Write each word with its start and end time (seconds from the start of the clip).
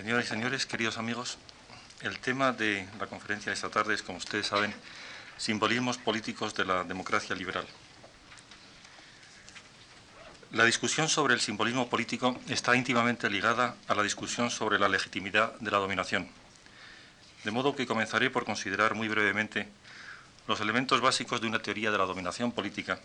Señoras 0.00 0.24
y 0.24 0.28
señores, 0.28 0.64
queridos 0.64 0.96
amigos, 0.96 1.36
el 2.00 2.18
tema 2.20 2.52
de 2.52 2.88
la 2.98 3.06
conferencia 3.06 3.50
de 3.50 3.54
esta 3.54 3.68
tarde 3.68 3.92
es, 3.92 4.02
como 4.02 4.16
ustedes 4.16 4.46
saben, 4.46 4.72
simbolismos 5.36 5.98
políticos 5.98 6.54
de 6.54 6.64
la 6.64 6.84
democracia 6.84 7.36
liberal. 7.36 7.66
La 10.52 10.64
discusión 10.64 11.10
sobre 11.10 11.34
el 11.34 11.40
simbolismo 11.40 11.90
político 11.90 12.40
está 12.48 12.74
íntimamente 12.74 13.28
ligada 13.28 13.76
a 13.88 13.94
la 13.94 14.02
discusión 14.02 14.50
sobre 14.50 14.78
la 14.78 14.88
legitimidad 14.88 15.52
de 15.60 15.70
la 15.70 15.76
dominación. 15.76 16.30
De 17.44 17.50
modo 17.50 17.76
que 17.76 17.86
comenzaré 17.86 18.30
por 18.30 18.46
considerar 18.46 18.94
muy 18.94 19.08
brevemente 19.08 19.68
los 20.48 20.62
elementos 20.62 21.02
básicos 21.02 21.42
de 21.42 21.46
una 21.46 21.60
teoría 21.60 21.90
de 21.90 21.98
la 21.98 22.06
dominación 22.06 22.52
política, 22.52 22.98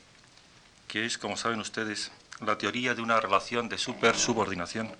que 0.88 1.06
es, 1.06 1.18
como 1.18 1.36
saben 1.36 1.60
ustedes, 1.60 2.14
la 2.40 2.58
teoría 2.58 2.96
de 2.96 3.02
una 3.02 3.20
relación 3.20 3.68
de 3.68 3.78
supersubordinación 3.78 4.96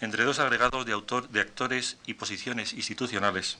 entre 0.00 0.24
dos 0.24 0.38
agregados 0.38 0.86
de, 0.86 0.92
autor, 0.92 1.28
de 1.28 1.40
actores 1.40 1.96
y 2.06 2.14
posiciones 2.14 2.72
institucionales 2.72 3.58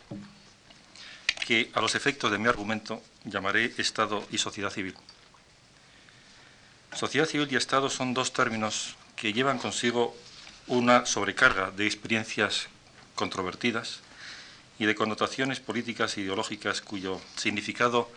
que, 1.47 1.71
a 1.75 1.81
los 1.81 1.95
efectos 1.95 2.31
de 2.31 2.39
mi 2.39 2.49
argumento, 2.49 3.03
llamaré 3.25 3.75
Estado 3.77 4.27
y 4.31 4.39
sociedad 4.39 4.71
civil. 4.71 4.95
Sociedad 6.93 7.27
civil 7.27 7.49
y 7.51 7.57
Estado 7.57 7.91
son 7.91 8.15
dos 8.15 8.33
términos 8.33 8.97
que 9.17 9.33
llevan 9.33 9.59
consigo 9.59 10.17
una 10.67 11.07
sobrecarga 11.07 11.71
de 11.71 11.87
experiencias 11.87 12.69
controvertidas 13.15 14.01
y 14.79 14.87
de 14.87 14.95
connotaciones 14.95 15.61
políticas 15.61 16.17
e 16.17 16.23
ideológicas 16.23 16.81
cuyo 16.81 17.21
significado 17.37 18.11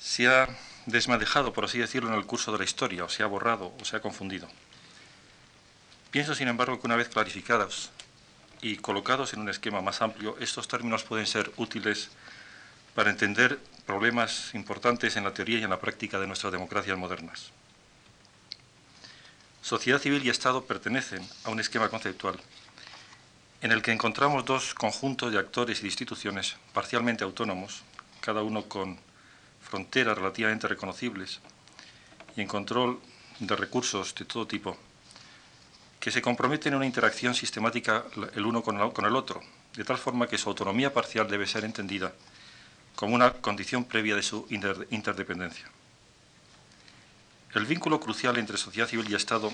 se 0.00 0.26
ha 0.26 0.48
desmadejado, 0.86 1.52
por 1.52 1.64
así 1.64 1.78
decirlo, 1.78 2.08
en 2.08 2.14
el 2.14 2.24
curso 2.24 2.50
de 2.50 2.58
la 2.58 2.64
historia, 2.64 3.04
o 3.04 3.08
se 3.08 3.22
ha 3.22 3.26
borrado 3.26 3.74
o 3.78 3.84
se 3.84 3.96
ha 3.96 4.00
confundido. 4.00 4.48
Pienso, 6.10 6.34
sin 6.34 6.48
embargo, 6.48 6.80
que 6.80 6.86
una 6.86 6.96
vez 6.96 7.08
clarificados 7.08 7.90
y 8.62 8.76
colocados 8.76 9.34
en 9.34 9.40
un 9.40 9.50
esquema 9.50 9.82
más 9.82 10.00
amplio, 10.00 10.36
estos 10.40 10.66
términos 10.66 11.04
pueden 11.04 11.26
ser 11.26 11.52
útiles 11.56 12.08
para 12.94 13.10
entender 13.10 13.58
problemas 13.86 14.54
importantes 14.54 15.16
en 15.16 15.24
la 15.24 15.34
teoría 15.34 15.58
y 15.58 15.64
en 15.64 15.70
la 15.70 15.80
práctica 15.80 16.18
de 16.18 16.26
nuestras 16.26 16.52
democracias 16.52 16.96
modernas. 16.96 17.50
Sociedad 19.60 20.00
civil 20.00 20.24
y 20.24 20.30
Estado 20.30 20.64
pertenecen 20.64 21.28
a 21.44 21.50
un 21.50 21.60
esquema 21.60 21.90
conceptual 21.90 22.40
en 23.60 23.72
el 23.72 23.82
que 23.82 23.92
encontramos 23.92 24.44
dos 24.44 24.72
conjuntos 24.72 25.30
de 25.30 25.38
actores 25.38 25.78
y 25.78 25.82
de 25.82 25.88
instituciones 25.88 26.56
parcialmente 26.72 27.24
autónomos, 27.24 27.82
cada 28.20 28.42
uno 28.42 28.64
con 28.64 28.98
fronteras 29.60 30.16
relativamente 30.16 30.68
reconocibles 30.68 31.40
y 32.36 32.40
en 32.40 32.46
control 32.46 33.00
de 33.40 33.56
recursos 33.56 34.14
de 34.14 34.24
todo 34.24 34.46
tipo, 34.46 34.78
que 36.00 36.10
se 36.10 36.22
comprometen 36.22 36.72
en 36.72 36.76
una 36.76 36.86
interacción 36.86 37.34
sistemática 37.34 38.04
el 38.34 38.46
uno 38.46 38.62
con 38.62 39.04
el 39.04 39.16
otro, 39.16 39.40
de 39.74 39.84
tal 39.84 39.98
forma 39.98 40.28
que 40.28 40.38
su 40.38 40.48
autonomía 40.48 40.92
parcial 40.92 41.28
debe 41.28 41.46
ser 41.46 41.64
entendida 41.64 42.12
como 42.98 43.14
una 43.14 43.32
condición 43.32 43.84
previa 43.84 44.16
de 44.16 44.22
su 44.22 44.44
interdependencia. 44.50 45.66
El 47.54 47.64
vínculo 47.64 48.00
crucial 48.00 48.36
entre 48.38 48.56
sociedad 48.56 48.88
civil 48.88 49.06
y 49.08 49.14
Estado 49.14 49.52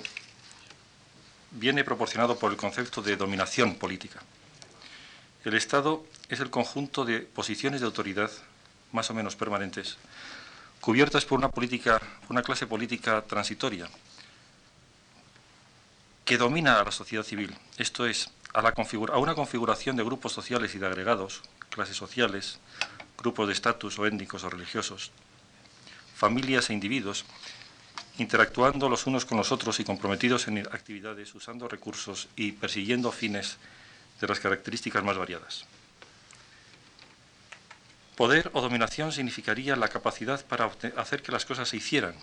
viene 1.50 1.84
proporcionado 1.84 2.38
por 2.38 2.50
el 2.50 2.56
concepto 2.56 3.02
de 3.02 3.16
dominación 3.16 3.74
política. 3.74 4.20
El 5.44 5.52
Estado 5.52 6.06
es 6.30 6.40
el 6.40 6.48
conjunto 6.48 7.04
de 7.04 7.20
posiciones 7.20 7.80
de 7.80 7.86
autoridad 7.86 8.30
más 8.92 9.10
o 9.10 9.14
menos 9.14 9.36
permanentes, 9.36 9.98
cubiertas 10.80 11.26
por 11.26 11.38
una, 11.38 11.50
política, 11.50 12.00
una 12.30 12.42
clase 12.42 12.66
política 12.66 13.22
transitoria, 13.22 13.90
que 16.25 16.39
domina 16.39 16.80
a 16.80 16.84
la 16.84 16.91
sociedad 16.91 17.22
civil, 17.22 17.55
esto 17.77 18.06
es, 18.06 18.30
a, 18.55 18.61
una 19.19 19.34
configuración 19.34 19.97
de 19.97 20.05
grupos 20.05 20.33
sociales 20.33 20.75
y 20.75 20.78
de 20.78 20.86
agregados, 20.86 21.42
clases 21.70 21.97
sociales, 21.97 22.58
grupos 23.19 23.48
de 23.48 23.53
estatus 23.53 23.98
o 23.98 24.06
étnicos 24.06 24.45
o 24.45 24.50
religiosos, 24.50 25.12
familias 26.14 26.70
e 26.70 26.73
individuos, 26.73 27.24
interactuando 28.18 28.89
los 28.89 29.07
unos 29.07 29.24
con 29.24 29.39
los 29.39 29.52
otros 29.52 29.80
y 29.80 29.84
comprometidos 29.84 30.48
en 30.48 30.58
actividades, 30.58 31.34
usando 31.34 31.68
recursos 31.68 32.29
y 32.36 32.52
persiguiendo 32.52 33.13
fines 33.13 33.58
de 34.20 34.29
las 34.29 34.40
características 34.40 35.02
más 35.02 35.18
variadas. 35.18 35.67
Poder 38.17 38.51
o 38.55 38.61
dominación 38.63 39.11
significaría 39.11 39.74
la 39.74 39.89
capacidad 39.89 40.45
para 40.46 40.70
hacer 40.96 41.23
que 41.23 41.33
las 41.33 41.45
cosas 41.45 41.68
se 41.68 41.77
hicieran, 41.77 42.14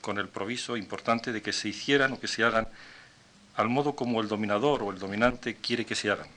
con 0.00 0.18
el 0.18 0.28
proviso 0.28 0.76
importante 0.76 1.32
de 1.32 1.42
que 1.42 1.52
se 1.52 1.68
hicieran 1.68 2.12
o 2.12 2.20
que 2.20 2.28
se 2.28 2.44
hagan 2.44 2.68
al 3.60 3.68
modo 3.68 3.94
como 3.94 4.22
el 4.22 4.28
dominador 4.28 4.82
o 4.82 4.90
el 4.90 4.98
dominante 4.98 5.56
quiere 5.56 5.84
que 5.84 5.94
se 5.94 6.10
hagan, 6.10 6.28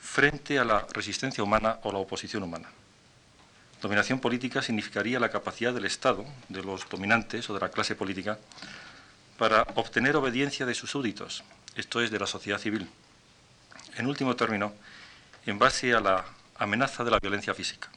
frente 0.00 0.60
a 0.60 0.64
la 0.64 0.86
resistencia 0.92 1.42
humana 1.42 1.78
o 1.82 1.90
la 1.90 1.98
oposición 1.98 2.44
humana. 2.44 2.68
Dominación 3.82 4.20
política 4.20 4.62
significaría 4.62 5.18
la 5.18 5.30
capacidad 5.30 5.74
del 5.74 5.86
Estado, 5.86 6.24
de 6.48 6.62
los 6.62 6.88
dominantes 6.88 7.50
o 7.50 7.54
de 7.54 7.60
la 7.60 7.70
clase 7.70 7.96
política, 7.96 8.38
para 9.38 9.62
obtener 9.74 10.14
obediencia 10.14 10.66
de 10.66 10.74
sus 10.74 10.90
súbditos, 10.90 11.42
esto 11.74 12.00
es, 12.00 12.12
de 12.12 12.20
la 12.20 12.28
sociedad 12.28 12.58
civil. 12.58 12.88
En 13.96 14.06
último 14.06 14.36
término, 14.36 14.72
en 15.46 15.58
base 15.58 15.94
a 15.94 16.00
la 16.00 16.24
amenaza 16.58 17.02
de 17.02 17.10
la 17.10 17.18
violencia 17.18 17.54
física. 17.54 17.88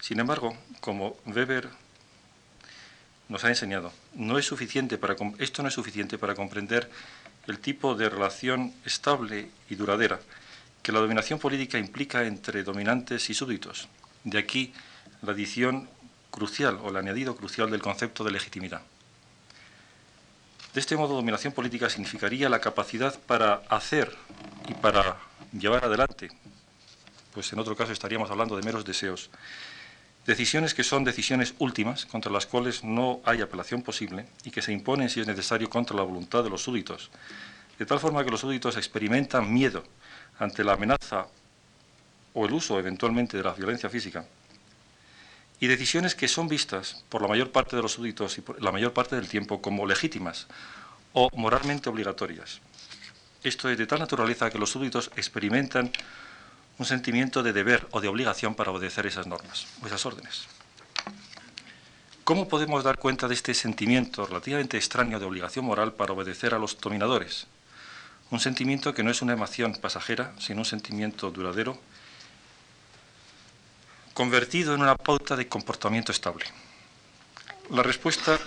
Sin 0.00 0.20
embargo, 0.20 0.56
como 0.80 1.16
Weber 1.26 1.70
nos 3.28 3.44
ha 3.44 3.48
enseñado. 3.48 3.92
No 4.14 4.38
es 4.38 4.46
suficiente 4.46 4.98
para, 4.98 5.16
esto 5.38 5.62
no 5.62 5.68
es 5.68 5.74
suficiente 5.74 6.18
para 6.18 6.34
comprender 6.34 6.90
el 7.46 7.58
tipo 7.58 7.94
de 7.94 8.08
relación 8.08 8.74
estable 8.84 9.50
y 9.70 9.74
duradera 9.74 10.20
que 10.82 10.92
la 10.92 11.00
dominación 11.00 11.38
política 11.38 11.78
implica 11.78 12.24
entre 12.24 12.62
dominantes 12.62 13.28
y 13.30 13.34
súbditos. 13.34 13.88
De 14.24 14.38
aquí 14.38 14.72
la 15.22 15.32
adición 15.32 15.88
crucial 16.30 16.78
o 16.82 16.90
el 16.90 16.96
añadido 16.96 17.36
crucial 17.36 17.70
del 17.70 17.82
concepto 17.82 18.24
de 18.24 18.30
legitimidad. 18.30 18.82
De 20.74 20.80
este 20.80 20.96
modo, 20.96 21.14
dominación 21.14 21.52
política 21.52 21.90
significaría 21.90 22.48
la 22.48 22.60
capacidad 22.60 23.18
para 23.20 23.62
hacer 23.68 24.16
y 24.68 24.74
para 24.74 25.16
llevar 25.52 25.84
adelante, 25.84 26.30
pues 27.34 27.52
en 27.52 27.58
otro 27.58 27.74
caso 27.74 27.92
estaríamos 27.92 28.30
hablando 28.30 28.56
de 28.56 28.62
meros 28.62 28.84
deseos, 28.84 29.30
Decisiones 30.28 30.74
que 30.74 30.84
son 30.84 31.04
decisiones 31.04 31.54
últimas, 31.58 32.04
contra 32.04 32.30
las 32.30 32.44
cuales 32.44 32.84
no 32.84 33.22
hay 33.24 33.40
apelación 33.40 33.80
posible 33.80 34.26
y 34.44 34.50
que 34.50 34.60
se 34.60 34.74
imponen 34.74 35.08
si 35.08 35.20
es 35.20 35.26
necesario 35.26 35.70
contra 35.70 35.96
la 35.96 36.02
voluntad 36.02 36.44
de 36.44 36.50
los 36.50 36.62
súbditos, 36.62 37.10
de 37.78 37.86
tal 37.86 37.98
forma 37.98 38.22
que 38.22 38.30
los 38.30 38.40
súbditos 38.40 38.76
experimentan 38.76 39.50
miedo 39.50 39.84
ante 40.38 40.64
la 40.64 40.74
amenaza 40.74 41.28
o 42.34 42.44
el 42.44 42.52
uso 42.52 42.78
eventualmente 42.78 43.38
de 43.38 43.42
la 43.42 43.54
violencia 43.54 43.88
física, 43.88 44.26
y 45.60 45.66
decisiones 45.66 46.14
que 46.14 46.28
son 46.28 46.46
vistas 46.46 47.02
por 47.08 47.22
la 47.22 47.28
mayor 47.28 47.50
parte 47.50 47.76
de 47.76 47.80
los 47.80 47.92
súbditos 47.92 48.36
y 48.36 48.42
por 48.42 48.62
la 48.62 48.70
mayor 48.70 48.92
parte 48.92 49.16
del 49.16 49.28
tiempo 49.28 49.62
como 49.62 49.86
legítimas 49.86 50.46
o 51.14 51.30
moralmente 51.36 51.88
obligatorias. 51.88 52.60
Esto 53.42 53.70
es 53.70 53.78
de 53.78 53.86
tal 53.86 54.00
naturaleza 54.00 54.50
que 54.50 54.58
los 54.58 54.68
súbditos 54.68 55.10
experimentan 55.16 55.90
un 56.78 56.86
sentimiento 56.86 57.42
de 57.42 57.52
deber 57.52 57.86
o 57.90 58.00
de 58.00 58.08
obligación 58.08 58.54
para 58.54 58.70
obedecer 58.70 59.06
esas 59.06 59.26
normas 59.26 59.66
o 59.82 59.86
esas 59.86 60.06
órdenes. 60.06 60.46
¿Cómo 62.22 62.46
podemos 62.46 62.84
dar 62.84 62.98
cuenta 62.98 63.26
de 63.26 63.34
este 63.34 63.54
sentimiento 63.54 64.26
relativamente 64.26 64.76
extraño 64.76 65.18
de 65.18 65.26
obligación 65.26 65.64
moral 65.64 65.94
para 65.94 66.12
obedecer 66.12 66.54
a 66.54 66.58
los 66.58 66.78
dominadores? 66.78 67.46
Un 68.30 68.38
sentimiento 68.38 68.92
que 68.92 69.02
no 69.02 69.10
es 69.10 69.22
una 69.22 69.32
emoción 69.32 69.74
pasajera, 69.80 70.32
sino 70.38 70.60
un 70.60 70.66
sentimiento 70.66 71.30
duradero, 71.30 71.78
convertido 74.12 74.74
en 74.74 74.82
una 74.82 74.94
pauta 74.94 75.36
de 75.36 75.48
comportamiento 75.48 76.12
estable. 76.12 76.44
La 77.70 77.82
respuesta 77.82 78.38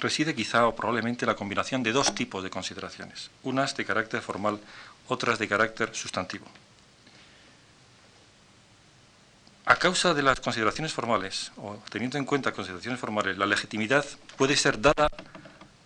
reside 0.00 0.34
quizá 0.34 0.66
o 0.66 0.74
probablemente 0.74 1.24
en 1.24 1.28
la 1.28 1.36
combinación 1.36 1.82
de 1.82 1.92
dos 1.92 2.14
tipos 2.14 2.42
de 2.42 2.50
consideraciones, 2.50 3.30
unas 3.42 3.76
de 3.76 3.84
carácter 3.84 4.22
formal, 4.22 4.58
otras 5.08 5.38
de 5.38 5.48
carácter 5.48 5.94
sustantivo. 5.94 6.46
A 9.68 9.76
causa 9.76 10.14
de 10.14 10.22
las 10.22 10.40
consideraciones 10.40 10.94
formales, 10.94 11.52
o 11.58 11.76
teniendo 11.90 12.16
en 12.16 12.24
cuenta 12.24 12.52
consideraciones 12.52 12.98
formales, 12.98 13.36
la 13.36 13.44
legitimidad 13.44 14.02
puede 14.38 14.56
ser 14.56 14.80
dada 14.80 15.10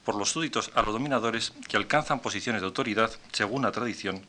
por 0.05 0.15
los 0.15 0.31
súbditos 0.31 0.71
a 0.77 0.83
los 0.83 0.93
dominadores 0.93 1.53
que 1.67 1.77
alcanzan 1.77 2.21
posiciones 2.21 2.63
de 2.63 2.67
autoridad 2.67 3.11
según 3.33 3.63
la 3.63 3.73
tradición, 3.73 4.23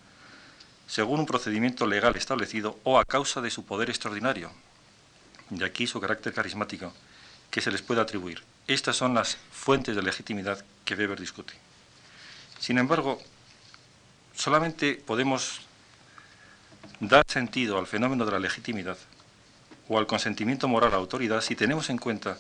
según 0.88 1.20
un 1.20 1.28
procedimiento 1.28 1.86
legal 1.86 2.16
establecido 2.16 2.80
o 2.84 2.98
a 2.98 3.06
causa 3.06 3.42
de 3.42 3.52
su 3.52 3.64
poder 3.64 3.92
extraordinario. 3.92 4.50
De 5.52 5.66
aquí 5.66 5.86
su 5.86 6.02
carácter 6.02 6.34
carismático 6.34 6.92
que 7.52 7.62
se 7.62 7.70
les 7.70 7.84
puede 7.84 8.02
atribuir. 8.02 8.42
Estas 8.66 8.96
son 8.96 9.14
las 9.14 9.38
fuentes 9.52 9.96
de 9.96 10.02
legitimidad 10.02 10.66
que 10.84 10.96
Weber 10.96 11.20
discute. 11.20 11.54
Sin 12.58 12.80
embargo, 12.80 13.22
solamente 14.36 14.96
podemos 14.96 15.62
dar 17.00 17.24
sentido 17.28 17.78
al 17.78 17.86
fenómeno 17.86 18.26
de 18.26 18.32
la 18.32 18.40
legitimidad 18.40 18.98
o 19.90 19.98
al 19.98 20.08
consentimiento 20.08 20.68
moral 20.68 20.94
a 20.94 20.98
autoridad 20.98 21.42
si 21.42 21.56
tenemos 21.56 21.90
en 21.90 21.98
cuenta 21.98 22.38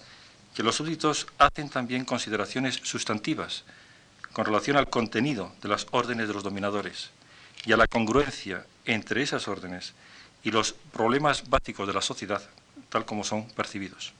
que 0.55 0.63
los 0.63 0.75
súbditos 0.75 1.27
hacen 1.37 1.69
también 1.69 2.05
consideraciones 2.05 2.79
sustantivas 2.83 3.63
con 4.31 4.45
relación 4.45 4.77
al 4.77 4.89
contenido 4.89 5.51
de 5.61 5.69
las 5.69 5.87
órdenes 5.91 6.27
de 6.27 6.33
los 6.33 6.43
dominadores 6.43 7.11
y 7.65 7.71
a 7.71 7.77
la 7.77 7.87
congruencia 7.87 8.65
entre 8.85 9.21
esas 9.21 9.47
órdenes 9.47 9.93
y 10.43 10.51
los 10.51 10.73
problemas 10.91 11.49
básicos 11.49 11.87
de 11.87 11.93
la 11.93 12.01
sociedad 12.01 12.41
tal 12.89 13.05
como 13.05 13.23
son 13.23 13.47
percibidos. 13.49 14.13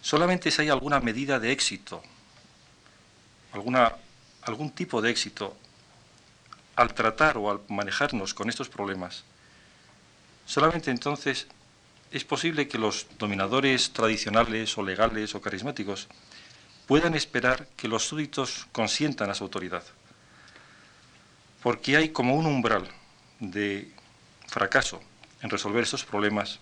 Solamente 0.00 0.50
si 0.50 0.62
hay 0.62 0.68
alguna 0.68 1.00
medida 1.00 1.38
de 1.38 1.52
éxito, 1.52 2.02
alguna, 3.52 3.92
algún 4.42 4.70
tipo 4.70 5.02
de 5.02 5.10
éxito 5.10 5.56
al 6.76 6.94
tratar 6.94 7.38
o 7.38 7.50
al 7.50 7.60
manejarnos 7.68 8.34
con 8.34 8.48
estos 8.48 8.68
problemas, 8.68 9.24
solamente 10.46 10.90
entonces 10.90 11.46
es 12.10 12.24
posible 12.24 12.68
que 12.68 12.78
los 12.78 13.06
dominadores 13.18 13.92
tradicionales 13.92 14.76
o 14.78 14.82
legales 14.82 15.34
o 15.34 15.40
carismáticos 15.40 16.08
puedan 16.86 17.14
esperar 17.14 17.66
que 17.76 17.88
los 17.88 18.06
súbditos 18.06 18.66
consientan 18.72 19.30
a 19.30 19.34
su 19.34 19.44
autoridad. 19.44 19.82
Porque 21.62 21.96
hay 21.96 22.10
como 22.10 22.36
un 22.36 22.46
umbral 22.46 22.88
de 23.40 23.90
fracaso 24.46 25.00
en 25.42 25.50
resolver 25.50 25.82
estos 25.82 26.04
problemas 26.04 26.60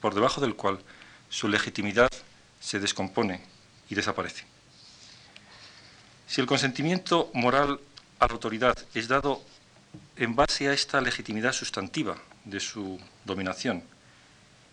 por 0.00 0.14
debajo 0.14 0.40
del 0.40 0.56
cual 0.56 0.80
su 1.28 1.48
legitimidad 1.48 2.10
se 2.58 2.80
descompone 2.80 3.42
y 3.88 3.94
desaparece. 3.94 4.44
Si 6.26 6.40
el 6.40 6.46
consentimiento 6.46 7.30
moral 7.34 7.80
a 8.18 8.26
la 8.26 8.32
autoridad 8.32 8.78
es 8.94 9.08
dado 9.08 9.42
en 10.16 10.34
base 10.34 10.68
a 10.68 10.72
esta 10.72 11.00
legitimidad 11.00 11.52
sustantiva 11.52 12.16
de 12.44 12.60
su 12.60 13.00
dominación, 13.24 13.82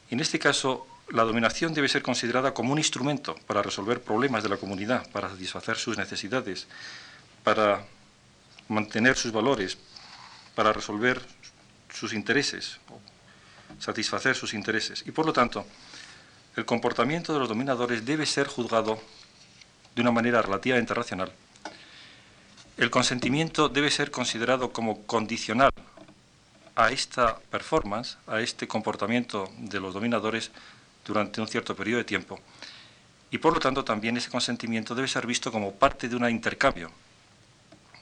en 0.10 0.20
este 0.20 0.40
caso 0.40 0.88
la 1.10 1.24
dominación 1.24 1.74
debe 1.74 1.88
ser 1.88 2.02
considerada 2.02 2.54
como 2.54 2.74
un 2.74 2.78
instrumento 2.78 3.36
para 3.48 3.62
resolver 3.62 4.02
problemas 4.02 4.44
de 4.44 4.50
la 4.50 4.58
comunidad, 4.58 5.10
para 5.12 5.30
satisfacer 5.30 5.78
sus 5.78 5.98
necesidades, 5.98 6.68
para 7.44 7.86
mantener 8.68 9.16
sus 9.16 9.32
valores, 9.32 9.78
para 10.56 10.74
resolver 10.74 11.22
sus 11.90 12.14
intereses, 12.14 12.80
satisfacer 13.80 14.36
sus 14.36 14.54
intereses. 14.54 15.04
Y 15.06 15.12
por 15.12 15.26
lo 15.26 15.34
tanto, 15.34 15.66
el 16.56 16.66
comportamiento 16.66 17.34
de 17.34 17.40
los 17.40 17.48
dominadores 17.48 18.06
debe 18.06 18.26
ser 18.26 18.48
juzgado 18.48 19.00
de 19.96 20.02
una 20.02 20.12
manera 20.12 20.42
relativamente 20.42 20.94
racional. 20.94 21.32
El 22.78 22.90
consentimiento 22.90 23.70
debe 23.70 23.90
ser 23.90 24.12
considerado 24.12 24.72
como 24.72 25.04
condicional 25.06 25.72
a 26.78 26.92
esta 26.92 27.40
performance, 27.50 28.18
a 28.28 28.40
este 28.40 28.68
comportamiento 28.68 29.50
de 29.58 29.80
los 29.80 29.96
dominadores 29.96 30.52
durante 31.04 31.42
un 31.42 31.48
cierto 31.48 31.76
periodo 31.76 31.98
de 31.98 32.04
tiempo. 32.04 32.40
Y 33.32 33.40
por 33.40 33.54
lo 33.54 33.60
tanto 33.60 33.84
también 33.84 34.16
ese 34.16 34.30
consentimiento 34.30 34.94
debe 34.94 35.08
ser 35.08 35.26
visto 35.26 35.52
como 35.52 35.74
parte 35.74 36.08
de 36.08 36.16
un 36.16 36.30
intercambio, 36.30 36.92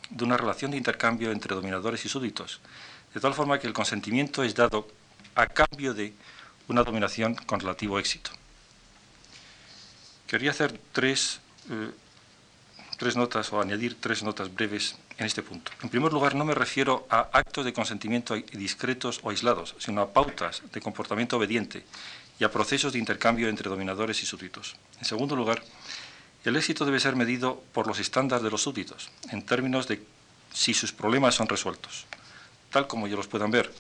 de 0.10 0.24
una 0.26 0.36
relación 0.36 0.72
de 0.72 0.78
intercambio 0.78 1.32
entre 1.32 1.56
dominadores 1.56 2.04
y 2.04 2.10
súbditos, 2.10 2.60
de 3.14 3.22
tal 3.22 3.34
forma 3.34 3.60
que 3.60 3.68
el 3.68 3.74
consentimiento 3.74 4.44
es 4.44 4.54
dado 4.54 4.90
a 5.36 5.48
cambio 5.48 5.94
de 5.94 6.14
una 6.68 6.84
dominación 6.84 7.34
con 7.34 7.62
relativo 7.62 7.98
éxito. 7.98 8.32
Quería 10.28 10.52
hacer 10.52 10.78
tres, 10.92 11.40
eh, 11.70 11.92
tres 12.98 13.16
notas 13.16 13.52
o 13.52 13.62
añadir 13.62 14.00
tres 14.00 14.24
notas 14.24 14.54
breves 14.54 14.96
en 15.18 15.26
este 15.26 15.44
punto. 15.44 15.72
En 15.84 15.90
primer 15.90 16.12
lugar, 16.14 16.36
no 16.36 16.46
me 16.46 16.54
refiero 16.54 17.08
a 17.10 17.30
actos 17.32 17.66
de 17.66 17.74
consentimiento 17.74 18.36
discretos 18.36 19.20
o 19.24 19.30
aislados, 19.30 19.76
sino 19.80 20.02
a 20.02 20.14
pautas 20.14 20.62
de 20.72 20.82
comportamiento 20.82 21.38
obediente 21.38 21.84
y 22.40 22.44
a 22.44 22.52
procesos 22.52 22.94
de 22.94 23.00
intercambio 23.00 23.50
entre 23.50 23.70
dominadores 23.70 24.22
y 24.24 24.26
súbditos. 24.26 24.76
En 25.00 25.06
segundo 25.06 25.36
lugar, 25.36 25.64
el 26.44 26.56
éxito 26.56 26.86
debe 26.86 27.00
ser 27.00 27.16
medido 27.16 27.64
por 27.74 27.88
los 27.88 28.00
estándares 28.00 28.44
de 28.44 28.52
los 28.52 28.62
súbditos, 28.62 29.10
en 29.32 29.46
términos 29.46 29.88
de 29.88 30.04
si 30.54 30.74
sus 30.74 30.92
problemas 30.92 31.36
son 31.36 31.48
resueltos, 31.48 32.06
tal 32.72 32.88
como 32.88 33.08
ellos 33.08 33.18
los 33.18 33.28
puedan 33.28 33.52
ver, 33.52 33.74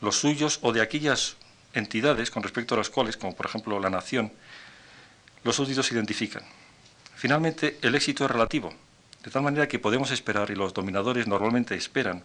los 0.00 0.16
suyos 0.16 0.58
o 0.62 0.72
de 0.72 0.80
aquellas 0.80 1.36
entidades 1.74 2.30
con 2.30 2.42
respecto 2.42 2.74
a 2.74 2.78
las 2.78 2.90
cuales, 2.90 3.16
como 3.16 3.36
por 3.36 3.46
ejemplo 3.46 3.78
la 3.78 3.90
nación, 3.90 4.32
los 5.44 5.56
súbditos 5.56 5.86
se 5.86 5.94
identifican. 5.94 6.42
Finalmente, 7.22 7.78
el 7.82 7.94
éxito 7.94 8.24
es 8.24 8.30
relativo, 8.32 8.74
de 9.22 9.30
tal 9.30 9.42
manera 9.42 9.68
que 9.68 9.78
podemos 9.78 10.10
esperar, 10.10 10.50
y 10.50 10.56
los 10.56 10.74
dominadores 10.74 11.28
normalmente 11.28 11.76
esperan, 11.76 12.24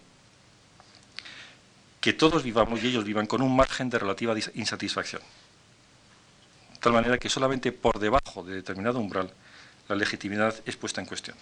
que 2.00 2.12
todos 2.12 2.42
vivamos 2.42 2.82
y 2.82 2.88
ellos 2.88 3.04
vivan 3.04 3.28
con 3.28 3.40
un 3.40 3.54
margen 3.54 3.90
de 3.90 4.00
relativa 4.00 4.34
insatisfacción. 4.54 5.22
De 6.72 6.80
tal 6.80 6.94
manera 6.94 7.16
que 7.16 7.28
solamente 7.28 7.70
por 7.70 8.00
debajo 8.00 8.42
de 8.42 8.56
determinado 8.56 8.98
umbral 8.98 9.30
la 9.88 9.94
legitimidad 9.94 10.52
es 10.66 10.74
puesta 10.74 11.00
en 11.00 11.06
cuestión. 11.06 11.36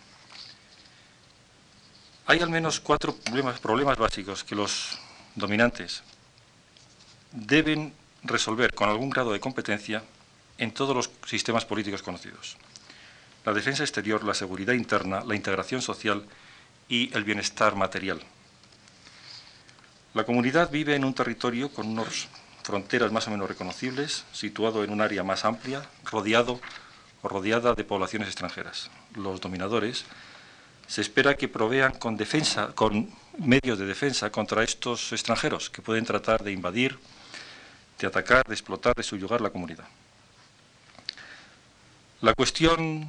Hay 2.27 2.41
al 2.41 2.51
menos 2.51 2.79
cuatro 2.79 3.17
problemas, 3.17 3.59
problemas 3.59 3.97
básicos 3.97 4.45
que 4.45 4.55
los 4.55 4.99
dominantes 5.35 6.03
deben 7.33 7.95
resolver 8.23 8.75
con 8.75 8.91
algún 8.91 9.09
grado 9.09 9.33
de 9.33 9.41
competencia 9.41 10.03
en 10.59 10.73
todos 10.73 10.95
los 10.95 11.11
sistemas 11.25 11.65
políticos 11.65 12.03
conocidos. 12.03 12.59
La 13.47 13.53
defensa 13.53 13.85
exterior, 13.85 14.25
la 14.25 14.35
seguridad 14.35 14.75
interna, 14.75 15.23
la 15.25 15.37
integración 15.37 15.81
social 15.81 16.27
y 16.89 17.17
el 17.17 17.23
bienestar 17.23 17.77
material. 17.77 18.21
La 20.15 20.25
comunidad 20.25 20.69
vive 20.73 20.97
en 20.97 21.05
un 21.05 21.15
territorio 21.15 21.71
con 21.71 21.87
unas 21.87 22.27
fronteras 22.65 23.13
más 23.13 23.29
o 23.29 23.31
menos 23.31 23.49
reconocibles, 23.49 24.25
situado 24.33 24.83
en 24.83 24.91
un 24.91 25.01
área 25.01 25.23
más 25.23 25.45
amplia, 25.45 25.89
rodeado 26.05 26.61
o 27.23 27.29
rodeada 27.29 27.75
de 27.75 27.85
poblaciones 27.85 28.27
extranjeras. 28.27 28.91
Los 29.15 29.41
dominadores 29.41 30.05
se 30.89 31.01
espera 31.01 31.37
que 31.37 31.47
provean 31.47 31.93
con 31.93 32.17
defensa, 32.17 32.73
con 32.75 33.15
medios 33.39 33.79
de 33.79 33.87
defensa 33.87 34.31
contra 34.31 34.65
estos 34.65 35.13
extranjeros 35.13 35.71
que 35.71 35.83
pueden 35.83 36.05
tratar 36.05 36.43
de 36.43 36.51
invadir, 36.51 36.99
de 38.01 38.09
atacar, 38.09 38.45
de 38.45 38.55
explotar, 38.55 38.95
de 38.97 39.05
subyugar 39.05 39.41
la 39.41 39.51
comunidad. 39.51 39.87
La 42.23 42.35
cuestión 42.35 43.07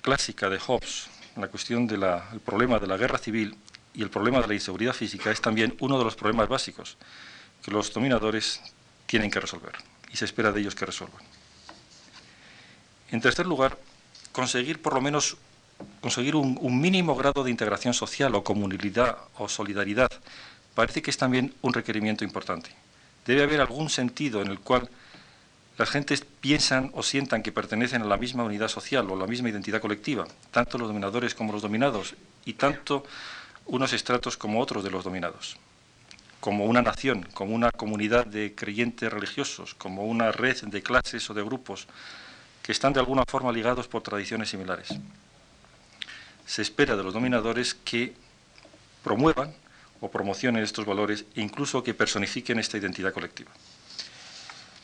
clásica 0.00 0.48
de 0.48 0.58
Hobbes, 0.58 1.08
la 1.36 1.48
cuestión 1.48 1.86
del 1.86 2.04
problema 2.44 2.78
de 2.78 2.86
la 2.86 2.96
guerra 2.96 3.18
civil 3.18 3.56
y 3.94 4.02
el 4.02 4.10
problema 4.10 4.40
de 4.40 4.48
la 4.48 4.54
inseguridad 4.54 4.92
física 4.92 5.30
es 5.30 5.40
también 5.40 5.76
uno 5.80 5.98
de 5.98 6.04
los 6.04 6.16
problemas 6.16 6.48
básicos 6.48 6.96
que 7.62 7.70
los 7.70 7.92
dominadores 7.92 8.60
tienen 9.06 9.30
que 9.30 9.40
resolver 9.40 9.72
y 10.12 10.16
se 10.16 10.24
espera 10.24 10.52
de 10.52 10.60
ellos 10.60 10.74
que 10.74 10.86
resuelvan. 10.86 11.22
En 13.10 13.20
tercer 13.20 13.46
lugar, 13.46 13.78
conseguir 14.32 14.80
por 14.80 14.94
lo 14.94 15.00
menos 15.00 15.36
conseguir 16.00 16.36
un, 16.36 16.58
un 16.60 16.80
mínimo 16.80 17.16
grado 17.16 17.42
de 17.42 17.50
integración 17.50 17.94
social 17.94 18.34
o 18.34 18.44
comunidad 18.44 19.16
o 19.38 19.48
solidaridad 19.48 20.10
parece 20.74 21.02
que 21.02 21.10
es 21.10 21.16
también 21.16 21.54
un 21.62 21.72
requerimiento 21.72 22.24
importante. 22.24 22.70
Debe 23.26 23.42
haber 23.42 23.60
algún 23.60 23.90
sentido 23.90 24.42
en 24.42 24.48
el 24.48 24.60
cual 24.60 24.88
las 25.80 25.88
gentes 25.88 26.26
piensan 26.42 26.90
o 26.92 27.02
sientan 27.02 27.42
que 27.42 27.52
pertenecen 27.52 28.02
a 28.02 28.04
la 28.04 28.18
misma 28.18 28.44
unidad 28.44 28.68
social 28.68 29.08
o 29.08 29.14
a 29.14 29.18
la 29.18 29.26
misma 29.26 29.48
identidad 29.48 29.80
colectiva, 29.80 30.26
tanto 30.50 30.76
los 30.76 30.88
dominadores 30.88 31.34
como 31.34 31.54
los 31.54 31.62
dominados, 31.62 32.16
y 32.44 32.52
tanto 32.52 33.02
unos 33.64 33.94
estratos 33.94 34.36
como 34.36 34.60
otros 34.60 34.84
de 34.84 34.90
los 34.90 35.04
dominados, 35.04 35.56
como 36.38 36.66
una 36.66 36.82
nación, 36.82 37.26
como 37.32 37.54
una 37.54 37.70
comunidad 37.70 38.26
de 38.26 38.54
creyentes 38.54 39.10
religiosos, 39.10 39.72
como 39.74 40.04
una 40.04 40.32
red 40.32 40.60
de 40.64 40.82
clases 40.82 41.30
o 41.30 41.32
de 41.32 41.42
grupos 41.42 41.86
que 42.62 42.72
están 42.72 42.92
de 42.92 43.00
alguna 43.00 43.24
forma 43.26 43.50
ligados 43.50 43.88
por 43.88 44.02
tradiciones 44.02 44.50
similares. 44.50 44.88
Se 46.44 46.60
espera 46.60 46.94
de 46.94 47.04
los 47.04 47.14
dominadores 47.14 47.72
que 47.72 48.12
promuevan 49.02 49.54
o 50.02 50.10
promocionen 50.10 50.62
estos 50.62 50.84
valores 50.84 51.24
e 51.34 51.40
incluso 51.40 51.82
que 51.82 51.94
personifiquen 51.94 52.58
esta 52.58 52.76
identidad 52.76 53.14
colectiva. 53.14 53.50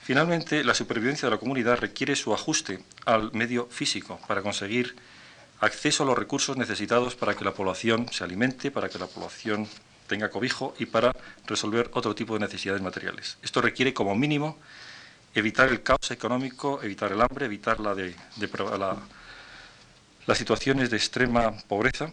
Finalmente, 0.07 0.63
la 0.63 0.73
supervivencia 0.73 1.27
de 1.27 1.35
la 1.35 1.41
comunidad 1.41 1.79
requiere 1.79 2.15
su 2.15 2.33
ajuste 2.33 2.79
al 3.07 3.33
medio 3.33 3.67
físico 3.67 4.21
para 4.29 4.41
conseguir 4.41 4.95
acceso 5.59 6.05
a 6.05 6.07
los 6.07 6.17
recursos 6.17 6.57
necesitados 6.57 7.17
para 7.17 7.35
que 7.35 7.45
la 7.45 7.53
población 7.53 8.07
se 8.13 8.23
alimente, 8.23 8.71
para 8.71 8.89
que 8.89 9.01
la 9.01 9.09
población 9.09 9.67
tenga 10.07 10.31
cobijo 10.31 10.77
y 10.79 10.87
para 10.87 11.11
resolver 11.49 11.91
otro 11.93 12.15
tipo 12.15 12.35
de 12.35 12.39
necesidades 12.39 12.81
materiales. 12.83 13.39
Esto 13.43 13.61
requiere 13.61 13.93
como 13.93 14.15
mínimo 14.15 14.59
evitar 15.35 15.71
el 15.71 15.83
caos 15.83 16.13
económico, 16.13 16.81
evitar 16.85 17.11
el 17.11 17.21
hambre, 17.21 17.47
evitar 17.47 17.81
la 17.81 17.97
las 20.27 20.39
situaciones 20.39 20.89
de 20.89 20.99
extrema 20.99 21.51
pobreza 21.67 22.13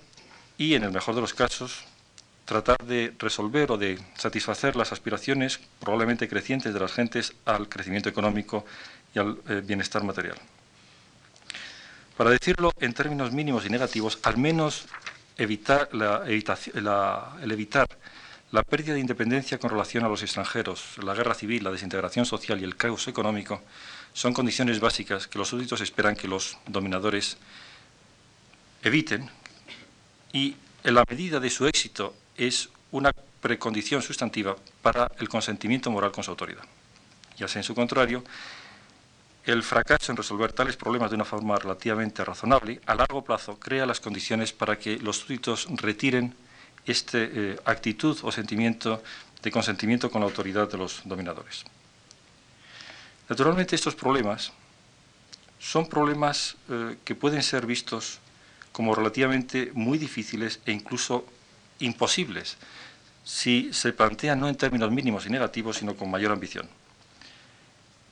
y, 0.57 0.73
en 0.73 0.83
el 0.83 0.91
mejor 0.91 1.13
de 1.13 1.21
los 1.21 1.35
casos, 1.35 1.83
tratar 2.45 2.77
de 2.85 3.13
resolver 3.19 3.71
o 3.71 3.77
de 3.77 3.99
satisfacer 4.17 4.75
las 4.75 4.91
aspiraciones 4.91 5.59
probablemente 5.79 6.27
crecientes 6.27 6.73
de 6.73 6.79
las 6.79 6.91
gentes 6.91 7.33
al 7.45 7.69
crecimiento 7.69 8.09
económico 8.09 8.65
y 9.15 9.19
al 9.19 9.37
eh, 9.47 9.61
bienestar 9.63 10.03
material. 10.03 10.37
Para 12.17 12.29
decirlo 12.29 12.71
en 12.79 12.93
términos 12.93 13.31
mínimos 13.31 13.65
y 13.65 13.69
negativos, 13.69 14.19
al 14.23 14.37
menos 14.37 14.85
evitar 15.37 15.89
el 15.91 17.51
evitar 17.51 17.87
la 18.51 18.61
pérdida 18.61 18.93
de 18.93 18.99
independencia 18.99 19.57
con 19.57 19.71
relación 19.71 20.05
a 20.05 20.09
los 20.09 20.21
extranjeros, 20.21 20.97
la 21.03 21.15
guerra 21.15 21.33
civil, 21.33 21.63
la 21.63 21.71
desintegración 21.71 22.25
social 22.25 22.61
y 22.61 22.63
el 22.63 22.75
caos 22.75 23.07
económico 23.07 23.63
son 24.13 24.31
condiciones 24.33 24.79
básicas 24.79 25.27
que 25.27 25.39
los 25.39 25.47
súbditos 25.47 25.81
esperan 25.81 26.15
que 26.15 26.27
los 26.27 26.59
dominadores 26.67 27.37
eviten 28.83 29.27
y 30.31 30.55
en 30.83 30.93
la 30.93 31.03
medida 31.09 31.39
de 31.39 31.49
su 31.49 31.65
éxito 31.65 32.13
es 32.37 32.69
una 32.91 33.11
precondición 33.41 34.01
sustantiva 34.01 34.55
para 34.81 35.11
el 35.19 35.29
consentimiento 35.29 35.91
moral 35.91 36.11
con 36.11 36.23
su 36.23 36.31
autoridad. 36.31 36.63
Ya 37.37 37.47
sea 37.47 37.59
en 37.59 37.63
su 37.63 37.75
contrario, 37.75 38.23
el 39.45 39.63
fracaso 39.63 40.11
en 40.11 40.17
resolver 40.17 40.53
tales 40.53 40.77
problemas 40.77 41.09
de 41.11 41.15
una 41.15 41.25
forma 41.25 41.57
relativamente 41.57 42.23
razonable, 42.23 42.79
a 42.85 42.95
largo 42.95 43.23
plazo, 43.23 43.59
crea 43.59 43.85
las 43.85 43.99
condiciones 43.99 44.53
para 44.53 44.79
que 44.79 44.97
los 44.97 45.17
súbditos 45.17 45.67
retiren 45.81 46.33
esta 46.85 47.17
eh, 47.17 47.59
actitud 47.65 48.17
o 48.23 48.31
sentimiento 48.31 49.03
de 49.41 49.51
consentimiento 49.51 50.09
con 50.09 50.21
la 50.21 50.27
autoridad 50.27 50.69
de 50.69 50.77
los 50.77 51.01
dominadores. 51.03 51.65
Naturalmente, 53.27 53.75
estos 53.75 53.95
problemas 53.95 54.53
son 55.59 55.87
problemas 55.87 56.55
eh, 56.69 56.97
que 57.03 57.15
pueden 57.15 57.43
ser 57.43 57.65
vistos 57.65 58.19
como 58.71 58.95
relativamente 58.95 59.71
muy 59.73 59.97
difíciles 59.97 60.59
e 60.65 60.71
incluso 60.71 61.25
imposibles 61.79 62.57
si 63.23 63.71
se 63.73 63.93
plantean 63.93 64.39
no 64.39 64.49
en 64.49 64.55
términos 64.55 64.91
mínimos 64.91 65.25
y 65.25 65.29
negativos, 65.29 65.77
sino 65.77 65.95
con 65.95 66.11
mayor 66.11 66.31
ambición. 66.31 66.67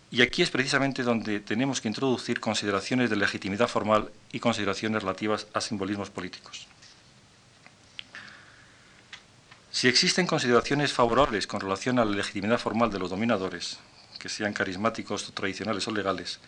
Y 0.10 0.22
aquí 0.22 0.41
es 0.41 0.50
precisamente 0.50 1.03
donde 1.03 1.39
tenemos 1.39 1.80
que 1.80 1.88
introducir 1.88 2.39
consideraciones 2.39 3.10
de 3.10 3.15
legitimidad 3.15 3.70
formal 3.70 4.12
y 4.32 4.39
consideraciones 4.39 5.03
relativas 5.03 5.48
a 5.53 5.62
simbolismos 5.62 6.10
políticos. 6.10 6.68
Si 9.72 9.88
existen 9.88 10.27
consideraciones 10.27 10.91
favorables 10.91 11.48
con 11.48 11.62
relación 11.62 11.98
a 11.98 12.03
la 12.03 12.12
legitimidad 12.12 12.60
formal 12.60 12.91
de 12.91 13.00
los 13.00 13.10
dominadores, 13.10 13.80
que 14.20 14.27
sean 14.27 14.53
carismáticos, 14.53 15.34
tradicionales 15.34 15.88
o 15.88 15.91
legales, 15.91 16.39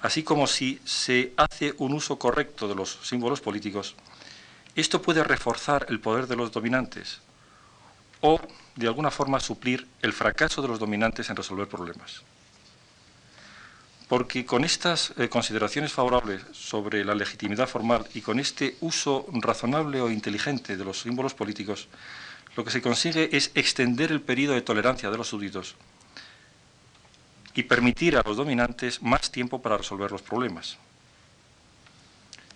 así 0.00 0.22
como 0.22 0.46
si 0.46 0.80
se 0.84 1.32
hace 1.36 1.74
un 1.78 1.94
uso 1.94 2.20
correcto 2.20 2.68
de 2.68 2.76
los 2.76 3.00
símbolos 3.02 3.40
políticos, 3.40 3.96
esto 4.74 5.02
puede 5.02 5.24
reforzar 5.24 5.86
el 5.88 6.00
poder 6.00 6.26
de 6.26 6.36
los 6.36 6.52
dominantes 6.52 7.20
o, 8.20 8.40
de 8.76 8.86
alguna 8.86 9.10
forma, 9.10 9.40
suplir 9.40 9.86
el 10.02 10.12
fracaso 10.12 10.62
de 10.62 10.68
los 10.68 10.78
dominantes 10.78 11.30
en 11.30 11.36
resolver 11.36 11.68
problemas. 11.68 12.22
Porque 14.08 14.46
con 14.46 14.64
estas 14.64 15.12
eh, 15.18 15.28
consideraciones 15.28 15.92
favorables 15.92 16.42
sobre 16.52 17.04
la 17.04 17.14
legitimidad 17.14 17.68
formal 17.68 18.06
y 18.14 18.22
con 18.22 18.40
este 18.40 18.76
uso 18.80 19.26
razonable 19.32 20.00
o 20.00 20.10
inteligente 20.10 20.76
de 20.76 20.84
los 20.84 21.00
símbolos 21.00 21.34
políticos, 21.34 21.88
lo 22.56 22.64
que 22.64 22.70
se 22.70 22.82
consigue 22.82 23.36
es 23.36 23.50
extender 23.54 24.10
el 24.10 24.22
periodo 24.22 24.54
de 24.54 24.62
tolerancia 24.62 25.10
de 25.10 25.18
los 25.18 25.28
súbditos 25.28 25.76
y 27.54 27.64
permitir 27.64 28.16
a 28.16 28.22
los 28.24 28.36
dominantes 28.36 29.02
más 29.02 29.30
tiempo 29.30 29.60
para 29.60 29.76
resolver 29.76 30.10
los 30.10 30.22
problemas. 30.22 30.78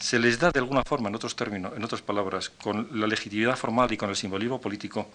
Se 0.03 0.19
les 0.19 0.41
da 0.41 0.51
de 0.51 0.59
alguna 0.59 0.83
forma, 0.83 1.09
en 1.09 1.15
otros 1.15 1.37
términos, 1.37 1.75
en 1.77 1.85
otras 1.85 2.03
palabras, 2.03 2.51
con 2.51 2.89
la 2.91 3.07
legitimidad 3.07 3.57
formal 3.57 3.93
y 3.93 3.97
con 3.97 4.11
el 4.11 4.17
simbolismo 4.17 4.61
político, 4.61 5.09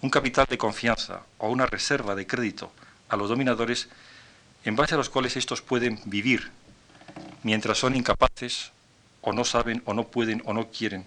un 0.00 0.10
capital 0.10 0.46
de 0.50 0.58
confianza 0.58 1.22
o 1.38 1.48
una 1.48 1.64
reserva 1.64 2.16
de 2.16 2.26
crédito 2.26 2.72
a 3.08 3.14
los 3.16 3.28
dominadores 3.28 3.88
en 4.64 4.74
base 4.74 4.94
a 4.94 4.98
los 4.98 5.10
cuales 5.10 5.36
estos 5.36 5.62
pueden 5.62 6.00
vivir 6.06 6.50
mientras 7.44 7.78
son 7.78 7.94
incapaces 7.94 8.72
o 9.20 9.32
no 9.32 9.44
saben 9.44 9.80
o 9.84 9.94
no 9.94 10.08
pueden 10.08 10.42
o 10.44 10.52
no 10.52 10.72
quieren 10.72 11.06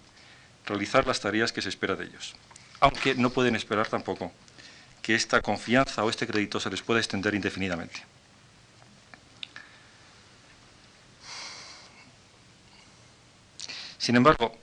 realizar 0.65 1.05
las 1.05 1.19
tareas 1.19 1.51
que 1.51 1.61
se 1.61 1.67
espera 1.67 1.97
de 1.97 2.05
ellos. 2.05 2.35
Aunque 2.79 3.15
no 3.15 3.31
pueden 3.31 3.57
esperar 3.57 3.89
tampoco 3.89 4.31
que 5.01 5.13
esta 5.13 5.41
confianza 5.41 6.05
o 6.05 6.09
este 6.09 6.25
crédito 6.25 6.61
se 6.61 6.69
les 6.69 6.81
pueda 6.81 7.01
extender 7.01 7.35
indefinidamente. 7.35 8.01
Sin 14.05 14.15
embargo, 14.15 14.55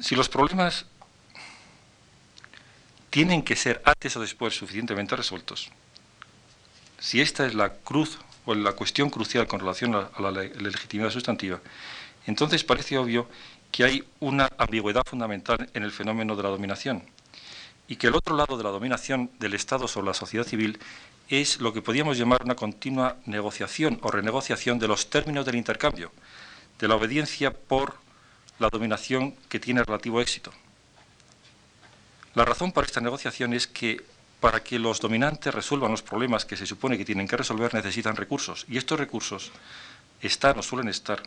si 0.00 0.14
los 0.14 0.28
problemas 0.28 0.84
tienen 3.08 3.42
que 3.42 3.56
ser 3.56 3.80
antes 3.86 4.14
o 4.18 4.20
después 4.20 4.54
suficientemente 4.54 5.16
resueltos, 5.16 5.70
si 6.98 7.22
esta 7.22 7.46
es 7.46 7.54
la 7.54 7.72
cruz 7.72 8.18
o 8.44 8.54
la 8.54 8.72
cuestión 8.72 9.08
crucial 9.08 9.46
con 9.46 9.60
relación 9.60 9.94
a 9.94 10.10
la, 10.20 10.30
legitimidad 10.30 11.08
sustantiva, 11.08 11.58
entonces 12.26 12.64
parece 12.64 12.98
obvio 12.98 13.30
que 13.72 13.84
hay 13.84 14.04
una 14.20 14.50
ambigüedad 14.58 15.04
fundamental 15.06 15.70
en 15.72 15.82
el 15.82 15.90
fenómeno 15.90 16.36
de 16.36 16.42
la 16.42 16.50
dominación 16.50 17.02
y 17.88 17.96
que 17.96 18.08
el 18.08 18.14
otro 18.14 18.36
lado 18.36 18.58
de 18.58 18.64
la 18.64 18.70
dominación 18.72 19.30
del 19.38 19.54
Estado 19.54 19.88
sobre 19.88 20.08
la 20.08 20.12
sociedad 20.12 20.44
civil 20.44 20.78
es 21.30 21.62
lo 21.62 21.72
que 21.72 21.80
podríamos 21.80 22.18
llamar 22.18 22.42
una 22.44 22.56
continua 22.56 23.16
negociación 23.24 23.98
o 24.02 24.10
renegociación 24.10 24.78
de 24.78 24.88
los 24.88 25.08
términos 25.08 25.46
del 25.46 25.56
intercambio, 25.56 26.12
de 26.78 26.88
la 26.88 26.96
obediencia 26.96 27.54
por 27.54 28.04
la 28.58 28.68
dominación 28.70 29.34
que 29.48 29.60
tiene 29.60 29.84
relativo 29.84 30.20
éxito. 30.20 30.52
La 32.34 32.44
razón 32.44 32.72
para 32.72 32.86
esta 32.86 33.00
negociación 33.00 33.52
es 33.52 33.66
que 33.66 34.02
para 34.40 34.62
que 34.62 34.78
los 34.78 35.00
dominantes 35.00 35.54
resuelvan 35.54 35.90
los 35.90 36.02
problemas 36.02 36.44
que 36.44 36.56
se 36.56 36.66
supone 36.66 36.98
que 36.98 37.04
tienen 37.04 37.26
que 37.26 37.36
resolver 37.36 37.72
necesitan 37.74 38.16
recursos 38.16 38.66
y 38.68 38.76
estos 38.76 38.98
recursos 38.98 39.50
están 40.20 40.58
o 40.58 40.62
suelen 40.62 40.88
estar 40.88 41.22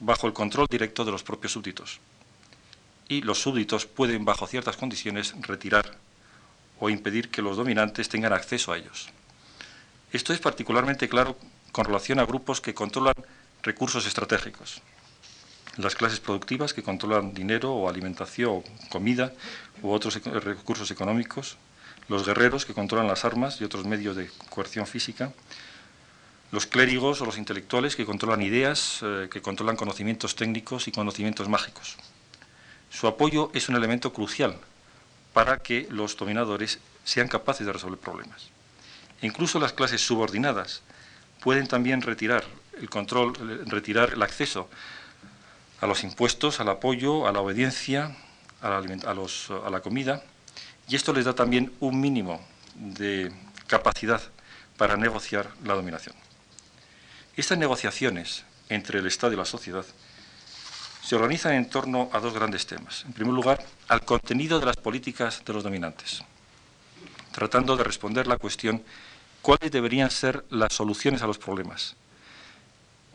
bajo 0.00 0.26
el 0.26 0.32
control 0.32 0.66
directo 0.70 1.04
de 1.04 1.12
los 1.12 1.22
propios 1.22 1.52
súbditos. 1.52 2.00
Y 3.08 3.22
los 3.22 3.40
súbditos 3.40 3.86
pueden, 3.86 4.24
bajo 4.24 4.46
ciertas 4.46 4.76
condiciones, 4.76 5.34
retirar 5.40 5.96
o 6.78 6.90
impedir 6.90 7.30
que 7.30 7.42
los 7.42 7.56
dominantes 7.56 8.08
tengan 8.08 8.34
acceso 8.34 8.72
a 8.72 8.78
ellos. 8.78 9.08
Esto 10.12 10.32
es 10.32 10.38
particularmente 10.38 11.08
claro 11.08 11.36
con 11.72 11.86
relación 11.86 12.18
a 12.18 12.26
grupos 12.26 12.60
que 12.60 12.74
controlan 12.74 13.14
recursos 13.62 14.06
estratégicos 14.06 14.82
las 15.78 15.94
clases 15.94 16.20
productivas 16.20 16.74
que 16.74 16.82
controlan 16.82 17.32
dinero 17.32 17.72
o 17.72 17.88
alimentación, 17.88 18.62
comida 18.90 19.32
u 19.80 19.90
otros 19.90 20.20
recursos 20.22 20.90
económicos, 20.90 21.56
los 22.08 22.26
guerreros 22.26 22.66
que 22.66 22.74
controlan 22.74 23.06
las 23.06 23.24
armas 23.24 23.60
y 23.60 23.64
otros 23.64 23.86
medios 23.86 24.16
de 24.16 24.28
coerción 24.50 24.86
física, 24.86 25.32
los 26.50 26.66
clérigos 26.66 27.20
o 27.20 27.26
los 27.26 27.38
intelectuales 27.38 27.94
que 27.94 28.06
controlan 28.06 28.42
ideas, 28.42 29.00
eh, 29.02 29.28
que 29.30 29.40
controlan 29.40 29.76
conocimientos 29.76 30.34
técnicos 30.34 30.88
y 30.88 30.92
conocimientos 30.92 31.48
mágicos. 31.48 31.96
Su 32.90 33.06
apoyo 33.06 33.50
es 33.54 33.68
un 33.68 33.76
elemento 33.76 34.12
crucial 34.12 34.56
para 35.32 35.58
que 35.58 35.86
los 35.90 36.16
dominadores 36.16 36.80
sean 37.04 37.28
capaces 37.28 37.66
de 37.66 37.72
resolver 37.72 37.98
problemas. 37.98 38.50
incluso 39.20 39.58
las 39.58 39.72
clases 39.72 40.00
subordinadas 40.00 40.82
pueden 41.42 41.66
también 41.66 42.02
retirar 42.02 42.44
el 42.80 42.88
control, 42.88 43.34
retirar 43.66 44.12
el 44.12 44.22
acceso 44.22 44.68
a 45.80 45.86
los 45.86 46.04
impuestos, 46.04 46.60
al 46.60 46.68
apoyo, 46.68 47.26
a 47.26 47.32
la 47.32 47.40
obediencia, 47.40 48.16
a 48.60 48.80
la, 49.70 49.80
comida, 49.80 50.22
y 50.88 50.96
esto 50.96 51.12
les 51.12 51.24
da 51.24 51.34
también 51.34 51.72
un 51.80 52.00
mínimo 52.00 52.40
de 52.74 53.32
capacidad 53.66 54.20
para 54.76 54.96
negociar 54.96 55.50
la 55.64 55.74
dominación. 55.74 56.16
Estas 57.36 57.58
negociaciones 57.58 58.44
entre 58.68 58.98
el 58.98 59.06
Estado 59.06 59.32
y 59.32 59.36
la 59.36 59.44
sociedad 59.44 59.84
se 61.02 61.14
organizan 61.14 61.54
en 61.54 61.70
torno 61.70 62.10
a 62.12 62.18
dos 62.18 62.34
grandes 62.34 62.66
temas. 62.66 63.04
En 63.06 63.12
primer 63.12 63.32
lugar, 63.32 63.64
al 63.88 64.04
contenido 64.04 64.60
de 64.60 64.66
las 64.66 64.76
políticas 64.76 65.42
de 65.44 65.52
los 65.52 65.62
dominantes, 65.62 66.22
tratando 67.32 67.76
de 67.76 67.84
responder 67.84 68.26
la 68.26 68.36
cuestión 68.36 68.82
cuáles 69.40 69.70
deberían 69.70 70.10
ser 70.10 70.44
las 70.50 70.74
soluciones 70.74 71.22
a 71.22 71.26
los 71.26 71.38
problemas, 71.38 71.96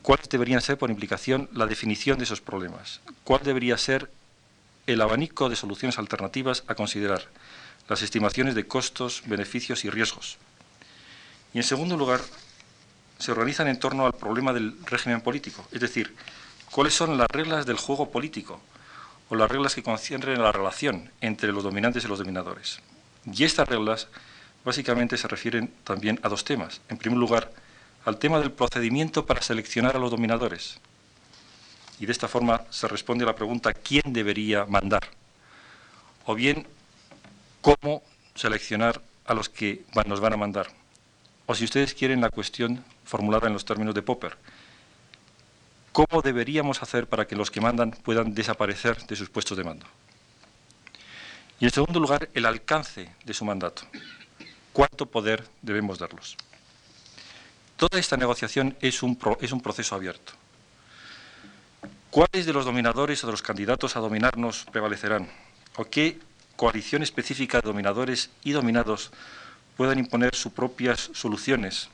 cuáles 0.03 0.29
deberían 0.29 0.61
ser, 0.61 0.77
por 0.77 0.91
implicación, 0.91 1.49
la 1.53 1.65
definición 1.65 2.19
de 2.19 2.25
esos 2.25 2.41
problemas, 2.41 2.99
cuál 3.23 3.41
debería 3.43 3.77
ser 3.77 4.11
el 4.85 5.01
abanico 5.01 5.49
de 5.49 5.55
soluciones 5.55 5.97
alternativas 5.97 6.63
a 6.67 6.75
considerar, 6.75 7.25
las 7.87 8.01
estimaciones 8.01 8.53
de 8.53 8.67
costos, 8.67 9.23
beneficios 9.25 9.85
y 9.85 9.89
riesgos. 9.89 10.37
Y 11.53 11.57
en 11.57 11.63
segundo 11.63 11.97
lugar, 11.97 12.21
se 13.17 13.31
organizan 13.31 13.69
en 13.69 13.79
torno 13.79 14.05
al 14.05 14.13
problema 14.13 14.51
del 14.51 14.75
régimen 14.85 15.21
político, 15.21 15.65
es 15.71 15.79
decir, 15.79 16.13
cuáles 16.69 16.93
son 16.93 17.17
las 17.17 17.27
reglas 17.29 17.65
del 17.65 17.77
juego 17.77 18.11
político 18.11 18.59
o 19.29 19.35
las 19.35 19.49
reglas 19.49 19.73
que 19.73 19.83
conciernen 19.83 20.41
la 20.41 20.51
relación 20.51 21.11
entre 21.21 21.53
los 21.53 21.63
dominantes 21.63 22.03
y 22.03 22.07
los 22.07 22.19
dominadores. 22.19 22.79
Y 23.25 23.45
estas 23.45 23.69
reglas 23.69 24.09
básicamente 24.65 25.17
se 25.17 25.29
refieren 25.29 25.73
también 25.85 26.19
a 26.23 26.29
dos 26.29 26.43
temas. 26.43 26.81
En 26.89 26.97
primer 26.97 27.17
lugar, 27.17 27.51
al 28.05 28.17
tema 28.17 28.39
del 28.39 28.51
procedimiento 28.51 29.25
para 29.25 29.41
seleccionar 29.41 29.95
a 29.95 29.99
los 29.99 30.11
dominadores. 30.11 30.79
Y 31.99 32.05
de 32.05 32.11
esta 32.11 32.27
forma 32.27 32.63
se 32.69 32.87
responde 32.87 33.23
a 33.23 33.27
la 33.27 33.35
pregunta 33.35 33.73
¿quién 33.73 34.13
debería 34.13 34.65
mandar? 34.65 35.03
O 36.25 36.35
bien, 36.35 36.67
¿cómo 37.61 38.03
seleccionar 38.35 39.01
a 39.25 39.33
los 39.33 39.49
que 39.49 39.83
nos 40.05 40.19
van 40.19 40.33
a 40.33 40.37
mandar? 40.37 40.67
O 41.45 41.55
si 41.55 41.65
ustedes 41.65 41.93
quieren 41.93 42.21
la 42.21 42.29
cuestión 42.29 42.83
formulada 43.05 43.47
en 43.47 43.53
los 43.53 43.65
términos 43.65 43.93
de 43.93 44.01
Popper, 44.01 44.37
¿cómo 45.91 46.21
deberíamos 46.21 46.81
hacer 46.81 47.07
para 47.07 47.27
que 47.27 47.35
los 47.35 47.51
que 47.51 47.61
mandan 47.61 47.91
puedan 47.91 48.33
desaparecer 48.33 49.05
de 49.05 49.15
sus 49.15 49.29
puestos 49.29 49.57
de 49.57 49.63
mando? 49.63 49.85
Y 51.59 51.65
en 51.65 51.71
segundo 51.71 51.99
lugar, 51.99 52.29
el 52.33 52.45
alcance 52.45 53.09
de 53.23 53.33
su 53.33 53.45
mandato. 53.45 53.83
¿Cuánto 54.73 55.05
poder 55.05 55.47
debemos 55.61 55.99
darlos? 55.99 56.35
Toda 57.77 57.99
esta 57.99 58.17
negociación 58.17 58.77
es 58.81 59.03
un, 59.03 59.17
es 59.41 59.51
un 59.51 59.61
proceso 59.61 59.95
abierto. 59.95 60.33
¿Cuáles 62.09 62.45
de 62.45 62.53
los 62.53 62.65
dominadores 62.65 63.23
o 63.23 63.27
de 63.27 63.33
los 63.33 63.41
candidatos 63.41 63.95
a 63.95 63.99
dominarnos 63.99 64.65
prevalecerán? 64.71 65.29
¿O 65.75 65.85
qué 65.85 66.19
coalición 66.55 67.01
específica 67.01 67.59
de 67.59 67.67
dominadores 67.67 68.29
y 68.43 68.51
dominados 68.51 69.11
puedan 69.75 69.99
imponer 69.99 70.35
sus 70.35 70.53
propias 70.53 71.09
soluciones 71.13 71.89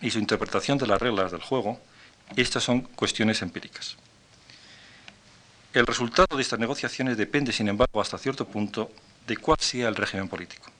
y 0.00 0.10
su 0.10 0.18
interpretación 0.18 0.78
de 0.78 0.86
las 0.86 1.00
reglas 1.00 1.30
del 1.30 1.40
juego, 1.40 1.80
estas 2.36 2.64
son 2.64 2.82
cuestiones 2.82 3.42
empíricas. 3.42 3.96
El 5.72 5.86
resultado 5.86 6.36
de 6.36 6.42
estas 6.42 6.58
negociaciones 6.58 7.16
depende, 7.16 7.52
sin 7.52 7.68
embargo, 7.68 8.00
hasta 8.00 8.18
cierto 8.18 8.46
punto, 8.46 8.90
de 9.26 9.36
cuál 9.36 9.58
sea 9.60 9.88
el 9.88 9.96
régimen 9.96 10.28
político. 10.28 10.70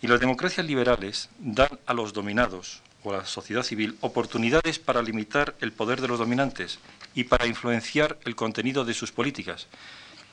Y 0.00 0.06
las 0.06 0.20
democracias 0.20 0.64
liberales 0.64 1.28
dan 1.38 1.78
a 1.84 1.92
los 1.92 2.12
dominados 2.12 2.82
o 3.06 3.12
la 3.12 3.24
sociedad 3.24 3.62
civil 3.62 3.96
oportunidades 4.00 4.80
para 4.80 5.00
limitar 5.00 5.54
el 5.60 5.70
poder 5.70 6.00
de 6.00 6.08
los 6.08 6.18
dominantes 6.18 6.80
y 7.14 7.22
para 7.22 7.46
influenciar 7.46 8.18
el 8.24 8.34
contenido 8.34 8.84
de 8.84 8.94
sus 8.94 9.12
políticas, 9.12 9.68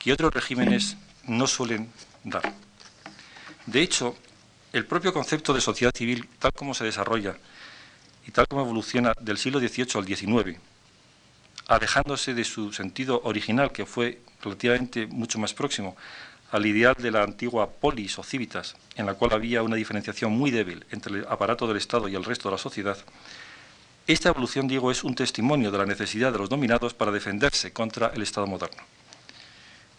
que 0.00 0.12
otros 0.12 0.34
regímenes 0.34 0.96
no 1.22 1.46
suelen 1.46 1.88
dar. 2.24 2.52
De 3.66 3.80
hecho, 3.80 4.16
el 4.72 4.86
propio 4.86 5.12
concepto 5.12 5.54
de 5.54 5.60
sociedad 5.60 5.92
civil, 5.94 6.28
tal 6.40 6.52
como 6.52 6.74
se 6.74 6.84
desarrolla 6.84 7.36
y 8.26 8.32
tal 8.32 8.48
como 8.48 8.62
evoluciona 8.62 9.12
del 9.20 9.38
siglo 9.38 9.60
XVIII 9.60 9.94
al 9.94 10.06
XIX, 10.06 10.58
alejándose 11.68 12.34
de 12.34 12.42
su 12.42 12.72
sentido 12.72 13.20
original, 13.22 13.70
que 13.70 13.86
fue 13.86 14.20
relativamente 14.42 15.06
mucho 15.06 15.38
más 15.38 15.54
próximo 15.54 15.96
al 16.54 16.66
ideal 16.66 16.94
de 16.96 17.10
la 17.10 17.24
antigua 17.24 17.68
polis 17.68 18.16
o 18.16 18.22
civitas, 18.22 18.76
en 18.94 19.06
la 19.06 19.14
cual 19.14 19.32
había 19.32 19.64
una 19.64 19.74
diferenciación 19.74 20.30
muy 20.30 20.52
débil 20.52 20.86
entre 20.92 21.18
el 21.18 21.26
aparato 21.28 21.66
del 21.66 21.78
Estado 21.78 22.06
y 22.06 22.14
el 22.14 22.24
resto 22.24 22.48
de 22.48 22.52
la 22.52 22.62
sociedad, 22.62 22.96
esta 24.06 24.28
evolución, 24.28 24.68
digo, 24.68 24.92
es 24.92 25.02
un 25.02 25.16
testimonio 25.16 25.72
de 25.72 25.78
la 25.78 25.84
necesidad 25.84 26.30
de 26.30 26.38
los 26.38 26.48
dominados 26.48 26.94
para 26.94 27.10
defenderse 27.10 27.72
contra 27.72 28.12
el 28.14 28.22
Estado 28.22 28.46
moderno. 28.46 28.84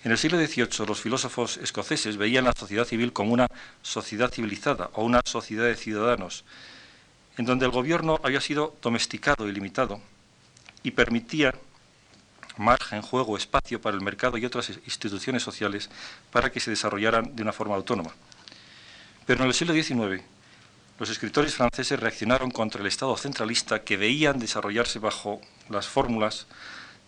En 0.06 0.12
el 0.12 0.18
siglo 0.18 0.38
XVIII, 0.38 0.88
los 0.88 1.02
filósofos 1.02 1.58
escoceses 1.58 2.16
veían 2.16 2.46
la 2.46 2.54
sociedad 2.58 2.86
civil 2.86 3.12
como 3.12 3.34
una 3.34 3.48
sociedad 3.82 4.32
civilizada 4.32 4.92
o 4.94 5.04
una 5.04 5.20
sociedad 5.26 5.66
de 5.66 5.76
ciudadanos, 5.76 6.46
en 7.38 7.44
donde 7.44 7.66
el 7.66 7.72
gobierno 7.72 8.22
había 8.24 8.40
sido 8.40 8.78
domesticado 8.82 9.50
y 9.50 9.52
limitado 9.52 10.00
y 10.84 10.92
permitía 10.92 11.54
margen, 12.58 13.02
juego, 13.02 13.38
espacio 13.38 13.82
para 13.82 13.96
el 13.96 14.04
mercado 14.04 14.38
y 14.38 14.46
otras 14.46 14.70
instituciones 14.86 15.44
sociales 15.44 15.90
para 16.32 16.52
que 16.52 16.60
se 16.60 16.72
desarrollaran 16.72 17.36
de 17.36 17.44
una 17.44 17.54
forma 17.54 17.76
autónoma. 17.76 18.12
Pero 19.26 19.42
en 19.42 19.48
el 19.48 19.54
siglo 19.54 19.74
XIX, 19.74 20.24
los 21.00 21.10
escritores 21.10 21.56
franceses 21.56 22.00
reaccionaron 22.00 22.52
contra 22.52 22.82
el 22.82 22.88
Estado 22.88 23.16
centralista 23.18 23.84
que 23.84 23.98
veían 23.98 24.40
desarrollarse 24.40 25.00
bajo 25.00 25.42
las 25.70 25.88
fórmulas 25.88 26.48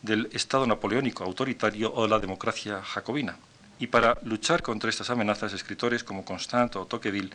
del 0.02 0.30
Estado 0.34 0.68
napoleónico 0.68 1.24
autoritario 1.24 1.94
o 1.94 2.04
de 2.04 2.10
la 2.10 2.20
democracia 2.20 2.82
jacobina. 2.84 3.38
Y 3.80 3.88
para 3.88 4.18
luchar 4.24 4.64
contra 4.64 4.90
estas 4.90 5.10
amenazas, 5.10 5.54
escritores 5.54 6.04
como 6.04 6.26
Constant 6.26 6.76
o 6.76 6.86
Tocqueville 6.86 7.30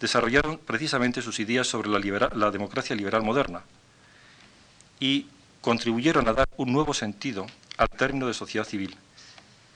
desarrollaron 0.00 0.58
precisamente 0.58 1.22
sus 1.22 1.38
ideas 1.38 1.66
sobre 1.66 1.88
la, 1.88 2.30
la 2.34 2.50
democracia 2.50 2.96
liberal 2.96 3.22
moderna 3.22 3.62
y 4.98 5.26
contribuyeron 5.64 6.28
a 6.28 6.34
dar 6.34 6.46
un 6.58 6.74
nuevo 6.74 6.92
sentido 6.92 7.46
al 7.78 7.88
término 7.88 8.26
de 8.26 8.34
sociedad 8.34 8.66
civil, 8.66 8.94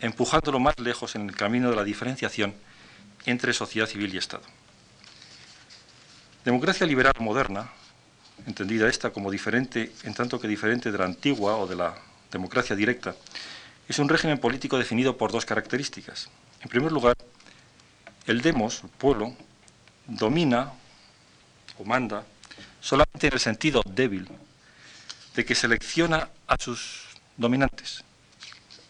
empujándolo 0.01 0.61
más 0.61 0.79
lejos 0.79 1.15
en 1.15 1.27
el 1.27 1.35
camino 1.35 1.71
de 1.71 1.77
la 1.77 1.83
diferenciación 1.83 2.53
entre 3.25 3.55
sociedad 3.55 3.87
civil 3.87 4.15
y 4.15 4.19
Estado. 4.19 4.43
Democracia 6.45 6.87
liberal 6.87 7.15
moderna, 7.21 7.71
entendida 8.47 8.87
esta 8.87 9.15
como 9.15 9.31
diferente, 9.31 9.91
en 10.03 10.13
tanto 10.13 10.39
que 10.39 10.47
diferente 10.47 10.93
de 10.93 10.99
la 10.99 11.07
antigua 11.07 11.57
o 11.57 11.67
de 11.67 11.77
la 11.77 11.97
democracia 12.31 12.77
directa, 12.77 13.17
es 13.89 13.99
un 13.99 14.11
régimen 14.11 14.37
político 14.37 14.77
definido 14.77 15.17
por 15.17 15.33
dos 15.33 15.47
características. 15.47 16.29
En 16.61 16.69
primer 16.69 16.93
lugar, 16.93 17.17
el 18.27 18.43
demos, 18.43 18.83
el 18.85 18.91
pueblo, 18.91 19.35
domina 20.07 20.71
o 21.79 21.85
manda 21.87 22.25
solamente 22.79 23.29
en 23.29 23.33
el 23.33 23.41
sentido 23.41 23.83
débil 23.87 24.29
de 25.39 25.45
que 25.45 25.55
selecciona 25.55 26.31
a 26.49 26.57
sus 26.59 27.15
dominantes, 27.37 28.03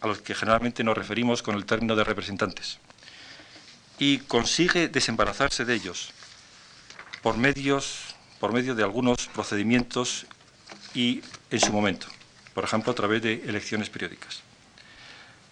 a 0.01 0.07
los 0.07 0.17
que 0.17 0.33
generalmente 0.33 0.83
nos 0.83 0.97
referimos 0.97 1.43
con 1.43 1.53
el 1.53 1.63
término 1.63 1.95
de 1.95 2.03
representantes, 2.03 2.79
y 3.99 4.17
consigue 4.25 4.87
desembarazarse 4.87 5.63
de 5.63 5.75
ellos 5.75 6.09
por, 7.21 7.37
medios, 7.37 8.15
por 8.39 8.51
medio 8.51 8.73
de 8.73 8.81
algunos 8.81 9.27
procedimientos 9.27 10.25
y 10.95 11.21
en 11.51 11.59
su 11.59 11.71
momento, 11.71 12.07
por 12.55 12.63
ejemplo, 12.63 12.93
a 12.93 12.95
través 12.95 13.21
de 13.21 13.43
elecciones 13.45 13.91
periódicas. 13.91 14.41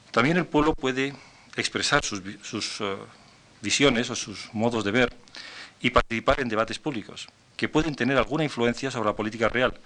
También 0.09 0.37
el 0.37 0.47
pueblo 0.47 0.73
puede 0.73 1.13
expresar 1.57 2.03
sus, 2.03 2.21
eh, 2.81 2.97
visiones 3.61 4.09
o 4.09 4.15
sus 4.15 4.51
modos 4.51 4.83
de 4.83 4.89
ver 4.89 5.15
y 5.79 5.91
participar 5.91 6.39
en 6.39 6.49
debates 6.49 6.79
públicos, 6.79 7.27
que 7.55 7.69
pueden 7.69 7.93
tener 7.93 8.17
alguna 8.17 8.43
influencia 8.43 8.89
sobre 8.89 9.09
la 9.09 9.15
política 9.15 9.47
real, 9.47 9.79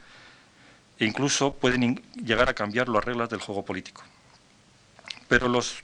e 1.02 1.06
incluso 1.06 1.54
pueden 1.54 1.96
llegar 2.14 2.48
a 2.48 2.54
cambiar 2.54 2.88
las 2.88 3.04
reglas 3.04 3.28
del 3.28 3.42
juego 3.42 3.66
político. 3.66 4.04
Pero 5.28 5.50
los 5.50 5.80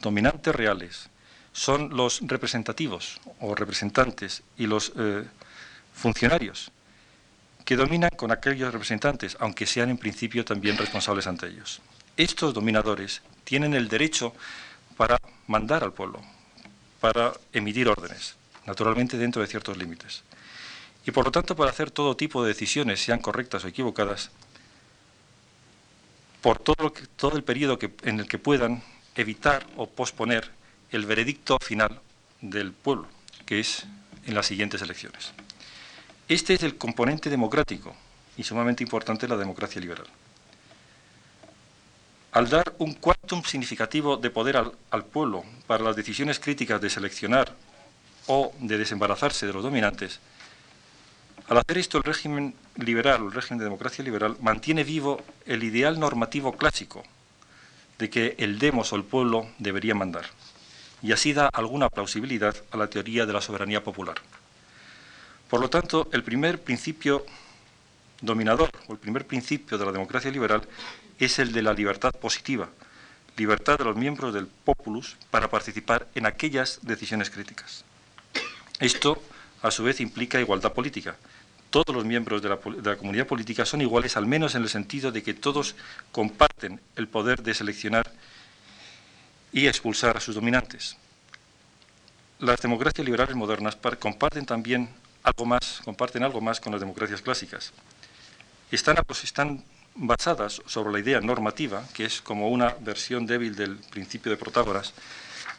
dominantes 0.00 0.54
reales 0.54 1.10
son 1.52 1.94
los 1.94 2.22
representativos 2.22 3.20
o 3.40 3.54
representantes 3.54 4.42
y 4.56 4.66
los 4.66 4.94
eh, 4.96 5.24
funcionarios 5.92 6.72
que 7.66 7.76
dominan 7.76 8.08
con 8.16 8.32
aquellos 8.32 8.72
representantes, 8.72 9.36
aunque 9.40 9.66
sean 9.66 9.90
en 9.90 9.98
principio 9.98 10.42
también 10.42 10.78
responsables 10.78 11.26
ante 11.26 11.48
ellos. 11.48 11.82
Estos 12.16 12.54
dominadores 12.54 13.20
tienen 13.44 13.74
el 13.74 13.88
derecho 13.88 14.32
para 14.96 15.20
mandar 15.48 15.84
al 15.84 15.92
pueblo, 15.92 16.22
para 17.00 17.34
emitir 17.52 17.88
órdenes, 17.88 18.36
naturalmente 18.64 19.18
dentro 19.18 19.42
de 19.42 19.48
ciertos 19.48 19.76
límites. 19.76 20.22
Y 21.06 21.12
por 21.12 21.26
lo 21.26 21.30
tanto, 21.30 21.54
para 21.54 21.70
hacer 21.70 21.90
todo 21.90 22.16
tipo 22.16 22.42
de 22.42 22.48
decisiones, 22.48 23.00
sean 23.00 23.20
correctas 23.20 23.64
o 23.64 23.68
equivocadas, 23.68 24.30
por 26.42 26.58
todo, 26.58 26.92
todo 27.16 27.36
el 27.36 27.44
periodo 27.44 27.78
en 28.02 28.20
el 28.20 28.28
que 28.28 28.38
puedan 28.38 28.82
evitar 29.14 29.66
o 29.76 29.88
posponer 29.88 30.50
el 30.90 31.06
veredicto 31.06 31.58
final 31.58 32.00
del 32.40 32.72
pueblo, 32.72 33.08
que 33.44 33.60
es 33.60 33.86
en 34.26 34.34
las 34.34 34.46
siguientes 34.46 34.82
elecciones. 34.82 35.32
Este 36.28 36.54
es 36.54 36.62
el 36.62 36.76
componente 36.76 37.30
democrático 37.30 37.94
y 38.36 38.42
sumamente 38.42 38.82
importante 38.82 39.28
la 39.28 39.36
democracia 39.36 39.80
liberal. 39.80 40.06
Al 42.32 42.48
dar 42.50 42.74
un 42.78 42.94
quantum 42.94 43.42
significativo 43.42 44.16
de 44.16 44.30
poder 44.30 44.56
al 44.90 45.04
pueblo 45.04 45.44
para 45.66 45.84
las 45.84 45.96
decisiones 45.96 46.38
críticas 46.38 46.80
de 46.80 46.90
seleccionar 46.90 47.54
o 48.26 48.52
de 48.60 48.76
desembarazarse 48.76 49.46
de 49.46 49.52
los 49.52 49.62
dominantes, 49.62 50.20
al 51.48 51.58
hacer 51.58 51.78
esto, 51.78 51.98
el 51.98 52.04
régimen 52.04 52.54
liberal, 52.76 53.22
el 53.22 53.32
régimen 53.32 53.58
de 53.58 53.64
democracia 53.64 54.04
liberal, 54.04 54.36
mantiene 54.40 54.82
vivo 54.82 55.22
el 55.46 55.62
ideal 55.62 56.00
normativo 56.00 56.56
clásico 56.56 57.04
de 57.98 58.10
que 58.10 58.34
el 58.38 58.58
demos 58.58 58.92
o 58.92 58.96
el 58.96 59.04
pueblo 59.04 59.48
debería 59.58 59.94
mandar, 59.94 60.26
y 61.02 61.12
así 61.12 61.32
da 61.32 61.48
alguna 61.52 61.88
plausibilidad 61.88 62.56
a 62.70 62.76
la 62.76 62.88
teoría 62.88 63.26
de 63.26 63.32
la 63.32 63.40
soberanía 63.40 63.84
popular. 63.84 64.16
Por 65.48 65.60
lo 65.60 65.70
tanto, 65.70 66.08
el 66.12 66.24
primer 66.24 66.60
principio 66.60 67.24
dominador, 68.20 68.70
o 68.88 68.92
el 68.92 68.98
primer 68.98 69.26
principio 69.26 69.78
de 69.78 69.86
la 69.86 69.92
democracia 69.92 70.30
liberal, 70.30 70.62
es 71.18 71.38
el 71.38 71.52
de 71.52 71.62
la 71.62 71.72
libertad 71.72 72.12
positiva, 72.12 72.68
libertad 73.36 73.78
de 73.78 73.84
los 73.84 73.96
miembros 73.96 74.34
del 74.34 74.46
populus 74.46 75.16
para 75.30 75.48
participar 75.48 76.08
en 76.14 76.26
aquellas 76.26 76.80
decisiones 76.82 77.30
críticas. 77.30 77.84
Esto, 78.80 79.22
a 79.62 79.70
su 79.70 79.84
vez, 79.84 80.00
implica 80.00 80.40
igualdad 80.40 80.72
política, 80.72 81.16
todos 81.70 81.94
los 81.94 82.04
miembros 82.04 82.42
de 82.42 82.48
la, 82.48 82.96
comunidad 82.96 83.26
política 83.26 83.64
son 83.64 83.80
iguales, 83.80 84.16
al 84.16 84.26
menos 84.26 84.54
en 84.54 84.62
el 84.62 84.68
sentido 84.68 85.12
de 85.12 85.22
que 85.22 85.34
todos 85.34 85.74
comparten 86.12 86.80
el 86.96 87.08
poder 87.08 87.42
de 87.42 87.54
seleccionar 87.54 88.10
y 89.52 89.66
expulsar 89.66 90.16
a 90.16 90.20
sus 90.20 90.34
dominantes. 90.34 90.96
Las 92.38 92.60
democracias 92.60 93.04
liberales 93.04 93.34
modernas 93.34 93.76
comparten 93.98 94.44
también 94.44 94.90
algo 95.22 95.46
más, 95.46 95.80
comparten 95.84 96.22
algo 96.22 96.40
más 96.40 96.60
con 96.60 96.72
las 96.72 96.80
democracias 96.80 97.22
clásicas. 97.22 97.72
Están, 98.70 98.96
están 99.22 99.64
basadas 99.94 100.62
sobre 100.66 100.92
la 100.92 100.98
idea 100.98 101.20
normativa, 101.20 101.84
que 101.94 102.04
es 102.04 102.20
como 102.20 102.48
una 102.48 102.76
versión 102.80 103.26
débil 103.26 103.56
del 103.56 103.76
principio 103.76 104.30
de 104.30 104.36
Protágoras, 104.36 104.92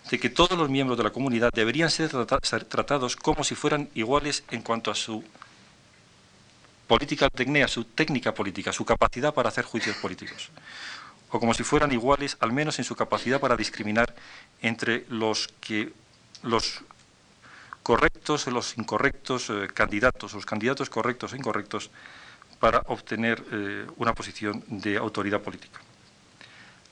de 0.09 0.19
que 0.19 0.29
todos 0.29 0.57
los 0.57 0.69
miembros 0.69 0.97
de 0.97 1.03
la 1.03 1.09
comunidad 1.09 1.51
deberían 1.53 1.89
ser 1.89 2.09
tratados 2.09 3.15
como 3.15 3.43
si 3.43 3.55
fueran 3.55 3.89
iguales 3.93 4.43
en 4.51 4.61
cuanto 4.61 4.91
a 4.91 4.95
su 4.95 5.23
política 6.87 7.29
tecnea, 7.29 7.67
su 7.67 7.83
técnica 7.83 8.33
política, 8.33 8.71
su 8.71 8.85
capacidad 8.85 9.33
para 9.33 9.49
hacer 9.49 9.65
juicios 9.65 9.97
políticos. 9.97 10.49
O 11.29 11.39
como 11.39 11.53
si 11.53 11.63
fueran 11.63 11.91
iguales, 11.91 12.37
al 12.39 12.53
menos 12.53 12.79
en 12.79 12.85
su 12.85 12.95
capacidad 12.95 13.39
para 13.39 13.57
discriminar 13.57 14.15
entre 14.61 15.05
los 15.09 15.49
que 15.59 15.91
los 16.43 16.81
correctos 17.83 18.47
y 18.47 18.51
los 18.51 18.77
incorrectos 18.77 19.49
eh, 19.49 19.67
candidatos, 19.73 20.33
los 20.33 20.45
candidatos 20.45 20.89
correctos 20.89 21.33
e 21.33 21.37
incorrectos 21.37 21.91
para 22.59 22.79
obtener 22.87 23.43
eh, 23.51 23.85
una 23.97 24.13
posición 24.13 24.63
de 24.67 24.97
autoridad 24.97 25.41
política. 25.41 25.79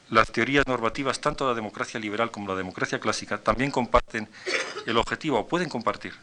las 0.09 0.31
teorías 0.31 0.67
normativas, 0.67 1.19
tanto 1.19 1.47
la 1.47 1.55
democracia 1.55 1.99
liberal 1.99 2.29
como 2.29 2.47
la 2.47 2.55
democracia 2.55 2.99
clásica, 2.99 3.39
también 3.39 3.71
comparten 3.71 4.29
el 4.85 4.97
objetivo, 4.97 5.39
o 5.39 5.47
pueden 5.47 5.67
compartir, 5.67 6.13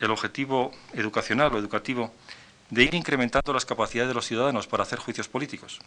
el 0.00 0.10
objetivo 0.10 0.72
educacional 0.92 1.54
o 1.54 1.58
educativo 1.58 2.12
de 2.70 2.82
ir 2.84 2.94
incrementando 2.94 3.52
las 3.52 3.64
capacidades 3.64 4.08
de 4.08 4.14
los 4.14 4.26
ciudadanos 4.26 4.66
para 4.66 4.82
hacer 4.82 4.98
juicios 4.98 5.28
políticos, 5.28 5.78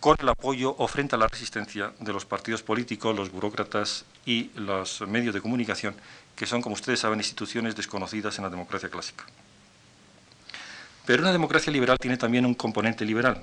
con 0.00 0.16
el 0.20 0.28
apoyo 0.28 0.74
o 0.76 0.86
frente 0.86 1.14
a 1.16 1.18
la 1.18 1.28
resistencia 1.28 1.92
de 1.98 2.12
los 2.12 2.26
partidos 2.26 2.62
políticos, 2.62 3.16
los 3.16 3.32
burócratas 3.32 4.04
y 4.26 4.50
los 4.54 5.00
medios 5.02 5.34
de 5.34 5.40
comunicación, 5.40 5.94
que 6.36 6.44
son, 6.44 6.60
como 6.60 6.74
ustedes 6.74 7.00
saben, 7.00 7.20
instituciones 7.20 7.74
desconocidas 7.74 8.36
en 8.36 8.44
la 8.44 8.50
democracia 8.50 8.90
clásica. 8.90 9.24
Pero 11.06 11.22
una 11.22 11.32
democracia 11.32 11.72
liberal 11.72 11.98
tiene 11.98 12.16
también 12.16 12.44
un 12.44 12.54
componente 12.54 13.04
liberal, 13.04 13.42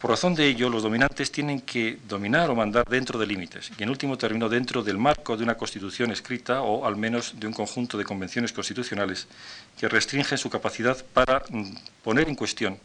por 0.00 0.10
razón 0.10 0.34
de 0.34 0.46
ello, 0.46 0.68
los 0.68 0.82
dominantes 0.82 1.32
tienen 1.32 1.60
que 1.60 1.98
dominar 2.06 2.50
o 2.50 2.54
mandar 2.54 2.84
dentro 2.86 3.18
de 3.18 3.26
límites 3.26 3.70
y, 3.78 3.82
en 3.82 3.88
último 3.88 4.18
término, 4.18 4.48
dentro 4.48 4.82
del 4.82 4.98
marco 4.98 5.36
de 5.36 5.44
una 5.44 5.56
constitución 5.56 6.10
escrita 6.10 6.60
o 6.60 6.84
al 6.84 6.96
menos 6.96 7.40
de 7.40 7.46
un 7.46 7.54
conjunto 7.54 7.96
de 7.96 8.04
convenciones 8.04 8.52
constitucionales 8.52 9.26
que 9.78 9.88
restringen 9.88 10.36
su 10.36 10.50
capacidad 10.50 11.02
para 11.14 11.42
mm, 11.48 11.76
poner 12.04 12.28
en 12.28 12.34
cuestión, 12.34 12.78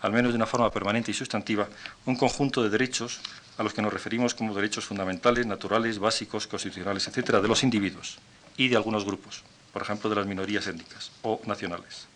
al 0.00 0.12
menos 0.12 0.32
de 0.32 0.36
una 0.36 0.46
forma 0.46 0.70
permanente 0.70 1.10
y 1.10 1.14
sustantiva, 1.14 1.68
un 2.06 2.16
conjunto 2.16 2.62
de 2.62 2.70
derechos 2.70 3.20
a 3.58 3.62
los 3.64 3.74
que 3.74 3.82
nos 3.82 3.92
referimos 3.92 4.34
como 4.34 4.54
derechos 4.54 4.84
fundamentales, 4.84 5.46
naturales, 5.46 5.98
básicos, 5.98 6.46
constitucionales, 6.46 7.06
etcétera, 7.08 7.40
de 7.40 7.48
los 7.48 7.64
individuos 7.64 8.18
y 8.56 8.68
de 8.68 8.76
algunos 8.76 9.04
grupos, 9.04 9.42
por 9.72 9.82
ejemplo, 9.82 10.08
de 10.08 10.16
las 10.16 10.26
minorías 10.26 10.66
étnicas 10.66 11.10
o 11.22 11.40
nacionales. 11.44 12.06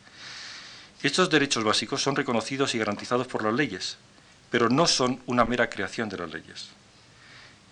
Estos 1.03 1.31
derechos 1.31 1.63
básicos 1.63 2.03
son 2.03 2.17
reconocidos 2.17 2.75
y 2.75 2.79
garantizados 2.79 3.27
por 3.27 3.45
las 3.45 3.55
leyes, 3.55 3.99
pero 4.51 4.69
no 4.69 4.87
son 4.87 5.21
una 5.27 5.45
mera 5.45 5.69
creación 5.69 6.09
de 6.09 6.19
las 6.19 6.33
leyes. 6.33 6.69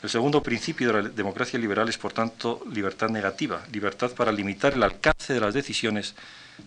El 0.03 0.11
segundo 0.11 0.43
principio 0.43 0.89
de 0.93 1.03
la 1.03 1.09
democracia 1.09 1.59
liberal 1.59 1.89
es, 1.89 1.97
por 1.97 2.13
tanto, 2.13 2.63
libertad 2.71 3.09
negativa, 3.09 3.65
libertad 3.73 4.11
para 4.13 4.33
limitar 4.33 4.75
el 4.75 4.83
alcance 4.83 5.33
de 5.33 5.41
las 5.41 5.55
decisiones 5.55 6.15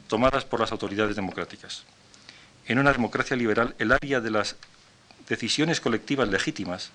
tomadas 0.07 0.43
por 0.43 0.59
las 0.59 0.71
autoridades 0.71 1.15
democráticas. 1.15 1.83
En 2.65 2.79
una 2.79 2.91
democracia 2.91 3.37
liberal, 3.37 3.75
el 3.77 3.91
área 3.91 4.21
de 4.21 4.31
las 4.31 4.55
decisiones 5.29 5.79
colectivas 5.79 6.27
legítimas, 6.29 6.89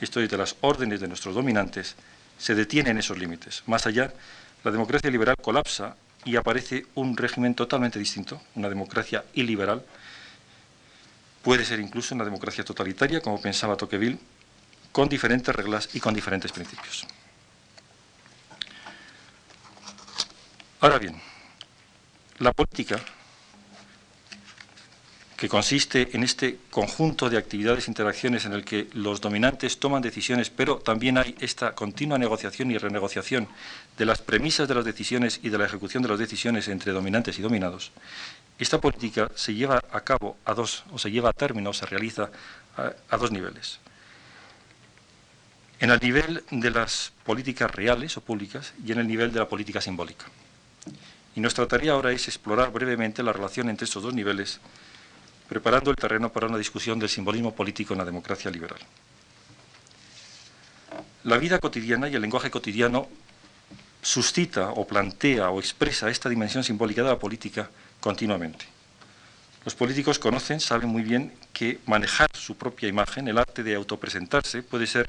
esto 0.00 0.20
es, 0.20 0.30
de 0.30 0.38
las 0.38 0.56
órdenes 0.62 1.00
de 1.00 1.08
nuestros 1.08 1.34
dominantes, 1.34 1.96
se 2.38 2.54
detiene 2.54 2.90
en 2.90 2.98
esos 2.98 3.18
límites. 3.18 3.62
Más 3.66 3.86
allá, 3.86 4.12
la 4.64 4.70
democracia 4.70 5.10
liberal 5.10 5.36
colapsa 5.36 5.96
y 6.24 6.36
aparece 6.36 6.86
un 6.94 7.16
régimen 7.16 7.54
totalmente 7.54 7.98
distinto, 7.98 8.40
una 8.54 8.68
democracia 8.68 9.24
iliberal, 9.34 9.84
Puede 11.44 11.64
ser 11.64 11.78
incluso 11.78 12.14
una 12.14 12.24
democracia 12.24 12.64
totalitaria, 12.64 13.20
como 13.20 13.40
pensaba 13.40 13.76
Tocqueville, 13.76 14.18
con 14.90 15.08
diferentes 15.08 15.54
reglas 15.54 15.90
y 15.92 16.00
con 16.00 16.14
diferentes 16.14 16.50
principios. 16.50 17.06
Ahora 20.80 20.98
bien, 20.98 21.20
la 22.38 22.52
política, 22.52 22.98
que 25.36 25.48
consiste 25.48 26.16
en 26.16 26.22
este 26.22 26.60
conjunto 26.70 27.28
de 27.28 27.36
actividades 27.36 27.86
e 27.86 27.90
interacciones 27.90 28.46
en 28.46 28.54
el 28.54 28.64
que 28.64 28.88
los 28.94 29.20
dominantes 29.20 29.78
toman 29.78 30.00
decisiones, 30.00 30.48
pero 30.48 30.78
también 30.78 31.18
hay 31.18 31.34
esta 31.40 31.74
continua 31.74 32.16
negociación 32.16 32.70
y 32.70 32.78
renegociación 32.78 33.48
de 33.98 34.06
las 34.06 34.22
premisas 34.22 34.68
de 34.68 34.74
las 34.74 34.84
decisiones 34.84 35.40
y 35.42 35.50
de 35.50 35.58
la 35.58 35.66
ejecución 35.66 36.02
de 36.02 36.08
las 36.08 36.18
decisiones 36.18 36.68
entre 36.68 36.92
dominantes 36.92 37.38
y 37.38 37.42
dominados, 37.42 37.92
esta 38.58 38.80
política 38.80 39.30
se 39.34 39.54
lleva 39.54 39.82
a 39.90 40.00
cabo 40.02 40.36
a 40.44 40.54
dos, 40.54 40.84
o 40.92 40.98
se 40.98 41.10
lleva 41.10 41.30
a 41.30 41.32
término, 41.32 41.72
se 41.72 41.86
realiza 41.86 42.30
a, 42.76 43.16
dos 43.16 43.32
niveles. 43.32 43.80
En 45.80 45.90
el 45.90 46.00
nivel 46.00 46.44
de 46.50 46.70
las 46.70 47.12
políticas 47.24 47.70
reales 47.70 48.16
o 48.16 48.20
públicas 48.20 48.72
y 48.84 48.92
en 48.92 49.00
el 49.00 49.08
nivel 49.08 49.32
de 49.32 49.40
la 49.40 49.48
política 49.48 49.80
simbólica. 49.80 50.26
Y 51.34 51.40
nuestra 51.40 51.66
tarea 51.66 51.92
ahora 51.92 52.12
es 52.12 52.28
explorar 52.28 52.70
brevemente 52.70 53.22
la 53.22 53.32
relación 53.32 53.68
entre 53.68 53.86
estos 53.86 54.02
dos 54.02 54.14
niveles, 54.14 54.60
preparando 55.48 55.90
el 55.90 55.96
terreno 55.96 56.30
para 56.30 56.46
una 56.46 56.58
discusión 56.58 56.98
del 56.98 57.08
simbolismo 57.08 57.54
político 57.54 57.92
en 57.92 57.98
la 57.98 58.04
democracia 58.04 58.50
liberal. 58.52 58.78
La 61.24 61.38
vida 61.38 61.58
cotidiana 61.58 62.08
y 62.08 62.14
el 62.14 62.22
lenguaje 62.22 62.50
cotidiano 62.50 63.08
suscita 64.00 64.70
o 64.70 64.86
plantea 64.86 65.50
o 65.50 65.58
expresa 65.58 66.08
esta 66.08 66.28
dimensión 66.28 66.62
simbólica 66.62 67.02
de 67.02 67.08
la 67.08 67.18
política 67.18 67.68
continuamente. 68.04 68.66
Los 69.64 69.74
políticos 69.74 70.18
conocen, 70.18 70.60
saben 70.60 70.90
muy 70.90 71.02
bien 71.02 71.32
que 71.54 71.80
manejar 71.86 72.28
su 72.34 72.54
propia 72.54 72.86
imagen, 72.86 73.28
el 73.28 73.38
arte 73.38 73.62
de 73.62 73.74
autopresentarse, 73.74 74.62
puede 74.62 74.86
ser 74.86 75.08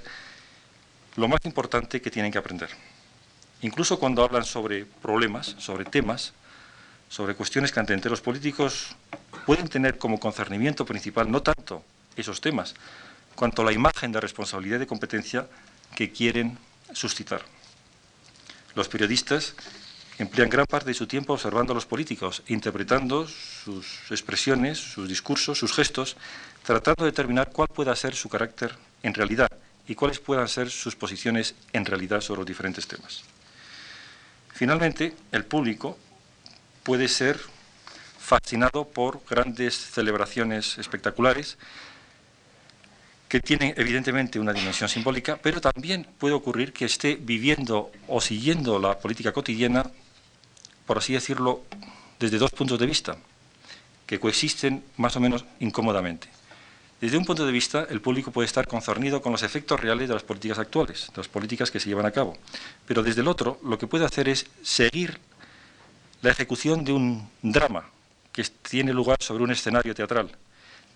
lo 1.18 1.28
más 1.28 1.42
importante 1.44 2.02
que 2.02 2.10
tienen 2.10 2.32
que 2.32 2.38
aprender. 2.38 2.70
Incluso 3.64 4.00
cuando 4.00 4.24
hablan 4.24 4.46
sobre 4.46 4.86
problemas, 4.86 5.58
sobre 5.60 5.84
temas, 5.84 6.32
sobre 7.10 7.36
cuestiones 7.36 7.74
que 7.74 7.82
ante 7.82 8.00
políticos 8.22 8.96
pueden 9.46 9.68
tener 9.68 9.98
como 9.98 10.18
concernimiento 10.18 10.86
principal 10.86 11.30
no 11.30 11.42
tanto 11.42 11.84
esos 12.16 12.40
temas, 12.40 12.76
cuanto 13.36 13.66
la 13.66 13.74
imagen 13.74 14.14
de 14.14 14.22
responsabilidad 14.22 14.78
y 14.78 14.80
de 14.80 14.88
competencia 14.88 15.48
que 15.98 16.14
quieren 16.14 16.58
suscitar. 16.94 17.42
Los 18.74 18.88
periodistas 18.88 19.54
emplean 20.18 20.50
gran 20.50 20.66
parte 20.66 20.88
de 20.88 20.94
su 20.94 21.08
tiempo 21.08 21.34
observando 21.34 21.74
a 21.74 21.76
los 21.76 21.86
políticos, 21.86 22.44
interpretando 22.48 23.28
sus 23.28 24.10
expresiones, 24.10 24.78
sus 24.78 25.08
discursos, 25.10 25.58
sus 25.58 25.74
gestos, 25.74 26.16
tratando 26.64 27.04
de 27.04 27.12
determinar 27.12 27.52
cuál 27.52 27.68
pueda 27.68 27.96
ser 27.96 28.16
su 28.16 28.30
carácter 28.30 28.76
en 29.04 29.14
realidad 29.14 29.50
y 29.88 29.96
cuáles 29.96 30.20
puedan 30.20 30.48
ser 30.48 30.70
sus 30.70 30.96
posiciones 30.96 31.56
en 31.74 31.86
realidad 31.86 32.22
sobre 32.22 32.40
los 32.40 32.48
diferentes 32.48 32.88
temas. 32.88 33.24
Finalmente, 34.54 35.14
el 35.32 35.46
público 35.46 35.98
puede 36.84 37.08
ser 37.08 37.40
fascinado 38.18 38.88
por 38.88 39.22
grandes 39.30 39.76
celebraciones 39.76 40.78
espectaculares 40.78 41.58
que 43.28 43.40
tienen 43.40 43.74
evidentemente 43.76 44.40
una 44.40 44.54
dimensión 44.54 44.88
simbólica, 44.88 45.38
pero 45.42 45.60
también 45.60 46.08
puede 46.18 46.34
ocurrir 46.34 46.72
que 46.74 46.86
esté 46.86 47.16
viviendo 47.16 47.92
o 48.08 48.22
siguiendo 48.22 48.80
la 48.80 48.98
política 48.98 49.32
cotidiana 49.34 49.86
por 50.86 50.98
así 50.98 51.14
decirlo, 51.14 51.64
desde 52.20 52.38
dos 52.38 52.52
puntos 52.52 52.80
de 52.80 52.86
vista, 52.86 53.18
que 54.06 54.20
coexisten 54.20 54.84
más 54.98 55.16
o 55.16 55.20
menos 55.20 55.46
incómodamente. 55.60 56.30
Desde 57.02 57.18
un 57.18 57.26
punto 57.26 57.46
de 57.46 57.52
vista, 57.52 57.86
el 57.90 58.02
público 58.02 58.32
puede 58.32 58.46
estar 58.46 58.68
concernido 58.68 59.22
con 59.22 59.32
los 59.32 59.44
efectos 59.44 59.80
reales 59.80 60.08
de 60.08 60.14
las 60.14 60.24
políticas 60.24 60.60
actuales, 60.60 61.08
de 61.12 61.18
las 61.18 61.28
políticas 61.28 61.70
que 61.70 61.80
se 61.80 61.90
llevan 61.90 62.06
a 62.06 62.12
cabo. 62.12 62.38
Pero 62.88 63.04
desde 63.04 63.22
el 63.22 63.28
otro, 63.28 63.60
lo 63.64 63.78
que 63.78 63.88
puede 63.88 64.06
hacer 64.06 64.30
es 64.30 64.46
seguir 64.64 65.20
la 66.22 66.32
ejecución 66.32 66.86
de 66.86 66.94
un 66.94 67.30
drama 67.42 67.86
que 68.32 68.44
tiene 68.44 68.94
lugar 68.94 69.18
sobre 69.22 69.44
un 69.44 69.52
escenario 69.52 69.94
teatral, 69.94 70.32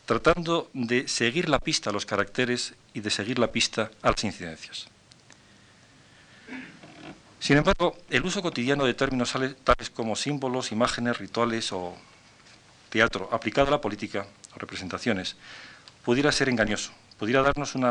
tratando 0.06 0.70
de 0.74 1.08
seguir 1.08 1.50
la 1.50 1.60
pista 1.60 1.90
a 1.90 1.94
los 1.94 2.06
caracteres 2.06 2.74
y 2.94 3.02
de 3.02 3.10
seguir 3.10 3.38
la 3.38 3.52
pista 3.52 3.92
a 4.02 4.12
las 4.12 4.24
incidencias. 4.24 4.88
Sin 7.40 7.58
embargo, 7.58 7.96
el 8.10 8.26
uso 8.26 8.42
cotidiano 8.42 8.86
de 8.86 8.94
términos 8.94 9.34
tales 9.64 9.90
como 9.90 10.16
símbolos, 10.16 10.72
imágenes, 10.72 11.18
rituales 11.18 11.72
o 11.72 11.96
teatro 12.90 13.30
aplicado 13.32 13.70
a 13.70 13.72
la 13.72 13.82
política 13.82 14.26
o 14.56 14.60
representaciones 14.60 15.36
pudiera 16.04 16.32
ser 16.32 16.50
engañoso, 16.50 16.92
pudiera 17.18 17.42
darnos 17.42 17.76
un 17.76 17.88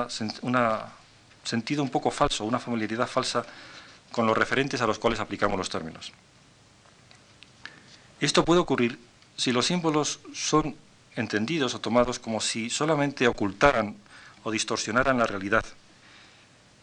sentido 1.45 1.83
un 1.83 1.89
poco 1.89 2.11
falso, 2.11 2.45
una 2.45 2.59
familiaridad 2.59 3.07
falsa 3.07 3.47
con 4.13 4.27
los 4.27 4.37
referentes 4.37 4.83
a 4.83 4.87
los 4.87 4.99
cuales 4.99 5.21
aplicamos 5.21 5.57
los 5.57 5.71
términos. 5.71 6.13
Esto 8.21 8.45
puede 8.45 8.61
ocurrir 8.61 8.99
si 9.37 9.53
los 9.53 9.67
símbolos 9.67 10.21
son 10.35 10.77
entendidos 11.17 11.75
o 11.75 11.81
tomados 11.81 12.19
como 12.19 12.41
si 12.41 12.69
solamente 12.69 13.29
ocultaran 13.29 13.97
o 14.45 14.51
distorsionaran 14.51 15.19
la 15.19 15.27
realidad 15.27 15.65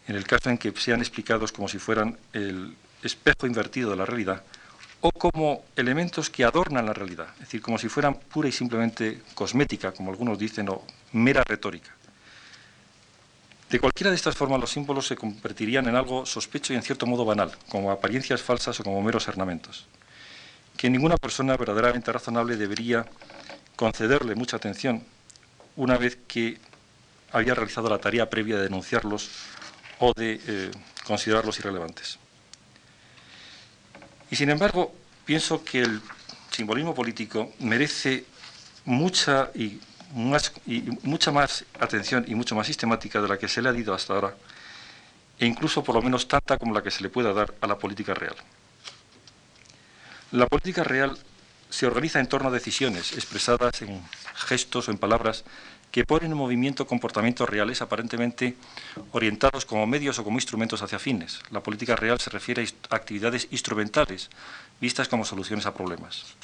en 0.08 0.16
el 0.16 0.26
caso 0.26 0.50
en 0.50 0.58
que 0.58 0.72
sean 0.78 1.00
explicados 1.00 1.52
como 1.52 1.68
si 1.68 1.80
fueran 1.80 2.18
el 2.34 2.76
espejo 3.04 3.48
invertido 3.48 3.90
de 3.90 3.96
la 3.96 4.06
realidad, 4.06 4.44
o 5.02 5.12
como 5.12 5.66
elementos 5.76 6.30
que 6.30 6.44
adornan 6.44 6.86
la 6.86 6.94
realidad, 6.94 7.28
es 7.36 7.42
decir, 7.42 7.62
como 7.62 7.78
si 7.78 7.90
fueran 7.90 8.16
pura 8.16 8.50
y 8.50 8.52
simplemente 8.52 9.22
cosmética, 9.34 9.92
como 9.92 10.12
algunos 10.12 10.40
dicen, 10.40 10.70
o 10.70 10.84
mera 11.14 11.44
retórica. 11.44 11.92
De 13.70 13.80
cualquiera 13.80 14.10
de 14.12 14.16
estas 14.16 14.36
formas, 14.36 14.60
los 14.60 14.70
símbolos 14.70 15.08
se 15.08 15.16
convertirían 15.16 15.88
en 15.88 15.96
algo 15.96 16.26
sospecho 16.26 16.74
y 16.74 16.76
en 16.76 16.84
cierto 16.84 17.06
modo 17.06 17.26
banal, 17.26 17.52
como 17.70 17.92
apariencias 17.92 18.42
falsas 18.42 18.80
o 18.80 18.84
como 18.84 19.02
meros 19.02 19.28
ornamentos, 19.28 19.88
que 20.78 20.90
ninguna 20.90 21.18
persona 21.18 21.58
verdaderamente 21.58 22.12
razonable 22.12 22.58
debería 22.58 23.06
concederle 23.76 24.36
mucha 24.36 24.58
atención 24.58 25.04
una 25.76 25.98
vez 25.98 26.18
que 26.28 26.58
había 27.32 27.54
realizado 27.54 27.90
la 27.90 28.00
tarea 28.00 28.30
previa 28.30 28.56
de 28.56 28.64
denunciarlos 28.64 29.30
o 30.00 30.14
de 30.14 30.40
eh, 30.48 30.72
considerarlos 31.06 31.60
irrelevantes. 31.60 32.18
Y 34.32 34.36
sin 34.36 34.50
embargo, 34.50 34.94
pienso 35.26 35.64
que 35.64 35.82
el 35.82 36.02
simbolismo 36.52 36.94
político 36.94 37.54
merece 37.60 38.26
mucha 38.86 39.52
y 39.56 39.80
y 40.66 40.84
mucha 41.04 41.32
más 41.32 41.66
atención 41.80 42.24
y 42.28 42.36
mucho 42.36 42.56
más 42.56 42.68
sistemática 42.68 43.22
de 43.22 43.28
la 43.28 43.38
que 43.38 43.48
se 43.48 43.62
le 43.62 43.70
ha 43.70 43.74
dado 43.74 43.94
hasta 43.94 44.14
ahora, 44.14 44.36
e 45.38 45.46
incluso 45.46 45.84
por 45.84 45.96
lo 45.96 46.02
menos 46.02 46.28
tanta 46.28 46.58
como 46.58 46.74
la 46.74 46.82
que 46.82 46.92
se 46.92 47.04
le 47.04 47.10
pueda 47.10 47.34
dar 47.34 47.54
a 47.60 47.68
la 47.68 47.78
política 47.78 48.14
real. 48.14 48.36
La 50.32 50.48
política 50.48 50.84
real 50.84 51.18
se 51.70 51.86
organiza 51.86 52.20
en 52.20 52.28
torno 52.28 52.48
a 52.48 52.52
decisiones 52.52 53.12
expresadas 53.14 53.82
en 53.82 54.02
gestos 54.36 54.88
o 54.88 54.92
en 54.92 54.98
palabras 54.98 55.44
que 55.96 56.04
ponen 56.04 56.34
en 56.34 56.38
movimiento 56.38 56.86
comportamientos 56.86 57.48
reales 57.48 57.82
aparentemente 57.82 58.58
orientados 59.14 59.64
como 59.64 59.88
medios 59.88 60.20
o 60.20 60.26
como 60.26 60.36
instrumentos 60.36 60.82
hacia 60.82 61.00
fines. 61.00 61.40
La 61.52 61.64
política 61.64 61.96
real 61.96 62.20
se 62.20 62.30
refiere 62.30 62.68
a 62.90 62.96
actividades 62.98 63.48
instrumentales 63.52 64.30
vistas 64.82 65.08
como 65.08 65.24
soluciones 65.24 65.66
a 65.66 65.74
problemas. 65.74 66.36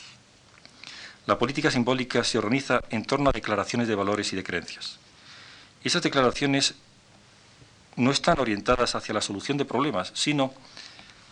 La 1.27 1.37
política 1.37 1.69
simbólica 1.69 2.23
se 2.23 2.37
organiza 2.37 2.79
en 2.91 3.03
torno 3.03 3.29
a 3.29 3.33
declaraciones 3.33 3.89
de 3.89 3.95
valores 3.95 4.31
y 4.31 4.37
de 4.37 4.43
creencias. 4.45 4.99
Esas 5.83 6.01
declaraciones 6.01 6.75
no 7.97 8.11
están 8.11 8.39
orientadas 8.39 8.95
hacia 8.95 9.13
la 9.13 9.21
solución 9.21 9.57
de 9.57 9.65
problemas, 9.65 10.13
sino 10.15 10.53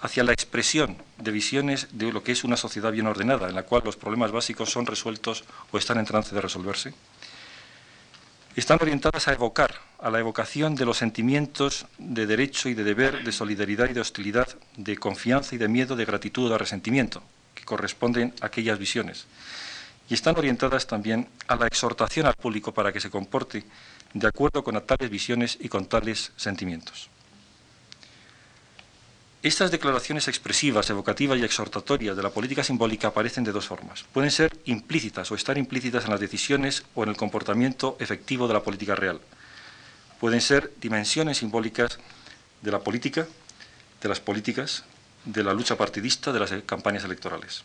hacia 0.01 0.25
la 0.25 0.33
expresión 0.33 0.97
de 1.19 1.31
visiones 1.31 1.87
de 1.93 2.11
lo 2.11 2.21
que 2.21 2.33
es 2.33 2.43
una 2.43 2.57
sociedad 2.57 2.91
bien 2.91 3.07
ordenada, 3.07 3.47
en 3.47 3.55
la 3.55 3.63
cual 3.63 3.83
los 3.85 3.95
problemas 3.95 4.33
básicos 4.33 4.71
son 4.71 4.87
resueltos 4.87 5.45
o 5.71 5.77
están 5.77 5.99
en 5.99 6.05
trance 6.05 6.35
de 6.35 6.41
resolverse. 6.41 6.93
Están 8.55 8.79
orientadas 8.81 9.27
a 9.27 9.33
evocar, 9.33 9.75
a 9.99 10.09
la 10.09 10.19
evocación 10.19 10.75
de 10.75 10.85
los 10.85 10.97
sentimientos 10.97 11.85
de 11.97 12.25
derecho 12.25 12.67
y 12.67 12.73
de 12.73 12.83
deber, 12.83 13.23
de 13.23 13.31
solidaridad 13.31 13.89
y 13.89 13.93
de 13.93 14.01
hostilidad, 14.01 14.47
de 14.75 14.97
confianza 14.97 15.55
y 15.55 15.57
de 15.57 15.67
miedo, 15.67 15.95
de 15.95 16.05
gratitud 16.05 16.47
o 16.47 16.49
de 16.49 16.57
resentimiento, 16.57 17.21
que 17.53 17.63
corresponden 17.63 18.33
a 18.41 18.47
aquellas 18.47 18.79
visiones. 18.79 19.27
Y 20.09 20.15
están 20.15 20.37
orientadas 20.37 20.87
también 20.87 21.27
a 21.47 21.55
la 21.55 21.67
exhortación 21.67 22.25
al 22.25 22.33
público 22.33 22.73
para 22.73 22.91
que 22.91 22.99
se 22.99 23.11
comporte 23.11 23.63
de 24.13 24.27
acuerdo 24.27 24.63
con 24.63 24.81
tales 24.85 25.09
visiones 25.09 25.57
y 25.61 25.69
con 25.69 25.85
tales 25.85 26.31
sentimientos. 26.35 27.09
Estas 29.41 29.71
declaraciones 29.71 30.27
expresivas, 30.27 30.89
evocativas 30.89 31.39
y 31.39 31.45
exhortatorias 31.45 32.17
de 32.17 32.23
la 32.23 32.29
política 32.29 32.61
simbólica 32.61 33.07
aparecen 33.07 33.45
de 33.45 33.53
dos 33.53 33.67
formas. 33.67 34.03
Pueden 34.11 34.31
ser 34.31 34.51
implícitas 34.65 35.31
o 35.31 35.35
estar 35.35 35.57
implícitas 35.57 36.03
en 36.03 36.11
las 36.11 36.19
decisiones 36.19 36.83
o 36.93 37.03
en 37.03 37.09
el 37.09 37.15
comportamiento 37.15 37.95
efectivo 38.01 38.49
de 38.49 38.55
la 38.55 38.63
política 38.63 38.95
real. 38.95 39.21
Pueden 40.19 40.41
ser 40.41 40.73
dimensiones 40.81 41.37
simbólicas 41.37 41.99
de 42.61 42.71
la 42.71 42.79
política, 42.79 43.27
de 44.01 44.09
las 44.09 44.19
políticas, 44.19 44.83
de 45.23 45.41
la 45.41 45.53
lucha 45.53 45.77
partidista, 45.77 46.33
de 46.33 46.39
las 46.41 46.51
campañas 46.65 47.05
electorales. 47.05 47.63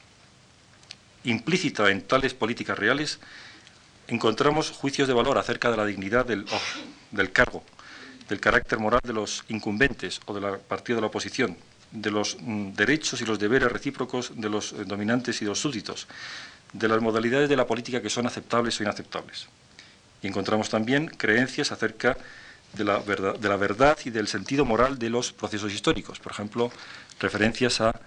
Implícita 1.25 1.91
en 1.91 2.03
tales 2.03 2.35
políticas 2.35 2.79
reales 2.79 3.19
encontramos 4.07 4.71
juicios 4.71 5.09
de 5.09 5.15
valor 5.15 5.39
acerca 5.39 5.73
de 5.73 5.77
la 5.77 5.87
dignidad 5.87 6.25
del, 6.25 6.47
del 7.11 7.33
cargo, 7.33 7.65
del 8.29 8.41
carácter 8.41 8.79
moral 8.79 9.01
de 9.05 9.13
los 9.13 9.45
incumbentes 9.49 10.21
o 10.27 10.35
del 10.35 10.59
partido 10.61 10.97
de 10.97 11.03
la 11.03 11.09
oposición, 11.09 11.57
de 11.91 12.11
los 12.11 12.37
mm, 12.41 12.73
derechos 12.73 13.21
y 13.21 13.25
los 13.25 13.39
deberes 13.39 13.71
recíprocos 13.71 14.33
de 14.35 14.49
los 14.49 14.73
eh, 14.73 14.85
dominantes 14.85 15.41
y 15.41 15.45
de 15.45 15.51
los 15.51 15.61
súbditos, 15.61 16.07
de 16.73 16.89
las 16.89 17.01
modalidades 17.01 17.49
de 17.49 17.57
la 17.57 17.67
política 17.67 18.03
que 18.03 18.11
son 18.11 18.27
aceptables 18.27 18.79
o 18.81 18.83
inaceptables. 18.83 19.47
Y 20.23 20.27
encontramos 20.27 20.71
también 20.71 21.07
creencias 21.07 21.71
acerca 21.71 22.17
de 22.73 22.85
la, 22.85 22.99
verdad, 22.99 23.39
de 23.39 23.49
la 23.49 23.57
verdad 23.57 23.97
y 24.05 24.11
del 24.11 24.27
sentido 24.27 24.65
moral 24.65 24.99
de 24.99 25.11
los 25.11 25.33
procesos 25.33 25.73
históricos. 25.73 26.19
Por 26.19 26.33
ejemplo, 26.33 26.73
referencias 27.21 27.81
a 27.81 28.01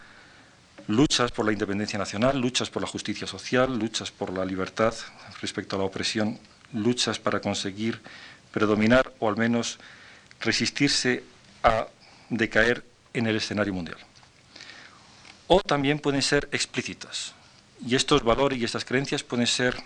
luchas 0.88 1.32
por 1.32 1.45
la 1.45 1.53
independencia 1.53 1.99
nacional, 1.99 2.39
luchas 2.39 2.69
por 2.69 2.82
la 2.82 2.88
justicia 2.88 3.27
social, 3.27 3.77
luchas 3.77 4.12
por 4.12 4.34
la 4.34 4.45
libertad 4.45 4.93
respecto 5.41 5.75
a 5.75 5.80
la 5.80 5.86
opresión, 5.86 6.39
luchas 6.73 7.19
para 7.19 7.39
conseguir 7.39 8.01
predominar 8.51 9.13
o 9.19 9.30
al 9.30 9.38
menos 9.38 9.80
resistirse 10.39 11.23
a 11.63 11.88
decaer 12.30 12.84
en 13.13 13.28
el 13.28 13.36
escenario 13.36 13.73
mundial. 13.73 13.97
O 15.47 15.62
también 15.62 16.00
pueden 16.00 16.21
ser 16.21 16.50
explícitas. 16.52 17.34
Y 17.86 17.95
estos 17.95 18.23
valores 18.23 18.60
y 18.60 18.65
estas 18.65 18.86
creencias 18.86 19.23
pueden 19.23 19.47
ser 19.47 19.78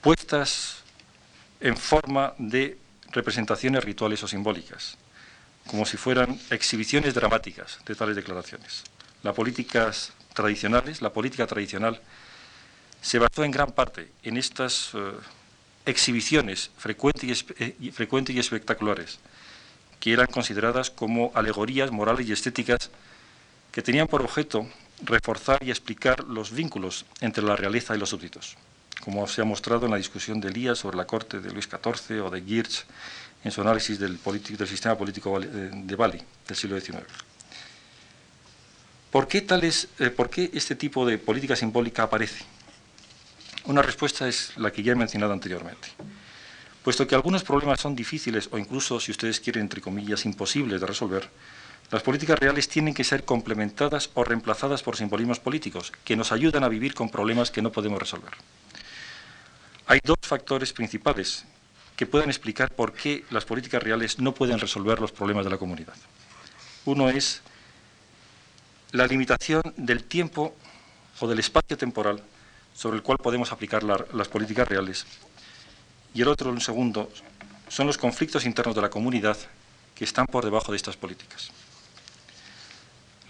puestas 0.00 0.82
en 1.60 1.76
forma 1.76 2.34
de 2.38 2.78
representaciones 3.10 3.84
rituales 3.84 4.22
o 4.22 4.28
simbólicas, 4.28 4.96
como 5.66 5.86
si 5.86 5.96
fueran 5.96 6.40
exhibiciones 6.50 7.14
dramáticas 7.14 7.78
de 7.86 7.94
tales 7.94 8.16
declaraciones. 8.16 8.82
Las 9.22 9.34
políticas 9.34 10.12
tradicionales, 10.32 11.02
la 11.02 11.12
política 11.12 11.46
tradicional, 11.46 12.00
se 13.00 13.18
basó 13.18 13.44
en 13.44 13.50
gran 13.50 13.72
parte 13.72 14.10
en 14.22 14.36
estas 14.36 14.90
eh, 14.94 15.12
exhibiciones 15.86 16.70
frecuentes 16.76 17.44
eh, 17.58 17.76
y, 17.80 17.90
frecuentes 17.90 18.34
y 18.34 18.38
espectaculares, 18.38 19.18
que 20.00 20.12
eran 20.12 20.26
consideradas 20.26 20.90
como 20.90 21.32
alegorías 21.34 21.90
morales 21.90 22.28
y 22.28 22.32
estéticas 22.32 22.90
que 23.70 23.82
tenían 23.82 24.08
por 24.08 24.22
objeto 24.22 24.66
reforzar 25.02 25.58
y 25.62 25.70
explicar 25.70 26.24
los 26.24 26.52
vínculos 26.52 27.04
entre 27.20 27.42
la 27.42 27.56
realeza 27.56 27.94
y 27.94 27.98
los 27.98 28.10
súbditos, 28.10 28.56
como 29.00 29.26
se 29.26 29.40
ha 29.40 29.44
mostrado 29.44 29.86
en 29.86 29.92
la 29.92 29.96
discusión 29.96 30.40
de 30.40 30.48
Elías 30.48 30.78
sobre 30.78 30.96
la 30.96 31.06
corte 31.06 31.40
de 31.40 31.50
Luis 31.50 31.68
XIV 31.68 32.24
o 32.24 32.30
de 32.30 32.42
Girch 32.42 32.84
en 33.44 33.50
su 33.50 33.60
análisis 33.60 33.98
del, 33.98 34.18
sistema 34.66 34.96
político 34.96 35.40
de 35.40 35.96
Bali 35.96 36.22
del 36.46 36.56
siglo 36.56 36.78
XIX. 36.80 37.02
¿Por 39.12 39.28
qué, 39.28 39.46
eh, 39.98 40.10
¿Por 40.10 40.30
qué 40.30 40.50
este 40.54 40.74
tipo 40.74 41.04
de 41.04 41.18
política 41.18 41.54
simbólica 41.54 42.04
aparece? 42.04 42.46
Una 43.64 43.82
respuesta 43.82 44.26
es 44.28 44.56
la 44.56 44.72
que 44.72 44.82
ya 44.82 44.92
he 44.92 44.96
mencionado 44.96 45.32
anteriormente. 45.32 45.88
Puesto 46.82 47.06
que 47.06 47.14
algunos 47.14 47.44
problemas 47.44 47.80
son 47.80 47.94
difíciles 47.94 48.48
o 48.50 48.58
incluso, 48.58 48.98
si 48.98 49.12
ustedes 49.12 49.38
quieren, 49.38 49.62
entre 49.62 49.80
comillas, 49.80 50.24
imposibles 50.24 50.80
de 50.80 50.86
resolver, 50.86 51.28
las 51.92 52.02
políticas 52.02 52.38
reales 52.38 52.68
tienen 52.68 52.94
que 52.94 53.04
ser 53.04 53.24
complementadas 53.24 54.10
o 54.14 54.24
reemplazadas 54.24 54.82
por 54.82 54.96
simbolismos 54.96 55.38
políticos 55.38 55.92
que 56.04 56.16
nos 56.16 56.32
ayudan 56.32 56.64
a 56.64 56.68
vivir 56.68 56.94
con 56.94 57.08
problemas 57.08 57.50
que 57.50 57.62
no 57.62 57.70
podemos 57.70 58.00
resolver. 58.00 58.32
Hay 59.86 60.00
dos 60.02 60.16
factores 60.22 60.72
principales 60.72 61.44
que 61.94 62.06
pueden 62.06 62.30
explicar 62.30 62.74
por 62.74 62.94
qué 62.94 63.24
las 63.30 63.44
políticas 63.44 63.82
reales 63.82 64.18
no 64.18 64.34
pueden 64.34 64.58
resolver 64.58 65.00
los 65.00 65.12
problemas 65.12 65.44
de 65.44 65.50
la 65.50 65.58
comunidad. 65.58 65.94
Uno 66.84 67.10
es 67.10 67.42
la 68.90 69.06
limitación 69.06 69.62
del 69.76 70.02
tiempo 70.02 70.56
o 71.20 71.28
del 71.28 71.38
espacio 71.38 71.76
temporal 71.76 72.22
sobre 72.74 72.96
el 72.96 73.02
cual 73.02 73.18
podemos 73.18 73.52
aplicar 73.52 73.82
las 73.82 74.28
políticas 74.28 74.68
reales. 74.68 75.06
Y 76.14 76.22
el 76.22 76.28
otro, 76.28 76.50
un 76.50 76.60
segundo, 76.60 77.10
son 77.68 77.86
los 77.86 77.98
conflictos 77.98 78.44
internos 78.44 78.74
de 78.74 78.82
la 78.82 78.90
comunidad 78.90 79.36
que 79.94 80.04
están 80.04 80.26
por 80.26 80.44
debajo 80.44 80.72
de 80.72 80.76
estas 80.76 80.96
políticas. 80.96 81.50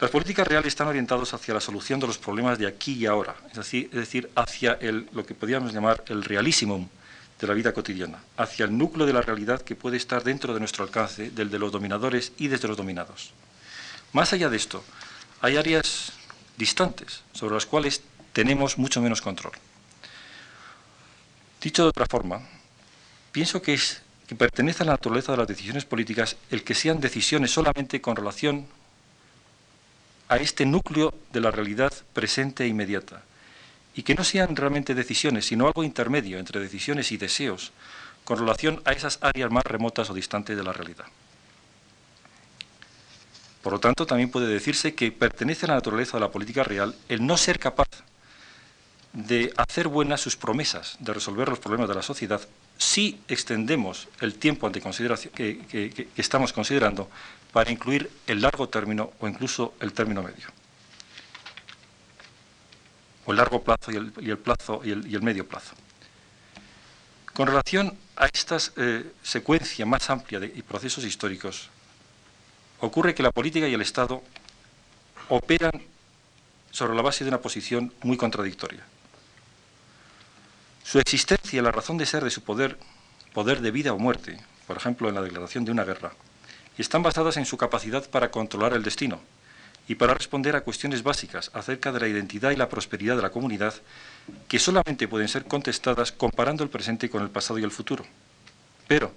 Las 0.00 0.10
políticas 0.10 0.48
reales 0.48 0.68
están 0.68 0.88
orientadas 0.88 1.32
hacia 1.32 1.54
la 1.54 1.60
solución 1.60 2.00
de 2.00 2.08
los 2.08 2.18
problemas 2.18 2.58
de 2.58 2.66
aquí 2.66 2.94
y 2.94 3.06
ahora, 3.06 3.36
es 3.52 3.90
decir, 3.92 4.30
hacia 4.34 4.76
lo 5.12 5.24
que 5.24 5.34
podríamos 5.34 5.72
llamar 5.72 6.02
el 6.08 6.24
realísimum 6.24 6.88
de 7.40 7.46
la 7.46 7.54
vida 7.54 7.72
cotidiana, 7.72 8.18
hacia 8.36 8.64
el 8.64 8.76
núcleo 8.76 9.06
de 9.06 9.12
la 9.12 9.22
realidad 9.22 9.62
que 9.62 9.76
puede 9.76 9.96
estar 9.96 10.24
dentro 10.24 10.54
de 10.54 10.58
nuestro 10.58 10.82
alcance, 10.82 11.30
del 11.30 11.50
de 11.50 11.58
los 11.60 11.70
dominadores 11.70 12.32
y 12.36 12.48
desde 12.48 12.66
los 12.66 12.76
dominados. 12.76 13.32
Más 14.12 14.32
allá 14.32 14.48
de 14.50 14.56
esto, 14.56 14.82
hay 15.40 15.56
áreas 15.56 16.12
distantes 16.56 17.22
sobre 17.32 17.54
las 17.54 17.66
cuales 17.66 18.02
tenemos 18.32 18.78
mucho 18.78 19.00
menos 19.00 19.20
control. 19.20 19.52
Dicho 21.60 21.84
de 21.84 21.90
otra 21.90 22.06
forma, 22.06 22.42
pienso 23.30 23.62
que, 23.62 23.74
es, 23.74 24.02
que 24.26 24.34
pertenece 24.34 24.82
a 24.82 24.86
la 24.86 24.92
naturaleza 24.92 25.32
de 25.32 25.38
las 25.38 25.48
decisiones 25.48 25.84
políticas 25.84 26.36
el 26.50 26.64
que 26.64 26.74
sean 26.74 27.00
decisiones 27.00 27.52
solamente 27.52 28.00
con 28.00 28.16
relación 28.16 28.66
a 30.28 30.36
este 30.38 30.66
núcleo 30.66 31.14
de 31.32 31.40
la 31.40 31.50
realidad 31.50 31.92
presente 32.14 32.64
e 32.64 32.68
inmediata, 32.68 33.22
y 33.94 34.02
que 34.02 34.14
no 34.14 34.24
sean 34.24 34.56
realmente 34.56 34.94
decisiones, 34.94 35.46
sino 35.46 35.66
algo 35.66 35.84
intermedio 35.84 36.38
entre 36.38 36.60
decisiones 36.60 37.12
y 37.12 37.18
deseos 37.18 37.72
con 38.24 38.38
relación 38.38 38.80
a 38.84 38.92
esas 38.92 39.18
áreas 39.20 39.50
más 39.50 39.64
remotas 39.64 40.08
o 40.08 40.14
distantes 40.14 40.56
de 40.56 40.62
la 40.62 40.72
realidad. 40.72 41.04
Por 43.62 43.74
lo 43.74 43.80
tanto, 43.80 44.06
también 44.06 44.30
puede 44.30 44.46
decirse 44.46 44.94
que 44.94 45.12
pertenece 45.12 45.66
a 45.66 45.68
la 45.68 45.74
naturaleza 45.74 46.16
de 46.16 46.22
la 46.22 46.30
política 46.30 46.64
real 46.64 46.94
el 47.08 47.24
no 47.26 47.36
ser 47.36 47.58
capaz 47.58 47.88
de 49.12 49.52
hacer 49.56 49.88
buenas 49.88 50.20
sus 50.20 50.36
promesas 50.36 50.96
de 50.98 51.12
resolver 51.12 51.48
los 51.48 51.58
problemas 51.58 51.88
de 51.88 51.94
la 51.94 52.02
sociedad 52.02 52.40
si 52.78 53.20
extendemos 53.28 54.08
el 54.20 54.34
tiempo 54.34 54.66
ante 54.66 54.80
consideración 54.80 55.32
que, 55.34 56.08
estamos 56.16 56.52
considerando 56.52 57.08
para 57.52 57.70
incluir 57.70 58.10
el 58.26 58.40
largo 58.40 58.68
término 58.68 59.12
o 59.20 59.28
incluso 59.28 59.74
el 59.80 59.92
término 59.92 60.22
medio. 60.22 60.48
O 63.26 63.32
el 63.32 63.36
largo 63.36 63.62
plazo 63.62 63.92
y 63.92 63.96
el, 63.96 64.38
plazo 64.38 64.80
y 64.82 64.90
el, 64.90 65.22
medio 65.22 65.46
plazo. 65.46 65.74
Con 67.34 67.46
relación 67.46 67.96
a 68.16 68.26
esta 68.26 68.56
eh, 68.76 69.12
secuencia 69.22 69.86
más 69.86 70.10
amplia 70.10 70.40
de 70.40 70.48
procesos 70.66 71.04
históricos, 71.04 71.68
ocurre 72.80 73.14
que 73.14 73.22
la 73.22 73.30
política 73.30 73.68
y 73.68 73.74
el 73.74 73.82
Estado 73.82 74.22
operan 75.28 75.72
sobre 76.70 76.96
la 76.96 77.02
base 77.02 77.22
de 77.22 77.28
una 77.28 77.40
posición 77.40 77.92
muy 78.02 78.16
contradictoria. 78.16 78.84
Su 80.84 80.98
existencia 80.98 81.62
la 81.62 81.72
razón 81.72 81.96
de 81.96 82.06
ser 82.06 82.24
de 82.24 82.30
su 82.30 82.42
poder, 82.42 82.78
poder 83.32 83.60
de 83.60 83.70
vida 83.70 83.92
o 83.92 83.98
muerte, 83.98 84.38
por 84.66 84.76
ejemplo 84.76 85.08
en 85.08 85.14
la 85.14 85.22
declaración 85.22 85.64
de 85.64 85.72
una 85.72 85.84
guerra, 85.84 86.12
están 86.78 87.02
basadas 87.02 87.36
en 87.36 87.46
su 87.46 87.56
capacidad 87.56 88.08
para 88.10 88.30
controlar 88.30 88.72
el 88.72 88.82
destino 88.82 89.20
y 89.88 89.94
para 89.94 90.14
responder 90.14 90.56
a 90.56 90.62
cuestiones 90.62 91.02
básicas 91.02 91.50
acerca 91.54 91.92
de 91.92 92.00
la 92.00 92.08
identidad 92.08 92.50
y 92.50 92.56
la 92.56 92.68
prosperidad 92.68 93.16
de 93.16 93.22
la 93.22 93.30
comunidad 93.30 93.74
que 94.48 94.58
solamente 94.58 95.08
pueden 95.08 95.28
ser 95.28 95.44
contestadas 95.44 96.12
comparando 96.12 96.64
el 96.64 96.70
presente 96.70 97.10
con 97.10 97.22
el 97.22 97.30
pasado 97.30 97.58
y 97.58 97.64
el 97.64 97.70
futuro. 97.70 98.04
Pero 98.86 99.12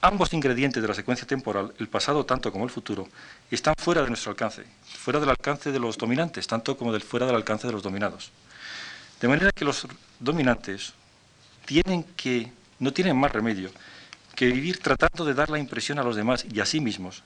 ambos 0.00 0.32
ingredientes 0.32 0.82
de 0.82 0.88
la 0.88 0.94
secuencia 0.94 1.26
temporal, 1.26 1.72
el 1.78 1.88
pasado 1.88 2.24
tanto 2.24 2.50
como 2.50 2.64
el 2.64 2.70
futuro, 2.70 3.08
están 3.50 3.74
fuera 3.78 4.02
de 4.02 4.08
nuestro 4.08 4.30
alcance, 4.30 4.64
fuera 4.84 5.20
del 5.20 5.30
alcance 5.30 5.70
de 5.70 5.78
los 5.78 5.98
dominantes, 5.98 6.46
tanto 6.46 6.76
como 6.76 6.92
del, 6.92 7.02
fuera 7.02 7.26
del 7.26 7.36
alcance 7.36 7.66
de 7.66 7.72
los 7.72 7.82
dominados. 7.82 8.32
De 9.22 9.28
manera 9.28 9.52
que 9.52 9.64
los 9.64 9.86
dominantes 10.18 10.94
tienen 11.64 12.02
que, 12.16 12.50
no 12.80 12.92
tienen 12.92 13.16
más 13.16 13.30
remedio 13.30 13.70
que 14.34 14.46
vivir 14.46 14.78
tratando 14.78 15.24
de 15.24 15.32
dar 15.32 15.48
la 15.48 15.60
impresión 15.60 16.00
a 16.00 16.02
los 16.02 16.16
demás 16.16 16.44
y 16.52 16.58
a 16.58 16.66
sí 16.66 16.80
mismos 16.80 17.22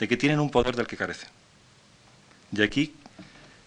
de 0.00 0.08
que 0.08 0.16
tienen 0.16 0.40
un 0.40 0.50
poder 0.50 0.74
del 0.74 0.88
que 0.88 0.96
carecen. 0.96 1.28
De 2.50 2.64
aquí 2.64 2.92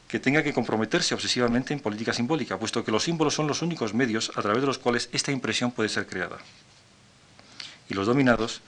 que 0.10 0.20
tenga 0.20 0.44
que 0.44 0.52
comprometerse 0.52 1.16
obsesivamente 1.16 1.74
en 1.74 1.80
política 1.80 2.12
simbólica, 2.12 2.60
puesto 2.60 2.84
que 2.84 2.92
los 2.92 3.04
símbolos 3.04 3.36
son 3.36 3.48
los 3.48 3.62
únicos 3.62 3.94
medios 3.94 4.34
a 4.36 4.42
través 4.42 4.60
de 4.60 4.68
los 4.68 4.78
cuales 4.78 5.08
esta 5.14 5.32
impresión 5.32 5.72
puede 5.72 5.88
ser 5.88 6.06
creada. 6.08 6.40
Y 7.88 7.94
los 7.94 8.06
dominados 8.06 8.60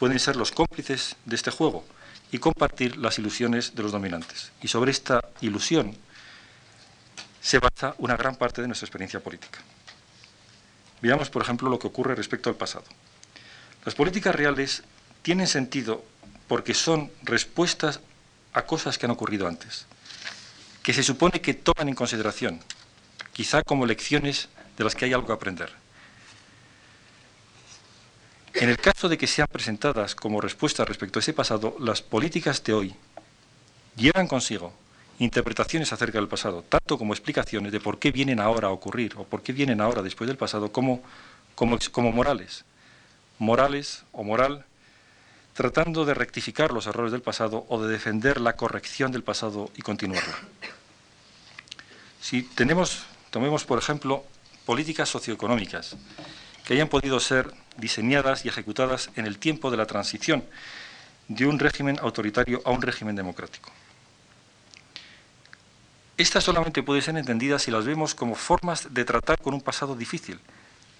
pueden 0.00 0.18
ser 0.18 0.34
los 0.34 0.50
cómplices 0.50 1.14
de 1.26 1.36
este 1.36 1.52
juego 1.52 1.84
y 2.32 2.38
compartir 2.38 2.96
las 2.96 3.20
ilusiones 3.20 3.76
de 3.76 3.84
los 3.84 3.92
dominantes. 3.92 4.50
Y 4.60 4.66
sobre 4.66 4.90
esta 4.90 5.20
ilusión 5.42 5.96
se 7.48 7.58
basa 7.60 7.94
una 7.96 8.14
gran 8.14 8.36
parte 8.36 8.60
de 8.60 8.68
nuestra 8.68 8.84
experiencia 8.84 9.20
política. 9.20 9.60
Veamos, 11.00 11.30
por 11.30 11.40
ejemplo, 11.40 11.70
lo 11.70 11.78
que 11.78 11.86
ocurre 11.86 12.14
respecto 12.14 12.50
al 12.50 12.56
pasado. 12.56 12.84
Las 13.86 13.94
políticas 13.94 14.34
reales 14.34 14.82
tienen 15.22 15.46
sentido 15.46 16.04
porque 16.46 16.74
son 16.74 17.10
respuestas 17.22 18.00
a 18.52 18.66
cosas 18.66 18.98
que 18.98 19.06
han 19.06 19.12
ocurrido 19.12 19.48
antes, 19.48 19.86
que 20.82 20.92
se 20.92 21.02
supone 21.02 21.40
que 21.40 21.54
toman 21.54 21.88
en 21.88 21.94
consideración, 21.94 22.60
quizá 23.32 23.62
como 23.62 23.86
lecciones 23.86 24.50
de 24.76 24.84
las 24.84 24.94
que 24.94 25.06
hay 25.06 25.14
algo 25.14 25.28
que 25.28 25.32
aprender. 25.32 25.72
En 28.52 28.68
el 28.68 28.76
caso 28.76 29.08
de 29.08 29.16
que 29.16 29.26
sean 29.26 29.48
presentadas 29.50 30.14
como 30.14 30.42
respuestas 30.42 30.86
respecto 30.86 31.18
a 31.18 31.22
ese 31.22 31.32
pasado, 31.32 31.76
las 31.80 32.02
políticas 32.02 32.62
de 32.62 32.74
hoy 32.74 32.94
llevan 33.96 34.28
consigo 34.28 34.74
interpretaciones 35.18 35.92
acerca 35.92 36.18
del 36.18 36.28
pasado, 36.28 36.64
tanto 36.68 36.96
como 36.96 37.12
explicaciones 37.12 37.72
de 37.72 37.80
por 37.80 37.98
qué 37.98 38.12
vienen 38.12 38.40
ahora 38.40 38.68
a 38.68 38.70
ocurrir 38.70 39.14
o 39.16 39.24
por 39.24 39.42
qué 39.42 39.52
vienen 39.52 39.80
ahora 39.80 40.02
después 40.02 40.28
del 40.28 40.36
pasado, 40.36 40.70
como, 40.70 41.02
como, 41.54 42.12
morales. 42.12 42.64
Morales 43.38 44.04
o 44.12 44.22
moral 44.22 44.64
tratando 45.54 46.04
de 46.04 46.14
rectificar 46.14 46.72
los 46.72 46.86
errores 46.86 47.10
del 47.10 47.22
pasado 47.22 47.66
o 47.68 47.82
de 47.82 47.90
defender 47.90 48.40
la 48.40 48.54
corrección 48.54 49.10
del 49.10 49.24
pasado 49.24 49.70
y 49.74 49.82
continuarla. 49.82 50.38
Si 52.20 52.42
tenemos, 52.42 53.04
tomemos 53.30 53.64
por 53.64 53.78
ejemplo, 53.78 54.24
políticas 54.64 55.08
socioeconómicas 55.08 55.96
que 56.64 56.74
hayan 56.74 56.88
podido 56.88 57.18
ser 57.18 57.52
diseñadas 57.76 58.44
y 58.44 58.48
ejecutadas 58.48 59.10
en 59.16 59.26
el 59.26 59.38
tiempo 59.38 59.70
de 59.70 59.78
la 59.78 59.86
transición 59.86 60.44
de 61.26 61.46
un 61.46 61.58
régimen 61.58 61.98
autoritario 62.00 62.62
a 62.64 62.70
un 62.70 62.82
régimen 62.82 63.16
democrático. 63.16 63.72
Estas 66.18 66.42
solamente 66.42 66.82
pueden 66.82 67.00
ser 67.00 67.16
entendidas 67.16 67.62
si 67.62 67.70
las 67.70 67.84
vemos 67.84 68.16
como 68.16 68.34
formas 68.34 68.92
de 68.92 69.04
tratar 69.04 69.40
con 69.40 69.54
un 69.54 69.60
pasado 69.60 69.94
difícil, 69.94 70.40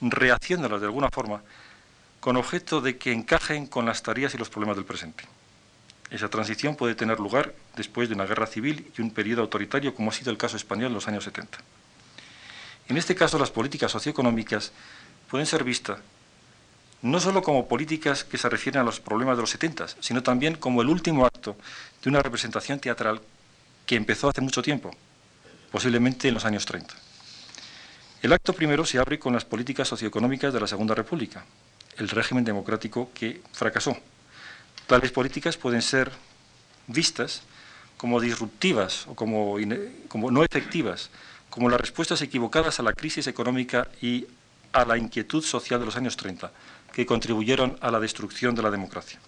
rehaciéndolas 0.01 0.81
de 0.81 0.87
alguna 0.87 1.11
forma 1.11 1.43
con 2.21 2.37
objeto 2.37 2.81
de 2.81 2.99
que 2.99 3.13
encajen 3.13 3.67
con 3.67 3.85
las 3.85 4.05
tareas 4.05 4.33
y 4.35 4.39
los 4.39 4.49
problemas 4.49 4.77
del 4.77 4.85
presente. 4.85 5.25
Esa 6.13 6.29
transición 6.29 6.77
puede 6.77 6.95
tener 6.95 7.19
lugar 7.19 7.53
después 7.75 8.09
de 8.09 8.15
una 8.15 8.27
guerra 8.27 8.47
civil 8.47 8.93
y 8.97 9.03
un 9.03 9.11
periodo 9.11 9.43
autoritario, 9.43 9.93
como 9.93 10.13
ha 10.13 10.15
sido 10.15 10.31
el 10.31 10.39
caso 10.39 10.57
español 10.57 10.87
en 10.87 10.95
los 10.95 11.09
años 11.09 11.25
70. 11.25 11.59
En 12.89 12.97
este 12.97 13.17
caso, 13.17 13.41
las 13.41 13.51
políticas 13.51 13.91
socioeconómicas 13.91 14.71
pueden 15.29 15.49
ser 15.49 15.65
vistas 15.65 15.99
no 17.03 17.19
solo 17.19 17.43
como 17.43 17.67
políticas 17.67 18.23
que 18.23 18.39
se 18.39 18.49
refieren 18.49 18.83
a 18.83 18.85
los 18.85 19.01
problemas 19.01 19.37
de 19.37 19.43
los 19.43 19.51
70, 19.51 19.87
sino 20.01 20.23
también 20.23 20.55
como 20.55 20.83
el 20.83 20.89
último 20.89 21.27
acto 21.27 21.57
de 22.03 22.11
una 22.11 22.23
representación 22.23 22.79
teatral 22.81 23.21
que 23.87 23.95
empezó 23.97 24.29
hace 24.29 24.41
mucho 24.41 24.63
tiempo, 24.63 24.91
posiblemente 25.71 26.29
en 26.29 26.35
los 26.35 26.45
años 26.45 26.67
30. 26.67 26.95
El 28.23 28.33
acto 28.33 28.53
primero 28.53 28.85
se 28.85 28.99
abre 28.99 29.19
con 29.19 29.33
las 29.33 29.45
políticas 29.45 29.89
socioeconómicas 29.89 30.53
de 30.53 30.61
la 30.61 30.67
Segunda 30.67 30.95
República, 30.95 31.45
el 31.97 32.09
régimen 32.09 32.45
democrático 32.45 33.11
que 33.15 33.43
fracasó. 33.53 33.97
Tales 34.87 35.13
políticas 35.13 35.57
pueden 35.57 35.83
ser 35.83 36.11
vistas 36.87 37.43
como 37.97 38.21
disruptivas 38.21 39.07
o 39.07 39.15
como, 39.15 39.57
como 40.09 40.31
no 40.31 40.43
efectivas, 40.43 41.11
como 41.51 41.69
las 41.69 41.81
respuestas 41.81 42.23
equivocadas 42.23 42.81
a 42.81 42.83
la 42.83 42.93
crisis 42.93 43.27
económica 43.27 43.89
y 44.01 44.27
a 44.73 44.85
la 44.85 44.99
inquietud 44.99 45.43
social 45.43 45.81
de 45.81 45.87
los 45.87 45.97
años 45.97 46.17
30, 46.17 46.51
que 46.93 47.07
contribuyeron 47.07 47.79
a 47.81 47.91
la 47.91 48.01
destrucción 48.01 48.55
de 48.55 48.63
la 48.63 48.71
democracia. 48.71 49.21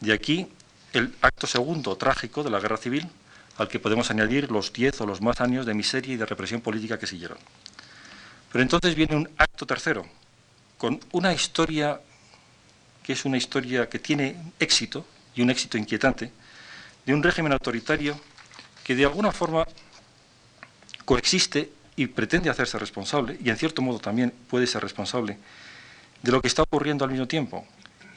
De 0.00 0.12
aquí 0.12 0.48
el 0.92 1.14
acto 1.20 1.46
segundo 1.46 1.96
trágico 1.96 2.42
de 2.42 2.50
la 2.50 2.60
guerra 2.60 2.76
civil, 2.76 3.08
al 3.60 3.68
que 3.68 3.78
podemos 3.78 4.10
añadir 4.10 4.50
los 4.50 4.72
diez 4.72 4.98
o 5.02 5.06
los 5.06 5.20
más 5.20 5.42
años 5.42 5.66
de 5.66 5.74
miseria 5.74 6.14
y 6.14 6.16
de 6.16 6.24
represión 6.24 6.62
política 6.62 6.98
que 6.98 7.06
siguieron. 7.06 7.36
Pero 8.50 8.62
entonces 8.62 8.94
viene 8.94 9.14
un 9.14 9.28
acto 9.36 9.66
tercero, 9.66 10.06
con 10.78 10.98
una 11.12 11.34
historia 11.34 12.00
que 13.02 13.12
es 13.12 13.26
una 13.26 13.36
historia 13.36 13.86
que 13.86 13.98
tiene 13.98 14.34
éxito, 14.58 15.04
y 15.34 15.42
un 15.42 15.50
éxito 15.50 15.76
inquietante, 15.76 16.32
de 17.04 17.12
un 17.12 17.22
régimen 17.22 17.52
autoritario 17.52 18.18
que 18.82 18.94
de 18.94 19.04
alguna 19.04 19.30
forma 19.30 19.66
coexiste 21.04 21.70
y 21.96 22.06
pretende 22.06 22.48
hacerse 22.48 22.78
responsable, 22.78 23.36
y 23.44 23.50
en 23.50 23.58
cierto 23.58 23.82
modo 23.82 23.98
también 23.98 24.32
puede 24.48 24.66
ser 24.66 24.82
responsable, 24.82 25.36
de 26.22 26.32
lo 26.32 26.40
que 26.40 26.48
está 26.48 26.62
ocurriendo 26.62 27.04
al 27.04 27.10
mismo 27.10 27.28
tiempo. 27.28 27.66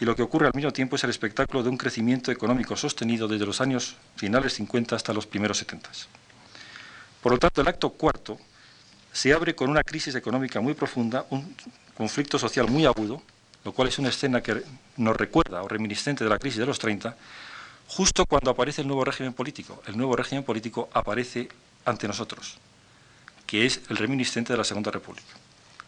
Y 0.04 0.06
lo 0.06 0.18
que 0.18 0.22
ocurre 0.22 0.48
al 0.48 0.54
mismo 0.54 0.74
tiempo 0.74 0.98
es 0.98 1.04
el 1.06 1.12
espectáculo 1.12 1.64
de 1.64 1.70
un 1.70 1.78
crecimiento 1.78 2.30
económico 2.30 2.76
sostenido 2.76 3.26
desde 3.26 3.46
los 3.46 3.62
años 3.62 3.96
finales 4.18 4.52
50 4.56 4.98
hasta 4.98 5.14
los 5.14 5.26
primeros 5.26 5.60
70. 5.60 5.90
Por 7.22 7.32
lo 7.32 7.40
tanto, 7.40 7.62
el 7.62 7.70
acto 7.70 7.90
cuarto 7.92 8.38
se 9.14 9.32
abre 9.32 9.56
con 9.56 9.70
una 9.70 9.82
crisis 9.82 10.14
económica 10.16 10.60
muy 10.60 10.74
profunda, 10.74 11.26
un 11.30 11.56
conflicto 11.96 12.38
social 12.38 12.70
muy 12.70 12.86
agudo, 12.86 13.24
lo 13.64 13.72
cual 13.72 13.88
es 13.88 13.98
una 13.98 14.10
escena 14.10 14.42
que 14.42 14.66
nos 14.98 15.16
recuerda 15.16 15.64
o 15.64 15.70
reminiscente 15.70 16.26
de 16.26 16.30
la 16.30 16.38
crisis 16.38 16.60
de 16.60 16.66
los 16.66 16.80
30, 16.80 17.16
justo 17.88 18.26
cuando 18.26 18.52
aparece 18.52 18.82
el 18.82 18.88
nuevo 18.88 19.06
régimen 19.06 19.32
político. 19.32 19.82
El 19.88 19.96
nuevo 19.96 20.18
régimen 20.18 20.44
político 20.44 20.90
aparece 20.92 21.48
ante 21.86 22.10
nosotros, 22.10 22.58
que 23.48 23.66
es 23.66 23.80
el 23.88 23.96
reminiscente 23.96 24.52
de 24.52 24.58
la 24.58 24.66
Segunda 24.66 24.92
República. 24.92 25.34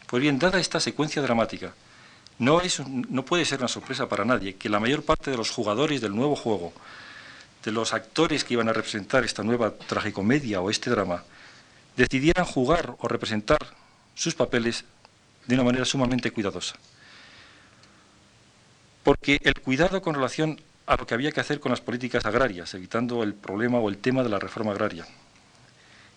Pues 0.06 0.22
bien, 0.22 0.38
dada 0.38 0.58
esta 0.58 0.80
secuencia 0.80 1.20
dramática, 1.20 1.74
no, 2.38 2.60
es, 2.60 2.86
no 2.86 3.24
puede 3.24 3.44
ser 3.44 3.60
una 3.60 3.68
sorpresa 3.68 4.08
para 4.08 4.24
nadie 4.24 4.56
que 4.56 4.68
la 4.68 4.80
mayor 4.80 5.02
parte 5.02 5.30
de 5.30 5.36
los 5.36 5.50
jugadores 5.50 6.00
del 6.00 6.14
nuevo 6.14 6.36
juego, 6.36 6.72
de 7.64 7.72
los 7.72 7.94
actores 7.94 8.44
que 8.44 8.54
iban 8.54 8.68
a 8.68 8.72
representar 8.72 9.24
esta 9.24 9.42
nueva 9.42 9.72
tragicomedia 9.72 10.60
o 10.60 10.70
este 10.70 10.90
drama, 10.90 11.24
decidieran 11.96 12.44
jugar 12.44 12.94
o 12.98 13.08
representar 13.08 13.58
sus 14.14 14.34
papeles 14.34 14.84
de 15.46 15.54
una 15.54 15.64
manera 15.64 15.84
sumamente 15.84 16.30
cuidadosa. 16.30 16.76
Porque 19.02 19.38
el 19.42 19.54
cuidado 19.54 20.02
con 20.02 20.14
relación 20.14 20.60
a 20.86 20.96
lo 20.96 21.06
que 21.06 21.14
había 21.14 21.32
que 21.32 21.40
hacer 21.40 21.60
con 21.60 21.70
las 21.70 21.80
políticas 21.80 22.24
agrarias, 22.26 22.74
evitando 22.74 23.22
el 23.22 23.34
problema 23.34 23.78
o 23.78 23.88
el 23.88 23.98
tema 23.98 24.22
de 24.22 24.28
la 24.28 24.38
reforma 24.38 24.72
agraria. 24.72 25.06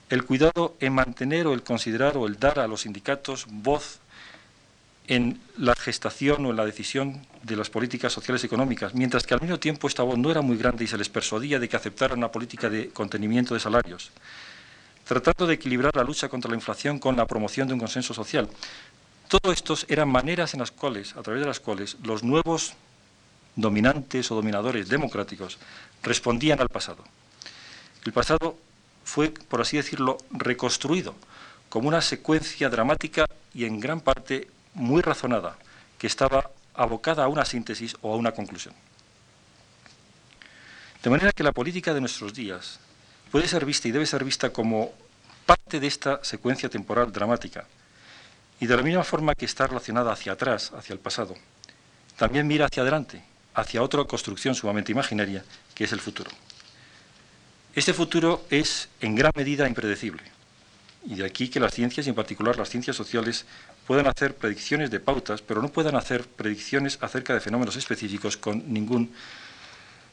El 0.09 0.25
cuidado 0.25 0.75
en 0.79 0.93
mantener 0.93 1.47
o 1.47 1.53
el 1.53 1.63
considerar 1.63 2.17
o 2.17 2.27
el 2.27 2.39
dar 2.39 2.59
a 2.59 2.67
los 2.67 2.81
sindicatos 2.81 3.45
voz 3.47 3.99
en 5.09 5.41
la 5.57 5.73
gestación 5.75 6.45
o 6.45 6.51
en 6.51 6.55
la 6.55 6.65
decisión 6.65 7.25
de 7.41 7.55
las 7.55 7.71
políticas 7.71 8.13
sociales 8.13 8.43
y 8.43 8.45
económicas, 8.45 8.93
mientras 8.93 9.25
que 9.25 9.33
al 9.33 9.41
mismo 9.41 9.59
tiempo 9.59 9.87
esta 9.87 10.03
voz 10.03 10.19
no 10.19 10.29
era 10.29 10.41
muy 10.41 10.55
grande 10.55 10.83
y 10.83 10.87
se 10.87 10.99
les 10.99 11.09
persuadía 11.09 11.57
de 11.57 11.67
que 11.67 11.75
aceptaran 11.75 12.19
una 12.19 12.31
política 12.31 12.69
de 12.69 12.89
contenimiento 12.89 13.55
de 13.55 13.59
salarios, 13.59 14.11
tratando 15.05 15.47
de 15.47 15.55
equilibrar 15.55 15.95
la 15.95 16.03
lucha 16.03 16.29
contra 16.29 16.51
la 16.51 16.55
inflación 16.55 16.99
con 16.99 17.17
la 17.17 17.25
promoción 17.25 17.67
de 17.67 17.73
un 17.73 17.79
consenso 17.79 18.13
social. 18.13 18.47
Todo 19.27 19.51
estos 19.51 19.87
eran 19.89 20.09
maneras 20.09 20.53
en 20.53 20.59
las 20.59 20.69
cuales, 20.69 21.15
a 21.17 21.23
través 21.23 21.41
de 21.41 21.47
las 21.47 21.59
cuales, 21.59 21.97
los 22.03 22.23
nuevos 22.23 22.73
dominantes 23.55 24.29
o 24.29 24.35
dominadores 24.35 24.89
democráticos 24.89 25.57
respondían 26.03 26.59
al 26.59 26.69
pasado. 26.69 27.03
El 28.05 28.13
pasado 28.13 28.59
fue, 29.03 29.31
por 29.31 29.59
así 29.59 29.75
decirlo, 29.75 30.19
reconstruido 30.29 31.15
como 31.67 31.87
una 31.87 32.01
secuencia 32.01 32.69
dramática 32.69 33.25
y 33.55 33.65
en 33.65 33.79
gran 33.79 34.01
parte 34.01 34.49
muy 34.73 35.01
razonada, 35.01 35.57
que 35.97 36.07
estaba 36.07 36.49
abocada 36.73 37.23
a 37.23 37.27
una 37.27 37.45
síntesis 37.45 37.95
o 38.01 38.13
a 38.13 38.17
una 38.17 38.31
conclusión. 38.31 38.73
De 41.03 41.09
manera 41.09 41.31
que 41.31 41.43
la 41.43 41.51
política 41.51 41.93
de 41.93 42.01
nuestros 42.01 42.33
días 42.33 42.79
puede 43.31 43.47
ser 43.47 43.65
vista 43.65 43.87
y 43.87 43.91
debe 43.91 44.05
ser 44.05 44.23
vista 44.23 44.51
como 44.51 44.91
parte 45.45 45.79
de 45.79 45.87
esta 45.87 46.23
secuencia 46.23 46.69
temporal 46.69 47.11
dramática, 47.11 47.65
Y 48.61 48.67
de 48.67 48.75
la 48.75 48.83
misma 48.83 49.05
forma 49.05 49.35
que 49.35 49.45
está 49.45 49.67
relacionada 49.67 50.11
hacia 50.11 50.33
atrás, 50.33 50.73
hacia 50.75 50.91
el 50.91 50.99
pasado, 50.99 51.35
también 52.17 52.45
mira 52.45 52.65
hacia 52.65 52.83
adelante, 52.83 53.23
hacia 53.53 53.81
otra 53.81 54.03
construcción 54.03 54.53
sumamente 54.53 54.91
imaginaria, 54.91 55.45
que 55.73 55.85
es 55.85 55.93
el 55.93 56.01
futuro. 56.01 56.29
Este 57.73 57.93
futuro 57.93 58.45
es 58.49 58.89
en 58.99 59.15
gran 59.15 59.31
medida 59.35 59.65
impredecible. 59.65 60.23
Y 61.05 61.15
de 61.15 61.25
aquí 61.25 61.47
que 61.47 61.61
las 61.61 61.73
ciencias, 61.73 62.05
y 62.05 62.09
en 62.09 62.15
particular 62.15 62.57
las 62.57 62.69
ciencias 62.69 62.97
sociales, 62.97 63.45
puedan 63.89 64.05
hacer 64.05 64.35
predicciones 64.35 64.91
de 64.91 64.99
pautas, 64.99 65.41
pero 65.41 65.63
no 65.63 65.69
puedan 65.69 65.95
hacer 65.95 66.27
predicciones 66.27 66.99
acerca 67.01 67.33
de 67.33 67.39
fenómenos 67.39 67.75
específicos 67.75 68.37
con 68.37 68.71
ningún 68.71 69.11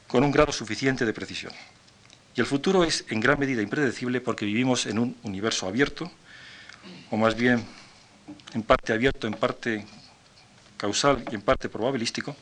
con 0.07 0.23
un 0.23 0.31
grado 0.31 0.51
suficiente 0.51 1.05
de 1.05 1.13
precisión. 1.13 1.53
Y 2.35 2.39
el 2.39 2.47
futuro 2.47 2.83
es 2.83 3.05
en 3.09 3.19
gran 3.19 3.37
medida 3.37 3.61
impredecible 3.61 4.19
porque 4.19 4.47
vivimos 4.47 4.87
en 4.87 4.97
un 4.97 5.15
universo 5.21 5.67
abierto, 5.67 6.11
o 7.11 7.17
más 7.17 7.35
bien 7.35 7.63
en 8.55 8.63
parte 8.63 8.93
abierto, 8.93 9.27
en 9.27 9.35
parte 9.35 9.85
causal 10.75 11.23
y 11.31 11.35
en 11.35 11.41
parte 11.41 11.69
probabilístico, 11.69 12.35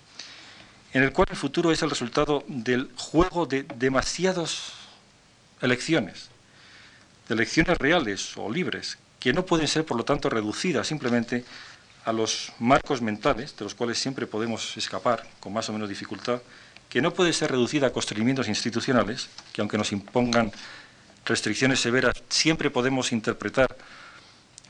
en 0.93 1.03
el 1.03 1.11
cual 1.11 1.27
el 1.31 1.35
futuro 1.35 1.69
es 1.69 1.81
el 1.81 1.89
resultado 1.89 2.45
del 2.47 2.89
juego 2.95 3.45
de 3.45 3.63
demasiadas 3.63 4.71
elecciones, 5.59 6.29
de 7.27 7.35
elecciones 7.35 7.77
reales 7.77 8.37
o 8.37 8.49
libres, 8.49 8.97
que 9.19 9.33
no 9.33 9.45
pueden 9.45 9.67
ser, 9.67 9.85
por 9.85 9.97
lo 9.97 10.05
tanto, 10.05 10.29
reducidas 10.29 10.87
simplemente 10.87 11.45
a 12.05 12.13
los 12.13 12.53
marcos 12.59 13.01
mentales, 13.01 13.55
de 13.57 13.65
los 13.65 13.73
cuales 13.73 13.97
siempre 13.97 14.27
podemos 14.27 14.77
escapar 14.77 15.27
con 15.39 15.53
más 15.53 15.67
o 15.69 15.73
menos 15.73 15.89
dificultad, 15.89 16.41
que 16.89 17.01
no 17.01 17.11
puede 17.11 17.33
ser 17.33 17.51
reducida 17.51 17.87
a 17.87 17.91
constreñimientos 17.91 18.47
institucionales, 18.47 19.29
que 19.51 19.61
aunque 19.61 19.77
nos 19.77 19.91
impongan 19.91 20.51
restricciones 21.25 21.79
severas, 21.79 22.13
siempre 22.29 22.69
podemos 22.69 23.11
interpretar 23.11 23.75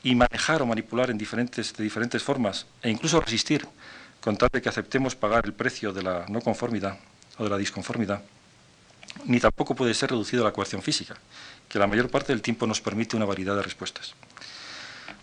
y 0.02 0.14
manejar 0.14 0.62
o 0.62 0.66
manipular 0.66 1.10
en 1.10 1.18
diferentes, 1.18 1.74
de 1.74 1.84
diferentes 1.84 2.22
formas 2.22 2.66
e 2.82 2.90
incluso 2.90 3.20
resistir 3.20 3.68
con 4.20 4.36
tal 4.36 4.48
de 4.52 4.62
que 4.62 4.68
aceptemos 4.68 5.14
pagar 5.14 5.44
el 5.44 5.52
precio 5.52 5.92
de 5.92 6.02
la 6.02 6.26
no 6.28 6.40
conformidad 6.40 6.98
o 7.38 7.44
de 7.44 7.50
la 7.50 7.58
disconformidad, 7.58 8.22
ni 9.24 9.40
tampoco 9.40 9.74
puede 9.74 9.94
ser 9.94 10.10
reducido 10.10 10.42
a 10.42 10.46
la 10.46 10.52
coerción 10.52 10.82
física, 10.82 11.16
que 11.68 11.78
la 11.78 11.86
mayor 11.86 12.10
parte 12.10 12.32
del 12.32 12.42
tiempo 12.42 12.66
nos 12.66 12.80
permite 12.80 13.16
una 13.16 13.24
variedad 13.24 13.56
de 13.56 13.62
respuestas. 13.62 14.14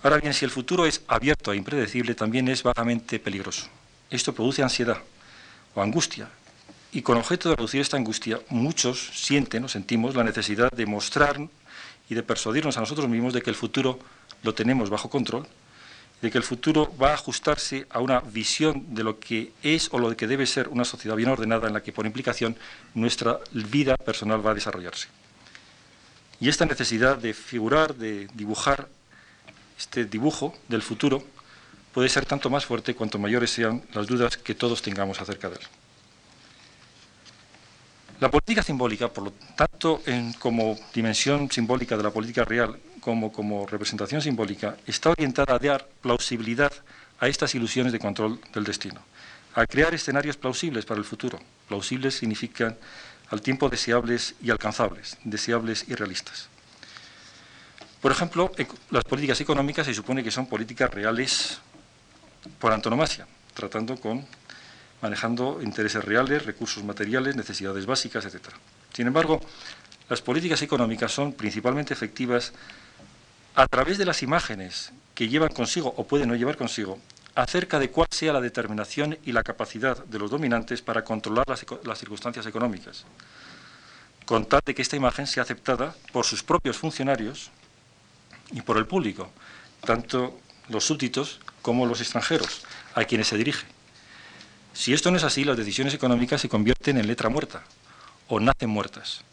Ahora 0.01 0.17
bien, 0.17 0.33
si 0.33 0.43
el 0.43 0.51
futuro 0.51 0.85
es 0.85 1.01
abierto 1.07 1.53
e 1.53 1.55
impredecible, 1.55 2.15
también 2.15 2.47
es 2.49 2.63
vagamente 2.63 3.19
peligroso. 3.19 3.67
Esto 4.09 4.33
produce 4.33 4.63
ansiedad 4.63 4.97
o 5.75 5.81
angustia, 5.81 6.29
y 6.91 7.01
con 7.01 7.17
objeto 7.17 7.49
de 7.49 7.55
reducir 7.55 7.81
esta 7.81 7.97
angustia, 7.97 8.39
muchos 8.49 9.09
sienten 9.13 9.63
o 9.63 9.67
sentimos 9.67 10.15
la 10.15 10.23
necesidad 10.23 10.71
de 10.71 10.85
mostrar 10.85 11.39
y 12.07 12.13
de 12.13 12.21
persuadirnos 12.21 12.77
a 12.77 12.81
nosotros 12.81 13.09
mismos 13.09 13.33
de 13.33 13.41
que 13.41 13.49
el 13.49 13.55
futuro 13.55 13.97
lo 14.43 14.53
tenemos 14.53 14.89
bajo 14.91 15.09
control, 15.09 15.47
de 16.23 16.31
que 16.31 16.37
el 16.37 16.43
futuro 16.45 16.89
va 16.95 17.11
a 17.11 17.15
ajustarse 17.15 17.85
a 17.89 17.99
una 17.99 18.21
visión 18.21 18.95
de 18.95 19.03
lo 19.03 19.19
que 19.19 19.51
es 19.61 19.89
o 19.91 19.99
lo 19.99 20.15
que 20.15 20.25
debe 20.25 20.45
ser 20.45 20.69
una 20.69 20.85
sociedad 20.85 21.17
bien 21.17 21.27
ordenada 21.27 21.67
en 21.67 21.73
la 21.73 21.83
que 21.83 21.91
por 21.91 22.05
implicación 22.05 22.55
nuestra 22.93 23.39
vida 23.51 23.97
personal 23.97 24.39
va 24.39 24.51
a 24.51 24.53
desarrollarse. 24.53 25.09
Y 26.39 26.47
esta 26.47 26.65
necesidad 26.65 27.17
de 27.17 27.33
figurar, 27.33 27.95
de 27.95 28.29
dibujar 28.35 28.87
este 29.77 30.05
dibujo 30.05 30.55
del 30.69 30.81
futuro 30.81 31.21
puede 31.91 32.07
ser 32.07 32.25
tanto 32.25 32.49
más 32.49 32.65
fuerte 32.65 32.95
cuanto 32.95 33.19
mayores 33.19 33.51
sean 33.51 33.83
las 33.93 34.07
dudas 34.07 34.37
que 34.37 34.55
todos 34.55 34.81
tengamos 34.81 35.19
acerca 35.19 35.49
de 35.49 35.55
él. 35.57 35.61
La 38.21 38.31
política 38.31 38.63
simbólica, 38.63 39.09
por 39.09 39.25
lo 39.25 39.33
tanto, 39.57 40.01
como 40.39 40.79
dimensión 40.93 41.51
simbólica 41.51 41.97
de 41.97 42.03
la 42.03 42.11
política 42.11 42.45
real, 42.45 42.79
como, 43.03 43.65
representación 43.67 44.21
simbólica, 44.21 44.77
está 44.87 45.09
orientada 45.11 45.55
a 45.55 45.59
dar 45.59 45.87
plausibilidad 46.01 46.71
a 47.19 47.27
estas 47.27 47.53
ilusiones 47.55 47.91
de 47.91 47.99
control 47.99 48.39
del 48.53 48.63
destino, 48.63 49.01
a 49.55 49.65
crear 49.65 49.93
escenarios 49.93 50.37
plausibles 50.37 50.85
para 50.85 50.99
el 50.99 51.05
futuro. 51.05 51.39
Plausibles 51.67 52.15
significan 52.15 52.77
al 53.29 53.41
tiempo 53.41 53.69
deseables 53.69 54.35
y 54.41 54.51
alcanzables, 54.51 55.17
deseables 55.23 55.85
y 55.87 55.95
realistas. 55.95 56.47
Por 58.01 58.11
ejemplo, 58.11 58.51
las 58.89 59.03
políticas 59.03 59.39
económicas 59.41 59.85
se 59.85 59.93
supone 59.93 60.23
que 60.23 60.31
son 60.31 60.47
políticas 60.47 60.93
reales 60.93 61.59
por 62.59 62.73
antonomasia, 62.73 63.27
tratando 63.53 63.95
con 63.97 64.25
manejando 65.01 65.59
intereses 65.61 66.03
reales, 66.03 66.45
recursos 66.45 66.83
materiales, 66.83 67.35
necesidades 67.35 67.85
básicas, 67.85 68.23
etc. 68.25 68.47
Sin 68.93 69.07
embargo, 69.07 69.41
las 70.09 70.21
políticas 70.21 70.61
económicas 70.61 71.11
son 71.11 71.33
principalmente 71.33 71.93
efectivas 71.93 72.53
a 73.55 73.67
través 73.67 73.97
de 73.97 74.05
las 74.05 74.23
imágenes 74.23 74.91
que 75.13 75.27
llevan 75.27 75.53
consigo 75.53 75.93
o 75.97 76.07
pueden 76.07 76.29
no 76.29 76.35
llevar 76.35 76.57
consigo 76.57 76.99
acerca 77.35 77.79
de 77.79 77.89
cuál 77.89 78.07
sea 78.11 78.33
la 78.33 78.41
determinación 78.41 79.17
y 79.25 79.31
la 79.31 79.43
capacidad 79.43 79.97
de 80.05 80.19
los 80.19 80.31
dominantes 80.31 80.81
para 80.81 81.03
controlar 81.03 81.45
las, 81.47 81.65
las 81.83 81.99
circunstancias 81.99 82.45
económicas, 82.45 83.05
con 84.25 84.45
tal 84.45 84.61
de 84.65 84.75
que 84.75 84.81
esta 84.81 84.95
imagen 84.95 85.27
sea 85.27 85.43
aceptada 85.43 85.95
por 86.11 86.25
sus 86.25 86.43
propios 86.43 86.77
funcionarios 86.77 87.51
y 88.51 88.61
por 88.61 88.77
el 88.77 88.85
público, 88.85 89.29
tanto 89.81 90.39
los 90.69 90.85
súbditos 90.85 91.39
como 91.61 91.85
los 91.85 92.01
extranjeros, 92.01 92.63
a 92.95 93.05
quienes 93.05 93.27
se 93.27 93.37
dirige. 93.37 93.65
Si 94.73 94.93
esto 94.93 95.11
no 95.11 95.17
es 95.17 95.23
así, 95.23 95.43
las 95.43 95.57
decisiones 95.57 95.93
económicas 95.93 96.41
se 96.41 96.49
convierten 96.49 96.97
en 96.97 97.07
letra 97.07 97.29
muerta 97.29 97.63
o 98.27 98.39
nacen 98.39 98.69
muertas. 98.69 99.23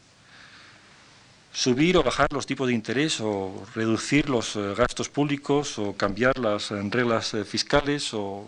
Subir 1.53 1.97
o 1.97 2.03
bajar 2.03 2.29
los 2.33 2.47
tipos 2.47 2.69
de 2.69 2.75
interés 2.75 3.21
o 3.21 3.67
reducir 3.75 4.29
los 4.31 4.55
eh, 4.55 4.75
gastos 4.77 5.09
públicos 5.09 5.79
o 5.79 5.95
cambiar 5.97 6.39
las 6.39 6.71
eh, 6.71 6.81
reglas 6.91 7.35
eh, 7.35 7.45
fiscales 7.45 8.15
o 8.15 8.45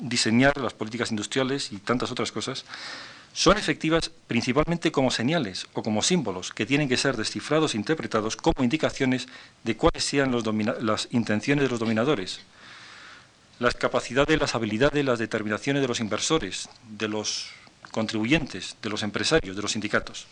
diseñar 0.00 0.56
las 0.56 0.72
políticas 0.72 1.10
industriales 1.10 1.72
y 1.72 1.78
tantas 1.78 2.10
otras 2.10 2.32
cosas 2.32 2.64
son 3.32 3.58
efectivas 3.58 4.10
principalmente 4.26 4.92
como 4.92 5.10
señales 5.10 5.66
o 5.74 5.82
como 5.82 6.02
símbolos 6.02 6.52
que 6.52 6.64
tienen 6.64 6.88
que 6.88 6.96
ser 6.96 7.16
descifrados 7.16 7.74
e 7.74 7.76
interpretados 7.76 8.36
como 8.36 8.64
indicaciones 8.64 9.28
de 9.64 9.76
cuáles 9.76 10.04
sean 10.04 10.34
las 10.80 11.08
intenciones 11.12 11.64
de 11.64 11.70
los 11.70 11.78
dominadores 11.78 12.40
las 13.58 13.74
capacidades, 13.74 14.38
las 14.38 14.54
habilidades, 14.54 15.04
las 15.04 15.18
determinaciones 15.18 15.82
de 15.82 15.88
los 15.88 16.00
inversores, 16.00 16.68
de 16.88 17.08
los 17.08 17.48
contribuyentes, 17.90 18.76
de 18.82 18.90
los 18.90 19.02
empresarios, 19.02 19.56
de 19.56 19.62
los 19.62 19.72
sindicatos. 19.72 20.26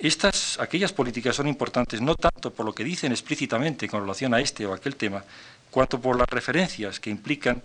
Estas, 0.00 0.58
aquellas 0.58 0.94
políticas 0.94 1.36
son 1.36 1.46
importantes 1.46 2.00
no 2.00 2.14
tanto 2.14 2.54
por 2.54 2.64
lo 2.64 2.74
que 2.74 2.84
dicen 2.84 3.12
explícitamente 3.12 3.86
con 3.86 4.00
relación 4.00 4.32
a 4.32 4.40
este 4.40 4.64
o 4.64 4.72
aquel 4.72 4.96
tema, 4.96 5.22
cuanto 5.70 6.00
por 6.00 6.16
las 6.16 6.28
referencias 6.28 6.98
que 6.98 7.10
implican 7.10 7.62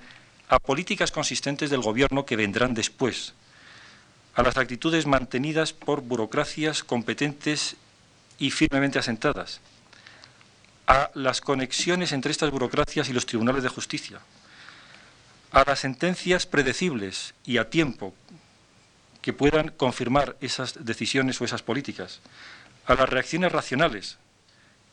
a 0.49 0.59
políticas 0.59 1.11
consistentes 1.11 1.69
del 1.69 1.79
gobierno 1.79 2.25
que 2.25 2.35
vendrán 2.35 2.73
después, 2.73 3.33
a 4.35 4.43
las 4.43 4.57
actitudes 4.57 5.05
mantenidas 5.05 5.71
por 5.71 6.01
burocracias 6.01 6.83
competentes 6.83 7.77
y 8.37 8.51
firmemente 8.51 8.99
asentadas, 8.99 9.61
a 10.87 11.11
las 11.13 11.39
conexiones 11.39 12.11
entre 12.11 12.31
estas 12.31 12.51
burocracias 12.51 13.07
y 13.07 13.13
los 13.13 13.25
tribunales 13.25 13.63
de 13.63 13.69
justicia, 13.69 14.19
a 15.51 15.63
las 15.65 15.79
sentencias 15.79 16.45
predecibles 16.45 17.33
y 17.45 17.59
a 17.59 17.69
tiempo 17.69 18.13
que 19.25 19.33
puedan 19.33 19.69
confirmar 19.69 20.37
esas 20.39 20.85
decisiones 20.85 21.41
o 21.41 21.45
esas 21.45 21.63
políticas, 21.63 22.21
a 22.85 22.93
las 22.93 23.09
reacciones 23.09 23.51
racionales 23.51 24.19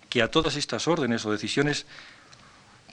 que 0.08 0.22
a 0.22 0.30
todas 0.30 0.56
estas 0.56 0.88
órdenes 0.88 1.26
o 1.26 1.30
decisiones 1.30 1.84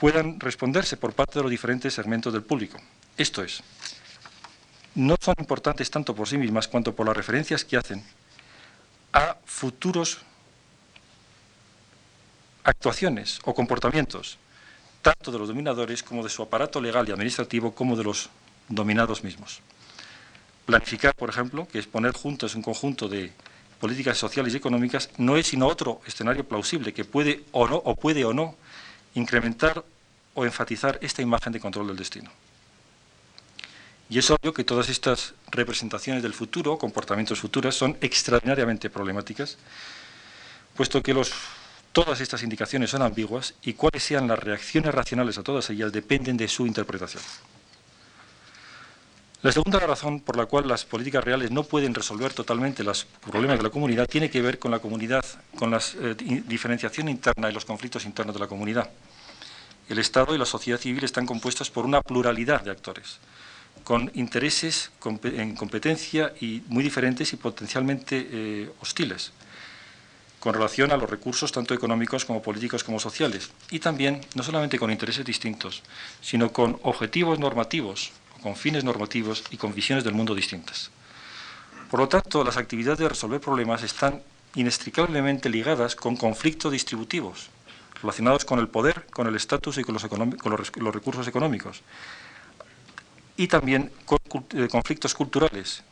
puedan 0.02 0.38
responderse 0.42 0.98
por 0.98 1.14
parte 1.14 1.40
de 1.40 1.44
los 1.44 1.50
diferentes 1.50 1.94
segmentos 1.94 2.34
del 2.34 2.44
público. 2.44 2.78
Esto 3.16 3.42
es, 3.42 3.64
no 4.96 5.16
son 5.18 5.36
importantes 5.40 5.90
tanto 5.90 6.14
por 6.14 6.28
sí 6.28 6.38
mismas 6.38 6.68
cuanto 6.68 6.94
por 6.94 7.08
las 7.08 7.16
referencias 7.16 7.64
que 7.64 7.78
hacen 7.78 8.04
a 9.14 9.38
futuros 9.46 10.18
actuaciones 12.66 13.40
o 13.46 13.56
comportamientos, 13.56 14.38
tanto 15.02 15.32
de 15.32 15.40
los 15.40 15.48
dominadores 15.48 16.04
como 16.04 16.22
de 16.22 16.30
su 16.30 16.44
aparato 16.44 16.82
legal 16.82 17.08
y 17.08 17.14
administrativo, 17.14 17.74
como 17.74 17.96
de 17.96 18.04
los 18.04 18.30
dominados 18.68 19.24
mismos. 19.24 19.62
Planificar, 20.70 21.16
por 21.16 21.32
ejemplo, 21.32 21.68
que 21.68 21.80
es 21.80 21.88
poner 21.88 22.14
juntos 22.14 22.54
un 22.54 22.62
conjunto 22.62 23.10
de 23.10 23.32
políticas 23.80 24.20
sociales 24.20 24.54
y 24.54 24.58
económicas, 24.58 25.10
no 25.18 25.36
es 25.36 25.48
sino 25.48 25.66
otro 25.66 26.00
escenario 26.06 26.48
plausible 26.48 26.94
que 26.94 27.06
puede 27.06 27.44
o 27.54 27.68
no, 27.68 27.78
o 27.78 27.96
puede 27.96 28.24
o 28.24 28.34
no, 28.34 28.56
incrementar 29.16 29.84
o 30.36 30.46
enfatizar 30.46 31.00
esta 31.02 31.24
imagen 31.24 31.54
de 31.54 31.60
control 31.60 31.88
del 31.88 31.96
destino. 31.96 32.30
Y 34.12 34.20
es 34.20 34.30
obvio 34.30 34.54
que 34.54 34.64
todas 34.64 34.90
estas 34.90 35.34
representaciones 35.50 36.22
del 36.22 36.36
futuro, 36.36 36.78
comportamientos 36.78 37.40
futuros, 37.40 37.76
son 37.76 37.98
extraordinariamente 38.00 38.92
problemáticas, 38.92 39.58
puesto 40.76 41.02
que 41.02 41.16
Todas 41.92 42.22
estas 42.22 42.44
indicaciones 42.44 42.92
son 42.92 43.02
ambiguas 43.02 43.56
y 43.64 43.74
cuáles 43.74 44.04
sean 44.04 44.28
las 44.28 44.38
reacciones 44.38 44.94
racionales 44.94 45.40
a 45.40 45.44
todas 45.44 45.68
ellas 45.72 45.92
dependen 45.92 46.38
de 46.38 46.48
su 46.48 46.68
interpretación. 46.68 47.24
La 49.42 49.54
segunda 49.54 49.80
razón 49.80 50.20
por 50.20 50.36
la 50.36 50.48
cual 50.48 50.68
las 50.68 50.84
políticas 50.84 51.24
reales 51.24 51.50
no 51.50 51.64
pueden 51.64 51.96
resolver 51.96 52.34
totalmente 52.34 52.84
los 52.84 53.06
problemas 53.06 53.58
de 53.58 53.64
la 53.64 53.70
comunidad 53.70 54.06
tiene 54.06 54.30
que 54.30 54.42
ver 54.42 54.60
con 54.60 54.70
la 54.70 54.80
comunidad, 54.80 55.24
con 55.56 55.72
la 55.72 55.80
eh, 56.02 56.44
diferenciación 56.46 57.08
interna 57.08 57.50
y 57.50 57.54
los 57.54 57.64
conflictos 57.64 58.04
internos 58.04 58.36
de 58.36 58.42
la 58.42 58.48
comunidad. 58.48 58.90
el 59.88 59.98
Estado 59.98 60.36
y 60.36 60.38
la 60.38 60.46
sociedad 60.46 60.78
civil 60.78 61.06
están 61.06 61.26
compuestos 61.26 61.72
por 61.72 61.86
una 61.86 62.02
pluralidad 62.02 62.64
de 62.64 62.72
actores, 62.72 63.20
con 63.86 64.12
intereses 64.14 64.92
en 65.24 65.56
competencia 65.56 66.34
y 66.42 66.62
muy 66.68 66.84
diferentes 66.84 67.32
y 67.32 67.38
potencialmente 67.38 68.28
eh, 68.30 68.70
hostiles, 68.82 69.32
con 70.42 70.54
relación 70.54 70.92
a 70.92 70.98
los 70.98 71.10
recursos 71.10 71.54
tanto 71.54 71.74
económicos 71.74 72.26
como 72.26 72.42
políticos 72.42 72.84
como 72.84 73.00
sociales, 73.00 73.52
y 73.72 73.80
también 73.80 74.20
no 74.36 74.44
solamente 74.44 74.78
con 74.78 74.92
intereses 74.92 75.24
distintos, 75.24 75.82
sino 76.22 76.52
con 76.52 76.78
objetivos 76.84 77.40
normativos, 77.40 78.12
con 78.40 78.56
fines 78.56 78.84
normativos 78.84 79.44
y 79.52 79.58
con 79.58 79.74
visiones 79.74 80.04
del 80.04 80.14
mundo 80.14 80.36
distintas. 80.36 80.92
Por 81.90 82.00
lo 82.00 82.08
tanto, 82.08 82.44
las 82.44 82.58
actividades 82.58 83.00
de 83.00 83.10
resolver 83.10 83.42
problemas 83.42 83.84
están 83.84 84.22
inextricablemente 84.56 85.50
ligadas 85.50 85.96
con 85.96 86.16
conflictos 86.16 86.72
distributivos, 86.72 87.50
relacionados 88.02 88.46
con 88.46 88.60
el 88.60 88.68
poder, 88.68 89.06
con 89.12 89.28
el 89.28 89.36
estatus 89.36 89.78
y 89.78 89.84
con 89.84 89.96
los, 89.96 90.94
recursos 90.94 91.28
económicos. 91.28 91.82
Y 93.38 93.48
también 93.48 93.92
con 94.06 94.20
eh, 94.54 94.68
conflictos 94.70 95.14
culturales 95.14 95.84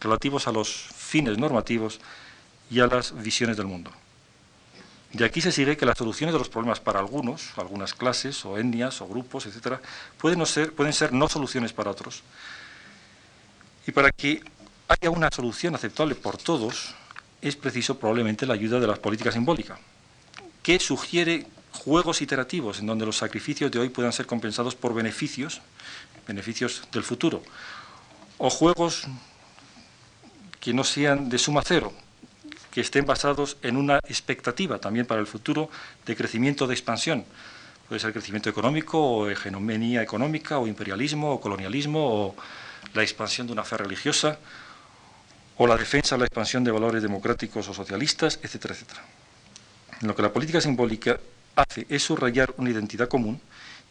relativos 0.00 0.46
a 0.46 0.52
los 0.52 0.70
fines 0.94 1.38
normativos 1.38 2.00
y 2.70 2.80
a 2.80 2.86
las 2.86 3.14
visiones 3.22 3.56
del 3.56 3.66
mundo. 3.66 3.90
De 5.14 5.24
aquí 5.24 5.40
se 5.40 5.52
sigue 5.52 5.76
que 5.76 5.86
las 5.86 5.96
soluciones 5.96 6.32
de 6.32 6.40
los 6.40 6.48
problemas 6.48 6.80
para 6.80 6.98
algunos, 6.98 7.56
algunas 7.56 7.94
clases 7.94 8.44
o 8.44 8.58
etnias 8.58 9.00
o 9.00 9.06
grupos, 9.06 9.46
etcétera, 9.46 9.80
pueden, 10.18 10.44
ser, 10.44 10.72
pueden 10.72 10.92
ser 10.92 11.12
no 11.12 11.28
soluciones 11.28 11.72
para 11.72 11.92
otros. 11.92 12.24
Y 13.86 13.92
para 13.92 14.10
que 14.10 14.42
haya 14.88 15.10
una 15.10 15.30
solución 15.30 15.76
aceptable 15.76 16.16
por 16.16 16.36
todos, 16.36 16.96
es 17.40 17.54
preciso 17.54 17.96
probablemente 17.96 18.44
la 18.44 18.54
ayuda 18.54 18.80
de 18.80 18.88
la 18.88 18.96
política 18.96 19.30
simbólica, 19.30 19.78
que 20.64 20.80
sugiere 20.80 21.46
juegos 21.70 22.20
iterativos 22.20 22.80
en 22.80 22.86
donde 22.86 23.06
los 23.06 23.18
sacrificios 23.18 23.70
de 23.70 23.78
hoy 23.78 23.90
puedan 23.90 24.12
ser 24.12 24.26
compensados 24.26 24.74
por 24.74 24.94
beneficios, 24.94 25.60
beneficios 26.26 26.82
del 26.90 27.04
futuro, 27.04 27.40
o 28.38 28.50
juegos 28.50 29.04
que 30.58 30.74
no 30.74 30.82
sean 30.82 31.28
de 31.28 31.38
suma 31.38 31.62
cero, 31.64 31.92
que 32.74 32.80
estén 32.80 33.06
basados 33.06 33.56
en 33.62 33.76
una 33.76 34.00
expectativa 34.08 34.80
también 34.80 35.06
para 35.06 35.20
el 35.20 35.28
futuro 35.28 35.70
de 36.04 36.16
crecimiento, 36.16 36.66
de 36.66 36.74
expansión. 36.74 37.24
Puede 37.88 38.00
ser 38.00 38.12
crecimiento 38.12 38.50
económico 38.50 38.98
o 38.98 39.30
hegemonía 39.30 40.02
económica 40.02 40.58
o 40.58 40.66
imperialismo 40.66 41.30
o 41.30 41.40
colonialismo 41.40 42.00
o 42.02 42.34
la 42.92 43.02
expansión 43.02 43.46
de 43.46 43.52
una 43.52 43.62
fe 43.62 43.76
religiosa 43.76 44.38
o 45.56 45.68
la 45.68 45.76
defensa 45.76 46.16
la 46.16 46.24
expansión 46.24 46.64
de 46.64 46.72
valores 46.72 47.00
democráticos 47.00 47.68
o 47.68 47.74
socialistas, 47.74 48.40
etcétera, 48.42 48.74
etcétera. 48.74 49.02
lo 50.00 50.16
que 50.16 50.22
la 50.22 50.32
política 50.32 50.60
simbólica 50.60 51.20
hace 51.54 51.86
es 51.88 52.02
subrayar 52.02 52.54
una 52.56 52.70
identidad 52.70 53.06
común 53.06 53.40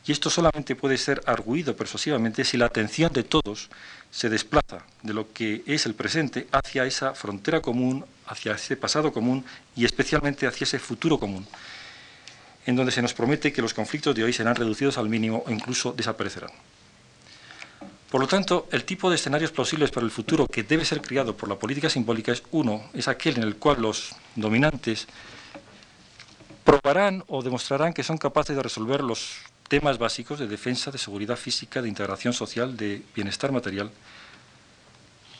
y 0.05 0.11
esto 0.11 0.29
solamente 0.29 0.75
puede 0.75 0.97
ser 0.97 1.21
arguido 1.25 1.77
persuasivamente 1.77 2.43
si 2.43 2.57
la 2.57 2.65
atención 2.65 3.13
de 3.13 3.23
todos 3.23 3.69
se 4.11 4.29
desplaza 4.29 4.83
de 5.01 5.13
lo 5.13 5.31
que 5.31 5.63
es 5.65 5.85
el 5.85 5.95
presente 5.95 6.47
hacia 6.51 6.83
esa 6.83 7.13
frontera 7.13 7.61
común, 7.61 8.03
hacia 8.27 8.53
ese 8.53 8.77
pasado 8.77 9.11
común 9.11 9.45
y 9.75 9.85
especialmente 9.85 10.47
hacia 10.47 10.65
ese 10.65 10.79
futuro 10.79 11.19
común, 11.19 11.45
en 12.65 12.75
donde 12.75 12.91
se 12.91 13.01
nos 13.01 13.13
promete 13.13 13.51
que 13.51 13.61
los 13.61 13.73
conflictos 13.73 14.15
de 14.15 14.23
hoy 14.23 14.33
serán 14.33 14.55
reducidos 14.55 14.97
al 14.97 15.09
mínimo 15.09 15.43
o 15.45 15.51
incluso 15.51 15.93
desaparecerán. 15.93 16.51
Por 18.09 18.21
lo 18.21 18.27
tanto, 18.27 18.67
el 18.71 18.83
tipo 18.83 19.09
de 19.09 19.15
escenarios 19.15 19.51
posibles 19.51 19.89
para 19.89 20.05
el 20.05 20.11
futuro 20.11 20.45
que 20.45 20.61
debe 20.61 20.85
ser 20.85 21.01
creado 21.01 21.35
por 21.35 21.49
la 21.49 21.57
política 21.57 21.89
simbólica 21.89 22.31
es 22.31 22.43
uno, 22.51 22.83
es 22.93 23.07
aquel 23.07 23.37
en 23.37 23.43
el 23.43 23.55
cual 23.55 23.81
los 23.81 24.15
dominantes 24.35 25.07
probarán 26.63 27.23
o 27.27 27.41
demostrarán 27.41 27.91
que 27.91 28.03
son 28.03 28.19
capaces 28.19 28.55
de 28.55 28.61
resolver 28.61 29.01
los 29.01 29.39
temas 29.67 29.97
básicos 29.97 30.37
de 30.37 30.47
defensa, 30.47 30.91
de 30.91 30.99
seguridad 30.99 31.37
física, 31.37 31.81
de 31.81 31.89
integración 31.89 32.33
social, 32.33 32.77
de 32.77 33.01
bienestar 33.15 33.51
material, 33.51 33.89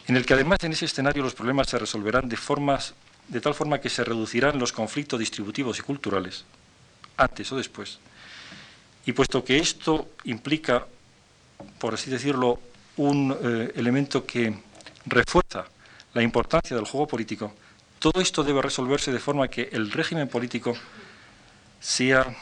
en 0.08 0.16
el 0.16 0.26
que 0.26 0.34
además 0.34 0.60
en 0.64 0.74
ese 0.74 0.86
escenario 0.86 1.24
los 1.24 1.34
problemas 1.34 1.70
se 1.70 1.80
resolverán 1.80 2.28
de, 2.28 2.38
formas, 2.38 2.94
de 3.28 3.42
tal 3.42 3.54
forma 3.54 3.80
que 3.80 3.90
se 3.90 4.04
reducirán 4.04 4.60
los 4.60 4.72
conflictos 4.72 5.20
distributivos 5.20 5.80
y 5.80 5.82
culturales, 5.82 6.46
antes 7.18 7.52
o 7.52 7.58
después. 7.58 8.00
Y 9.06 9.12
puesto 9.12 9.44
que 9.44 9.58
esto 9.58 10.10
implica 10.24 10.86
por 11.80 11.94
así 11.94 12.10
decirlo, 12.10 12.60
un 12.98 13.36
eh, 13.42 13.72
elemento 13.76 14.26
que 14.26 14.54
refuerza 15.06 15.66
la 16.14 16.22
importancia 16.22 16.76
del 16.76 16.86
juego 16.86 17.08
político, 17.08 17.54
todo 18.00 18.22
esto 18.22 18.44
debe 18.44 18.62
resolverse 18.62 19.12
de 19.12 19.20
forma 19.20 19.48
que 19.48 19.70
el 19.72 19.92
régimen 19.92 20.28
político 20.28 20.76
sea 21.80 22.36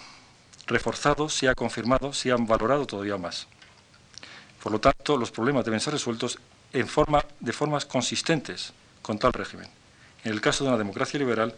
reforzado, 0.68 1.30
sea 1.30 1.55
confirmado, 1.55 2.14
sea 2.14 2.36
valorado 2.38 2.86
todavía 2.86 3.18
más. 3.18 3.47
Por 4.62 4.72
lo 4.72 4.80
tanto, 4.80 5.18
los 5.18 5.32
problemas 5.32 5.66
deben 5.66 5.80
ser 5.80 5.93
resueltos 5.93 6.38
en 6.74 6.88
forma, 6.88 7.24
de 7.39 7.53
formas 7.53 7.86
consistentes 7.86 8.74
con 9.01 9.19
tal 9.19 9.34
régimen. 9.34 9.67
En 10.24 10.32
el 10.32 10.41
caso 10.41 10.63
de 10.63 10.69
una 10.69 10.78
democracia 10.78 11.19
liberal, 11.19 11.55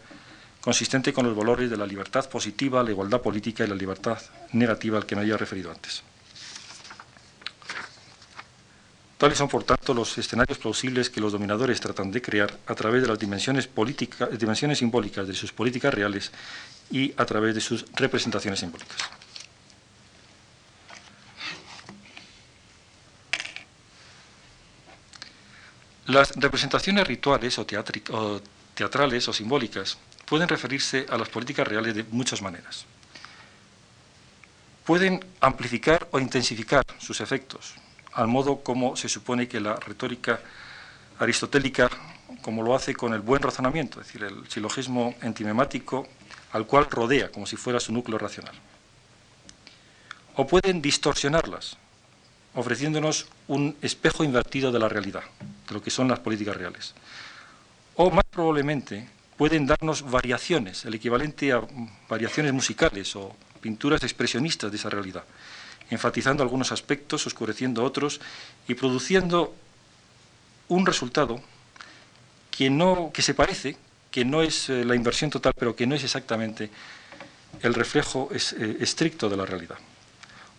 consistente 0.61 1.11
con 1.11 1.25
los 1.25 1.35
valores 1.35 1.69
de 1.69 1.77
la 1.77 1.85
libertad 1.85 2.29
positiva, 2.29 2.83
la 2.83 2.91
igualdad 2.91 3.21
política 3.21 3.65
y 3.65 3.67
la 3.67 3.75
libertad 3.75 4.17
negativa 4.53 4.97
al 4.97 5.05
que 5.05 5.15
me 5.15 5.21
había 5.21 5.37
referido 5.37 5.71
antes. 5.71 6.03
Tales 9.17 9.37
son, 9.37 9.47
por 9.47 9.63
tanto, 9.63 9.93
los 9.93 10.17
escenarios 10.17 10.57
plausibles 10.57 11.09
que 11.09 11.21
los 11.21 11.31
dominadores 11.31 11.79
tratan 11.79 12.11
de 12.11 12.21
crear 12.21 12.57
a 12.67 12.75
través 12.75 13.01
de 13.01 13.07
las 13.07 13.19
dimensiones, 13.19 13.69
dimensiones 14.37 14.79
simbólicas 14.79 15.27
de 15.27 15.33
sus 15.33 15.53
políticas 15.53 15.93
reales 15.93 16.31
y 16.91 17.13
a 17.15 17.25
través 17.25 17.55
de 17.55 17.61
sus 17.61 17.85
representaciones 17.95 18.59
simbólicas. 18.59 18.97
Las 26.07 26.35
representaciones 26.35 27.07
rituales 27.07 27.57
o, 27.59 27.65
teatrales 28.75 29.27
o 29.27 29.33
simbólicas 29.33 29.97
pueden 30.25 30.49
referirse 30.49 31.05
a 31.09 31.17
las 31.17 31.29
políticas 31.29 31.65
reales 31.65 31.95
de 31.95 32.03
muchas 32.03 32.41
maneras. 32.41 32.85
Pueden 34.83 35.23
amplificar 35.39 36.09
o 36.11 36.19
intensificar 36.19 36.83
sus 36.97 37.21
efectos, 37.21 37.75
al 38.11 38.27
modo 38.27 38.63
como 38.63 38.97
se 38.97 39.07
supone 39.07 39.47
que 39.47 39.61
la 39.61 39.77
retórica 39.77 40.41
aristotélica, 41.19 41.89
como 42.41 42.63
lo 42.63 42.75
hace 42.75 42.93
con 42.93 43.13
el 43.13 43.21
buen 43.21 43.41
razonamiento, 43.41 44.01
es 44.01 44.07
decir, 44.07 44.23
el 44.23 44.49
silogismo 44.49 45.15
entimemático 45.21 46.05
al 46.51 46.67
cual 46.67 46.87
rodea 46.89 47.31
como 47.31 47.45
si 47.45 47.55
fuera 47.55 47.79
su 47.79 47.93
núcleo 47.93 48.17
racional. 48.17 48.55
O 50.35 50.45
pueden 50.47 50.81
distorsionarlas, 50.81 51.77
ofreciéndonos 52.55 53.27
un 53.47 53.75
espejo 53.81 54.23
invertido 54.23 54.71
de 54.71 54.79
la 54.79 54.89
realidad, 54.89 55.23
de 55.67 55.73
lo 55.73 55.81
que 55.81 55.91
son 55.91 56.07
las 56.07 56.19
políticas 56.19 56.55
reales. 56.55 56.93
O 57.95 58.11
más 58.11 58.23
probablemente 58.29 59.07
pueden 59.37 59.65
darnos 59.65 60.09
variaciones, 60.09 60.85
el 60.85 60.95
equivalente 60.95 61.51
a 61.51 61.61
variaciones 62.07 62.53
musicales 62.53 63.15
o 63.15 63.35
pinturas 63.61 64.03
expresionistas 64.03 64.71
de 64.71 64.77
esa 64.77 64.89
realidad, 64.89 65.23
enfatizando 65.89 66.43
algunos 66.43 66.71
aspectos, 66.71 67.25
oscureciendo 67.25 67.83
otros 67.83 68.19
y 68.67 68.75
produciendo 68.75 69.55
un 70.67 70.85
resultado 70.85 71.41
que, 72.51 72.69
no, 72.69 73.11
que 73.13 73.21
se 73.21 73.33
parece, 73.33 73.77
que 74.11 74.25
no 74.25 74.43
es 74.43 74.69
eh, 74.69 74.85
la 74.85 74.95
inversión 74.95 75.29
total, 75.31 75.53
pero 75.57 75.75
que 75.75 75.87
no 75.87 75.95
es 75.95 76.03
exactamente 76.03 76.69
el 77.61 77.73
reflejo 77.73 78.29
eh, 78.31 78.77
estricto 78.79 79.29
de 79.29 79.37
la 79.37 79.45
realidad. 79.45 79.77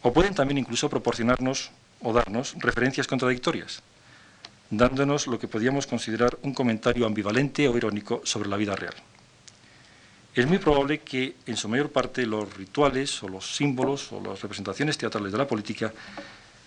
O 0.03 0.13
pueden 0.13 0.35
también 0.35 0.59
incluso 0.59 0.91
proporcionarnos 0.91 1.71
o 2.05 2.13
darnos 2.13 2.55
referencias 2.61 3.09
contradictorias, 3.09 3.83
dándonos 4.71 5.27
lo 5.27 5.39
que 5.39 5.49
podríamos 5.49 5.89
considerar 5.89 6.39
un 6.43 6.55
comentario 6.55 7.07
ambivalente 7.07 7.67
o 7.67 7.77
irónico 7.77 8.21
sobre 8.25 8.49
la 8.49 8.57
vida 8.57 8.77
real. 8.77 8.95
Es 10.35 10.47
muy 10.47 10.59
probable 10.59 11.01
que 11.01 11.37
en 11.47 11.57
su 11.57 11.69
mayor 11.69 11.91
parte 11.91 12.27
los 12.27 12.53
rituales 12.55 13.23
o 13.23 13.29
los 13.29 13.57
símbolos 13.57 14.13
o 14.13 14.21
las 14.21 14.43
representaciones 14.43 14.99
teatrales 14.99 15.33
de 15.33 15.39
la 15.39 15.47
política 15.47 15.93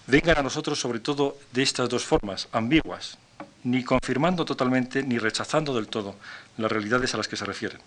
vengan 0.08 0.38
a 0.38 0.44
nosotros 0.44 0.80
sobre 0.80 1.00
todo 1.00 1.38
de 1.52 1.64
estas 1.64 1.90
dos 1.90 2.06
formas, 2.06 2.48
ambiguas, 2.54 3.18
ni 3.64 3.84
confirmando 3.84 4.46
totalmente 4.46 5.04
ni 5.04 5.18
rechazando 5.18 5.76
del 5.76 5.88
todo 5.88 6.16
las 6.58 6.72
realidades 6.72 7.14
a 7.14 7.18
las 7.18 7.28
que 7.28 7.36
se 7.36 7.46
refieren. 7.46 7.80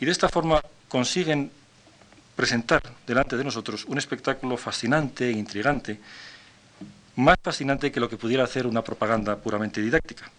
Y 0.00 0.06
de 0.06 0.12
esta 0.12 0.28
forma 0.28 0.62
consiguen 0.88 1.50
presentar 2.34 2.82
delante 3.06 3.36
de 3.36 3.44
nosotros 3.44 3.84
un 3.86 3.98
espectáculo 3.98 4.56
fascinante 4.56 5.28
e 5.28 5.32
intrigante, 5.32 6.00
más 7.16 7.38
fascinante 7.42 7.90
que 7.90 8.00
lo 8.00 8.08
que 8.08 8.16
pudiera 8.16 8.44
hacer 8.44 8.66
una 8.66 8.84
propaganda 8.84 9.36
puramente 9.36 9.80
didáctica. 9.80 10.30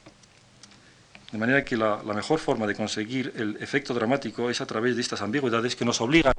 De 1.31 1.37
manera 1.37 1.65
que 1.65 1.75
la, 1.75 1.97
mejor 2.15 2.39
forma 2.39 2.65
de 2.65 2.75
conseguir 2.75 3.33
el 3.35 3.57
efecto 3.59 3.93
dramático 3.93 4.49
es 4.49 4.61
a 4.61 4.65
través 4.65 4.95
de 4.95 5.01
estas 5.01 5.21
ambigüedades 5.21 5.75
que 5.75 5.83
nos 5.83 5.99
obligan 5.99 6.33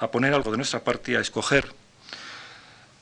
a 0.00 0.10
poner 0.10 0.34
algo 0.34 0.50
de 0.50 0.58
nuestra 0.58 0.84
parte, 0.84 1.16
a 1.16 1.20
escoger 1.20 1.72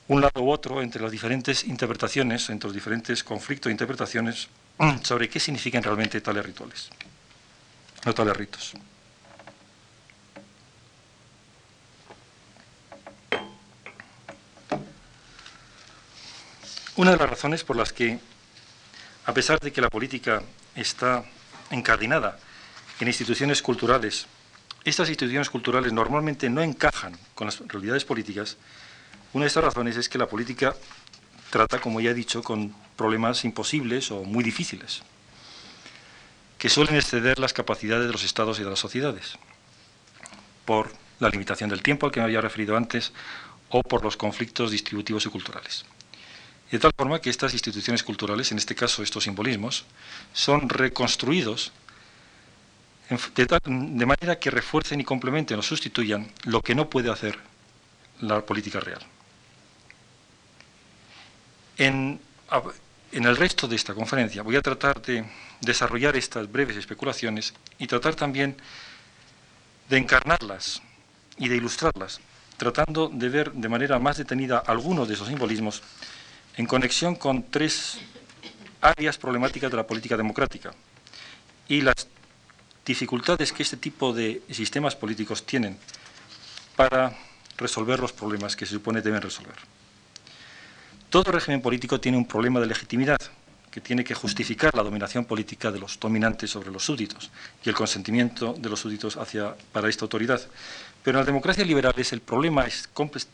un 0.07 0.21
lado 0.21 0.41
u 0.41 0.49
otro 0.49 0.81
entre 0.81 1.01
las 1.01 1.11
diferentes 1.11 1.65
interpretaciones, 1.65 2.49
entre 2.49 2.67
los 2.67 2.73
diferentes 2.73 3.23
conflictos 3.23 3.69
de 3.69 3.73
interpretaciones 3.73 4.47
sobre 5.03 5.27
qué 5.27 5.39
significan 5.39 5.83
realmente 5.83 6.21
tales 6.21 6.45
rituales 6.45 6.89
o 8.05 8.13
tales 8.13 8.37
ritos. 8.37 8.73
Una 16.95 17.11
de 17.11 17.17
las 17.17 17.29
razones 17.29 17.63
por 17.63 17.75
las 17.75 17.91
que, 17.91 18.19
a 19.25 19.33
pesar 19.33 19.59
de 19.59 19.73
que 19.73 19.81
la 19.81 19.89
política 19.89 20.43
está 20.75 21.25
encardinada 21.71 22.37
en 22.99 23.07
instituciones 23.07 23.63
culturales, 23.63 24.27
estas 24.85 25.09
instituciones 25.09 25.49
culturales 25.49 25.91
normalmente 25.91 26.51
no 26.51 26.61
encajan 26.61 27.17
con 27.33 27.47
las 27.47 27.59
realidades 27.67 28.05
políticas, 28.05 28.57
una 29.33 29.45
de 29.45 29.47
estas 29.47 29.63
razones 29.63 29.97
es 29.97 30.07
que 30.07 30.19
la 30.19 30.27
política 30.27 30.75
trata, 31.49 31.81
como 31.81 31.99
ya 31.99 32.11
he 32.11 32.13
dicho, 32.13 32.43
con 32.43 32.75
problemas 32.95 33.43
imposibles 33.43 34.11
o 34.11 34.23
muy 34.23 34.43
difíciles, 34.43 35.01
que 36.59 36.69
suelen 36.69 36.95
exceder 36.95 37.39
las 37.39 37.53
capacidades 37.53 38.05
de 38.05 38.11
los 38.11 38.23
estados 38.23 38.59
y 38.59 38.63
de 38.63 38.69
las 38.69 38.77
sociedades, 38.77 39.39
por 40.65 40.93
la 41.19 41.29
limitación 41.29 41.71
del 41.71 41.81
tiempo 41.81 42.05
al 42.05 42.11
que 42.11 42.19
me 42.19 42.25
había 42.25 42.41
referido 42.41 42.77
antes 42.77 43.13
o 43.69 43.81
por 43.81 44.03
los 44.03 44.15
conflictos 44.15 44.69
distributivos 44.69 45.25
y 45.25 45.29
culturales. 45.29 45.85
De 46.73 46.79
tal 46.79 46.91
forma 46.97 47.21
que 47.21 47.29
estas 47.29 47.53
instituciones 47.53 48.01
culturales, 48.01 48.51
en 48.51 48.57
este 48.57 48.73
caso 48.73 49.03
estos 49.03 49.25
simbolismos, 49.25 49.85
son 50.33 50.67
reconstruidos 50.69 51.71
de, 53.35 54.05
manera 54.07 54.39
que 54.39 54.49
refuercen 54.49 54.99
y 54.99 55.03
complementen 55.03 55.59
o 55.59 55.61
sustituyan 55.61 56.31
lo 56.45 56.63
que 56.63 56.73
no 56.73 56.89
puede 56.89 57.11
hacer 57.11 57.37
la 58.21 58.41
política 58.41 58.79
real. 58.79 59.01
En, 61.77 62.19
en, 63.11 63.23
el 63.23 63.37
resto 63.37 63.67
de 63.67 63.75
esta 63.75 63.93
conferencia 63.93 64.41
voy 64.41 64.55
a 64.55 64.63
tratar 64.63 64.99
de 64.99 65.25
desarrollar 65.61 66.15
estas 66.15 66.51
breves 66.51 66.75
especulaciones 66.75 67.53
y 67.77 67.85
tratar 67.85 68.15
también 68.15 68.57
de 69.89 69.97
encarnarlas 69.97 70.81
y 71.37 71.49
de 71.49 71.55
ilustrarlas, 71.55 72.19
tratando 72.57 73.09
de 73.13 73.29
ver 73.29 73.51
de 73.51 73.69
manera 73.69 73.99
más 73.99 74.17
detenida 74.17 74.57
algunos 74.57 75.07
de 75.07 75.13
esos 75.13 75.27
simbolismos 75.27 75.83
en 76.57 76.65
conexión 76.65 77.15
con 77.15 77.49
tres 77.49 77.97
áreas 78.81 79.17
problemáticas 79.17 79.71
de 79.71 79.77
la 79.77 79.87
política 79.87 80.17
democrática 80.17 80.73
y 81.67 81.81
las 81.81 82.07
dificultades 82.85 83.51
que 83.53 83.63
este 83.63 83.77
tipo 83.77 84.13
de 84.13 84.41
sistemas 84.51 84.95
políticos 84.95 85.45
tienen 85.45 85.77
para 86.75 87.15
resolver 87.57 87.99
los 87.99 88.11
problemas 88.11 88.55
que 88.55 88.65
se 88.65 88.73
supone 88.73 89.01
deben 89.01 89.21
resolver. 89.21 89.55
Todo 91.09 91.31
régimen 91.31 91.61
político 91.61 91.99
tiene 91.99 92.17
un 92.17 92.27
problema 92.27 92.59
de 92.59 92.65
legitimidad 92.65 93.19
que 93.71 93.81
tiene 93.81 94.03
que 94.03 94.13
justificar 94.13 94.75
la 94.75 94.83
dominación 94.83 95.25
política 95.25 95.71
de 95.71 95.79
los 95.79 95.99
dominantes 95.99 96.51
sobre 96.51 96.71
los 96.71 96.85
súbditos 96.85 97.31
y 97.65 97.69
el 97.69 97.75
consentimiento 97.75 98.53
de 98.53 98.69
los 98.69 98.79
súbditos 98.79 99.17
hacia, 99.17 99.55
para 99.71 99.89
esta 99.89 100.05
autoridad. 100.05 100.41
Pero 101.03 101.17
en 101.17 101.21
las 101.21 101.25
democracias 101.25 101.67
liberales 101.67 102.13
el 102.13 102.21
problema 102.21 102.65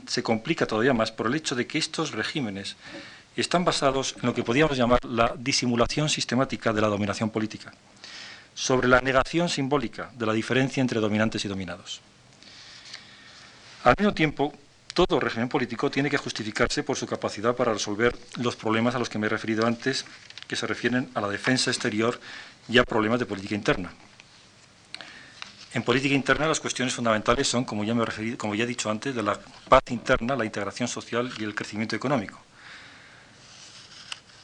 se 0.07 0.23
complica 0.23 0.65
todavía 0.65 0.93
más 0.93 1.11
por 1.11 1.27
el 1.27 1.35
hecho 1.35 1.55
de 1.55 1.67
que 1.67 1.77
estos 1.77 2.11
regímenes 2.11 2.75
están 3.35 3.63
basados 3.63 4.15
en 4.21 4.25
lo 4.25 4.33
que 4.33 4.43
podríamos 4.43 4.75
llamar 4.75 4.99
la 5.05 5.33
disimulación 5.37 6.09
sistemática 6.09 6.73
de 6.73 6.81
la 6.81 6.87
dominación 6.87 7.29
política, 7.29 7.71
sobre 8.55 8.87
la 8.87 9.01
negación 9.01 9.49
simbólica 9.49 10.11
de 10.17 10.25
la 10.25 10.33
diferencia 10.33 10.81
entre 10.81 10.99
dominantes 10.99 11.45
y 11.45 11.47
dominados. 11.47 12.01
Al 13.83 13.95
mismo 13.97 14.13
tiempo, 14.13 14.53
todo 14.93 15.19
régimen 15.19 15.47
político 15.47 15.89
tiene 15.89 16.09
que 16.09 16.17
justificarse 16.17 16.83
por 16.83 16.97
su 16.97 17.05
capacidad 17.05 17.55
para 17.55 17.71
resolver 17.71 18.17
los 18.37 18.55
problemas 18.55 18.95
a 18.95 18.99
los 18.99 19.09
que 19.09 19.19
me 19.19 19.27
he 19.27 19.29
referido 19.29 19.65
antes, 19.65 20.05
que 20.47 20.55
se 20.55 20.67
refieren 20.67 21.09
a 21.13 21.21
la 21.21 21.29
defensa 21.29 21.69
exterior 21.69 22.19
y 22.67 22.79
a 22.79 22.83
problemas 22.83 23.19
de 23.19 23.25
política 23.25 23.55
interna. 23.55 23.93
En 25.71 25.83
política 25.83 26.15
interna 26.15 26.47
las 26.47 26.59
cuestiones 26.59 26.95
fundamentales 26.95 27.47
son, 27.47 27.63
como 27.63 27.83
ya, 27.83 27.93
me 27.93 28.01
he 28.01 28.05
referido, 28.05 28.37
como 28.37 28.55
ya 28.55 28.63
he 28.63 28.67
dicho 28.67 28.89
antes, 28.89 29.13
de 29.13 29.21
la 29.21 29.39
paz 29.69 29.83
interna, 29.89 30.35
la 30.35 30.45
integración 30.45 30.87
social 30.87 31.31
y 31.37 31.43
el 31.43 31.53
crecimiento 31.53 31.95
económico. 31.95 32.39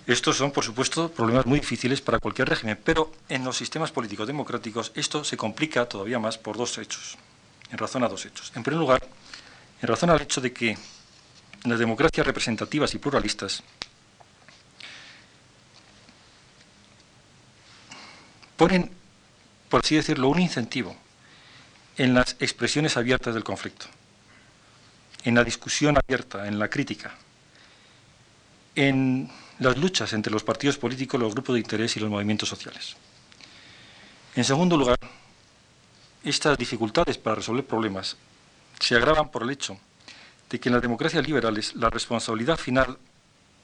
Estos 0.05 0.37
son, 0.37 0.51
por 0.51 0.63
supuesto, 0.63 1.09
problemas 1.11 1.47
muy 1.47 1.59
difíciles 1.59 1.99
para 1.99 2.19
cualquier 2.19 2.47
régimen, 2.47 2.79
pero 2.83 3.11
en 3.27 3.43
los 3.43 3.57
sistemas 3.57 3.91
políticos 3.91 4.27
democráticos 4.27 4.91
esto 4.93 5.23
se 5.23 5.35
complica 5.35 5.89
todavía 5.89 6.19
más 6.19 6.37
por 6.37 6.57
dos 6.57 6.77
hechos, 6.77 7.17
en 7.71 7.77
razón 7.79 8.03
a 8.03 8.07
dos 8.07 8.23
hechos. 8.27 8.51
En 8.55 8.61
primer 8.61 8.79
lugar, 8.79 9.03
en 9.81 9.87
razón 9.87 10.11
al 10.11 10.21
hecho 10.21 10.41
de 10.41 10.53
que 10.53 10.77
las 11.63 11.79
democracias 11.79 12.23
representativas 12.23 12.93
y 12.93 12.99
pluralistas 12.99 13.63
ponen, 18.57 18.91
por 19.69 19.83
así 19.83 19.95
decirlo, 19.95 20.29
un 20.29 20.39
incentivo 20.39 20.95
en 21.97 22.13
las 22.13 22.35
expresiones 22.39 22.97
abiertas 22.97 23.33
del 23.33 23.43
conflicto, 23.43 23.85
en 25.23 25.35
la 25.35 25.43
discusión 25.43 25.97
abierta, 25.97 26.47
en 26.47 26.59
la 26.59 26.69
crítica, 26.69 27.15
en 28.75 29.29
las 29.59 29.77
luchas 29.77 30.13
entre 30.13 30.31
los 30.31 30.43
partidos 30.43 30.77
políticos, 30.77 31.19
los 31.19 31.33
grupos 31.33 31.55
de 31.55 31.61
interés 31.61 31.95
y 31.95 31.99
los 31.99 32.09
movimientos 32.09 32.49
sociales. 32.49 32.95
En 34.35 34.43
segundo 34.43 34.75
lugar, 34.75 34.97
estas 36.23 36.57
dificultades 36.57 37.17
para 37.17 37.35
resolver 37.35 37.65
problemas 37.65 38.17
se 38.79 38.95
agravan 38.95 39.29
por 39.29 39.43
el 39.43 39.51
hecho 39.51 39.77
de 40.49 40.59
que 40.59 40.69
en 40.69 40.73
las 40.73 40.81
democracias 40.81 41.25
liberales 41.25 41.75
la 41.75 41.89
responsabilidad 41.89 42.57
final 42.57 42.97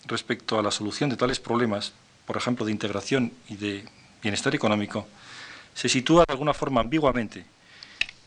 respecto 0.06 0.58
a 0.58 0.64
la 0.64 0.72
solución 0.72 1.10
de 1.10 1.18
tales 1.18 1.40
problemas, 1.40 1.94
por 2.26 2.38
ejemplo 2.38 2.66
de 2.66 2.72
integración 2.72 3.34
y 3.50 3.58
de 3.58 3.86
bienestar 4.22 4.56
económico, 4.56 5.08
se 5.74 5.90
sitúa 5.90 6.24
de 6.28 6.34
alguna 6.34 6.54
forma 6.54 6.82
ambiguamente 6.82 7.46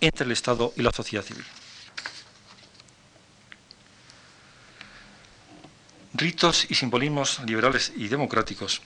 entre 0.00 0.26
el 0.26 0.32
Estado 0.32 0.72
y 0.76 0.82
la 0.82 0.92
sociedad 0.92 1.24
civil. 1.24 1.44
Ritos 6.14 6.66
y 6.70 6.74
simbolismos 6.74 7.40
liberales 7.44 7.92
y 7.96 8.08
democráticos 8.08 8.82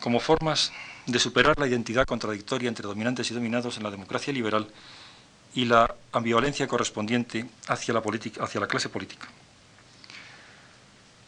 como 0.00 0.20
formas 0.20 0.72
de 1.06 1.18
superar 1.18 1.58
la 1.58 1.66
identidad 1.66 2.06
contradictoria 2.06 2.68
entre 2.68 2.86
dominantes 2.86 3.30
y 3.30 3.34
dominados 3.34 3.76
en 3.78 3.82
la 3.82 3.90
democracia 3.90 4.32
liberal 4.32 4.68
y 5.54 5.64
la 5.64 5.94
ambivalencia 6.12 6.68
correspondiente 6.68 7.46
hacia 7.66 7.94
la, 7.94 8.02
clase 8.68 8.88
política. 8.88 9.26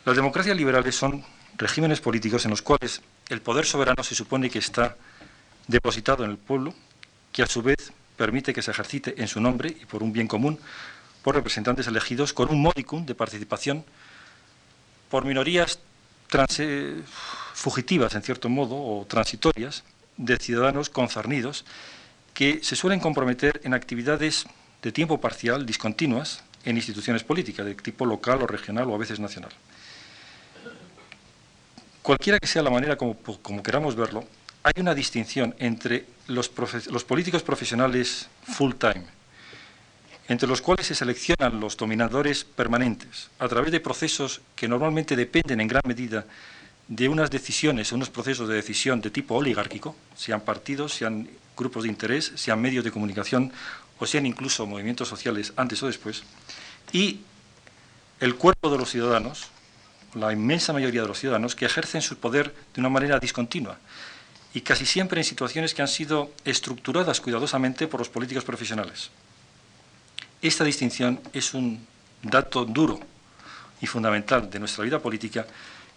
Las 0.04 0.16
democracias 0.16 0.56
liberales 0.56 0.94
son 0.94 1.24
regímenes 1.56 2.00
políticos 2.00 2.44
en 2.44 2.50
los 2.50 2.62
cuales 2.62 3.02
el 3.28 3.40
poder 3.40 3.66
soberano 3.66 4.04
se 4.04 4.14
supone 4.14 4.50
que 4.50 4.58
está 4.58 4.96
depositado 5.66 6.24
en 6.24 6.30
el 6.30 6.38
pueblo, 6.38 6.74
que 7.32 7.42
a 7.42 7.46
su 7.46 7.62
vez 7.62 7.92
permite 8.20 8.52
que 8.52 8.60
se 8.60 8.70
ejercite 8.70 9.14
en 9.16 9.28
su 9.28 9.40
nombre 9.40 9.74
y 9.80 9.86
por 9.86 10.02
un 10.02 10.12
bien 10.12 10.28
común 10.28 10.58
por 11.22 11.34
representantes 11.34 11.86
elegidos 11.86 12.34
con 12.34 12.50
un 12.50 12.60
modicum 12.60 13.06
de 13.06 13.14
participación 13.14 13.82
por 15.08 15.24
minorías 15.24 15.78
fugitivas, 17.54 18.14
en 18.14 18.20
cierto 18.20 18.50
modo, 18.50 18.76
o 18.76 19.06
transitorias, 19.06 19.84
de 20.18 20.36
ciudadanos 20.36 20.90
concernidos 20.90 21.64
que 22.34 22.60
se 22.62 22.76
suelen 22.76 23.00
comprometer 23.00 23.62
en 23.64 23.72
actividades 23.72 24.44
de 24.82 24.92
tiempo 24.92 25.18
parcial, 25.18 25.64
discontinuas, 25.64 26.44
en 26.66 26.76
instituciones 26.76 27.24
políticas 27.24 27.64
de 27.64 27.74
tipo 27.74 28.04
local 28.04 28.42
o 28.42 28.46
regional 28.46 28.90
o 28.90 28.94
a 28.94 28.98
veces 28.98 29.18
nacional. 29.18 29.52
Cualquiera 32.02 32.38
que 32.38 32.46
sea 32.46 32.60
la 32.60 32.68
manera 32.68 32.98
como 32.98 33.62
queramos 33.62 33.96
verlo, 33.96 34.26
hay 34.62 34.74
una 34.76 34.94
distinción 34.94 35.54
entre 35.58 36.04
los, 36.30 37.04
políticos 37.04 37.42
profesionales 37.42 38.28
full-time, 38.44 39.04
entre 40.28 40.48
los 40.48 40.62
cuales 40.62 40.86
se 40.86 40.94
seleccionan 40.94 41.60
los 41.60 41.76
dominadores 41.76 42.44
permanentes 42.44 43.30
a 43.38 43.48
través 43.48 43.72
de 43.72 43.80
procesos 43.80 44.40
que 44.54 44.68
normalmente 44.68 45.16
dependen 45.16 45.60
en 45.60 45.68
gran 45.68 45.82
medida 45.84 46.24
de 46.86 47.08
unas 47.08 47.30
decisiones, 47.30 47.92
unos 47.92 48.10
procesos 48.10 48.48
de 48.48 48.54
decisión 48.54 49.00
de 49.00 49.10
tipo 49.10 49.34
oligárquico, 49.34 49.96
sean 50.16 50.40
partidos, 50.40 50.94
sean 50.94 51.28
grupos 51.56 51.82
de 51.82 51.88
interés, 51.88 52.32
sean 52.36 52.60
medios 52.60 52.84
de 52.84 52.90
comunicación 52.90 53.52
o 53.98 54.06
sean 54.06 54.26
incluso 54.26 54.66
movimientos 54.66 55.08
sociales 55.08 55.52
antes 55.56 55.82
o 55.82 55.86
después, 55.86 56.22
y 56.92 57.20
el 58.20 58.36
cuerpo 58.36 58.70
de 58.70 58.78
los 58.78 58.90
ciudadanos, 58.90 59.48
la 60.14 60.32
inmensa 60.32 60.72
mayoría 60.72 61.02
de 61.02 61.08
los 61.08 61.18
ciudadanos, 61.18 61.54
que 61.54 61.66
ejercen 61.66 62.02
su 62.02 62.18
poder 62.18 62.54
de 62.74 62.80
una 62.80 62.88
manera 62.88 63.18
discontinua 63.18 63.78
y 64.52 64.62
casi 64.62 64.86
siempre 64.86 65.20
en 65.20 65.24
situaciones 65.24 65.74
que 65.74 65.82
han 65.82 65.88
sido 65.88 66.30
estructuradas 66.44 67.20
cuidadosamente 67.20 67.86
por 67.86 68.00
los 68.00 68.08
políticos 68.08 68.44
profesionales. 68.44 69.10
Esta 70.42 70.64
distinción 70.64 71.20
es 71.32 71.54
un 71.54 71.86
dato 72.22 72.64
duro 72.64 73.00
y 73.80 73.86
fundamental 73.86 74.50
de 74.50 74.58
nuestra 74.58 74.84
vida 74.84 74.98
política 74.98 75.46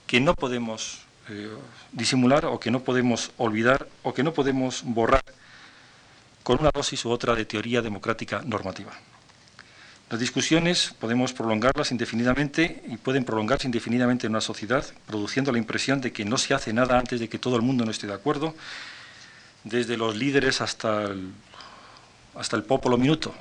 que 0.05 0.19
no 0.19 0.35
podemos 0.35 0.99
eh, 1.29 1.49
disimular 1.91 2.45
o 2.45 2.59
que 2.59 2.69
no 2.69 2.83
podemos 2.83 3.31
olvidar 3.37 3.87
o 4.03 4.13
que 4.13 4.23
no 4.23 4.33
podemos 4.33 4.83
borrar 4.83 5.23
con 6.43 6.59
una 6.59 6.71
dosis 6.73 7.05
u 7.05 7.09
otra 7.09 7.35
de 7.35 7.45
teoría 7.45 7.81
democrática 7.81 8.41
normativa. 8.43 8.91
Las 10.13 10.19
discusiones 10.19 10.93
podemos 10.99 11.33
prolongarlas 11.33 11.89
indefinidamente 11.89 12.83
y 12.87 12.97
pueden 12.97 13.25
prolongarse 13.25 13.65
indefinidamente 13.65 14.27
en 14.27 14.33
una 14.33 14.41
sociedad, 14.41 14.85
produciendo 15.07 15.51
la 15.51 15.57
impresión 15.57 16.01
de 16.01 16.13
que 16.13 16.23
no 16.23 16.37
se 16.37 16.53
hace 16.53 16.71
nada 16.71 16.99
antes 16.99 17.19
de 17.19 17.27
que 17.27 17.39
todo 17.39 17.55
el 17.55 17.63
mundo 17.63 17.83
no 17.83 17.89
esté 17.89 18.05
de 18.05 18.13
acuerdo, 18.13 18.53
desde 19.63 19.97
los 19.97 20.15
líderes 20.15 20.61
hasta 20.61 21.05
el, 21.05 21.31
hasta 22.35 22.55
el 22.55 22.63
minuto, 22.99 23.33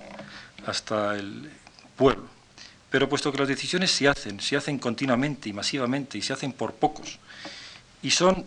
hasta 0.64 1.14
el 1.14 1.50
pueblo. 1.94 2.24
Pero 2.88 3.06
puesto 3.06 3.30
que 3.30 3.36
las 3.36 3.48
decisiones 3.48 3.90
se 3.90 4.08
hacen, 4.08 4.40
se 4.40 4.56
hacen 4.56 4.78
continuamente 4.78 5.50
y 5.50 5.52
masivamente 5.52 6.16
y 6.16 6.22
se 6.22 6.32
hacen 6.32 6.54
por 6.54 6.72
pocos, 6.72 7.18
y 8.02 8.12
son 8.12 8.46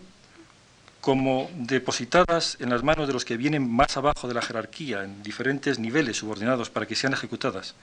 como 1.00 1.48
depositadas 1.54 2.56
en 2.58 2.70
las 2.70 2.82
manos 2.82 3.06
de 3.06 3.12
los 3.12 3.24
que 3.24 3.36
vienen 3.36 3.70
más 3.70 3.96
abajo 3.96 4.26
de 4.26 4.34
la 4.34 4.42
jerarquía, 4.42 5.04
en 5.04 5.22
diferentes 5.22 5.78
niveles 5.78 6.16
subordinados 6.16 6.70
para 6.70 6.86
que 6.86 6.96
sean 6.96 7.12
ejecutadas, 7.12 7.76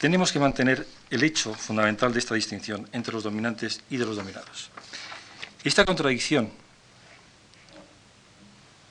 tenemos 0.00 0.32
que 0.32 0.38
mantener 0.38 0.86
el 1.10 1.22
hecho 1.22 1.52
fundamental 1.54 2.12
de 2.12 2.18
esta 2.18 2.34
distinción 2.34 2.88
entre 2.92 3.12
los 3.12 3.22
dominantes 3.22 3.82
y 3.90 3.98
de 3.98 4.06
los 4.06 4.16
dominados. 4.16 4.70
Esta 5.62 5.84
contradicción, 5.84 6.50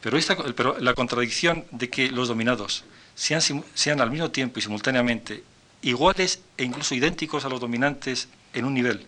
pero, 0.02 0.78
la 0.80 0.94
contradicción 0.94 1.66
de 1.72 1.90
que 1.90 2.12
los 2.12 2.28
dominados 2.28 2.84
sean, 3.16 3.42
sean 3.74 4.02
al 4.02 4.12
mismo 4.12 4.30
tiempo 4.30 4.60
y 4.60 4.62
simultáneamente 4.62 5.44
iguales 5.82 6.42
e 6.58 6.64
incluso 6.64 6.94
idénticos 6.94 7.44
a 7.44 7.50
los 7.50 7.60
dominantes 7.60 8.30
en 8.54 8.66
un 8.66 8.76
nivel, 8.76 9.08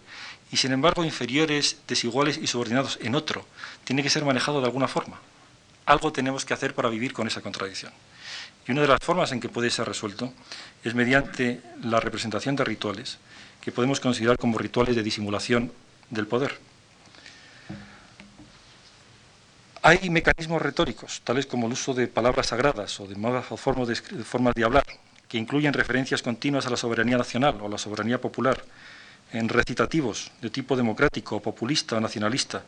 y 0.52 0.58
sin 0.58 0.72
embargo 0.72 1.06
inferiores, 1.06 1.78
desiguales 1.88 2.38
y 2.38 2.48
subordinados 2.48 2.98
en 3.02 3.14
otro, 3.14 3.46
tiene 3.84 4.02
que 4.02 4.10
ser 4.10 4.26
manejado 4.26 4.60
de 4.60 4.66
alguna 4.66 4.88
forma. 4.88 5.20
Algo 5.86 6.12
tenemos 6.12 6.46
que 6.46 6.54
hacer 6.56 6.74
para 6.74 6.90
vivir 6.90 7.14
con 7.14 7.28
esa 7.28 7.42
contradicción. 7.42 7.94
Y 8.68 8.72
una 8.72 8.82
de 8.82 8.88
las 8.88 9.00
formas 9.02 9.32
en 9.32 9.40
que 9.40 9.50
puede 9.50 9.70
ser 9.70 9.88
resuelto 9.88 10.34
es 10.84 10.96
mediante 10.96 11.62
la 11.84 12.00
representación 12.00 12.56
de 12.56 12.64
rituales, 12.64 13.18
que 13.62 13.72
podemos 13.72 14.00
considerar 14.00 14.38
como 14.38 14.58
rituales 14.58 14.96
de 14.96 15.04
disimulación 15.04 15.72
del 16.10 16.28
poder. 16.28 16.58
Hay 19.84 20.10
mecanismos 20.12 20.62
retóricos, 20.62 21.22
tales 21.24 21.48
como 21.48 21.66
el 21.66 21.74
uso 21.74 21.94
de 21.94 22.08
palabras 22.08 22.48
sagradas 22.48 23.00
o 23.00 23.08
de 23.08 23.16
formas 23.58 24.54
de, 24.56 24.64
hablar, 24.64 24.86
que 25.28 25.40
incluyen 25.40 25.74
referencias 25.74 26.22
continuas 26.22 26.68
a 26.68 26.70
la 26.70 26.78
soberanía 26.78 27.18
nacional 27.18 27.58
o 27.62 27.66
a 27.66 27.70
la 27.70 27.80
soberanía 27.80 28.22
popular, 28.22 28.64
en 29.34 29.50
recitativos 29.50 30.32
de 30.42 30.50
tipo 30.50 30.76
democrático, 30.76 31.42
populista 31.42 31.98
o 31.98 32.00
nacionalista, 32.00 32.62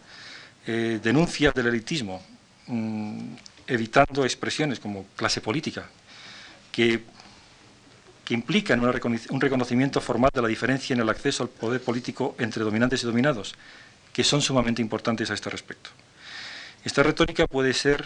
eh, 0.66 1.00
denuncias 1.04 1.54
del 1.54 1.68
elitismo, 1.68 2.24
mm, 2.68 3.36
evitando 3.68 4.24
expresiones 4.24 4.80
como 4.80 5.06
clase 5.16 5.42
política, 5.42 5.86
que, 6.72 7.04
que 8.26 8.34
implican 8.34 8.80
un 8.80 9.42
reconocimiento 9.42 10.00
formal 10.00 10.32
de 10.34 10.42
la 10.42 10.48
diferencia 10.48 10.94
en 10.94 11.02
el 11.02 11.10
acceso 11.10 11.44
al 11.44 11.50
poder 11.50 11.82
político 11.82 12.36
entre 12.40 12.64
dominantes 12.64 13.04
y 13.04 13.06
dominados, 13.06 13.56
que 14.14 14.24
son 14.24 14.42
sumamente 14.42 14.82
importantes 14.82 15.30
a 15.30 15.34
este 15.34 15.50
respecto. 15.50 15.90
Esta 16.86 17.04
retórica 17.04 17.48
puede 17.48 17.74
ser 17.74 18.06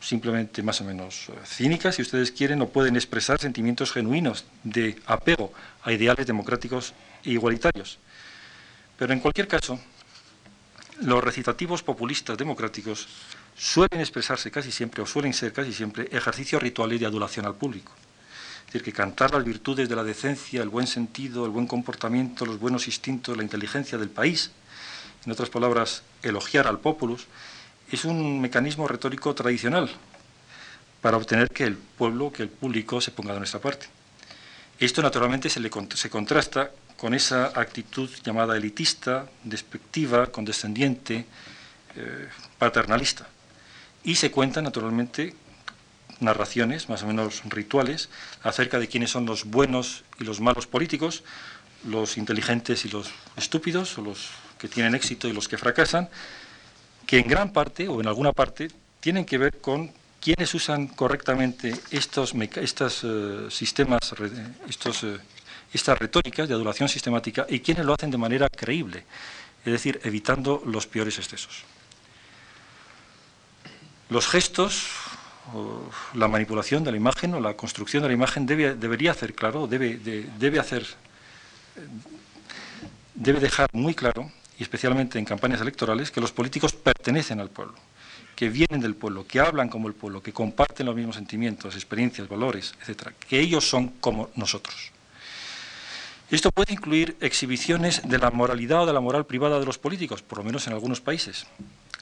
simplemente 0.00 0.62
más 0.62 0.80
o 0.80 0.84
menos 0.84 1.28
eh, 1.28 1.32
cínicas, 1.46 1.94
si 1.94 2.02
ustedes 2.02 2.32
quieren, 2.32 2.60
o 2.60 2.68
pueden 2.68 2.96
expresar 2.96 3.38
sentimientos 3.38 3.92
genuinos 3.92 4.44
de 4.64 4.98
apego 5.06 5.52
a 5.84 5.92
ideales 5.92 6.26
democráticos 6.26 6.92
e 7.24 7.30
igualitarios. 7.30 7.98
Pero 8.98 9.12
en 9.12 9.20
cualquier 9.20 9.46
caso, 9.46 9.78
los 11.02 11.22
recitativos 11.22 11.82
populistas 11.82 12.36
democráticos 12.36 13.08
suelen 13.56 14.00
expresarse 14.00 14.50
casi 14.50 14.72
siempre, 14.72 15.02
o 15.02 15.06
suelen 15.06 15.32
ser 15.32 15.52
casi 15.52 15.72
siempre, 15.72 16.08
ejercicios 16.10 16.60
rituales 16.60 16.98
de 16.98 17.06
adulación 17.06 17.46
al 17.46 17.54
público. 17.54 17.92
Es 18.66 18.66
decir, 18.66 18.82
que 18.82 18.92
cantar 18.92 19.32
las 19.32 19.44
virtudes 19.44 19.88
de 19.88 19.96
la 19.96 20.04
decencia, 20.04 20.62
el 20.62 20.68
buen 20.68 20.86
sentido, 20.86 21.44
el 21.44 21.50
buen 21.50 21.66
comportamiento, 21.66 22.46
los 22.46 22.58
buenos 22.58 22.86
instintos, 22.86 23.36
la 23.36 23.42
inteligencia 23.42 23.98
del 23.98 24.08
país, 24.08 24.50
en 25.26 25.32
otras 25.32 25.50
palabras, 25.50 26.02
elogiar 26.22 26.66
al 26.66 26.80
populus, 26.80 27.26
es 27.90 28.04
un 28.04 28.40
mecanismo 28.40 28.88
retórico 28.88 29.34
tradicional 29.34 29.90
para 31.02 31.16
obtener 31.16 31.50
que 31.50 31.64
el 31.64 31.76
pueblo, 31.76 32.32
que 32.32 32.42
el 32.42 32.48
público 32.48 33.00
se 33.00 33.10
ponga 33.10 33.34
de 33.34 33.40
nuestra 33.40 33.60
parte. 33.60 33.86
Esto 34.78 35.02
naturalmente 35.02 35.50
se, 35.50 35.60
le, 35.60 35.70
se 35.94 36.10
contrasta 36.10 36.70
con 36.96 37.14
esa 37.14 37.46
actitud 37.54 38.08
llamada 38.24 38.56
elitista, 38.56 39.26
despectiva, 39.44 40.28
condescendiente, 40.28 41.26
eh, 41.96 42.28
paternalista. 42.58 43.28
Y 44.04 44.14
se 44.14 44.30
cuentan 44.30 44.64
naturalmente 44.64 45.34
narraciones, 46.22 46.88
más 46.88 47.02
o 47.02 47.06
menos 47.06 47.42
rituales, 47.44 48.08
acerca 48.42 48.78
de 48.78 48.88
quiénes 48.88 49.10
son 49.10 49.26
los 49.26 49.44
buenos 49.44 50.04
y 50.18 50.24
los 50.24 50.40
malos 50.40 50.66
políticos, 50.66 51.24
los 51.84 52.16
inteligentes 52.16 52.84
y 52.84 52.88
los 52.88 53.10
estúpidos, 53.36 53.98
o 53.98 54.02
los 54.02 54.30
que 54.58 54.68
tienen 54.68 54.94
éxito 54.94 55.28
y 55.28 55.32
los 55.32 55.48
que 55.48 55.58
fracasan, 55.58 56.08
que 57.06 57.18
en 57.18 57.28
gran 57.28 57.52
parte 57.52 57.88
o 57.88 58.00
en 58.00 58.06
alguna 58.06 58.32
parte 58.32 58.70
tienen 59.00 59.24
que 59.24 59.38
ver 59.38 59.60
con 59.60 59.92
quienes 60.20 60.54
usan 60.54 60.86
correctamente 60.86 61.74
estos, 61.90 62.32
estos 62.54 63.02
eh, 63.02 63.46
sistemas, 63.50 64.14
estos, 64.68 65.02
eh, 65.02 65.18
estas 65.72 65.98
retóricas 65.98 66.48
de 66.48 66.54
adulación 66.54 66.88
sistemática 66.88 67.44
y 67.48 67.60
quienes 67.60 67.84
lo 67.84 67.94
hacen 67.94 68.12
de 68.12 68.18
manera 68.18 68.48
creíble, 68.48 69.04
es 69.64 69.72
decir, 69.72 70.00
evitando 70.04 70.62
los 70.64 70.86
peores 70.86 71.18
excesos. 71.18 71.64
Los 74.08 74.28
gestos, 74.28 74.86
la 76.14 76.28
manipulación 76.28 76.84
de 76.84 76.92
la 76.92 76.96
imagen 76.96 77.34
o 77.34 77.40
la 77.40 77.54
construcción 77.54 78.02
de 78.02 78.08
la 78.08 78.14
imagen 78.14 78.46
debe, 78.46 78.74
debería 78.74 79.10
hacer 79.10 79.34
claro, 79.34 79.66
debe, 79.66 79.98
debe 79.98 80.58
hacer, 80.58 80.86
debe 83.14 83.40
dejar 83.40 83.68
muy 83.72 83.94
claro 83.94 84.30
y 84.58 84.62
especialmente 84.62 85.18
en 85.18 85.24
campañas 85.24 85.60
electorales, 85.60 86.10
que 86.10 86.20
los 86.20 86.32
políticos 86.32 86.72
pertenecen 86.72 87.40
al 87.40 87.50
pueblo, 87.50 87.74
que 88.36 88.48
vienen 88.48 88.80
del 88.80 88.94
pueblo, 88.94 89.26
que 89.26 89.40
hablan 89.40 89.68
como 89.68 89.88
el 89.88 89.94
pueblo, 89.94 90.22
que 90.22 90.32
comparten 90.32 90.86
los 90.86 90.94
mismos 90.94 91.16
sentimientos, 91.16 91.74
experiencias, 91.74 92.28
valores, 92.28 92.74
etcétera, 92.80 93.12
que 93.28 93.40
ellos 93.40 93.68
son 93.68 93.88
como 94.00 94.30
nosotros. 94.36 94.92
Esto 96.30 96.50
puede 96.50 96.72
incluir 96.72 97.16
exhibiciones 97.20 98.08
de 98.08 98.18
la 98.18 98.30
moralidad 98.30 98.82
o 98.82 98.86
de 98.86 98.92
la 98.92 99.00
moral 99.00 99.26
privada 99.26 99.58
de 99.58 99.66
los 99.66 99.78
políticos, 99.78 100.22
por 100.22 100.38
lo 100.38 100.44
menos 100.44 100.66
en 100.66 100.72
algunos 100.72 101.00
países, 101.00 101.46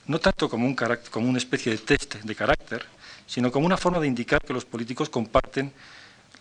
no 0.06 0.18
tanto 0.18 0.48
como, 0.48 0.66
un 0.66 0.76
como 1.10 1.28
una 1.28 1.38
especie 1.38 1.72
de 1.72 1.78
test 1.78 2.16
de 2.16 2.34
carácter, 2.34 2.84
sino 3.30 3.52
como 3.52 3.64
una 3.64 3.76
forma 3.76 4.00
de 4.00 4.08
indicar 4.08 4.42
que 4.42 4.52
los 4.52 4.64
políticos 4.64 5.08
comparten 5.08 5.72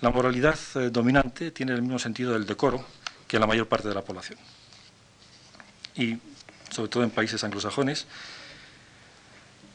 la 0.02 0.10
moralidad 0.10 0.58
eh, 0.74 0.90
dominante, 0.90 1.52
tiene 1.52 1.74
el 1.74 1.84
mismo 1.84 2.00
sentido 2.00 2.34
del 2.34 2.48
decoro 2.48 2.84
que 3.28 3.38
la 3.38 3.46
mayor 3.46 3.68
parte 3.68 3.88
de 3.88 3.94
la 3.94 4.02
población 4.02 4.40
y 5.94 6.18
sobre 6.72 6.90
todo 6.90 7.04
en 7.04 7.12
países 7.12 7.44
anglosajones, 7.44 8.08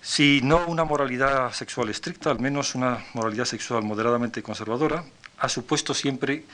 si 0.02 0.40
no 0.42 0.66
una 0.66 0.82
moralidad 0.82 1.52
sexual 1.52 1.88
estricta, 1.88 2.32
al 2.32 2.40
menos 2.40 2.74
una 2.74 3.04
moralidad 3.14 3.44
sexual 3.44 3.84
moderadamente 3.84 4.42
conservadora, 4.42 5.04
ha 5.38 5.48
supuesto 5.48 5.94
siempre 5.94 6.44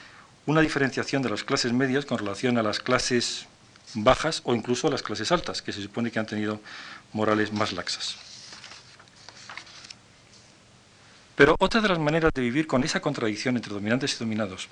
una 0.45 0.61
diferenciación 0.61 1.23
de 1.23 1.29
las 1.31 1.43
clases 1.43 1.73
medias 1.73 2.05
con 2.05 2.19
relación 2.19 2.59
a 2.59 2.63
las 2.63 2.79
clases 2.79 3.47
bajas 3.95 4.41
o 4.45 4.53
incluso 4.53 4.87
a 4.87 4.91
las 4.91 5.01
clases 5.01 5.31
altas, 5.31 5.63
que 5.63 5.73
se 5.73 5.81
supone 5.81 6.11
que 6.11 6.19
han 6.19 6.27
tenido 6.27 6.61
morales 7.13 7.51
más 7.51 7.73
laxas. 7.73 8.30
Pero 11.41 11.55
otra 11.57 11.81
de 11.81 11.89
las 11.89 11.97
maneras 11.97 12.31
de 12.35 12.41
vivir 12.43 12.67
con 12.67 12.83
esa 12.83 13.01
contradicción 13.01 13.55
entre 13.55 13.73
dominantes 13.73 14.13
y 14.13 14.19
dominados 14.19 14.69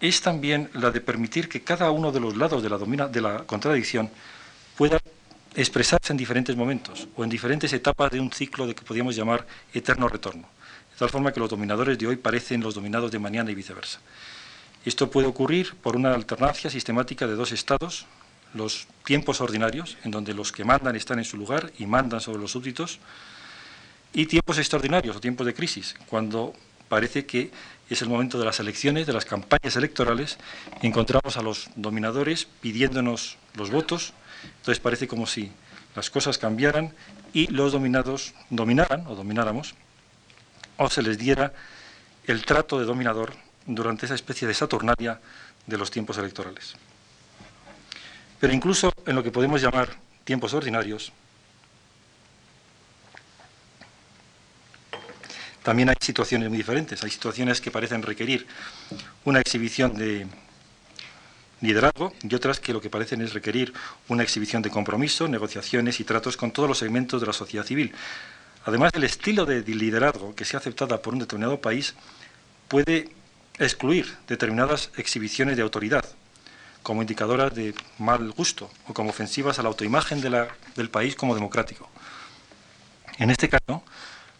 es 0.00 0.22
también 0.22 0.70
la 0.72 0.90
de 0.90 1.02
permitir 1.02 1.46
que 1.46 1.60
cada 1.60 1.90
uno 1.90 2.10
de 2.10 2.20
los 2.20 2.38
lados 2.38 2.62
de 2.62 3.20
la, 3.20 3.40
contradicción 3.40 4.08
pueda 4.78 4.98
expresarse 5.54 6.14
en 6.14 6.16
diferentes 6.16 6.56
momentos 6.56 7.06
o 7.16 7.22
en 7.22 7.28
diferentes 7.28 7.70
etapas 7.74 8.10
de 8.12 8.18
un 8.18 8.32
ciclo 8.32 8.66
de 8.66 8.74
que 8.74 8.82
podríamos 8.82 9.14
llamar 9.14 9.46
eterno 9.74 10.08
retorno, 10.08 10.48
de 10.90 10.98
tal 10.98 11.10
forma 11.10 11.34
que 11.34 11.40
los 11.40 11.50
dominadores 11.50 11.98
de 11.98 12.06
hoy 12.06 12.16
parecen 12.16 12.62
los 12.62 12.74
dominados 12.74 13.10
de 13.10 13.18
mañana 13.18 13.50
y 13.50 13.54
viceversa. 13.54 14.00
Esto 14.86 15.10
puede 15.10 15.26
ocurrir 15.26 15.74
por 15.82 15.96
una 15.96 16.14
alternancia 16.14 16.70
sistemática 16.70 17.26
de 17.26 17.34
dos 17.34 17.52
estados, 17.52 18.06
los 18.54 18.86
tiempos 19.04 19.42
ordinarios, 19.42 19.98
en 20.02 20.12
donde 20.12 20.32
los 20.32 20.50
que 20.50 20.64
mandan 20.64 20.96
están 20.96 21.18
en 21.18 21.26
su 21.26 21.36
lugar 21.36 21.74
y 21.78 21.84
mandan 21.84 22.22
sobre 22.22 22.40
los 22.40 22.52
súbditos, 22.52 23.00
y 24.14 24.26
tiempos 24.26 24.58
extraordinarios 24.58 25.16
o 25.16 25.20
tiempos 25.20 25.44
de 25.44 25.54
crisis, 25.54 25.96
cuando 26.06 26.54
parece 26.88 27.26
que 27.26 27.50
es 27.90 28.00
el 28.00 28.08
momento 28.08 28.38
de 28.38 28.44
las 28.44 28.60
elecciones, 28.60 29.06
de 29.06 29.12
las 29.12 29.24
campañas 29.24 29.76
electorales, 29.76 30.38
encontramos 30.80 31.36
a 31.36 31.42
los 31.42 31.68
dominadores 31.74 32.46
pidiéndonos 32.60 33.36
los 33.54 33.70
votos, 33.70 34.14
entonces 34.58 34.80
parece 34.80 35.08
como 35.08 35.26
si 35.26 35.50
las 35.96 36.10
cosas 36.10 36.38
cambiaran 36.38 36.94
y 37.32 37.48
los 37.48 37.72
dominados 37.72 38.34
dominaran 38.50 39.06
o 39.08 39.16
domináramos, 39.16 39.74
o 40.76 40.88
se 40.88 41.02
les 41.02 41.18
diera 41.18 41.52
el 42.26 42.44
trato 42.46 42.78
de 42.78 42.86
dominador 42.86 43.34
durante 43.66 44.06
esa 44.06 44.14
especie 44.14 44.46
de 44.46 44.54
Saturnalia 44.54 45.20
de 45.66 45.78
los 45.78 45.90
tiempos 45.90 46.18
electorales. 46.18 46.74
Pero 48.40 48.52
incluso 48.52 48.92
en 49.06 49.16
lo 49.16 49.22
que 49.22 49.30
podemos 49.30 49.60
llamar 49.60 49.96
tiempos 50.24 50.54
ordinarios, 50.54 51.12
También 55.64 55.88
hay 55.88 55.96
situaciones 55.98 56.50
muy 56.50 56.58
diferentes. 56.58 57.02
Hay 57.02 57.10
situaciones 57.10 57.60
que 57.60 57.70
parecen 57.70 58.02
requerir 58.02 58.46
una 59.24 59.40
exhibición 59.40 59.94
de 59.94 60.26
liderazgo 61.62 62.12
y 62.22 62.34
otras 62.34 62.60
que 62.60 62.74
lo 62.74 62.82
que 62.82 62.90
parecen 62.90 63.22
es 63.22 63.32
requerir 63.32 63.72
una 64.08 64.22
exhibición 64.22 64.60
de 64.60 64.68
compromiso, 64.68 65.26
negociaciones 65.26 65.98
y 66.00 66.04
tratos 66.04 66.36
con 66.36 66.50
todos 66.50 66.68
los 66.68 66.78
segmentos 66.78 67.22
de 67.22 67.26
la 67.26 67.32
sociedad 67.32 67.64
civil. 67.64 67.94
Además, 68.66 68.92
el 68.94 69.04
estilo 69.04 69.46
de 69.46 69.62
liderazgo 69.62 70.34
que 70.34 70.44
sea 70.44 70.60
aceptada 70.60 71.00
por 71.00 71.14
un 71.14 71.20
determinado 71.20 71.58
país 71.58 71.94
puede 72.68 73.08
excluir 73.58 74.14
determinadas 74.28 74.90
exhibiciones 74.98 75.56
de 75.56 75.62
autoridad 75.62 76.04
como 76.82 77.00
indicadoras 77.00 77.54
de 77.54 77.74
mal 77.98 78.32
gusto 78.32 78.70
o 78.86 78.92
como 78.92 79.08
ofensivas 79.08 79.58
a 79.58 79.62
la 79.62 79.68
autoimagen 79.70 80.20
del 80.20 80.90
país 80.90 81.14
como 81.16 81.34
democrático. 81.34 81.88
En 83.16 83.30
este 83.30 83.48
caso, 83.48 83.82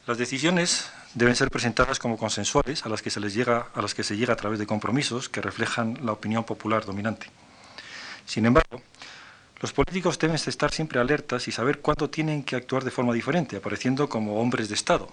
las 0.06 0.18
decisiones 0.18 0.90
deben 1.14 1.36
ser 1.36 1.50
presentadas 1.50 1.98
como 1.98 2.18
consensuales 2.18 2.84
a 2.84 2.88
las 2.88 3.02
que 3.02 3.10
se 3.10 3.20
les 3.20 3.34
llega 3.34 3.68
a 3.74 3.82
las 3.82 3.94
que 3.94 4.02
se 4.02 4.16
llega 4.16 4.32
a 4.32 4.36
través 4.36 4.58
de 4.58 4.66
compromisos 4.66 5.28
que 5.28 5.40
reflejan 5.40 5.98
la 6.02 6.12
opinión 6.12 6.44
popular 6.44 6.84
dominante. 6.84 7.28
Sin 8.26 8.46
embargo, 8.46 8.82
los 9.60 9.72
políticos 9.72 10.18
deben 10.18 10.36
estar 10.36 10.72
siempre 10.72 11.00
alertas 11.00 11.48
y 11.48 11.52
saber 11.52 11.80
cuándo 11.80 12.10
tienen 12.10 12.42
que 12.42 12.56
actuar 12.56 12.84
de 12.84 12.90
forma 12.90 13.14
diferente, 13.14 13.56
apareciendo 13.56 14.08
como 14.08 14.40
hombres 14.40 14.68
de 14.68 14.74
Estado, 14.74 15.08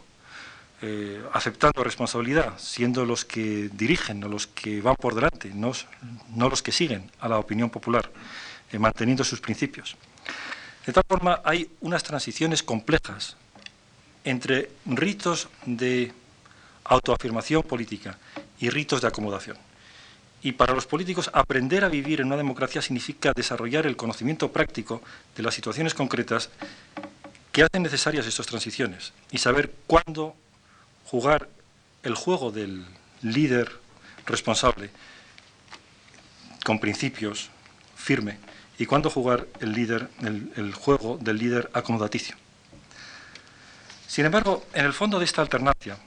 eh, 0.82 1.24
aceptando 1.34 1.84
responsabilidad, 1.84 2.58
siendo 2.58 3.06
los 3.06 3.24
que 3.24 3.70
dirigen 3.72 4.24
o 4.24 4.28
los 4.28 4.47
que 4.47 4.82
van 4.82 4.95
por 4.95 5.14
delante, 5.14 5.52
no, 5.54 5.72
los 6.49 6.62
que 6.64 6.72
siguen 6.72 7.12
a 7.20 7.30
la 7.30 7.38
opinión 7.38 7.70
popular, 7.70 8.10
eh, 8.72 8.80
manteniendo 8.80 9.24
sus 9.24 9.39
principios. 9.39 9.95
De 10.86 10.91
tal 10.91 11.04
forma, 11.08 11.41
hay 11.45 11.70
unas 11.82 12.02
transiciones 12.02 12.64
complejas 12.64 13.38
entre 14.24 14.72
ritos 14.86 15.50
de 15.66 16.14
autoafirmación 16.84 17.64
política 17.64 18.18
y 18.60 18.70
ritos 18.70 19.02
de 19.02 19.08
acomodación. 19.08 19.58
Y 20.44 20.54
para 20.54 20.74
los 20.74 20.88
políticos, 20.88 21.30
aprender 21.34 21.84
a 21.84 21.90
vivir 21.90 22.20
en 22.22 22.28
una 22.28 22.38
democracia 22.38 22.82
significa 22.82 23.32
desarrollar 23.36 23.86
el 23.86 23.96
conocimiento 23.96 24.52
práctico 24.52 25.02
de 25.36 25.44
las 25.44 25.54
situaciones 25.54 25.94
concretas 25.94 26.50
que 27.52 27.64
hacen 27.64 27.84
necesarias 27.84 28.26
estas 28.26 28.48
transiciones 28.48 29.14
y 29.30 29.38
saber 29.38 29.72
cuándo 29.86 30.36
jugar 31.06 31.50
el 32.04 32.16
juego 32.16 32.52
del 32.52 32.86
líder 33.22 33.72
responsable 34.26 34.90
con 36.64 36.80
principios 36.80 37.50
firme 37.96 38.38
y 38.78 38.86
cuándo 38.86 39.10
jugar 39.10 39.48
el, 39.60 39.74
líder, 39.74 40.10
el, 40.22 40.74
juego 40.74 41.20
del 41.22 41.38
líder 41.38 41.70
acomodaticio. 41.74 42.36
Sin 44.12 44.26
embargo, 44.26 44.66
en 44.74 44.84
el 44.84 44.91
fondo 44.91 45.20
de 45.20 45.24
esta 45.24 45.41
alternancia, 45.41 45.97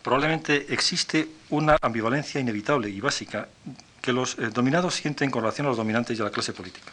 probablemente 0.00 0.72
existe 0.72 1.28
una 1.48 1.76
ambivalencia 1.82 2.40
inevitable 2.40 2.88
y 2.88 3.00
básica 3.00 3.48
que 4.00 4.12
los 4.12 4.38
eh, 4.38 4.50
dominados 4.54 4.94
sienten 4.94 5.28
con 5.28 5.42
relación 5.42 5.66
a 5.66 5.70
los 5.70 5.76
dominantes 5.76 6.16
y 6.16 6.20
a 6.20 6.26
la 6.26 6.30
clase 6.30 6.52
política. 6.52 6.92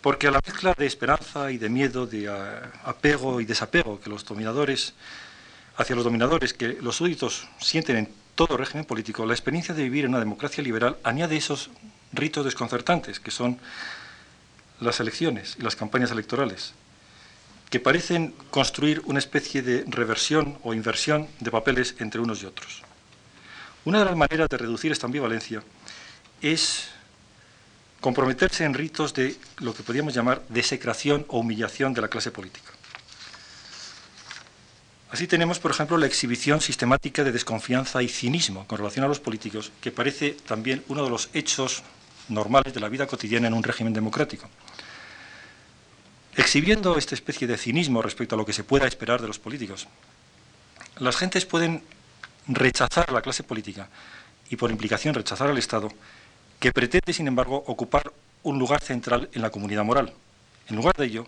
Porque 0.00 0.28
a 0.28 0.30
la 0.30 0.40
mezcla 0.46 0.72
de 0.78 0.86
esperanza 0.86 1.50
y 1.50 1.58
de 1.58 1.68
miedo, 1.68 2.06
de 2.06 2.28
ah, 2.28 2.70
apego 2.84 3.40
y 3.40 3.44
desapego 3.44 3.98
que 3.98 4.08
los 4.08 4.24
dominadores 4.24 4.94
hacia 5.78 5.96
los 5.96 6.04
dominadores 6.04 6.54
que 6.54 6.78
los 6.80 6.94
súbditos 6.94 7.48
sienten 7.58 7.96
en 7.96 8.08
todo 8.36 8.56
régimen 8.56 8.84
político, 8.84 9.26
la 9.26 9.34
experiencia 9.34 9.74
de 9.74 9.82
vivir 9.82 10.04
en 10.04 10.10
una 10.10 10.20
democracia 10.20 10.62
liberal 10.62 10.96
añade 11.02 11.36
esos 11.36 11.70
ritos 12.12 12.44
desconcertantes, 12.44 13.18
que 13.18 13.32
son 13.32 13.58
las 14.78 15.00
elecciones 15.00 15.56
y 15.58 15.62
las 15.62 15.74
campañas 15.74 16.12
electorales, 16.12 16.72
que 17.70 17.80
parecen 17.80 18.32
construir 18.50 19.02
una 19.06 19.18
especie 19.18 19.62
de 19.62 19.84
reversión 19.86 20.58
o 20.62 20.74
inversión 20.74 21.28
de 21.40 21.50
papeles 21.50 21.96
entre 21.98 22.20
unos 22.20 22.42
y 22.42 22.46
otros. 22.46 22.82
Una 23.84 24.00
de 24.00 24.04
las 24.04 24.16
maneras 24.16 24.48
de 24.48 24.58
reducir 24.58 24.92
esta 24.92 25.06
ambivalencia 25.06 25.62
es 26.42 26.88
comprometerse 28.00 28.64
en 28.64 28.74
ritos 28.74 29.14
de 29.14 29.36
lo 29.58 29.74
que 29.74 29.82
podríamos 29.82 30.14
llamar 30.14 30.42
desecración 30.48 31.24
o 31.28 31.40
humillación 31.40 31.94
de 31.94 32.02
la 32.02 32.08
clase 32.08 32.30
política. 32.30 32.72
Así 35.10 35.26
tenemos, 35.26 35.58
por 35.58 35.70
ejemplo, 35.70 35.96
la 35.96 36.06
exhibición 36.06 36.60
sistemática 36.60 37.24
de 37.24 37.32
desconfianza 37.32 38.02
y 38.02 38.08
cinismo 38.08 38.66
con 38.66 38.78
relación 38.78 39.04
a 39.04 39.08
los 39.08 39.20
políticos, 39.20 39.72
que 39.80 39.92
parece 39.92 40.32
también 40.32 40.84
uno 40.88 41.04
de 41.04 41.10
los 41.10 41.30
hechos 41.32 41.82
normales 42.28 42.74
de 42.74 42.80
la 42.80 42.88
vida 42.88 43.06
cotidiana 43.06 43.46
en 43.46 43.54
un 43.54 43.62
régimen 43.62 43.92
democrático. 43.92 44.48
Exhibiendo 46.36 46.98
esta 46.98 47.14
especie 47.14 47.46
de 47.46 47.56
cinismo 47.56 48.02
respecto 48.02 48.34
a 48.34 48.38
lo 48.38 48.44
que 48.44 48.52
se 48.52 48.62
pueda 48.62 48.86
esperar 48.86 49.22
de 49.22 49.26
los 49.26 49.38
políticos, 49.38 49.88
las 50.98 51.16
gentes 51.16 51.46
pueden 51.46 51.82
rechazar 52.46 53.10
la 53.10 53.22
clase 53.22 53.42
política 53.42 53.88
y 54.50 54.56
por 54.56 54.70
implicación 54.70 55.14
rechazar 55.14 55.48
al 55.48 55.56
Estado, 55.56 55.88
que 56.60 56.72
pretende, 56.72 57.14
sin 57.14 57.26
embargo, 57.26 57.64
ocupar 57.66 58.12
un 58.42 58.58
lugar 58.58 58.82
central 58.82 59.30
en 59.32 59.42
la 59.42 59.50
comunidad 59.50 59.84
moral. 59.84 60.12
En 60.68 60.76
lugar 60.76 60.94
de 60.96 61.06
ello, 61.06 61.26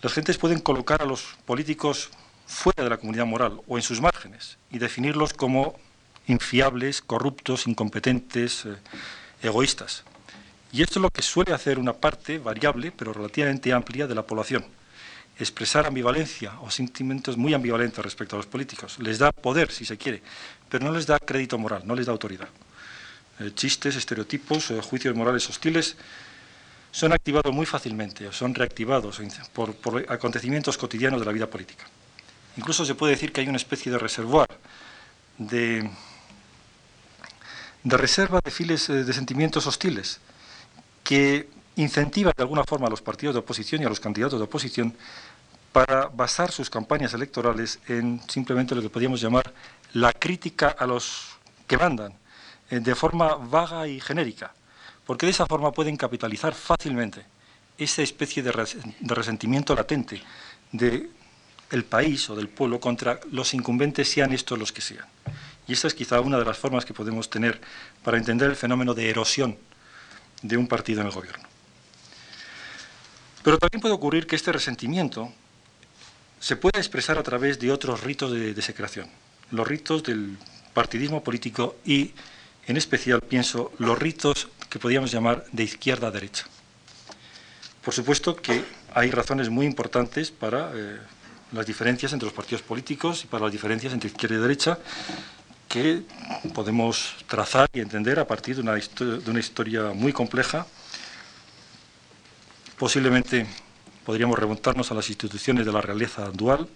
las 0.00 0.14
gentes 0.14 0.38
pueden 0.38 0.60
colocar 0.60 1.02
a 1.02 1.06
los 1.06 1.36
políticos 1.44 2.10
fuera 2.46 2.84
de 2.84 2.90
la 2.90 2.96
comunidad 2.96 3.26
moral 3.26 3.60
o 3.68 3.76
en 3.76 3.82
sus 3.82 4.00
márgenes 4.00 4.56
y 4.70 4.78
definirlos 4.78 5.34
como 5.34 5.78
infiables, 6.26 7.02
corruptos, 7.02 7.66
incompetentes, 7.66 8.64
eh, 8.64 8.76
egoístas. 9.42 10.04
Y 10.74 10.82
esto 10.82 10.98
es 10.98 11.02
lo 11.02 11.10
que 11.10 11.22
suele 11.22 11.54
hacer 11.54 11.78
una 11.78 11.92
parte 11.92 12.38
variable, 12.38 12.90
pero 12.90 13.12
relativamente 13.12 13.72
amplia, 13.72 14.08
de 14.08 14.14
la 14.16 14.26
población. 14.26 14.66
Expresar 15.38 15.86
ambivalencia 15.86 16.58
o 16.62 16.70
sentimientos 16.70 17.36
muy 17.36 17.54
ambivalentes 17.54 18.04
respecto 18.04 18.34
a 18.34 18.38
los 18.38 18.46
políticos. 18.46 18.98
Les 18.98 19.20
da 19.20 19.30
poder, 19.30 19.70
si 19.70 19.84
se 19.84 19.96
quiere, 19.96 20.20
pero 20.68 20.84
no 20.84 20.92
les 20.92 21.06
da 21.06 21.20
crédito 21.20 21.58
moral, 21.58 21.82
no 21.86 21.94
les 21.94 22.06
da 22.06 22.12
autoridad. 22.12 22.48
Eh, 23.38 23.52
chistes, 23.54 23.94
estereotipos, 23.94 24.72
eh, 24.72 24.80
juicios 24.82 25.14
morales 25.14 25.48
hostiles 25.48 25.96
son 26.90 27.12
activados 27.12 27.54
muy 27.54 27.66
fácilmente 27.66 28.26
o 28.26 28.32
son 28.32 28.52
reactivados 28.52 29.22
por 29.52 30.04
acontecimientos 30.08 30.76
cotidianos 30.76 31.20
de 31.20 31.26
la 31.26 31.32
vida 31.32 31.46
política. 31.46 31.84
Incluso 32.56 32.84
se 32.84 32.96
puede 32.96 33.12
decir 33.14 33.32
que 33.32 33.42
hay 33.42 33.46
una 33.46 33.58
especie 33.58 33.92
de 33.92 33.98
reservoir, 33.98 34.48
de, 35.38 35.88
reserva 37.84 38.40
de 38.42 38.50
files 38.50 38.88
eh, 38.90 39.04
de 39.04 39.12
sentimientos 39.12 39.68
hostiles, 39.68 40.18
que 41.04 41.48
incentiva 41.76 42.32
de 42.36 42.42
alguna 42.42 42.64
forma 42.64 42.86
a 42.88 42.90
los 42.90 43.02
partidos 43.02 43.34
de 43.34 43.40
oposición 43.40 43.82
y 43.82 43.84
a 43.84 43.88
los 43.88 44.00
candidatos 44.00 44.40
de 44.40 44.44
oposición 44.44 44.96
para 45.72 46.06
basar 46.06 46.50
sus 46.50 46.70
campañas 46.70 47.14
electorales 47.14 47.78
en 47.88 48.20
simplemente 48.28 48.74
lo 48.74 48.82
que 48.82 48.88
podríamos 48.88 49.20
llamar 49.20 49.52
la 49.92 50.12
crítica 50.12 50.68
a 50.68 50.86
los 50.86 51.36
que 51.66 51.76
mandan, 51.76 52.14
eh, 52.70 52.80
de 52.80 52.94
forma 52.94 53.34
vaga 53.34 53.86
y 53.86 54.00
genérica, 54.00 54.54
porque 55.04 55.26
de 55.26 55.30
esa 55.30 55.46
forma 55.46 55.72
pueden 55.72 55.96
capitalizar 55.96 56.54
fácilmente 56.54 57.26
esa 57.76 58.02
especie 58.02 58.42
de 58.42 58.52
resentimiento 59.14 59.74
latente, 59.74 60.22
de 60.70 61.10
el 61.70 61.84
país 61.84 62.30
o 62.30 62.36
del 62.36 62.48
pueblo 62.48 62.78
contra 62.78 63.18
los 63.32 63.52
incumbentes, 63.52 64.08
sean 64.08 64.32
estos 64.32 64.58
los 64.58 64.70
que 64.70 64.80
sean. 64.80 65.06
Y 65.66 65.72
esta 65.72 65.88
es 65.88 65.94
quizá 65.94 66.20
una 66.20 66.38
de 66.38 66.44
las 66.44 66.56
formas 66.56 66.84
que 66.84 66.94
podemos 66.94 67.30
tener 67.30 67.60
para 68.04 68.16
entender 68.16 68.48
el 68.48 68.56
fenómeno 68.56 68.94
de 68.94 69.10
erosión 69.10 69.56
de 70.44 70.58
un 70.58 70.68
partido 70.68 71.00
en 71.00 71.06
el 71.06 71.12
gobierno. 71.12 71.48
Pero 73.42 73.58
también 73.58 73.80
puede 73.80 73.94
ocurrir 73.94 74.26
que 74.26 74.36
este 74.36 74.52
resentimiento 74.52 75.32
se 76.38 76.56
pueda 76.56 76.78
expresar 76.78 77.18
a 77.18 77.22
través 77.22 77.58
de 77.58 77.72
otros 77.72 78.04
ritos 78.04 78.30
de 78.30 78.52
desecración, 78.52 79.08
los 79.50 79.66
ritos 79.66 80.02
del 80.02 80.36
partidismo 80.74 81.24
político 81.24 81.76
y, 81.84 82.12
en 82.66 82.76
especial, 82.76 83.22
pienso, 83.22 83.72
los 83.78 83.98
ritos 83.98 84.48
que 84.68 84.78
podríamos 84.78 85.10
llamar 85.10 85.46
de 85.50 85.64
izquierda 85.64 86.08
a 86.08 86.10
derecha. 86.10 86.44
Por 87.82 87.94
supuesto 87.94 88.36
que 88.36 88.64
hay 88.92 89.10
razones 89.10 89.48
muy 89.48 89.64
importantes 89.64 90.30
para 90.30 90.70
eh, 90.74 90.98
las 91.52 91.66
diferencias 91.66 92.12
entre 92.12 92.26
los 92.26 92.34
partidos 92.34 92.62
políticos 92.62 93.24
y 93.24 93.26
para 93.26 93.44
las 93.44 93.52
diferencias 93.52 93.92
entre 93.94 94.10
izquierda 94.10 94.36
y 94.36 94.40
derecha 94.40 94.78
que 95.74 96.02
podemos 96.54 97.16
trazar 97.26 97.68
y 97.72 97.80
entender 97.80 98.20
a 98.20 98.28
partir 98.28 98.54
de 98.54 98.62
una, 98.62 99.40
historia 99.40 99.90
muy 99.92 100.12
compleja. 100.12 100.68
Posiblemente 102.78 103.44
podríamos 104.06 104.38
remontarnos 104.38 104.92
a 104.92 104.94
las 104.94 105.08
instituciones 105.08 105.66
de 105.66 105.72
la 105.72 105.80
realeza 105.80 106.30
dual 106.30 106.68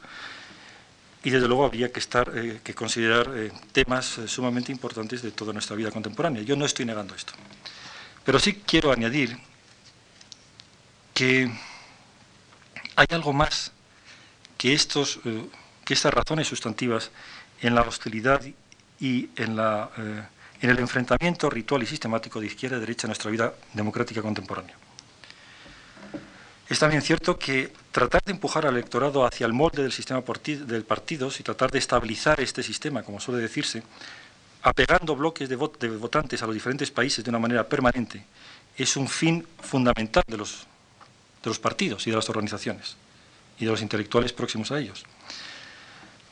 y 1.23 1.31
desde 1.31 1.47
luego 1.47 1.65
habría 1.65 1.93
que, 1.93 2.01
estar, 2.01 2.33
eh, 2.35 2.61
que 2.65 2.75
considerar 2.75 3.31
eh, 3.37 3.53
temas 3.71 4.19
eh, 4.19 4.27
sumamente 4.27 4.73
importantes 4.73 5.23
de 5.23 5.31
toda 5.31 5.53
nuestra 5.53 5.77
vida 5.77 5.93
contemporánea. 5.93 6.43
Yo 6.43 6.57
no 6.57 6.65
estoy 6.65 6.85
negando 6.85 7.15
esto. 7.15 7.35
Pero 8.25 8.41
sí 8.41 8.55
quiero 8.67 8.91
añadir 8.91 9.39
que 11.15 11.49
hay 12.97 13.07
algo 13.11 13.33
más 13.33 13.71
que, 14.57 14.75
estos, 14.75 15.21
que 15.85 15.95
estas 15.95 16.13
razones 16.13 16.49
sustantivas 16.49 17.13
en 17.63 17.77
la 17.77 17.83
hostilidad 17.83 18.43
y 19.01 19.29
en, 19.37 19.57
la, 19.57 19.91
eh, 19.97 20.23
el 20.61 20.79
enfrentamiento 20.79 21.49
ritual 21.49 21.83
y 21.83 21.87
sistemático 21.87 22.41
de 22.41 22.47
izquierda 22.47 22.77
y 22.77 22.81
derecha 22.81 23.07
en 23.07 23.11
nuestra 23.11 23.31
vida 23.31 23.55
democrática 23.73 24.23
contemporánea. 24.23 24.77
Es 26.69 26.79
también 26.79 27.01
cierto 27.01 27.39
que 27.39 27.73
tratar 27.91 28.23
de 28.25 28.33
empujar 28.33 28.67
al 28.67 28.75
electorado 28.75 29.25
hacia 29.25 29.47
el 29.47 29.55
molde 29.55 29.83
del 29.83 29.93
sistema 29.93 30.23
del 30.47 30.85
partido 30.85 31.31
y 31.39 31.43
tratar 31.43 31.71
de 31.71 31.79
estabilizar 31.79 32.41
este 32.41 32.63
sistema, 32.63 33.03
como 33.03 33.21
suele 33.21 33.41
decirse, 33.41 33.83
apegando 34.63 35.17
bloques 35.17 35.49
de, 35.49 35.57
de, 35.57 35.97
votantes 35.97 36.43
a 36.43 36.47
los 36.47 36.55
diferentes 36.55 36.91
países 36.91 37.25
de 37.25 37.31
una 37.31 37.39
manera 37.39 37.67
permanente, 37.67 38.25
es 38.77 38.97
un 38.97 39.09
fin 39.09 39.47
fundamental 39.61 40.25
de 40.27 40.37
los, 40.37 40.67
de 41.43 41.51
los 41.51 41.59
partidos 41.59 42.07
y 42.07 42.11
de 42.11 42.17
las 42.17 42.29
organizaciones 42.29 42.97
y 43.59 43.65
de 43.65 43.71
los 43.71 43.81
intelectuales 43.81 44.33
próximos 44.35 44.71
a 44.71 44.79
ellos. 44.79 45.05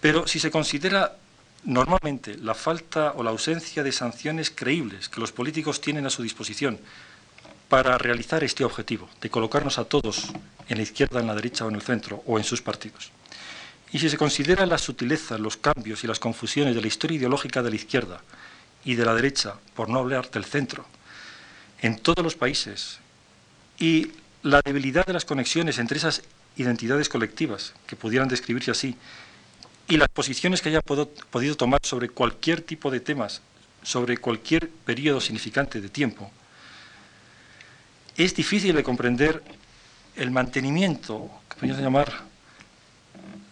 Pero 0.01 0.27
si 0.27 0.39
se 0.39 0.51
considera 0.51 1.17
normalmente 1.67 2.37
la 2.39 2.55
falta 2.55 3.13
o 3.17 3.23
la 3.23 3.31
ausencia 3.31 3.83
de 3.83 3.93
sanciones 3.93 4.51
creíbles 4.51 5.09
que 5.09 5.21
los 5.21 5.33
políticos 5.33 5.81
tienen 5.81 6.07
a 6.07 6.11
su 6.11 6.23
disposición 6.23 6.79
para 7.69 7.99
realizar 7.99 8.45
este 8.45 8.65
objetivo, 8.65 9.11
de 9.21 9.29
colocarnos 9.29 9.79
a 9.79 9.85
todos 9.85 10.33
en 10.69 10.77
la 10.77 10.85
izquierda, 10.85 11.21
en 11.21 11.27
la 11.27 11.35
derecha 11.35 11.65
o 11.65 11.69
en 11.69 11.75
el 11.75 11.83
centro, 11.83 12.23
o 12.25 12.39
en 12.39 12.45
sus 12.45 12.63
partidos. 12.63 13.11
Y 13.93 13.99
si 13.99 14.09
se 14.09 14.17
considera 14.17 14.65
la 14.67 14.79
sutileza, 14.79 15.39
los 15.39 15.57
cambios 15.57 16.05
y 16.05 16.07
las 16.07 16.21
confusiones 16.21 16.77
de 16.77 16.81
la 16.81 16.87
historia 16.87 17.17
ideológica 17.17 17.63
de 17.63 17.71
la 17.71 17.77
izquierda 17.77 18.23
y 18.85 18.95
de 18.95 19.05
la 19.05 19.15
derecha, 19.15 19.55
por 19.75 19.89
no 19.89 19.99
hablar 19.99 20.31
del 20.31 20.45
centro, 20.45 20.87
en 21.83 21.99
todos 21.99 22.23
los 22.23 22.37
países, 22.37 22.99
y 23.79 24.13
la 24.43 24.61
debilidad 24.65 25.05
de 25.05 25.13
las 25.13 25.25
conexiones 25.25 25.79
entre 25.79 25.99
esas 25.99 26.23
identidades 26.57 27.09
colectivas, 27.09 27.75
que 27.89 27.97
pudieran 27.97 28.29
describirse 28.29 28.71
así, 28.71 28.97
y 29.89 29.97
las 29.97 30.09
posiciones 30.09 30.61
que 30.61 30.71
haya 30.71 30.81
podido 30.83 31.57
tomar 31.57 31.81
sobre 31.83 32.09
cualquier 32.09 32.61
tipo 32.61 32.91
de 32.91 33.01
temas, 33.01 33.41
sobre 33.83 34.19
cualquier 34.19 34.69
periodo 34.69 35.21
significante 35.21 35.81
de 35.81 35.89
tiempo, 35.89 36.31
es 38.17 38.35
difícil 38.35 38.75
de 38.75 38.83
comprender 38.83 39.43
el 40.17 40.31
mantenimiento, 40.31 41.31
que 41.49 41.57
podríamos 41.57 41.83
llamar 41.83 42.13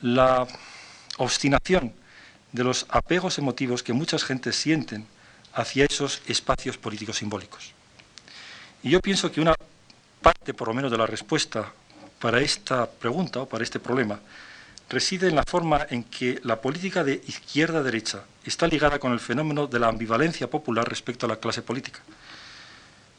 la 0.02 0.46
obstinación 1.18 1.92
de 2.52 2.64
los 2.64 2.86
apegos 2.88 3.38
emotivos 3.38 3.82
que 3.82 3.92
muchas 3.92 4.24
gentes 4.24 4.56
sienten 4.56 5.06
hacia 5.52 5.84
esos 5.84 6.22
espacios 6.26 6.78
políticos 6.78 7.18
simbólicos. 7.18 7.72
Y 8.82 8.90
yo 8.90 9.00
pienso 9.00 9.30
que 9.30 9.40
una 9.40 9.54
parte, 10.20 10.54
por 10.54 10.68
lo 10.68 10.74
menos, 10.74 10.90
de 10.90 10.98
la 10.98 11.06
respuesta 11.06 11.72
para 12.18 12.40
esta 12.40 12.90
pregunta 12.90 13.40
o 13.40 13.46
para 13.46 13.62
este 13.62 13.78
problema 13.78 14.18
reside 14.88 15.28
en 15.28 15.36
la 15.36 15.44
forma 15.44 15.86
en 15.90 16.04
que 16.04 16.40
la 16.44 16.60
política 16.60 17.04
de 17.04 17.22
izquierda-derecha 17.26 18.24
está 18.44 18.66
ligada 18.66 18.98
con 18.98 19.12
el 19.12 19.20
fenómeno 19.20 19.66
de 19.66 19.78
la 19.78 19.88
ambivalencia 19.88 20.48
popular 20.48 20.88
respecto 20.88 21.26
a 21.26 21.28
la 21.28 21.36
clase 21.36 21.62
política. 21.62 22.00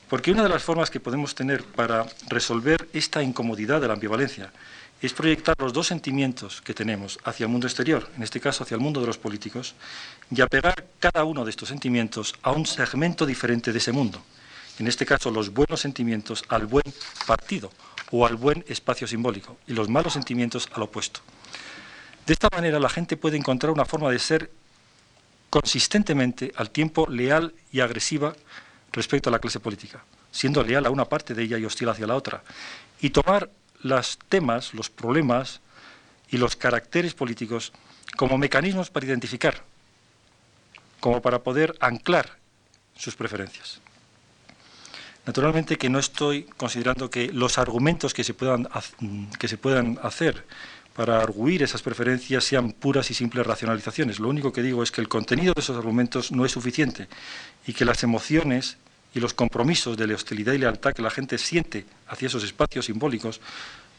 Porque 0.09 0.31
una 0.31 0.43
de 0.43 0.49
las 0.49 0.63
formas 0.63 0.91
que 0.91 0.99
podemos 0.99 1.33
tener 1.33 1.63
para 1.63 2.05
resolver 2.27 2.87
esta 2.93 3.23
incomodidad 3.23 3.81
de 3.81 3.87
la 3.87 3.93
ambivalencia 3.93 4.51
es 5.01 5.13
proyectar 5.13 5.55
los 5.59 5.73
dos 5.73 5.87
sentimientos 5.87 6.61
que 6.61 6.73
tenemos 6.73 7.19
hacia 7.23 7.45
el 7.45 7.51
mundo 7.51 7.67
exterior, 7.67 8.09
en 8.15 8.23
este 8.23 8.39
caso 8.39 8.63
hacia 8.63 8.75
el 8.75 8.81
mundo 8.81 9.01
de 9.01 9.07
los 9.07 9.17
políticos, 9.17 9.75
y 10.31 10.41
apegar 10.41 10.85
cada 10.99 11.23
uno 11.23 11.43
de 11.43 11.49
estos 11.49 11.69
sentimientos 11.69 12.35
a 12.43 12.51
un 12.51 12.65
segmento 12.65 13.25
diferente 13.25 13.71
de 13.71 13.79
ese 13.79 13.91
mundo. 13.91 14.21
En 14.79 14.87
este 14.87 15.05
caso, 15.05 15.31
los 15.31 15.53
buenos 15.53 15.81
sentimientos 15.81 16.43
al 16.49 16.65
buen 16.65 16.85
partido 17.25 17.71
o 18.11 18.25
al 18.25 18.35
buen 18.35 18.63
espacio 18.67 19.07
simbólico, 19.07 19.57
y 19.67 19.73
los 19.73 19.89
malos 19.89 20.13
sentimientos 20.13 20.69
al 20.73 20.83
opuesto. 20.83 21.21
De 22.25 22.33
esta 22.33 22.49
manera, 22.51 22.79
la 22.79 22.89
gente 22.89 23.17
puede 23.17 23.37
encontrar 23.37 23.71
una 23.71 23.85
forma 23.85 24.09
de 24.09 24.19
ser 24.19 24.51
consistentemente 25.49 26.51
al 26.55 26.71
tiempo 26.71 27.07
leal 27.07 27.53
y 27.71 27.79
agresiva 27.79 28.35
respecto 28.91 29.29
a 29.29 29.31
la 29.31 29.39
clase 29.39 29.59
política, 29.59 30.03
siendo 30.31 30.63
leal 30.63 30.85
a 30.85 30.89
una 30.89 31.05
parte 31.05 31.33
de 31.33 31.43
ella 31.43 31.57
y 31.57 31.65
hostil 31.65 31.89
hacia 31.89 32.07
la 32.07 32.15
otra, 32.15 32.43
y 32.99 33.11
tomar 33.11 33.49
los 33.83 34.17
temas, 34.29 34.73
los 34.73 34.89
problemas 34.89 35.61
y 36.29 36.37
los 36.37 36.55
caracteres 36.55 37.13
políticos 37.13 37.71
como 38.17 38.37
mecanismos 38.37 38.89
para 38.89 39.05
identificar, 39.05 39.61
como 40.99 41.21
para 41.21 41.43
poder 41.43 41.75
anclar 41.79 42.37
sus 42.97 43.15
preferencias. 43.15 43.79
Naturalmente 45.25 45.77
que 45.77 45.89
no 45.89 45.99
estoy 45.99 46.43
considerando 46.57 47.09
que 47.09 47.31
los 47.31 47.57
argumentos 47.57 48.13
que 48.13 48.23
se 48.23 48.33
puedan, 48.33 48.67
que 49.39 49.47
se 49.47 49.57
puedan 49.57 49.99
hacer 50.01 50.45
para 50.95 51.19
arguir 51.19 51.61
esas 51.61 51.81
preferencias 51.81 52.45
sean 52.45 52.71
puras 52.71 53.11
y 53.11 53.13
simples 53.13 53.45
racionalizaciones. 53.45 54.19
Lo 54.19 54.29
único 54.29 54.53
que 54.53 54.63
digo 54.63 54.81
es 54.81 54.91
que 54.91 55.01
el 55.01 55.09
contenido 55.09 55.53
de 55.53 55.59
esos 55.59 55.75
argumentos 55.75 56.31
no 56.31 56.45
es 56.45 56.53
suficiente 56.53 57.09
y 57.67 57.73
que 57.73 57.83
las 57.83 58.01
emociones 58.03 58.77
y 59.13 59.19
los 59.19 59.33
compromisos 59.33 59.97
de 59.97 60.07
la 60.07 60.15
hostilidad 60.15 60.53
y 60.53 60.57
lealtad 60.57 60.93
que 60.93 61.01
la 61.01 61.09
gente 61.09 61.37
siente 61.37 61.85
hacia 62.07 62.27
esos 62.27 62.45
espacios 62.45 62.85
simbólicos 62.85 63.41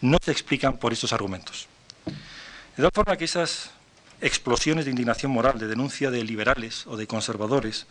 no 0.00 0.16
se 0.22 0.32
explican 0.32 0.78
por 0.78 0.94
estos 0.94 1.12
argumentos. 1.12 1.68
De 2.06 2.82
tal 2.82 2.92
forma 2.94 3.16
que 3.16 3.24
esas 3.24 3.70
explosiones 4.22 4.86
de 4.86 4.90
indignación 4.90 5.32
moral, 5.32 5.58
de 5.58 5.66
denuncia 5.66 6.10
de 6.10 6.24
liberales 6.24 6.86
o 6.86 6.96
de 6.96 7.06
conservadores, 7.06 7.86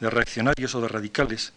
de 0.00 0.10
reaccionarios 0.10 0.74
o 0.74 0.80
de 0.80 0.88
radicales, 0.88 1.52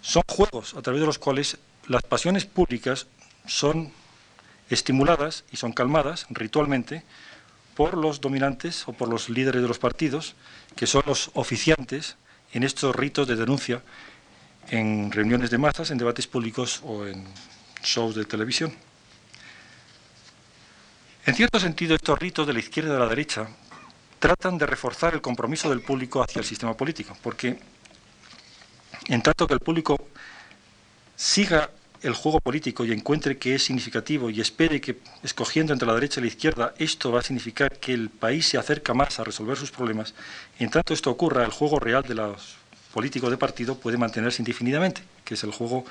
son 0.00 0.22
juegos 0.26 0.74
a 0.74 0.82
través 0.82 1.00
de 1.00 1.06
los 1.06 1.20
cuales 1.20 1.58
las 1.86 2.02
pasiones 2.02 2.44
públicas 2.44 3.06
son 3.46 3.92
estimuladas 4.70 5.44
y 5.50 5.56
son 5.56 5.72
calmadas 5.72 6.26
ritualmente 6.30 7.04
por 7.74 7.96
los 7.96 8.20
dominantes 8.20 8.86
o 8.86 8.92
por 8.92 9.08
los 9.08 9.28
líderes 9.28 9.62
de 9.62 9.68
los 9.68 9.78
partidos, 9.78 10.34
que 10.76 10.86
son 10.86 11.02
los 11.06 11.30
oficiantes 11.34 12.16
en 12.52 12.64
estos 12.64 12.94
ritos 12.94 13.26
de 13.26 13.36
denuncia 13.36 13.82
en 14.68 15.10
reuniones 15.10 15.50
de 15.50 15.58
masas, 15.58 15.90
en 15.90 15.98
debates 15.98 16.26
públicos 16.26 16.80
o 16.84 17.06
en 17.06 17.26
shows 17.82 18.14
de 18.14 18.24
televisión. 18.24 18.72
En 21.24 21.34
cierto 21.34 21.60
sentido, 21.60 21.94
estos 21.94 22.18
ritos 22.18 22.46
de 22.46 22.52
la 22.52 22.58
izquierda 22.58 22.90
y 22.90 22.92
de 22.94 22.98
la 22.98 23.08
derecha 23.08 23.48
tratan 24.18 24.58
de 24.58 24.66
reforzar 24.66 25.14
el 25.14 25.20
compromiso 25.20 25.68
del 25.70 25.80
público 25.80 26.22
hacia 26.22 26.40
el 26.40 26.44
sistema 26.44 26.76
político, 26.76 27.16
porque 27.22 27.58
en 29.08 29.22
tanto 29.22 29.46
que 29.46 29.54
el 29.54 29.60
público 29.60 30.08
siga 31.16 31.70
el 32.02 32.14
juego 32.14 32.40
político 32.40 32.84
y 32.84 32.92
encuentre 32.92 33.38
que 33.38 33.54
es 33.54 33.62
significativo 33.62 34.28
y 34.28 34.40
espere 34.40 34.80
que 34.80 34.98
escogiendo 35.22 35.72
entre 35.72 35.86
la 35.86 35.94
derecha 35.94 36.20
y 36.20 36.24
la 36.24 36.28
izquierda 36.28 36.74
esto 36.78 37.12
va 37.12 37.20
a 37.20 37.22
significar 37.22 37.78
que 37.78 37.94
el 37.94 38.10
país 38.10 38.46
se 38.46 38.58
acerca 38.58 38.92
más 38.92 39.20
a 39.20 39.24
resolver 39.24 39.56
sus 39.56 39.70
problemas, 39.70 40.14
en 40.58 40.70
tanto 40.70 40.94
esto 40.94 41.10
ocurra, 41.10 41.44
el 41.44 41.52
juego 41.52 41.78
real 41.78 42.02
de 42.02 42.14
los 42.14 42.56
políticos 42.92 43.30
de 43.30 43.36
partido 43.36 43.76
puede 43.76 43.96
mantenerse 43.96 44.42
indefinidamente, 44.42 45.02
que 45.24 45.34
es 45.34 45.44
el 45.44 45.52
juego 45.52 45.84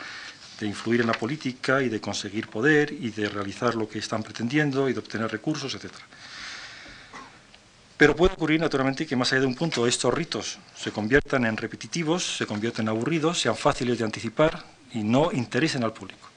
de 0.60 0.68
influir 0.68 1.02
en 1.02 1.08
la 1.08 1.14
política 1.14 1.82
y 1.82 1.90
de 1.90 2.02
conseguir 2.02 2.48
poder 2.48 2.92
y 2.92 3.10
de 3.10 3.30
realizar 3.30 3.74
lo 3.76 3.88
que 3.88 4.00
están 4.00 4.22
pretendiendo 4.22 4.90
y 4.90 4.94
de 4.94 5.00
obtener 5.00 5.32
recursos, 5.32 5.74
etc. 5.74 5.92
Pero 7.98 8.16
puede 8.16 8.34
ocurrir 8.34 8.60
naturalmente 8.60 9.08
que 9.08 9.16
más 9.16 9.32
allá 9.32 9.42
de 9.42 9.48
un 9.48 9.56
punto 9.56 9.88
estos 9.88 10.14
ritos 10.14 10.60
se 10.76 10.92
conviertan 10.92 11.46
en 11.46 11.58
repetitivos, 11.58 12.38
se 12.38 12.46
conviertan 12.46 12.86
en 12.86 12.90
aburridos, 12.90 13.40
sean 13.40 13.56
fáciles 13.56 13.98
de 13.98 14.04
anticipar 14.04 14.64
y 14.94 15.04
no 15.04 15.32
interesen 15.32 15.84
al 15.84 15.94
público. 15.94 16.28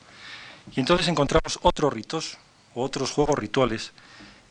Y 0.75 0.81
entonces 0.81 1.09
encontramos 1.09 1.59
otros 1.63 1.93
ritos 1.93 2.39
otros 2.75 3.11
juegos 3.11 3.39
rituales 3.39 3.93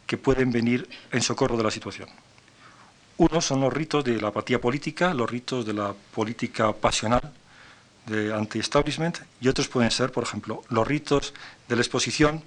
que 0.07 0.17
pueden 0.17 0.51
venir 0.51 0.87
en 1.11 1.21
socorro 1.21 1.57
de 1.57 1.63
la 1.63 1.71
situación. 1.71 2.09
Uno 3.17 3.41
son 3.41 3.61
los 3.61 3.71
ritos 3.71 4.03
de 4.03 4.19
la 4.19 4.29
apatía 4.29 4.59
política, 4.59 5.13
los 5.13 5.29
ritos 5.29 5.65
de 5.65 5.73
la 5.73 5.93
política 5.93 6.73
pasional, 6.73 7.33
de 8.05 8.33
anti-establishment, 8.33 9.19
y 9.39 9.47
otros 9.47 9.67
pueden 9.67 9.91
ser, 9.91 10.11
por 10.11 10.23
ejemplo, 10.23 10.63
los 10.69 10.85
ritos 10.85 11.33
de 11.69 11.75
la 11.75 11.81
exposición 11.81 12.43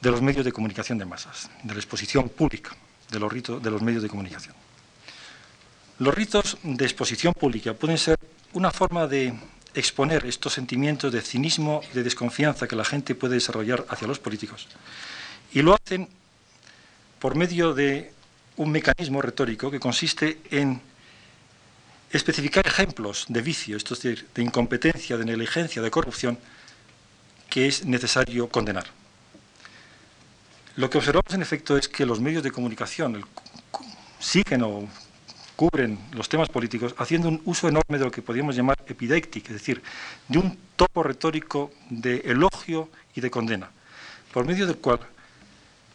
de 0.00 0.10
los 0.10 0.22
medios 0.22 0.44
de 0.44 0.52
comunicación 0.52 0.96
de 0.96 1.04
masas, 1.04 1.50
de 1.62 1.74
la 1.74 1.80
exposición 1.80 2.28
pública 2.28 2.76
de 3.10 3.20
los 3.20 3.32
ritos 3.32 3.62
de 3.62 3.70
los 3.70 3.82
medios 3.82 4.02
de 4.02 4.08
comunicación. 4.08 4.54
Los 5.98 6.14
ritos 6.14 6.58
de 6.62 6.84
exposición 6.84 7.34
pública 7.34 7.74
pueden 7.74 7.98
ser 7.98 8.18
una 8.54 8.70
forma 8.70 9.06
de 9.06 9.34
exponer 9.74 10.24
estos 10.26 10.52
sentimientos 10.52 11.12
de 11.12 11.20
cinismo 11.20 11.82
de 11.92 12.02
desconfianza 12.02 12.68
que 12.68 12.76
la 12.76 12.84
gente 12.84 13.14
puede 13.14 13.34
desarrollar 13.34 13.84
hacia 13.88 14.08
los 14.08 14.18
políticos. 14.18 14.68
Y 15.52 15.62
lo 15.62 15.74
hacen 15.74 16.08
por 17.18 17.34
medio 17.34 17.74
de 17.74 18.12
un 18.56 18.70
mecanismo 18.70 19.20
retórico 19.22 19.70
que 19.70 19.80
consiste 19.80 20.38
en 20.50 20.80
especificar 22.10 22.66
ejemplos 22.66 23.26
de 23.28 23.42
vicio, 23.42 23.76
es 23.76 23.84
decir, 23.84 24.28
de 24.34 24.42
incompetencia, 24.42 25.16
de 25.16 25.24
negligencia, 25.24 25.82
de 25.82 25.90
corrupción, 25.90 26.38
que 27.50 27.66
es 27.66 27.84
necesario 27.84 28.48
condenar. 28.48 28.86
Lo 30.76 30.90
que 30.90 30.98
observamos 30.98 31.32
en 31.34 31.42
efecto 31.42 31.76
es 31.76 31.88
que 31.88 32.06
los 32.06 32.20
medios 32.20 32.42
de 32.42 32.50
comunicación 32.50 33.24
siguen 34.18 34.62
o 34.62 34.88
cubren 35.56 35.98
los 36.12 36.28
temas 36.28 36.48
políticos 36.48 36.94
haciendo 36.98 37.28
un 37.28 37.40
uso 37.44 37.68
enorme 37.68 37.98
de 37.98 38.04
lo 38.04 38.10
que 38.10 38.22
podríamos 38.22 38.56
llamar 38.56 38.78
epidéctic, 38.86 39.46
es 39.46 39.52
decir, 39.54 39.82
de 40.28 40.38
un 40.38 40.58
topo 40.76 41.02
retórico 41.02 41.70
de 41.90 42.16
elogio 42.26 42.88
y 43.14 43.20
de 43.20 43.30
condena, 43.30 43.70
por 44.32 44.46
medio 44.46 44.66
del 44.66 44.78
cual 44.78 45.00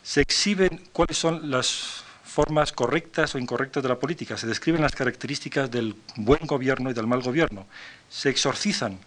se 0.03 0.22
exhiben 0.22 0.82
cuáles 0.93 1.18
son 1.18 1.51
las 1.51 2.03
formas 2.24 2.72
correctas 2.72 3.36
o 3.36 3.39
incorrectas 3.39 3.84
de 3.84 3.89
la 3.89 3.99
política, 3.99 4.38
se 4.38 4.47
describen 4.47 4.82
las 4.82 4.95
características 4.95 5.70
del 5.70 5.95
buen 6.16 6.45
gobierno 6.45 6.89
y 6.89 6.93
del 6.93 7.07
mal 7.07 7.22
gobierno, 7.22 7.66
se 8.10 8.30
exorcizan 8.30 8.97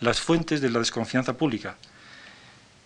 las 0.00 0.20
fuentes 0.20 0.60
de 0.60 0.68
la 0.68 0.80
desconfianza 0.80 1.32
pública, 1.32 1.76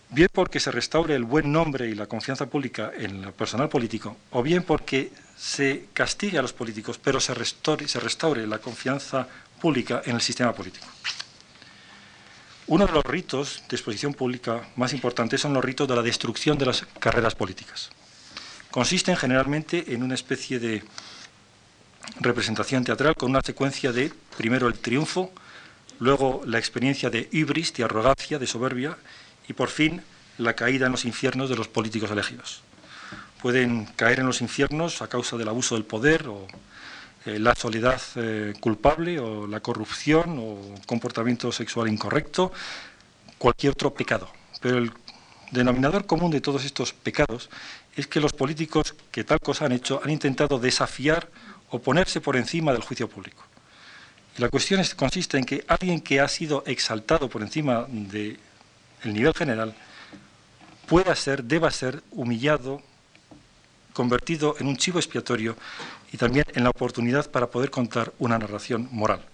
bien 0.09 0.29
porque 0.31 0.59
se 0.59 0.71
restaure 0.71 1.15
el 1.15 1.23
buen 1.23 1.51
nombre 1.51 1.89
y 1.89 1.95
la 1.95 2.05
confianza 2.05 2.45
pública 2.45 2.91
en 2.95 3.25
el 3.25 3.33
personal 3.33 3.69
político, 3.69 4.15
o 4.31 4.43
bien 4.43 4.63
porque 4.63 5.11
se 5.37 5.85
castigue 5.93 6.37
a 6.37 6.41
los 6.41 6.53
políticos, 6.53 6.99
pero 7.01 7.19
se 7.19 7.33
restaure, 7.33 7.87
se 7.87 7.99
restaure 7.99 8.47
la 8.47 8.59
confianza 8.59 9.27
pública 9.61 10.01
en 10.05 10.15
el 10.15 10.21
sistema 10.21 10.53
político. 10.53 10.87
Uno 12.67 12.85
de 12.85 12.91
los 12.91 13.03
ritos 13.05 13.63
de 13.69 13.75
exposición 13.75 14.13
pública 14.13 14.69
más 14.75 14.93
importantes 14.93 15.41
son 15.41 15.53
los 15.53 15.63
ritos 15.63 15.87
de 15.87 15.95
la 15.95 16.01
destrucción 16.01 16.57
de 16.57 16.65
las 16.65 16.85
carreras 16.99 17.35
políticas 17.35 17.89
consisten 18.77 19.15
generalmente 19.15 19.93
en 19.93 20.03
una 20.03 20.13
especie 20.13 20.59
de 20.59 20.83
representación 22.19 22.83
teatral 22.83 23.15
con 23.15 23.31
una 23.31 23.41
secuencia 23.41 23.91
de, 23.91 24.11
primero, 24.37 24.67
el 24.67 24.75
triunfo, 24.75 25.31
luego 25.99 26.43
la 26.45 26.59
experiencia 26.59 27.09
de 27.09 27.27
ibris, 27.31 27.73
de 27.73 27.83
arrogancia, 27.83 28.39
de 28.39 28.47
soberbia, 28.47 28.97
y 29.47 29.53
por 29.53 29.69
fin 29.69 30.03
la 30.37 30.53
caída 30.53 30.85
en 30.85 30.91
los 30.91 31.05
infiernos 31.05 31.49
de 31.49 31.55
los 31.55 31.67
políticos 31.67 32.11
elegidos. 32.11 32.61
Pueden 33.41 33.85
caer 33.95 34.19
en 34.19 34.25
los 34.25 34.41
infiernos 34.41 35.01
a 35.01 35.07
causa 35.07 35.37
del 35.37 35.47
abuso 35.47 35.75
del 35.75 35.85
poder 35.85 36.27
o 36.27 36.47
eh, 37.25 37.39
la 37.39 37.55
soledad 37.55 38.01
eh, 38.15 38.53
culpable 38.59 39.19
o 39.19 39.47
la 39.47 39.59
corrupción 39.59 40.37
o 40.39 40.75
comportamiento 40.85 41.51
sexual 41.51 41.89
incorrecto, 41.89 42.51
cualquier 43.37 43.73
otro 43.73 43.93
pecado. 43.93 44.29
Pero 44.61 44.77
el 44.77 44.91
denominador 45.51 46.05
común 46.05 46.31
de 46.31 46.41
todos 46.41 46.65
estos 46.65 46.93
pecados 46.93 47.49
es 47.95 48.07
que 48.07 48.19
los 48.19 48.33
políticos 48.33 48.95
que 49.11 49.23
tal 49.23 49.39
cosa 49.39 49.65
han 49.65 49.71
hecho 49.71 49.99
han 50.03 50.09
intentado 50.09 50.59
desafiar 50.59 51.29
o 51.69 51.79
ponerse 51.79 52.21
por 52.21 52.37
encima 52.37 52.71
del 52.71 52.81
juicio 52.81 53.09
público. 53.09 53.43
Y 54.37 54.41
la 54.41 54.49
cuestión 54.49 54.81
consiste 54.95 55.37
en 55.37 55.45
que 55.45 55.65
alguien 55.67 55.99
que 55.99 56.21
ha 56.21 56.27
sido 56.27 56.63
exaltado 56.65 57.27
por 57.27 57.41
encima 57.41 57.87
del 57.89 58.39
nivel 59.03 59.33
general 59.33 59.75
pueda 60.87 61.15
ser, 61.15 61.43
deba 61.43 61.71
ser 61.71 62.03
humillado, 62.11 62.81
convertido 63.97 64.55
en 64.59 64.67
un 64.67 64.77
chivo 64.77 64.99
expiatorio 64.99 65.57
y 66.13 66.17
también 66.17 66.45
en 66.53 66.63
la 66.63 66.69
oportunidad 66.69 67.31
para 67.31 67.49
poder 67.49 67.71
contar 67.71 68.13
una 68.19 68.37
narración 68.37 68.87
moral. 68.91 69.25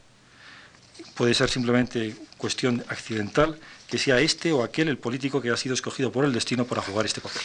Puede 1.16 1.34
ser 1.34 1.50
simplemente 1.50 2.16
cuestión 2.38 2.82
accidental 2.88 3.60
que 3.90 3.98
sea 3.98 4.22
este 4.22 4.54
o 4.54 4.64
aquel 4.64 4.88
el 4.88 4.98
político 4.98 5.42
que 5.42 5.50
ha 5.50 5.58
sido 5.58 5.76
escogido 5.76 6.14
por 6.14 6.24
el 6.24 6.32
destino 6.32 6.64
para 6.64 6.82
jugar 6.82 7.06
este 7.06 7.20
papel. 7.20 7.42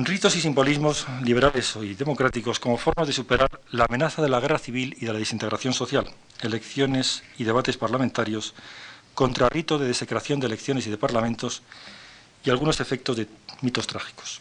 Ritos 0.00 0.36
y 0.36 0.40
simbolismos 0.40 1.06
liberales 1.22 1.76
y 1.82 1.94
democráticos 1.94 2.60
como 2.60 2.78
formas 2.78 3.06
de 3.06 3.12
superar 3.12 3.60
la 3.70 3.84
amenaza 3.84 4.22
de 4.22 4.28
la 4.28 4.40
guerra 4.40 4.58
civil 4.58 4.96
y 5.00 5.06
de 5.06 5.12
la 5.12 5.18
desintegración 5.18 5.72
social, 5.72 6.06
elecciones 6.40 7.24
y 7.36 7.44
debates 7.44 7.76
parlamentarios, 7.76 8.54
contra 9.18 9.48
ritos 9.48 9.80
de 9.80 9.88
desecración 9.88 10.38
de 10.38 10.46
elecciones 10.46 10.86
y 10.86 10.90
de 10.90 10.96
parlamentos 10.96 11.62
y 12.44 12.50
algunos 12.50 12.78
efectos 12.78 13.16
de 13.16 13.26
mitos 13.62 13.88
trágicos. 13.88 14.40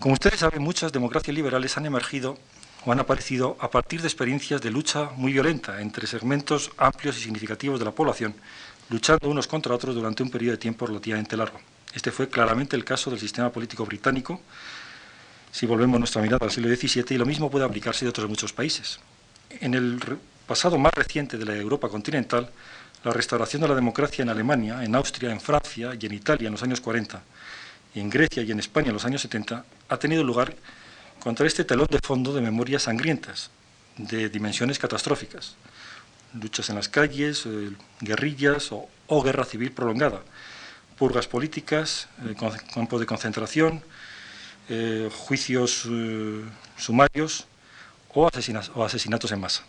Como 0.00 0.14
ustedes 0.14 0.40
saben, 0.40 0.62
muchas 0.62 0.90
democracias 0.90 1.32
liberales 1.32 1.76
han 1.76 1.86
emergido 1.86 2.36
o 2.84 2.90
han 2.90 2.98
aparecido 2.98 3.56
a 3.60 3.70
partir 3.70 4.00
de 4.00 4.08
experiencias 4.08 4.60
de 4.62 4.72
lucha 4.72 5.10
muy 5.14 5.32
violenta 5.32 5.80
entre 5.80 6.08
segmentos 6.08 6.72
amplios 6.76 7.16
y 7.18 7.20
significativos 7.20 7.78
de 7.78 7.84
la 7.84 7.92
población, 7.92 8.34
luchando 8.90 9.28
unos 9.28 9.46
contra 9.46 9.72
otros 9.72 9.94
durante 9.94 10.24
un 10.24 10.30
periodo 10.30 10.56
de 10.56 10.58
tiempo 10.58 10.88
relativamente 10.88 11.36
largo. 11.36 11.60
Este 11.94 12.10
fue 12.10 12.28
claramente 12.28 12.74
el 12.74 12.84
caso 12.84 13.10
del 13.10 13.20
sistema 13.20 13.52
político 13.52 13.86
británico, 13.86 14.40
si 15.52 15.66
volvemos 15.66 16.00
nuestra 16.00 16.20
mirada 16.20 16.44
al 16.44 16.50
siglo 16.50 16.74
XVII, 16.74 17.14
y 17.14 17.16
lo 17.16 17.26
mismo 17.26 17.48
puede 17.48 17.64
aplicarse 17.64 18.04
de 18.04 18.08
otros 18.08 18.28
muchos 18.28 18.52
países. 18.52 18.98
En 19.60 19.74
el 19.74 20.00
pasado 20.46 20.78
más 20.78 20.92
reciente 20.94 21.36
de 21.36 21.44
la 21.44 21.56
Europa 21.56 21.88
continental, 21.88 22.48
la 23.04 23.12
restauración 23.12 23.62
de 23.62 23.68
la 23.68 23.74
democracia 23.74 24.22
en 24.22 24.28
Alemania, 24.28 24.82
en 24.82 24.94
Austria, 24.94 25.30
en 25.30 25.40
Francia 25.40 25.92
y 25.98 26.06
en 26.06 26.14
Italia 26.14 26.46
en 26.46 26.52
los 26.52 26.62
años 26.62 26.80
40, 26.80 27.22
y 27.94 28.00
en 28.00 28.10
Grecia 28.10 28.42
y 28.42 28.50
en 28.50 28.58
España 28.58 28.88
en 28.88 28.94
los 28.94 29.04
años 29.04 29.22
70, 29.22 29.64
ha 29.88 29.96
tenido 29.98 30.22
lugar 30.24 30.54
contra 31.20 31.46
este 31.46 31.64
telón 31.64 31.88
de 31.90 31.98
fondo 32.02 32.32
de 32.32 32.40
memorias 32.40 32.84
sangrientas, 32.84 33.50
de 33.96 34.28
dimensiones 34.28 34.78
catastróficas. 34.78 35.54
Luchas 36.34 36.68
en 36.68 36.76
las 36.76 36.88
calles, 36.88 37.46
eh, 37.46 37.70
guerrillas 38.00 38.70
o 38.70 39.22
guerra 39.22 39.44
civil 39.44 39.72
prolongada, 39.72 40.22
purgas 40.98 41.26
políticas, 41.26 42.08
eh, 42.26 42.34
campos 42.74 43.00
de 43.00 43.06
concentración, 43.06 43.82
eh, 44.68 45.08
juicios 45.12 45.86
sumarios 46.76 47.46
o 48.12 48.26
asesinatos 48.26 49.30
en 49.32 49.40
masa. 49.40 49.62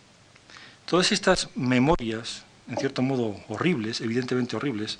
Todas 0.87 1.11
estas 1.11 1.49
memorias, 1.53 2.43
en 2.69 2.77
cierto 2.77 3.01
modo 3.01 3.35
horribles, 3.49 3.99
evidentemente 3.99 4.55
horribles, 4.55 4.99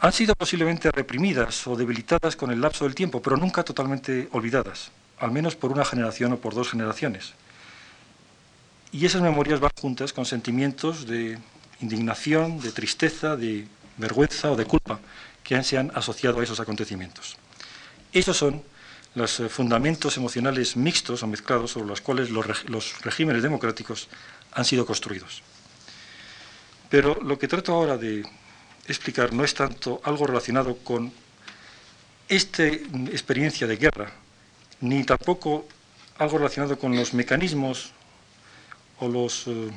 han 0.00 0.12
sido 0.12 0.34
posiblemente 0.34 0.90
reprimidas 0.90 1.68
o 1.68 1.76
debilitadas 1.76 2.34
con 2.34 2.50
el 2.50 2.60
lapso 2.60 2.82
del 2.84 2.96
tiempo, 2.96 3.22
pero 3.22 3.36
nunca 3.36 3.62
totalmente 3.62 4.28
olvidadas, 4.32 4.90
al 5.20 5.30
menos 5.30 5.54
por 5.54 5.70
una 5.70 5.84
generación 5.84 6.32
o 6.32 6.38
por 6.38 6.52
dos 6.52 6.68
generaciones. 6.68 7.34
Y 8.90 9.06
esas 9.06 9.22
memorias 9.22 9.60
van 9.60 9.70
juntas 9.80 10.12
con 10.12 10.26
sentimientos 10.26 11.06
de 11.06 11.38
indignación, 11.80 12.58
de 12.58 12.72
tristeza, 12.72 13.36
de 13.36 13.68
vergüenza 13.98 14.50
o 14.50 14.56
de 14.56 14.64
culpa 14.64 14.98
que 15.44 15.62
se 15.62 15.78
han 15.78 15.92
asociado 15.94 16.40
a 16.40 16.42
esos 16.42 16.58
acontecimientos. 16.58 17.36
Esos 18.12 18.36
son 18.36 18.64
los 19.14 19.42
fundamentos 19.48 20.16
emocionales 20.16 20.76
mixtos 20.76 21.22
o 21.22 21.26
mezclados 21.26 21.72
sobre 21.72 21.88
los 21.88 22.00
cuales 22.00 22.30
los, 22.30 23.02
regímenes 23.02 23.42
democráticos 23.42 24.08
han 24.52 24.64
sido 24.64 24.86
construidos. 24.86 25.42
Pero 26.88 27.18
lo 27.22 27.38
que 27.38 27.48
trato 27.48 27.72
ahora 27.72 27.96
de 27.96 28.24
explicar 28.86 29.32
no 29.32 29.44
es 29.44 29.54
tanto 29.54 30.00
algo 30.04 30.26
relacionado 30.26 30.76
con 30.78 31.12
esta 32.28 32.66
experiencia 32.66 33.66
de 33.66 33.76
guerra, 33.76 34.12
ni 34.80 35.04
tampoco 35.04 35.66
algo 36.18 36.38
relacionado 36.38 36.78
con 36.78 36.96
los 36.96 37.14
mecanismos 37.14 37.92
o 38.98 39.08
los 39.08 39.46
eh, 39.46 39.70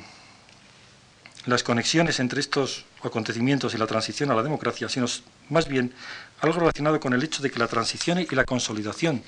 las 1.46 1.62
conexiones 1.62 2.20
entre 2.20 2.40
estos 2.40 2.84
acontecimientos 3.02 3.74
y 3.74 3.78
la 3.78 3.86
transición 3.86 4.30
a 4.30 4.34
la 4.34 4.42
democracia, 4.42 4.88
sino 4.88 5.06
más 5.50 5.68
bien 5.68 5.92
algo 6.40 6.60
relacionado 6.60 6.98
con 7.00 7.12
el 7.12 7.22
hecho 7.22 7.42
de 7.42 7.50
que 7.50 7.58
la 7.58 7.68
transición 7.68 8.18
y 8.18 8.26
la 8.34 8.44
consolidación 8.44 9.22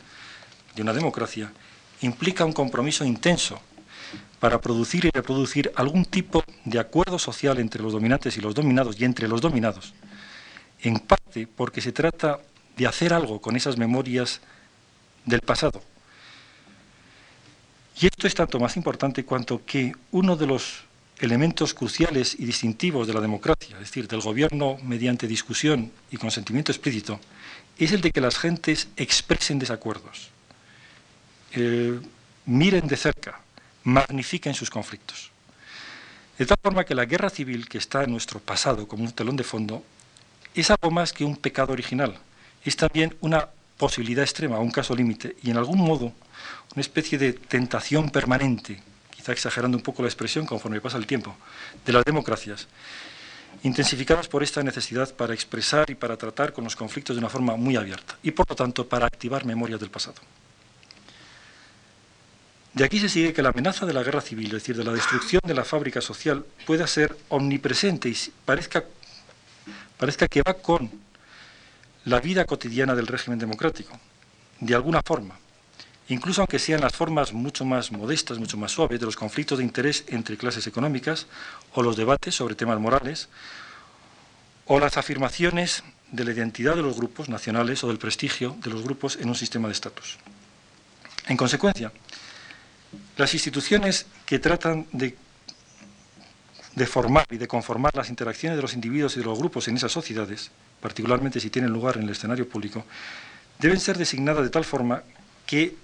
de 0.74 0.82
una 0.82 0.92
democracia 0.92 1.52
implica 2.00 2.44
un 2.44 2.52
compromiso 2.52 3.04
intenso 3.04 3.60
para 4.46 4.60
producir 4.60 5.04
y 5.06 5.10
reproducir 5.10 5.72
algún 5.74 6.04
tipo 6.04 6.44
de 6.64 6.78
acuerdo 6.78 7.18
social 7.18 7.58
entre 7.58 7.82
los 7.82 7.92
dominantes 7.92 8.36
y 8.36 8.40
los 8.40 8.54
dominados 8.54 8.94
y 8.96 9.04
entre 9.04 9.26
los 9.26 9.40
dominados, 9.40 9.92
en 10.82 11.00
parte 11.00 11.48
porque 11.48 11.80
se 11.80 11.90
trata 11.90 12.38
de 12.76 12.86
hacer 12.86 13.12
algo 13.12 13.40
con 13.40 13.56
esas 13.56 13.76
memorias 13.76 14.40
del 15.24 15.40
pasado. 15.40 15.82
Y 18.00 18.06
esto 18.06 18.28
es 18.28 18.36
tanto 18.36 18.60
más 18.60 18.76
importante 18.76 19.24
cuanto 19.24 19.66
que 19.66 19.92
uno 20.12 20.36
de 20.36 20.46
los 20.46 20.84
elementos 21.18 21.74
cruciales 21.74 22.36
y 22.38 22.44
distintivos 22.44 23.08
de 23.08 23.14
la 23.14 23.20
democracia, 23.20 23.74
es 23.74 23.80
decir, 23.80 24.06
del 24.06 24.20
gobierno 24.20 24.76
mediante 24.80 25.26
discusión 25.26 25.90
y 26.12 26.18
consentimiento 26.18 26.70
explícito, 26.70 27.18
es 27.76 27.90
el 27.90 28.00
de 28.00 28.12
que 28.12 28.20
las 28.20 28.38
gentes 28.38 28.86
expresen 28.96 29.58
desacuerdos, 29.58 30.30
eh, 31.50 31.98
miren 32.44 32.86
de 32.86 32.96
cerca, 32.96 33.40
magnifiquen 33.86 34.52
sus 34.52 34.68
conflictos. 34.68 35.30
De 36.36 36.44
tal 36.44 36.58
forma 36.60 36.84
que 36.84 36.94
la 36.94 37.06
guerra 37.06 37.30
civil 37.30 37.68
que 37.68 37.78
está 37.78 38.02
en 38.02 38.10
nuestro 38.10 38.40
pasado 38.40 38.86
como 38.86 39.04
un 39.04 39.12
telón 39.12 39.36
de 39.36 39.44
fondo 39.44 39.82
es 40.54 40.70
algo 40.70 40.90
más 40.90 41.12
que 41.12 41.24
un 41.24 41.36
pecado 41.36 41.72
original, 41.72 42.18
es 42.64 42.76
también 42.76 43.16
una 43.20 43.48
posibilidad 43.78 44.24
extrema, 44.24 44.58
un 44.58 44.70
caso 44.70 44.94
límite, 44.94 45.36
y 45.42 45.50
en 45.50 45.56
algún 45.56 45.78
modo 45.78 46.12
una 46.74 46.80
especie 46.80 47.16
de 47.16 47.32
tentación 47.32 48.10
permanente 48.10 48.82
está 49.16 49.32
exagerando 49.32 49.76
un 49.76 49.82
poco 49.82 50.02
la 50.02 50.08
expresión 50.08 50.46
conforme 50.46 50.80
pasa 50.80 50.98
el 50.98 51.06
tiempo, 51.06 51.36
de 51.84 51.92
las 51.92 52.04
democracias, 52.04 52.66
intensificadas 53.62 54.28
por 54.28 54.42
esta 54.42 54.62
necesidad 54.62 55.14
para 55.14 55.34
expresar 55.34 55.90
y 55.90 55.94
para 55.94 56.16
tratar 56.16 56.52
con 56.52 56.64
los 56.64 56.76
conflictos 56.76 57.16
de 57.16 57.20
una 57.20 57.30
forma 57.30 57.56
muy 57.56 57.76
abierta 57.76 58.16
y 58.22 58.32
por 58.32 58.48
lo 58.48 58.56
tanto 58.56 58.88
para 58.88 59.06
activar 59.06 59.44
memorias 59.44 59.80
del 59.80 59.90
pasado. 59.90 60.16
De 62.76 62.84
aquí 62.84 63.00
se 63.00 63.08
sigue 63.08 63.32
que 63.32 63.42
la 63.42 63.48
amenaza 63.48 63.86
de 63.86 63.94
la 63.94 64.02
guerra 64.02 64.20
civil, 64.20 64.48
es 64.48 64.52
decir, 64.52 64.76
de 64.76 64.84
la 64.84 64.92
destrucción 64.92 65.40
de 65.46 65.54
la 65.54 65.64
fábrica 65.64 66.02
social, 66.02 66.44
pueda 66.66 66.86
ser 66.86 67.16
omnipresente 67.30 68.10
y 68.10 68.16
parezca, 68.44 68.84
parezca 69.96 70.28
que 70.28 70.42
va 70.42 70.52
con 70.52 70.90
la 72.04 72.20
vida 72.20 72.44
cotidiana 72.44 72.94
del 72.94 73.06
régimen 73.06 73.38
democrático, 73.38 73.98
de 74.60 74.74
alguna 74.74 75.00
forma 75.02 75.38
incluso 76.08 76.40
aunque 76.40 76.58
sean 76.58 76.80
las 76.80 76.94
formas 76.94 77.32
mucho 77.32 77.64
más 77.64 77.90
modestas, 77.90 78.38
mucho 78.38 78.56
más 78.56 78.72
suaves 78.72 79.00
de 79.00 79.06
los 79.06 79.16
conflictos 79.16 79.58
de 79.58 79.64
interés 79.64 80.04
entre 80.08 80.36
clases 80.36 80.66
económicas 80.66 81.26
o 81.74 81.82
los 81.82 81.96
debates 81.96 82.34
sobre 82.34 82.54
temas 82.54 82.78
morales 82.78 83.28
o 84.66 84.78
las 84.78 84.96
afirmaciones 84.96 85.82
de 86.12 86.24
la 86.24 86.32
identidad 86.32 86.76
de 86.76 86.82
los 86.82 86.96
grupos 86.96 87.28
nacionales 87.28 87.82
o 87.82 87.88
del 87.88 87.98
prestigio 87.98 88.56
de 88.62 88.70
los 88.70 88.82
grupos 88.82 89.16
en 89.16 89.28
un 89.28 89.34
sistema 89.34 89.68
de 89.68 89.72
estatus. 89.72 90.18
En 91.26 91.36
consecuencia, 91.36 91.90
las 93.16 93.34
instituciones 93.34 94.06
que 94.24 94.38
tratan 94.38 94.86
de, 94.92 95.16
formar 96.86 97.26
y 97.30 97.36
de 97.36 97.48
conformar 97.48 97.94
las 97.94 98.10
interacciones 98.10 98.56
de 98.56 98.62
los 98.62 98.74
individuos 98.74 99.16
y 99.16 99.20
de 99.20 99.24
los 99.24 99.38
grupos 99.38 99.68
en 99.68 99.76
esas 99.76 99.92
sociedades, 99.92 100.50
particularmente 100.80 101.40
si 101.40 101.50
tienen 101.50 101.72
lugar 101.72 101.96
en 101.96 102.04
el 102.04 102.10
escenario 102.10 102.48
público, 102.48 102.84
deben 103.58 103.80
ser 103.80 103.96
designadas 103.96 104.44
de 104.44 104.50
tal 104.50 104.64
forma 104.64 105.02
que 105.46 105.74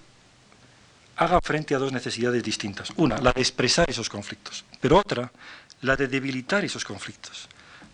haga 1.16 1.40
frente 1.40 1.74
a 1.74 1.78
dos 1.78 1.92
necesidades 1.92 2.42
distintas. 2.42 2.90
Una, 2.96 3.18
la 3.18 3.32
de 3.32 3.40
expresar 3.40 3.88
esos 3.88 4.08
conflictos, 4.08 4.64
pero 4.80 4.98
otra, 4.98 5.30
la 5.82 5.96
de 5.96 6.08
debilitar 6.08 6.64
esos 6.64 6.84
conflictos. 6.84 7.48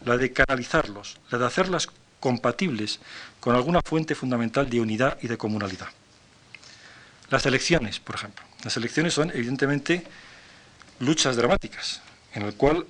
la 0.05 0.17
de 0.17 0.33
canalizarlos, 0.33 1.19
la 1.31 1.39
de 1.39 1.47
hacerlas 1.47 1.89
compatibles 2.21 3.01
con 3.41 3.57
alguna 3.57 3.81
fuente 3.83 4.15
fundamental 4.15 4.71
de 4.71 4.81
unidad 4.81 5.19
y 5.23 5.27
de 5.27 5.37
comunalidad. 5.37 5.89
Las 7.31 7.45
elecciones, 7.47 8.01
por 8.01 8.15
ejemplo. 8.15 8.48
Las 8.65 8.77
elecciones 8.77 9.15
son, 9.15 9.31
evidentemente, 9.31 10.05
luchas 11.01 11.37
dramáticas, 11.37 12.01
en 12.35 12.43
el 12.43 12.55
cual 12.55 12.87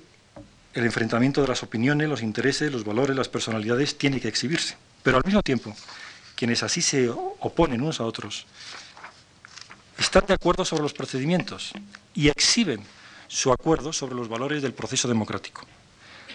el 0.73 0.85
enfrentamiento 0.85 1.41
de 1.41 1.47
las 1.47 1.63
opiniones, 1.63 2.09
los 2.09 2.21
intereses, 2.21 2.71
los 2.71 2.83
valores, 2.83 3.15
las 3.15 3.29
personalidades 3.29 3.97
tiene 3.97 4.19
que 4.19 4.27
exhibirse. 4.27 4.77
Pero 5.03 5.17
al 5.17 5.23
mismo 5.25 5.41
tiempo, 5.41 5.75
quienes 6.35 6.63
así 6.63 6.81
se 6.81 7.09
oponen 7.09 7.81
unos 7.81 7.99
a 7.99 8.05
otros, 8.05 8.45
están 9.97 10.25
de 10.25 10.33
acuerdo 10.33 10.65
sobre 10.65 10.83
los 10.83 10.93
procedimientos 10.93 11.71
y 12.13 12.29
exhiben 12.29 12.83
su 13.27 13.51
acuerdo 13.51 13.93
sobre 13.93 14.15
los 14.15 14.27
valores 14.27 14.61
del 14.61 14.73
proceso 14.73 15.07
democrático. 15.07 15.65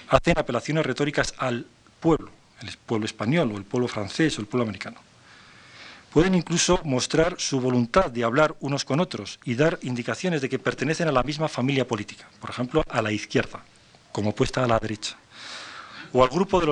Hacen 0.09 0.39
apelaciones 0.39 0.87
retóricas 0.87 1.35
al 1.39 1.67
pueblo, 1.99 2.31
el 2.61 2.77
pueblo 2.87 3.07
español 3.07 3.51
o 3.53 3.57
el 3.57 3.65
pueblo 3.65 3.89
francés 3.89 4.39
o 4.39 4.41
el 4.43 4.47
pueblo 4.47 4.65
americano. 4.65 4.99
Pueden 6.15 6.37
incluso 6.37 6.81
mostrar 6.85 7.35
su 7.41 7.61
voluntad 7.61 8.09
de 8.09 8.23
hablar 8.23 8.55
unos 8.61 8.85
con 8.85 9.01
otros 9.01 9.41
y 9.45 9.57
dar 9.57 9.81
indicaciones 9.83 10.41
de 10.41 10.49
que 10.49 10.61
pertenecen 10.61 11.09
a 11.09 11.13
la 11.13 11.25
misma 11.25 11.49
familia 11.49 11.89
política, 11.89 12.29
por 12.41 12.51
ejemplo, 12.51 12.85
a 12.89 13.03
la 13.03 13.11
izquierda, 13.11 13.65
como 14.13 14.31
opuesta 14.31 14.63
a 14.63 14.69
la 14.69 14.79
derecha, 14.79 15.17
o 16.13 16.23
al 16.23 16.29
grupo 16.31 16.61
de 16.61 16.67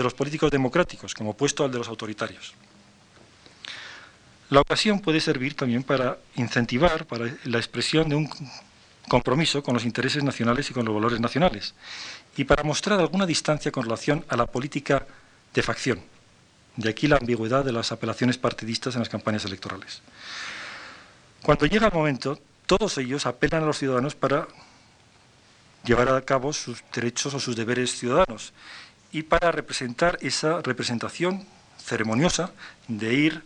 los, 0.00 0.14
políticos 0.14 0.48
democráticos, 0.52 1.12
como 1.12 1.30
opuesto 1.30 1.64
al 1.64 1.72
de 1.72 1.78
los 1.78 1.88
autoritarios. 1.88 2.54
La 4.50 4.60
ocasión 4.60 5.00
puede 5.00 5.20
servir 5.20 5.56
también 5.56 5.82
para 5.82 6.18
incentivar 6.36 7.04
la 7.46 7.58
expresión 7.58 8.08
de 8.08 8.14
un 8.14 8.30
compromiso 9.08 9.60
con 9.64 9.74
los 9.74 9.84
intereses 9.84 10.22
nacionales 10.22 10.70
y 10.70 10.72
con 10.72 10.84
los 10.84 10.94
valores 10.94 11.18
nacionales, 11.18 11.74
y 12.36 12.44
para 12.44 12.62
mostrar 12.62 13.00
alguna 13.00 13.26
distancia 13.26 13.72
con 13.72 13.82
relación 13.82 14.24
a 14.28 14.36
la 14.36 14.46
política 14.46 15.04
de 15.52 15.62
facción. 15.64 16.13
De 16.76 16.90
aquí 16.90 17.06
la 17.06 17.16
ambigüedad 17.16 17.64
de 17.64 17.72
las 17.72 17.92
apelaciones 17.92 18.38
partidistas 18.38 18.94
en 18.94 19.00
las 19.00 19.08
campañas 19.08 19.44
electorales. 19.44 20.02
Cuando 21.42 21.66
llega 21.66 21.86
el 21.86 21.92
momento, 21.92 22.38
todos 22.66 22.98
ellos 22.98 23.26
apelan 23.26 23.62
a 23.62 23.66
los 23.66 23.78
ciudadanos 23.78 24.14
para 24.14 24.48
llevar 25.84 26.08
a 26.08 26.22
cabo 26.22 26.52
sus 26.52 26.82
derechos 26.94 27.34
o 27.34 27.40
sus 27.40 27.54
deberes 27.56 27.98
ciudadanos 27.98 28.52
y 29.12 29.22
para 29.22 29.52
representar 29.52 30.18
esa 30.22 30.62
representación 30.62 31.46
ceremoniosa 31.78 32.52
de 32.88 33.14
ir 33.14 33.42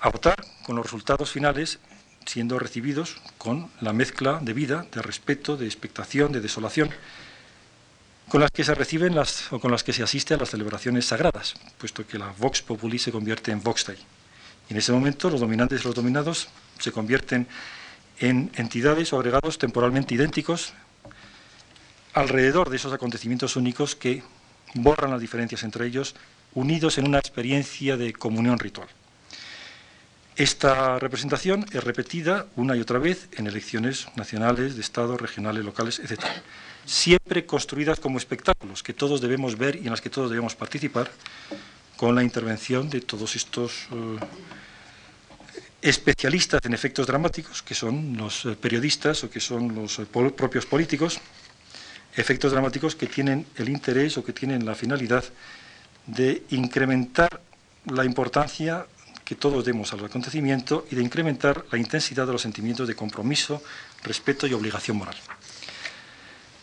a 0.00 0.10
votar 0.10 0.36
con 0.64 0.76
los 0.76 0.84
resultados 0.84 1.30
finales 1.30 1.78
siendo 2.26 2.58
recibidos 2.58 3.16
con 3.38 3.70
la 3.80 3.92
mezcla 3.92 4.38
de 4.40 4.52
vida, 4.52 4.86
de 4.92 5.02
respeto, 5.02 5.56
de 5.56 5.66
expectación, 5.66 6.32
de 6.32 6.40
desolación, 6.40 6.90
con 8.32 8.40
las 8.40 8.50
que 8.50 8.64
se 8.64 8.74
reciben 8.74 9.14
o 9.50 9.60
con 9.60 9.70
las 9.70 9.84
que 9.84 9.92
se 9.92 10.02
asiste 10.02 10.32
a 10.32 10.38
las 10.38 10.48
celebraciones 10.48 11.04
sagradas, 11.04 11.52
puesto 11.76 12.06
que 12.06 12.16
la 12.16 12.32
Vox 12.38 12.62
Populi 12.62 12.98
se 12.98 13.12
convierte 13.12 13.50
en 13.52 13.62
Vox 13.62 13.84
Dei. 13.84 13.98
Y 14.70 14.72
en 14.72 14.78
ese 14.78 14.90
momento 14.90 15.28
los 15.28 15.40
dominantes 15.40 15.82
y 15.82 15.84
los 15.84 15.94
dominados 15.94 16.48
se 16.78 16.92
convierten 16.92 17.46
en 18.20 18.50
entidades 18.54 19.12
o 19.12 19.18
agregados 19.18 19.58
temporalmente 19.58 20.14
idénticos 20.14 20.72
alrededor 22.14 22.70
de 22.70 22.76
esos 22.76 22.94
acontecimientos 22.94 23.56
únicos 23.56 23.94
que 23.94 24.22
borran 24.72 25.10
las 25.10 25.20
diferencias 25.20 25.62
entre 25.62 25.86
ellos, 25.86 26.14
unidos 26.54 26.96
en 26.96 27.08
una 27.08 27.18
experiencia 27.18 27.98
de 27.98 28.14
comunión 28.14 28.58
ritual. 28.58 28.88
Esta 30.36 30.98
representación 30.98 31.66
es 31.70 31.84
repetida 31.84 32.46
una 32.56 32.76
y 32.76 32.80
otra 32.80 32.98
vez 32.98 33.28
en 33.32 33.46
elecciones 33.46 34.06
nacionales, 34.16 34.76
de 34.76 34.80
Estado, 34.80 35.18
regionales, 35.18 35.66
locales, 35.66 35.98
etc. 35.98 36.24
Siempre 36.84 37.46
construidas 37.46 38.00
como 38.00 38.18
espectáculos 38.18 38.82
que 38.82 38.92
todos 38.92 39.20
debemos 39.20 39.56
ver 39.56 39.76
y 39.76 39.84
en 39.84 39.90
las 39.90 40.00
que 40.00 40.10
todos 40.10 40.30
debemos 40.30 40.54
participar, 40.54 41.10
con 41.96 42.16
la 42.16 42.24
intervención 42.24 42.90
de 42.90 43.00
todos 43.00 43.36
estos 43.36 43.86
eh, 43.92 44.18
especialistas 45.82 46.60
en 46.64 46.74
efectos 46.74 47.06
dramáticos, 47.06 47.62
que 47.62 47.74
son 47.74 48.16
los 48.16 48.44
eh, 48.44 48.56
periodistas 48.60 49.22
o 49.22 49.30
que 49.30 49.38
son 49.38 49.72
los 49.72 50.00
eh, 50.00 50.06
propios 50.06 50.66
políticos, 50.66 51.20
efectos 52.16 52.50
dramáticos 52.50 52.96
que 52.96 53.06
tienen 53.06 53.46
el 53.54 53.68
interés 53.68 54.18
o 54.18 54.24
que 54.24 54.32
tienen 54.32 54.66
la 54.66 54.74
finalidad 54.74 55.22
de 56.06 56.42
incrementar 56.50 57.40
la 57.86 58.04
importancia 58.04 58.86
que 59.24 59.36
todos 59.36 59.64
demos 59.64 59.92
al 59.92 60.04
acontecimiento 60.04 60.86
y 60.90 60.96
de 60.96 61.02
incrementar 61.02 61.64
la 61.70 61.78
intensidad 61.78 62.26
de 62.26 62.32
los 62.32 62.42
sentimientos 62.42 62.88
de 62.88 62.96
compromiso, 62.96 63.62
respeto 64.02 64.46
y 64.46 64.52
obligación 64.52 64.96
moral. 64.96 65.16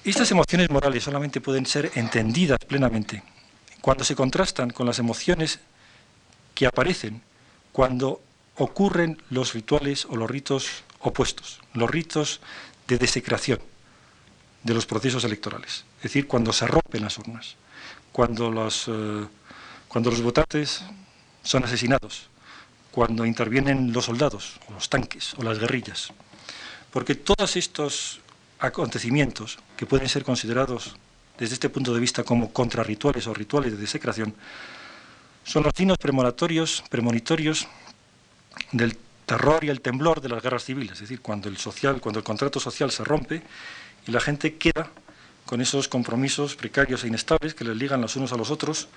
Estas 0.09 0.31
emociones 0.31 0.71
morales 0.71 1.03
solamente 1.03 1.39
pueden 1.39 1.67
ser 1.67 1.91
entendidas 1.93 2.57
plenamente 2.67 3.21
cuando 3.79 4.03
se 4.03 4.15
contrastan 4.15 4.71
con 4.71 4.87
las 4.87 4.97
emociones 4.97 5.59
que 6.55 6.65
aparecen 6.65 7.21
cuando 7.71 8.19
ocurren 8.55 9.21
los 9.29 9.53
rituales 9.53 10.05
o 10.05 10.15
los 10.15 10.27
ritos 10.27 10.83
opuestos, 11.01 11.59
los 11.75 11.87
ritos 11.91 12.41
de 12.87 12.97
desecración 12.97 13.59
de 14.63 14.73
los 14.73 14.87
procesos 14.87 15.23
electorales, 15.25 15.85
es 15.97 16.03
decir, 16.03 16.25
cuando 16.25 16.53
se 16.53 16.65
rompen 16.65 17.03
las 17.03 17.19
urnas, 17.19 17.55
cuando 18.11 18.49
los, 18.49 18.87
eh, 18.87 19.27
cuando 19.87 20.09
los 20.09 20.23
votantes 20.23 20.81
son 21.43 21.65
asesinados, 21.65 22.29
cuando 22.89 23.27
intervienen 23.27 23.93
los 23.93 24.05
soldados, 24.05 24.59
o 24.67 24.73
los 24.73 24.89
tanques, 24.89 25.35
o 25.35 25.43
las 25.43 25.59
guerrillas. 25.59 26.09
Porque 26.89 27.13
todos 27.13 27.55
estos 27.55 28.18
acontecimientos, 28.59 29.57
que 29.77 29.85
pueden 29.85 30.09
ser 30.09 30.23
considerados 30.23 30.95
desde 31.37 31.53
este 31.53 31.69
punto 31.69 31.93
de 31.93 31.99
vista 31.99 32.23
como 32.23 32.51
contrarrituales 32.51 33.25
o 33.27 33.33
rituales 33.33 33.71
de 33.71 33.77
desecración, 33.77 34.35
son 35.43 35.63
los 35.63 35.73
signos 35.75 35.97
premonitorios, 35.97 36.83
del 38.71 38.97
terror 39.25 39.63
y 39.63 39.69
el 39.69 39.81
temblor 39.81 40.21
de 40.21 40.29
las 40.29 40.43
guerras 40.43 40.65
civiles, 40.65 40.93
es 40.93 41.01
decir, 41.01 41.21
cuando 41.21 41.49
el, 41.49 41.57
social, 41.57 42.01
cuando 42.01 42.19
el 42.19 42.25
contrato 42.25 42.59
social 42.59 42.91
se 42.91 43.03
rompe 43.03 43.41
y 44.05 44.11
la 44.11 44.19
gente 44.19 44.55
queda 44.55 44.91
con 45.45 45.61
esos 45.61 45.87
compromisos 45.87 46.55
precarios 46.55 47.03
e 47.03 47.07
inestables 47.07 47.53
que 47.53 47.63
les 47.63 47.77
ligan 47.77 48.01
los 48.01 48.15
unos 48.15 48.33
a 48.33 48.37
los 48.37 48.51
otros, 48.51 48.87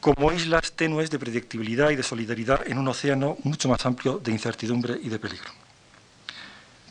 como 0.00 0.32
islas 0.32 0.72
tenues 0.72 1.10
de 1.10 1.18
predictibilidad 1.18 1.90
y 1.90 1.96
de 1.96 2.02
solidaridad 2.02 2.66
en 2.66 2.78
un 2.78 2.88
océano 2.88 3.36
mucho 3.42 3.68
más 3.68 3.84
amplio 3.86 4.18
de 4.18 4.32
incertidumbre 4.32 4.98
y 5.02 5.08
de 5.08 5.18
peligro. 5.18 5.63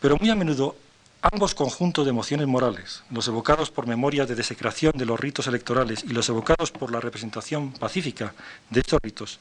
Pero 0.04 0.18
muy 0.18 0.30
a 0.30 0.36
menudo 0.36 0.76
ambos 1.22 1.56
conjuntos 1.56 2.04
de 2.04 2.10
emociones 2.10 2.46
morales, 2.46 3.04
los 3.10 3.26
evocados 3.30 3.72
por 3.72 3.88
memorias 3.88 4.28
de 4.28 4.36
desecración 4.36 4.92
de 4.98 5.06
los 5.06 5.18
ritos 5.18 5.48
electorales 5.48 6.04
y 6.04 6.10
los 6.10 6.28
evocados 6.28 6.72
por 6.72 6.92
la 6.92 7.00
representación 7.00 7.72
pacífica 7.72 8.34
de 8.70 8.82
estos 8.82 9.00
ritos, 9.02 9.40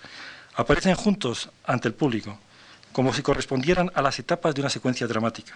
aparecen 0.55 0.94
juntos 0.94 1.51
ante 1.64 1.89
el 1.89 1.94
público, 1.94 2.39
como 2.93 3.12
si 3.12 3.22
correspondieran 3.22 3.90
a 3.93 4.02
las 4.02 4.20
etapas 4.20 4.55
de 4.55 4.60
una 4.60 4.70
secuencia 4.70 5.09
dramática, 5.09 5.55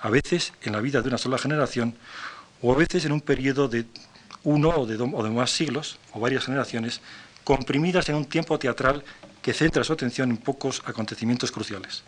a 0.00 0.10
veces 0.10 0.52
en 0.60 0.72
la 0.72 0.82
vida 0.82 1.00
de 1.00 1.08
una 1.08 1.16
sola 1.16 1.38
generación 1.38 1.96
o 2.60 2.74
a 2.74 2.76
veces 2.76 3.06
en 3.06 3.12
un 3.12 3.22
periodo 3.22 3.66
de 3.66 3.86
uno 4.42 4.68
o 4.68 4.84
de, 4.84 5.00
o 5.00 5.22
de 5.22 5.30
más 5.30 5.52
siglos 5.52 5.98
o 6.12 6.20
varias 6.20 6.44
generaciones 6.44 7.00
comprimidas 7.44 8.10
en 8.10 8.16
un 8.16 8.26
tiempo 8.26 8.58
teatral 8.58 9.04
que 9.40 9.54
centra 9.54 9.84
su 9.84 9.94
atención 9.94 10.28
en 10.28 10.36
pocos 10.36 10.82
acontecimientos 10.84 11.50
cruciales. 11.50 12.04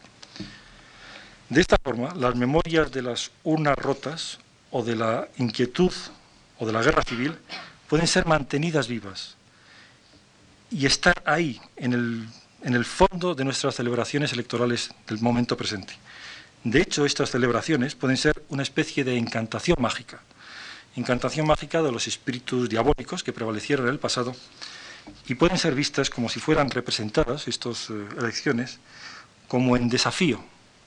De 1.49 1.61
esta 1.61 1.77
forma, 1.83 2.13
las 2.15 2.35
memorias 2.35 2.91
de 2.91 3.03
las 3.03 3.31
urnas 3.45 3.77
rotas 3.77 4.39
o 4.71 4.83
de 4.83 4.97
la 4.97 5.29
inquietud 5.39 5.93
o 6.59 6.67
de 6.67 6.73
la 6.73 6.83
guerra 6.83 7.03
civil 7.03 7.37
pueden 7.89 8.07
ser 8.07 8.27
mantenidas 8.27 8.89
vivas 8.89 9.37
y 10.71 10.87
estar 10.87 11.23
ahí, 11.25 11.61
en 11.77 11.93
el, 11.93 12.29
en 12.63 12.75
el 12.75 12.85
fondo 12.85 13.35
de 13.35 13.45
nuestras 13.45 13.77
celebraciones 13.77 14.33
electorales 14.33 14.91
del 15.07 15.21
momento 15.21 15.57
presente. 15.57 15.95
De 16.65 16.83
hecho, 16.83 17.07
estas 17.07 17.31
celebraciones 17.31 17.95
pueden 17.95 18.17
ser 18.17 18.43
una 18.49 18.65
especie 18.65 19.05
de 19.05 19.17
encantación 19.17 19.77
mágica, 19.81 20.21
encantación 20.97 21.47
mágica 21.47 21.81
de 21.81 21.93
los 21.93 22.09
espíritus 22.09 22.69
diabólicos 22.69 23.23
que 23.23 23.33
prevalecieron 23.33 23.87
en 23.87 23.93
el 23.93 24.01
pasado 24.01 24.35
y 25.29 25.37
pueden 25.37 25.59
ser 25.59 25.77
vistas 25.77 26.11
como 26.11 26.29
si 26.29 26.41
fueran 26.41 26.71
representadas 26.71 27.47
estas 27.47 27.91
eh, 27.91 27.95
elecciones 28.19 28.81
como 29.47 29.77
en 29.77 29.89
desafío, 29.89 30.43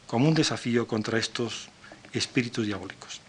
como 0.10 0.28
un 0.28 0.34
desafío 0.34 0.88
contra 0.88 1.20
estos 1.20 1.70
espíritus 2.14 2.66
diabólicos. 2.66 3.22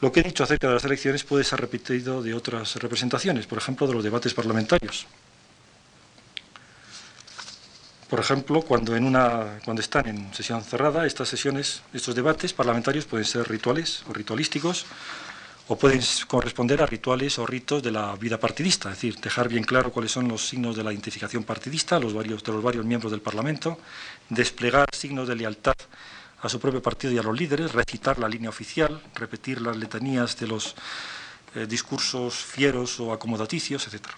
Lo 0.00 0.10
que 0.10 0.20
he 0.20 0.22
dicho 0.22 0.42
acerca 0.42 0.68
de 0.68 0.74
las 0.74 0.84
elecciones 0.86 1.22
puede 1.22 1.44
ser 1.44 1.60
repetido 1.60 2.22
de 2.22 2.32
otras 2.32 2.76
representaciones, 2.76 3.46
por 3.46 3.58
ejemplo, 3.58 3.86
de 3.86 3.92
los 3.92 4.02
debates 4.02 4.32
parlamentarios. 4.32 5.06
Por 8.08 8.20
ejemplo, 8.20 8.62
cuando, 8.62 8.96
en 8.96 9.04
una, 9.04 9.58
cuando 9.66 9.82
están 9.82 10.08
en 10.08 10.32
sesión 10.32 10.64
cerrada, 10.64 11.04
estas 11.04 11.28
sesiones, 11.28 11.82
estos 11.92 12.14
debates 12.14 12.54
parlamentarios 12.54 13.04
pueden 13.04 13.26
ser 13.26 13.46
rituales 13.46 14.02
o 14.08 14.14
ritualísticos, 14.14 14.86
o 15.66 15.76
pueden 15.76 16.00
corresponder 16.28 16.82
a 16.82 16.86
rituales 16.86 17.38
o 17.38 17.46
ritos 17.46 17.82
de 17.82 17.90
la 17.90 18.14
vida 18.16 18.38
partidista, 18.38 18.90
es 18.90 18.96
decir, 18.96 19.16
dejar 19.16 19.48
bien 19.48 19.64
claro 19.64 19.90
cuáles 19.90 20.12
son 20.12 20.28
los 20.28 20.46
signos 20.46 20.76
de 20.76 20.84
la 20.84 20.92
identificación 20.92 21.44
partidista 21.44 21.98
los 21.98 22.12
varios, 22.12 22.44
de 22.44 22.52
los 22.52 22.62
varios 22.62 22.84
miembros 22.84 23.10
del 23.10 23.22
Parlamento, 23.22 23.78
desplegar 24.28 24.86
signos 24.92 25.26
de 25.26 25.36
lealtad 25.36 25.76
a 26.42 26.48
su 26.50 26.60
propio 26.60 26.82
partido 26.82 27.14
y 27.14 27.18
a 27.18 27.22
los 27.22 27.38
líderes, 27.38 27.72
recitar 27.72 28.18
la 28.18 28.28
línea 28.28 28.50
oficial, 28.50 29.00
repetir 29.14 29.62
las 29.62 29.78
letanías 29.78 30.38
de 30.38 30.46
los 30.46 30.74
eh, 31.54 31.66
discursos 31.66 32.34
fieros 32.34 33.00
o 33.00 33.14
acomodaticios, 33.14 33.88
etc. 33.88 34.08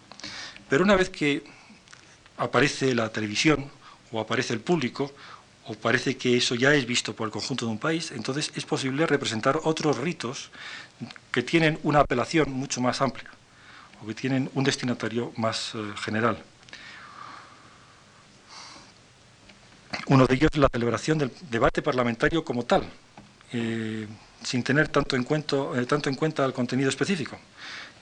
Pero 0.68 0.82
una 0.82 0.97
vez 0.97 1.10
que 1.10 1.44
aparece 2.39 2.93
la 2.97 3.10
televisión 3.10 3.70
o 4.10 4.18
aparece 4.18 4.52
el 4.52 4.60
público, 4.60 5.12
o 5.68 5.74
parece 5.74 6.16
que 6.16 6.36
eso 6.36 6.55
ya 6.55 6.74
es 6.74 6.86
visto 6.86 7.14
por 7.14 7.27
el 7.27 7.32
conjunto 7.32 7.66
de 7.66 7.73
un 7.73 7.78
país, 7.78 8.12
entonces 8.12 8.52
es 8.55 8.64
posible 8.64 9.06
representar 9.06 9.60
otros 9.64 9.98
ritos 9.98 10.51
que 11.31 11.43
tienen 11.43 11.78
una 11.82 12.01
apelación 12.01 12.52
mucho 12.52 12.81
más 12.81 13.01
amplia 13.01 13.31
o 14.02 14.06
que 14.06 14.14
tienen 14.14 14.51
un 14.55 14.64
destinatario 14.64 15.32
más 15.36 15.73
eh, 15.74 15.93
general. 15.97 16.43
Uno 20.09 20.27
de 20.27 20.35
ellos 20.35 20.51
es 20.52 20.59
la 20.59 20.68
celebración 20.68 21.18
del 21.18 21.32
debate 21.51 21.82
parlamentario 21.82 22.44
como 22.44 22.64
tal, 22.64 22.85
eh, 23.52 24.06
sin 24.43 24.62
tener 24.62 24.89
tanto 24.89 25.16
en, 25.16 25.24
cuenta, 25.24 25.56
eh, 25.74 25.86
tanto 25.86 26.09
en 26.09 26.14
cuenta 26.14 26.44
el 26.44 26.52
contenido 26.52 26.89
específico. 26.89 27.39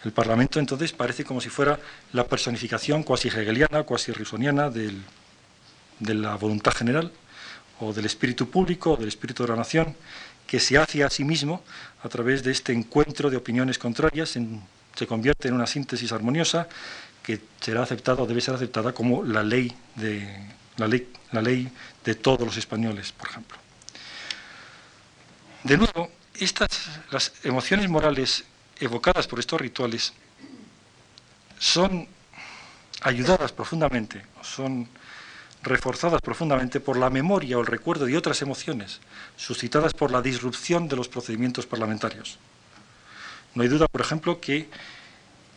El 0.05 0.13
Parlamento 0.13 0.59
entonces 0.59 0.93
parece 0.93 1.25
como 1.25 1.41
si 1.41 1.49
fuera 1.49 1.79
la 2.13 2.27
personificación 2.27 3.05
cuasi 3.05 3.29
hegeliana, 3.29 3.85
cuasi 3.85 4.13
risoniana 4.13 4.69
de 4.69 4.95
la 6.01 6.37
voluntad 6.37 6.73
general 6.73 7.11
o 7.81 7.93
del 7.93 8.05
espíritu 8.05 8.51
público 8.51 8.93
o 8.93 8.97
del 8.97 9.09
espíritu 9.09 9.45
de 9.45 9.49
la 9.51 9.57
nación 9.57 9.97
que 10.47 10.61
se 10.61 10.79
hace 10.79 11.03
a 11.05 11.11
sí 11.11 11.25
mismo 11.25 11.63
a 12.03 12.09
través 12.09 12.43
de 12.43 12.53
este 12.53 12.73
encuentro 12.73 13.31
de 13.31 13.37
opiniones 13.37 13.79
contrarias, 13.79 14.39
se 14.95 15.07
convierte 15.07 15.49
en 15.49 15.55
una 15.55 15.67
síntesis 15.67 16.13
armoniosa 16.13 16.69
que 17.23 17.41
será 17.61 17.83
aceptada 17.83 18.23
o 18.23 18.27
debe 18.27 18.41
ser 18.41 18.55
aceptada 18.55 18.93
como 18.93 19.25
la 19.25 19.43
ley 19.43 19.75
de, 19.97 20.29
la 20.77 20.87
ley, 20.87 21.11
la 21.33 21.41
ley 21.41 21.71
de 22.05 22.15
todos 22.15 22.47
los 22.47 22.57
españoles, 22.57 23.13
por 23.13 23.29
ejemplo. 23.29 23.57
De 25.63 25.79
nuevo, 25.79 26.11
estas, 26.35 26.69
las 27.11 27.33
emociones 27.43 27.89
morales 27.89 28.45
evocadas 28.79 29.27
por 29.27 29.41
estos 29.41 29.59
rituales 29.61 30.13
son 31.59 32.07
ayudadas 33.01 33.53
profundamente, 33.53 34.23
son 34.43 34.89
reforzadas 35.65 36.21
profundamente 36.21 36.79
por 36.79 36.97
la 36.97 37.11
memoria 37.11 37.59
o 37.59 37.61
el 37.61 37.67
recuerdo 37.67 38.05
de 38.05 38.17
otras 38.17 38.43
emociones 38.43 39.01
suscitadas 39.37 39.95
por 39.95 40.11
la 40.11 40.23
disrupción 40.23 40.89
de 40.89 40.97
los 40.97 41.09
procedimientos 41.09 41.67
parlamentarios. 41.67 42.39
No 43.55 43.63
hay 43.63 43.69
duda, 43.69 43.87
por 43.89 44.01
ejemplo, 44.01 44.41
que 44.41 44.69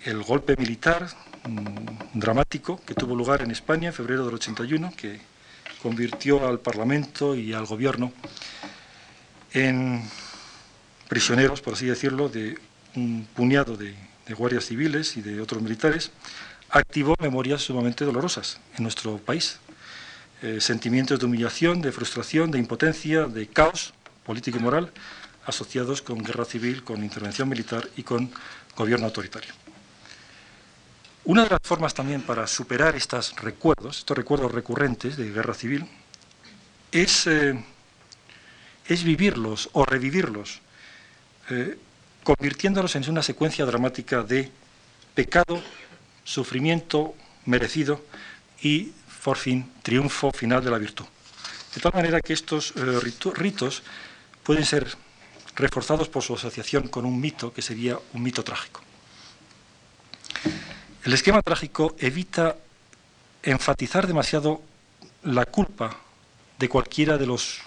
el 0.06 0.24
golpe 0.24 0.56
militar 0.56 1.10
mm, 1.48 2.20
dramático 2.20 2.82
que 2.86 2.94
tuvo 2.94 3.16
lugar 3.16 3.42
en 3.42 3.52
España 3.52 3.90
en 3.90 3.94
febrero 3.94 4.26
del 4.26 4.36
81, 4.36 4.94
que 4.96 5.20
convirtió 5.82 6.48
al 6.48 6.60
Parlamento 6.60 7.36
y 7.36 7.54
al 7.54 7.66
Gobierno 7.66 8.12
en 9.54 10.04
prisioneros, 11.08 11.62
por 11.62 11.74
así 11.74 11.86
decirlo, 11.86 12.30
de 12.30 12.58
un 12.96 13.28
puñado 13.36 13.76
de, 13.76 13.96
de 14.26 14.34
guardias 14.34 14.66
civiles 14.66 15.18
y 15.18 15.22
de 15.22 15.42
otros 15.42 15.62
militares, 15.62 16.12
activó 16.70 17.16
memorias 17.20 17.62
sumamente 17.62 18.06
dolorosas 18.06 18.60
en 18.78 18.84
nuestro 18.84 19.18
país. 19.18 19.60
Eh, 20.44 20.62
sentimientos 20.62 21.20
de 21.20 21.26
humillación, 21.26 21.82
de 21.82 21.92
frustración, 21.92 22.52
de 22.52 22.60
impotencia, 22.60 23.26
de 23.26 23.48
caos 23.48 23.94
político 24.24 24.60
y 24.60 24.62
moral 24.62 24.92
asociados 25.48 26.04
con 26.04 26.20
guerra 26.24 26.46
civil, 26.46 26.84
con 26.84 27.04
intervención 27.04 27.50
militar 27.50 27.90
y 27.96 28.04
con 28.04 28.30
gobierno 28.76 29.08
autoritario. 29.08 29.52
Una 31.24 31.44
de 31.44 31.50
las 31.50 31.60
formas 31.64 31.94
también 31.96 32.22
para 32.22 32.46
superar 32.46 32.96
estos 32.96 33.36
recuerdos, 33.38 34.00
estos 34.00 34.16
recuerdos 34.16 34.52
recurrentes 34.52 35.18
de 35.18 35.32
guerra 35.32 35.56
civil, 35.56 35.88
es, 36.92 37.26
eh, 37.26 37.60
es 38.86 39.04
vivirlos 39.04 39.70
o 39.74 39.86
revivirlos, 39.86 40.62
eh, 41.50 41.80
convirtiéndolos 42.24 42.96
en 42.96 43.10
una 43.10 43.24
secuencia 43.24 43.66
dramática 43.66 44.22
de 44.22 44.52
pecado, 45.16 45.64
sufrimiento 46.24 47.16
merecido 47.46 48.06
y 48.62 48.92
por 49.24 49.38
fin, 49.38 49.72
triunfo 49.84 50.32
final 50.32 50.64
de 50.64 50.72
la 50.72 50.78
virtud. 50.78 51.06
De 51.76 51.82
tal 51.82 51.94
manera 51.94 52.22
que 52.22 52.34
estos 52.34 52.74
eh, 52.76 53.00
ritos 53.36 53.84
pueden 54.44 54.66
ser 54.66 54.88
reforzados 55.56 56.08
por 56.08 56.24
su 56.24 56.36
asociación 56.36 56.88
con 56.88 57.06
un 57.06 57.20
mito 57.20 57.52
que 57.52 57.62
sería 57.62 58.00
un 58.14 58.24
mito 58.24 58.44
trágico. 58.44 58.82
El 61.04 61.14
esquema 61.14 61.42
trágico 61.42 61.96
evita 62.00 62.56
enfatizar 63.44 64.08
demasiado 64.08 64.62
la 65.24 65.46
culpa 65.46 65.98
de 66.60 66.70
cualquiera 66.70 67.18
de 67.18 67.26
los 67.26 67.60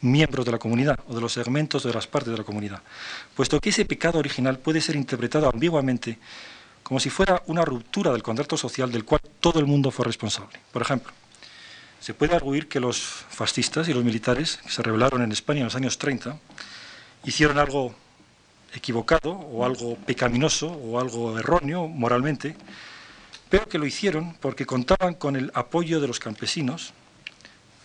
miembros 0.00 0.44
de 0.44 0.52
la 0.52 0.58
comunidad 0.58 0.98
o 1.08 1.14
de 1.14 1.20
los 1.20 1.32
segmentos 1.32 1.82
de 1.82 1.92
las 1.92 2.06
partes 2.06 2.32
de 2.32 2.38
la 2.38 2.44
comunidad, 2.44 2.82
puesto 3.34 3.60
que 3.60 3.70
ese 3.70 3.84
pecado 3.84 4.18
original 4.18 4.58
puede 4.58 4.80
ser 4.80 4.96
interpretado 4.96 5.48
ambiguamente 5.48 6.18
como 6.86 7.00
si 7.00 7.10
fuera 7.10 7.42
una 7.46 7.64
ruptura 7.64 8.12
del 8.12 8.22
contrato 8.22 8.56
social 8.56 8.92
del 8.92 9.04
cual 9.04 9.20
todo 9.40 9.58
el 9.58 9.66
mundo 9.66 9.90
fue 9.90 10.04
responsable. 10.04 10.60
Por 10.70 10.82
ejemplo, 10.82 11.12
se 11.98 12.14
puede 12.14 12.36
arguir 12.36 12.68
que 12.68 12.78
los 12.78 13.00
fascistas 13.00 13.88
y 13.88 13.92
los 13.92 14.04
militares 14.04 14.60
que 14.62 14.70
se 14.70 14.84
rebelaron 14.84 15.20
en 15.20 15.32
España 15.32 15.58
en 15.58 15.64
los 15.64 15.74
años 15.74 15.98
30 15.98 16.38
hicieron 17.24 17.58
algo 17.58 17.92
equivocado 18.72 19.32
o 19.32 19.64
algo 19.64 19.96
pecaminoso 19.96 20.68
o 20.68 21.00
algo 21.00 21.36
erróneo 21.36 21.88
moralmente, 21.88 22.54
pero 23.50 23.68
que 23.68 23.78
lo 23.78 23.86
hicieron 23.86 24.34
porque 24.34 24.64
contaban 24.64 25.14
con 25.14 25.34
el 25.34 25.50
apoyo 25.54 25.98
de 25.98 26.06
los 26.06 26.20
campesinos, 26.20 26.92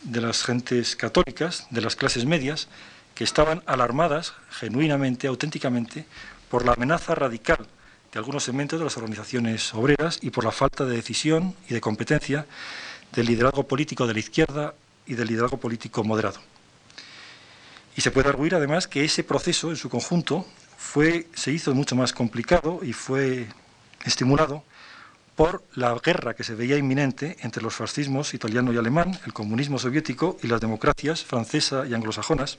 de 0.03 0.21
las 0.21 0.43
gentes 0.43 0.95
católicas, 0.95 1.65
de 1.71 1.81
las 1.81 1.95
clases 1.95 2.25
medias, 2.25 2.67
que 3.15 3.23
estaban 3.23 3.63
alarmadas 3.65 4.33
genuinamente, 4.51 5.25
auténticamente, 5.25 6.05
por 6.51 6.67
la 6.67 6.73
amenaza 6.73 7.15
radical 7.15 7.67
de 8.11 8.19
algunos 8.19 8.43
segmentos 8.43 8.77
de 8.77 8.85
las 8.85 8.97
organizaciones 8.97 9.73
obreras 9.73 10.19
y 10.21 10.31
por 10.31 10.43
la 10.43 10.51
falta 10.51 10.85
de 10.85 10.95
decisión 10.95 11.55
y 11.69 11.73
de 11.73 11.81
competencia 11.81 12.45
del 13.13 13.27
liderazgo 13.27 13.67
político 13.67 14.05
de 14.05 14.13
la 14.13 14.19
izquierda 14.19 14.73
y 15.05 15.15
del 15.15 15.29
liderazgo 15.29 15.57
político 15.57 16.03
moderado. 16.03 16.39
Y 17.95 18.01
se 18.01 18.11
puede 18.11 18.29
arguir 18.29 18.55
además 18.55 18.87
que 18.87 19.03
ese 19.03 19.23
proceso 19.23 19.69
en 19.69 19.77
su 19.77 19.89
conjunto 19.89 20.45
fue, 20.77 21.27
se 21.33 21.51
hizo 21.51 21.73
mucho 21.73 21.95
más 21.95 22.13
complicado 22.13 22.79
y 22.83 22.93
fue 22.93 23.47
estimulado 24.05 24.63
por 25.35 25.63
la 25.75 25.97
guerra 26.03 26.33
que 26.35 26.43
se 26.43 26.55
veía 26.55 26.77
inminente 26.77 27.37
entre 27.41 27.63
los 27.63 27.75
fascismos 27.75 28.33
italiano 28.33 28.73
y 28.73 28.77
alemán, 28.77 29.19
el 29.25 29.33
comunismo 29.33 29.79
soviético 29.79 30.37
y 30.43 30.47
las 30.47 30.61
democracias 30.61 31.23
francesa 31.23 31.85
y 31.87 31.93
anglosajonas, 31.93 32.57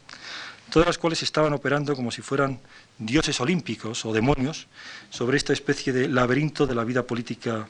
todas 0.70 0.86
las 0.86 0.98
cuales 0.98 1.22
estaban 1.22 1.52
operando 1.52 1.94
como 1.94 2.10
si 2.10 2.22
fueran 2.22 2.60
dioses 2.98 3.40
olímpicos 3.40 4.04
o 4.04 4.12
demonios 4.12 4.68
sobre 5.10 5.36
esta 5.36 5.52
especie 5.52 5.92
de 5.92 6.08
laberinto 6.08 6.66
de 6.66 6.74
la 6.74 6.84
vida 6.84 7.02
política 7.02 7.68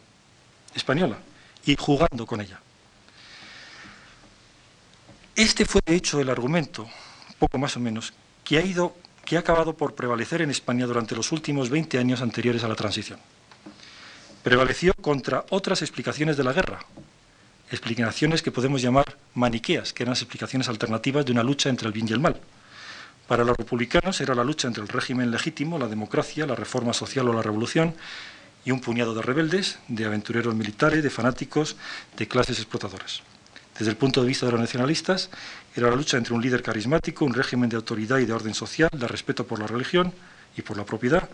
española 0.74 1.18
y 1.66 1.76
jugando 1.76 2.26
con 2.26 2.40
ella. 2.40 2.60
Este 5.34 5.64
fue 5.64 5.80
de 5.84 5.96
hecho 5.96 6.20
el 6.20 6.28
argumento, 6.28 6.88
poco 7.38 7.58
más 7.58 7.76
o 7.76 7.80
menos, 7.80 8.12
que 8.44 8.58
ha 8.58 8.62
ido 8.64 8.94
que 9.24 9.36
ha 9.36 9.40
acabado 9.40 9.74
por 9.74 9.94
prevalecer 9.94 10.42
en 10.42 10.50
España 10.50 10.86
durante 10.86 11.14
los 11.14 11.32
últimos 11.32 11.70
20 11.70 11.98
años 11.98 12.22
anteriores 12.22 12.64
a 12.64 12.68
la 12.68 12.74
transición. 12.74 13.18
Prevaleció 14.43 14.93
contra 14.94 15.44
otras 15.51 15.82
explicaciones 15.82 16.36
de 16.36 16.43
la 16.43 16.52
guerra, 16.52 16.81
explicaciones 17.70 18.43
que 18.43 18.51
podemos 18.51 18.82
llamar 18.82 19.16
maniqueas, 19.35 19.93
que 19.93 20.02
eran 20.02 20.12
las 20.12 20.23
explicaciones 20.23 20.69
alternativas 20.69 21.24
de 21.24 21.31
una 21.31 21.44
lucha 21.44 21.69
entre 21.69 21.86
el 21.86 21.93
bien 21.93 22.09
y 22.09 22.12
el 22.12 22.19
mal. 22.19 22.40
Para 23.28 23.44
los 23.44 23.56
republicanos 23.56 24.20
era 24.20 24.35
la 24.35 24.43
lucha 24.43 24.66
entre 24.66 24.82
el 24.82 24.89
régimen 24.89 25.31
legítimo, 25.31 25.78
la 25.78 25.86
democracia, 25.86 26.44
la 26.44 26.56
reforma 26.56 26.93
social 26.93 27.28
o 27.28 27.32
la 27.32 27.43
revolución, 27.43 27.94
y 28.64 28.73
un 28.73 28.81
puñado 28.81 29.14
de 29.14 29.23
rebeldes, 29.23 29.78
de 29.86 30.06
aventureros 30.06 30.56
militares, 30.56 31.05
de 31.05 31.10
fanáticos, 31.10 31.77
de 32.16 32.27
clases 32.27 32.59
explotadoras. 32.59 33.23
Desde 33.78 33.93
el 33.93 33.97
punto 33.97 34.23
de 34.23 34.27
vista 34.27 34.47
de 34.47 34.52
los 34.52 34.60
nacionalistas, 34.60 35.31
era 35.77 35.89
la 35.89 35.94
lucha 35.94 36.16
entre 36.16 36.35
un 36.35 36.43
líder 36.43 36.62
carismático, 36.62 37.24
un 37.24 37.35
régimen 37.35 37.70
de 37.70 37.77
autoridad 37.77 38.19
y 38.19 38.27
de 38.27 38.32
orden 38.32 38.55
social, 38.55 38.90
de 38.93 39.06
respeto 39.06 39.47
por 39.47 39.60
la 39.60 39.69
religión 39.69 40.12
y 40.56 40.62
por 40.62 40.77
la 40.77 40.85
propiedad, 40.85 41.28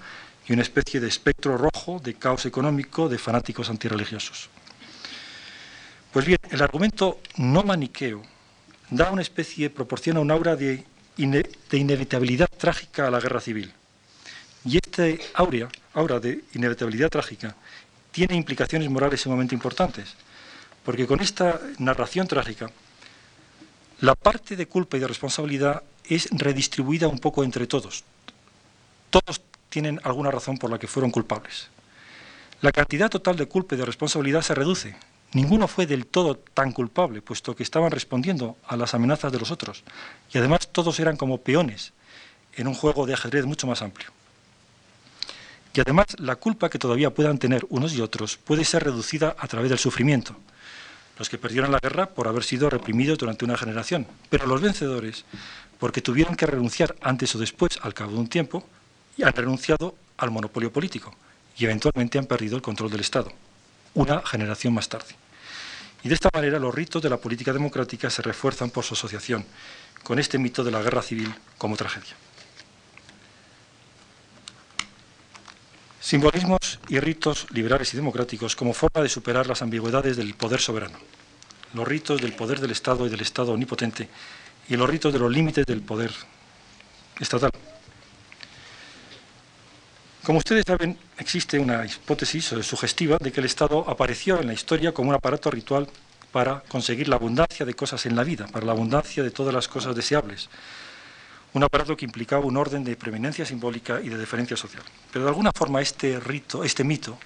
y 0.48 0.52
una 0.54 0.62
especie 0.62 0.98
de 0.98 1.08
espectro 1.08 1.56
rojo 1.58 2.00
de 2.02 2.14
caos 2.14 2.46
económico 2.46 3.08
de 3.08 3.18
fanáticos 3.18 3.68
antirreligiosos. 3.68 4.48
Pues 6.12 6.24
bien, 6.24 6.38
el 6.50 6.62
argumento 6.62 7.20
no 7.36 7.62
maniqueo 7.62 8.22
da 8.90 9.10
una 9.10 9.20
especie, 9.20 9.68
proporciona 9.68 10.20
un 10.20 10.30
aura 10.30 10.56
de, 10.56 10.84
de 11.16 11.76
inevitabilidad 11.76 12.48
trágica 12.48 13.06
a 13.06 13.10
la 13.10 13.20
guerra 13.20 13.40
civil. 13.40 13.72
Y 14.64 14.78
este 14.78 15.20
aura, 15.34 15.68
aura 15.92 16.18
de 16.18 16.44
inevitabilidad 16.54 17.10
trágica 17.10 17.54
tiene 18.10 18.34
implicaciones 18.34 18.88
morales 18.88 19.20
sumamente 19.20 19.54
importantes, 19.54 20.14
porque 20.82 21.06
con 21.06 21.20
esta 21.20 21.60
narración 21.78 22.26
trágica, 22.26 22.70
la 24.00 24.14
parte 24.14 24.56
de 24.56 24.66
culpa 24.66 24.96
y 24.96 25.00
de 25.00 25.08
responsabilidad 25.08 25.82
es 26.04 26.28
redistribuida 26.30 27.06
un 27.06 27.18
poco 27.18 27.44
entre 27.44 27.66
todos. 27.66 28.04
Todos 29.10 29.40
tienen 29.68 30.00
alguna 30.04 30.30
razón 30.30 30.58
por 30.58 30.70
la 30.70 30.78
que 30.78 30.86
fueron 30.86 31.10
culpables. 31.10 31.68
La 32.60 32.72
cantidad 32.72 33.08
total 33.08 33.36
de 33.36 33.46
culpa 33.46 33.74
y 33.74 33.78
de 33.78 33.84
responsabilidad 33.84 34.42
se 34.42 34.54
reduce. 34.54 34.96
Ninguno 35.32 35.68
fue 35.68 35.86
del 35.86 36.06
todo 36.06 36.36
tan 36.36 36.72
culpable, 36.72 37.22
puesto 37.22 37.54
que 37.54 37.62
estaban 37.62 37.90
respondiendo 37.90 38.56
a 38.66 38.76
las 38.76 38.94
amenazas 38.94 39.30
de 39.30 39.38
los 39.38 39.50
otros. 39.50 39.84
Y 40.32 40.38
además 40.38 40.68
todos 40.72 40.98
eran 41.00 41.16
como 41.16 41.38
peones 41.38 41.92
en 42.54 42.66
un 42.66 42.74
juego 42.74 43.06
de 43.06 43.14
ajedrez 43.14 43.44
mucho 43.44 43.66
más 43.66 43.82
amplio. 43.82 44.10
Y 45.74 45.80
además, 45.80 46.06
la 46.18 46.36
culpa 46.36 46.70
que 46.70 46.78
todavía 46.78 47.14
puedan 47.14 47.38
tener 47.38 47.64
unos 47.68 47.92
y 47.92 48.00
otros 48.00 48.36
puede 48.36 48.64
ser 48.64 48.82
reducida 48.82 49.36
a 49.38 49.46
través 49.46 49.68
del 49.70 49.78
sufrimiento. 49.78 50.34
Los 51.18 51.28
que 51.28 51.38
perdieron 51.38 51.70
la 51.70 51.78
guerra 51.78 52.10
por 52.10 52.26
haber 52.26 52.42
sido 52.42 52.70
reprimidos 52.70 53.18
durante 53.18 53.44
una 53.44 53.56
generación, 53.56 54.06
pero 54.30 54.46
los 54.46 54.60
vencedores, 54.60 55.24
porque 55.78 56.00
tuvieron 56.00 56.34
que 56.34 56.46
renunciar 56.46 56.96
antes 57.00 57.34
o 57.34 57.38
después, 57.38 57.78
al 57.82 57.94
cabo 57.94 58.12
de 58.12 58.18
un 58.18 58.28
tiempo, 58.28 58.64
y 59.18 59.24
han 59.24 59.32
renunciado 59.32 59.96
al 60.16 60.30
monopolio 60.30 60.72
político 60.72 61.14
y 61.58 61.64
eventualmente 61.64 62.18
han 62.18 62.26
perdido 62.26 62.56
el 62.56 62.62
control 62.62 62.90
del 62.90 63.00
Estado, 63.00 63.30
una 63.94 64.22
generación 64.24 64.72
más 64.72 64.88
tarde. 64.88 65.14
Y 66.04 66.08
de 66.08 66.14
esta 66.14 66.30
manera 66.32 66.60
los 66.60 66.72
ritos 66.74 67.02
de 67.02 67.10
la 67.10 67.16
política 67.16 67.52
democrática 67.52 68.08
se 68.08 68.22
refuerzan 68.22 68.70
por 68.70 68.84
su 68.84 68.94
asociación 68.94 69.44
con 70.04 70.20
este 70.20 70.38
mito 70.38 70.62
de 70.62 70.70
la 70.70 70.80
guerra 70.80 71.02
civil 71.02 71.34
como 71.58 71.76
tragedia. 71.76 72.14
Simbolismos 76.00 76.78
y 76.88 77.00
ritos 77.00 77.48
liberales 77.50 77.92
y 77.92 77.96
democráticos 77.96 78.54
como 78.54 78.72
forma 78.72 79.02
de 79.02 79.08
superar 79.08 79.48
las 79.48 79.62
ambigüedades 79.62 80.16
del 80.16 80.32
poder 80.34 80.60
soberano. 80.60 80.96
Los 81.74 81.86
ritos 81.86 82.20
del 82.20 82.32
poder 82.34 82.60
del 82.60 82.70
Estado 82.70 83.04
y 83.06 83.10
del 83.10 83.20
Estado 83.20 83.52
omnipotente 83.52 84.08
y 84.68 84.76
los 84.76 84.88
ritos 84.88 85.12
de 85.12 85.18
los 85.18 85.30
límites 85.30 85.66
del 85.66 85.82
poder 85.82 86.12
estatal. 87.18 87.50
Como 90.28 90.40
ustedes 90.40 90.64
saben, 90.66 90.94
existe 91.16 91.58
una 91.58 91.86
hipótesis 91.86 92.44
sugestiva 92.60 93.16
de 93.18 93.32
que 93.32 93.40
el 93.40 93.46
Estado 93.46 93.88
apareció 93.88 94.38
en 94.38 94.48
la 94.48 94.52
historia 94.52 94.92
como 94.92 95.08
un 95.08 95.14
aparato 95.14 95.50
ritual 95.50 95.88
para 96.32 96.60
conseguir 96.68 97.08
la 97.08 97.16
abundancia 97.16 97.64
de 97.64 97.72
cosas 97.72 98.04
en 98.04 98.14
la 98.14 98.24
vida, 98.24 98.46
para 98.46 98.66
la 98.66 98.72
abundancia 98.72 99.22
de 99.22 99.30
todas 99.30 99.54
las 99.54 99.68
cosas 99.68 99.96
deseables. 99.96 100.50
Un 101.54 101.64
aparato 101.64 101.96
que 101.96 102.04
implicaba 102.04 102.44
un 102.44 102.58
orden 102.58 102.84
de 102.84 102.94
preeminencia 102.94 103.46
simbólica 103.46 104.02
y 104.02 104.10
de 104.10 104.18
deferencia 104.18 104.54
social. 104.54 104.82
Pero 105.10 105.24
de 105.24 105.30
alguna 105.30 105.50
forma 105.50 105.80
este 105.80 106.20
rito, 106.20 106.62
este 106.62 106.84
mito 106.84 107.18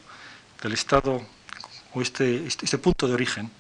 del 0.63 0.75
Estado 0.75 1.21
o 1.95 2.03
este, 2.03 2.47
este, 2.47 2.67
este 2.67 2.79
punto 2.79 3.09
de 3.09 3.15
origen 3.15 3.51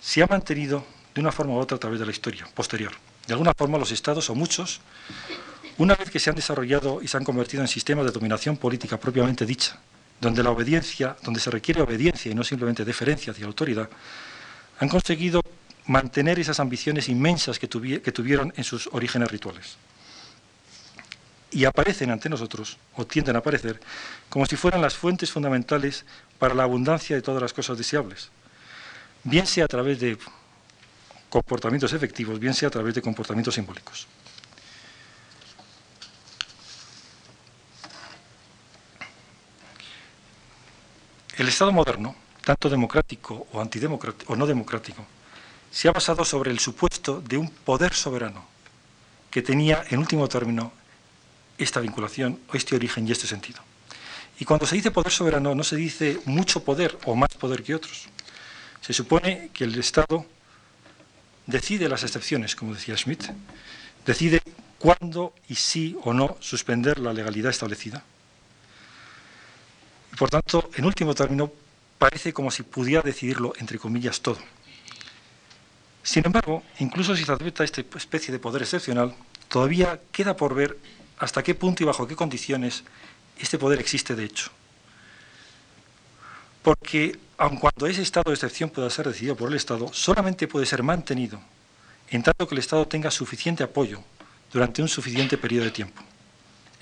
se 0.00 0.20
ha 0.20 0.26
mantenido 0.26 0.84
de 1.14 1.20
una 1.20 1.30
forma 1.30 1.52
u 1.52 1.58
otra 1.58 1.76
a 1.76 1.78
través 1.78 2.00
de 2.00 2.06
la 2.06 2.10
historia 2.10 2.44
posterior. 2.52 2.90
De 3.28 3.34
alguna 3.34 3.52
forma 3.56 3.78
los 3.78 3.92
estados, 3.92 4.28
o 4.30 4.34
muchos, 4.34 4.80
una 5.78 5.94
vez 5.94 6.10
que 6.10 6.20
se 6.20 6.30
han 6.30 6.36
desarrollado 6.36 7.02
y 7.02 7.08
se 7.08 7.16
han 7.16 7.24
convertido 7.24 7.62
en 7.62 7.68
sistemas 7.68 8.04
de 8.06 8.12
dominación 8.12 8.56
política 8.56 8.98
propiamente 8.98 9.44
dicha, 9.44 9.78
donde 10.20 10.42
la 10.42 10.50
obediencia, 10.50 11.16
donde 11.22 11.40
se 11.40 11.50
requiere 11.50 11.82
obediencia 11.82 12.30
y 12.30 12.34
no 12.34 12.44
simplemente 12.44 12.84
deferencia 12.84 13.32
hacia 13.32 13.42
la 13.42 13.48
autoridad, 13.48 13.88
han 14.78 14.88
conseguido 14.88 15.42
mantener 15.86 16.38
esas 16.38 16.60
ambiciones 16.60 17.08
inmensas 17.08 17.58
que, 17.58 17.68
que 17.68 18.12
tuvieron 18.12 18.52
en 18.56 18.64
sus 18.64 18.88
orígenes 18.92 19.30
rituales. 19.30 19.76
Y 21.50 21.64
aparecen 21.66 22.10
ante 22.10 22.28
nosotros, 22.28 22.78
o 22.96 23.06
tienden 23.06 23.36
a 23.36 23.40
aparecer, 23.40 23.80
como 24.28 24.46
si 24.46 24.56
fueran 24.56 24.80
las 24.80 24.94
fuentes 24.94 25.30
fundamentales 25.30 26.04
para 26.38 26.54
la 26.54 26.64
abundancia 26.64 27.14
de 27.14 27.22
todas 27.22 27.42
las 27.42 27.52
cosas 27.52 27.78
deseables, 27.78 28.30
bien 29.22 29.46
sea 29.46 29.64
a 29.64 29.68
través 29.68 30.00
de 30.00 30.18
comportamientos 31.28 31.92
efectivos, 31.92 32.38
bien 32.40 32.54
sea 32.54 32.68
a 32.68 32.72
través 32.72 32.94
de 32.94 33.02
comportamientos 33.02 33.54
simbólicos. 33.54 34.06
El 41.36 41.48
Estado 41.48 41.72
moderno, 41.72 42.14
tanto 42.44 42.70
democrático 42.70 43.48
o 43.52 43.60
antidemocrático 43.60 44.32
o 44.32 44.36
no 44.36 44.46
democrático, 44.46 45.04
se 45.68 45.88
ha 45.88 45.92
basado 45.92 46.24
sobre 46.24 46.52
el 46.52 46.60
supuesto 46.60 47.20
de 47.20 47.36
un 47.36 47.50
poder 47.50 47.92
soberano 47.92 48.46
que 49.32 49.42
tenía 49.42 49.82
en 49.90 49.98
último 49.98 50.28
término 50.28 50.70
esta 51.58 51.80
vinculación, 51.80 52.38
este 52.52 52.76
origen 52.76 53.08
y 53.08 53.10
este 53.10 53.26
sentido. 53.26 53.60
Y 54.38 54.44
cuando 54.44 54.64
se 54.64 54.76
dice 54.76 54.92
poder 54.92 55.10
soberano 55.10 55.56
no 55.56 55.64
se 55.64 55.74
dice 55.74 56.20
mucho 56.24 56.62
poder 56.62 56.96
o 57.04 57.16
más 57.16 57.30
poder 57.30 57.64
que 57.64 57.74
otros. 57.74 58.06
Se 58.80 58.92
supone 58.92 59.50
que 59.52 59.64
el 59.64 59.76
Estado 59.76 60.24
decide 61.46 61.88
las 61.88 62.04
excepciones, 62.04 62.54
como 62.54 62.74
decía 62.74 62.96
Schmidt, 62.96 63.24
decide 64.06 64.40
cuándo 64.78 65.34
y 65.48 65.56
si 65.56 65.96
o 66.04 66.12
no 66.12 66.36
suspender 66.38 67.00
la 67.00 67.12
legalidad 67.12 67.50
establecida 67.50 68.04
por 70.18 70.30
tanto, 70.30 70.70
en 70.74 70.84
último 70.84 71.14
término, 71.14 71.50
parece 71.98 72.32
como 72.32 72.50
si 72.50 72.62
pudiera 72.62 73.02
decidirlo, 73.02 73.52
entre 73.58 73.78
comillas, 73.78 74.20
todo. 74.20 74.38
Sin 76.02 76.24
embargo, 76.26 76.62
incluso 76.78 77.16
si 77.16 77.24
se 77.24 77.32
acepta 77.32 77.64
esta 77.64 77.80
especie 77.80 78.30
de 78.30 78.38
poder 78.38 78.62
excepcional, 78.62 79.14
todavía 79.48 80.00
queda 80.12 80.36
por 80.36 80.54
ver 80.54 80.78
hasta 81.18 81.42
qué 81.42 81.54
punto 81.54 81.82
y 81.82 81.86
bajo 81.86 82.06
qué 82.06 82.14
condiciones 82.14 82.84
este 83.38 83.58
poder 83.58 83.80
existe 83.80 84.14
de 84.14 84.24
hecho. 84.24 84.50
Porque, 86.62 87.18
aun 87.36 87.56
cuando 87.56 87.86
ese 87.86 88.02
estado 88.02 88.30
de 88.30 88.34
excepción 88.34 88.70
pueda 88.70 88.88
ser 88.90 89.06
decidido 89.06 89.36
por 89.36 89.48
el 89.48 89.56
Estado, 89.56 89.92
solamente 89.92 90.48
puede 90.48 90.66
ser 90.66 90.82
mantenido 90.82 91.40
en 92.08 92.22
tanto 92.22 92.46
que 92.46 92.54
el 92.54 92.60
Estado 92.60 92.86
tenga 92.86 93.10
suficiente 93.10 93.62
apoyo 93.62 94.02
durante 94.52 94.82
un 94.82 94.88
suficiente 94.88 95.36
periodo 95.36 95.64
de 95.64 95.70
tiempo. 95.70 96.02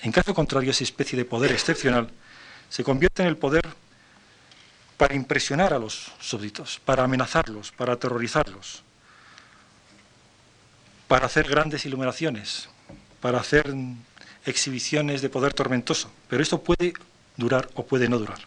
En 0.01 0.11
caso 0.11 0.33
contrario, 0.33 0.71
esa 0.71 0.83
especie 0.83 1.17
de 1.17 1.25
poder 1.25 1.51
excepcional 1.51 2.09
se 2.73 2.83
convierte 2.83 3.21
en 3.21 3.27
el 3.27 3.37
poder 3.37 3.69
para 4.97 5.13
impresionar 5.13 5.75
a 5.75 5.77
los 5.77 6.11
súbditos, 6.19 6.81
para 6.83 7.03
amenazarlos, 7.03 7.71
para 7.71 7.93
aterrorizarlos, 7.93 8.81
para 11.07 11.27
hacer 11.27 11.47
grandes 11.47 11.85
iluminaciones, 11.85 12.69
para 13.21 13.39
hacer 13.39 13.71
exhibiciones 14.47 15.21
de 15.21 15.29
poder 15.29 15.53
tormentoso. 15.53 16.09
Pero 16.27 16.41
esto 16.41 16.63
puede 16.63 16.93
durar 17.37 17.69
o 17.75 17.85
puede 17.85 18.09
no 18.09 18.17
durar. 18.17 18.39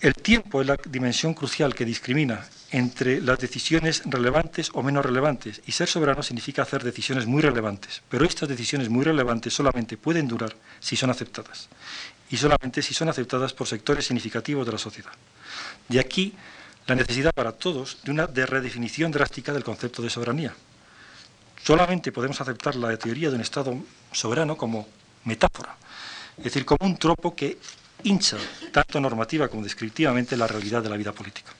El 0.00 0.14
tiempo 0.14 0.62
es 0.62 0.66
la 0.66 0.78
dimensión 0.88 1.34
crucial 1.34 1.74
que 1.74 1.84
discrimina 1.84 2.46
entre 2.70 3.20
las 3.20 3.38
decisiones 3.38 4.02
relevantes 4.06 4.70
o 4.72 4.82
menos 4.82 5.04
relevantes. 5.04 5.60
Y 5.66 5.72
ser 5.72 5.88
soberano 5.88 6.22
significa 6.22 6.62
hacer 6.62 6.82
decisiones 6.82 7.26
muy 7.26 7.42
relevantes. 7.42 8.00
Pero 8.08 8.24
estas 8.24 8.48
decisiones 8.48 8.88
muy 8.88 9.04
relevantes 9.04 9.52
solamente 9.52 9.98
pueden 9.98 10.26
durar 10.26 10.56
si 10.80 10.96
son 10.96 11.10
aceptadas. 11.10 11.68
Y 12.30 12.38
solamente 12.38 12.80
si 12.80 12.94
son 12.94 13.10
aceptadas 13.10 13.52
por 13.52 13.66
sectores 13.66 14.06
significativos 14.06 14.64
de 14.64 14.72
la 14.72 14.78
sociedad. 14.78 15.12
De 15.88 16.00
aquí 16.00 16.34
la 16.86 16.94
necesidad 16.94 17.32
para 17.34 17.52
todos 17.52 17.98
de 18.02 18.10
una 18.10 18.26
redefinición 18.26 19.12
drástica 19.12 19.52
del 19.52 19.64
concepto 19.64 20.00
de 20.00 20.08
soberanía. 20.08 20.54
Solamente 21.62 22.10
podemos 22.10 22.40
aceptar 22.40 22.74
la 22.74 22.96
teoría 22.96 23.28
de 23.28 23.34
un 23.34 23.42
Estado 23.42 23.76
soberano 24.12 24.56
como 24.56 24.88
metáfora, 25.24 25.76
es 26.38 26.44
decir, 26.44 26.64
como 26.64 26.86
un 26.86 26.96
tropo 26.96 27.36
que 27.36 27.58
hincha, 28.04 28.36
tanto 28.72 29.00
normativa 29.00 29.48
como 29.48 29.62
descriptivamente, 29.62 30.36
la 30.36 30.46
realidad 30.46 30.82
de 30.82 30.90
la 30.90 30.96
vida 30.96 31.12
política. 31.12 31.52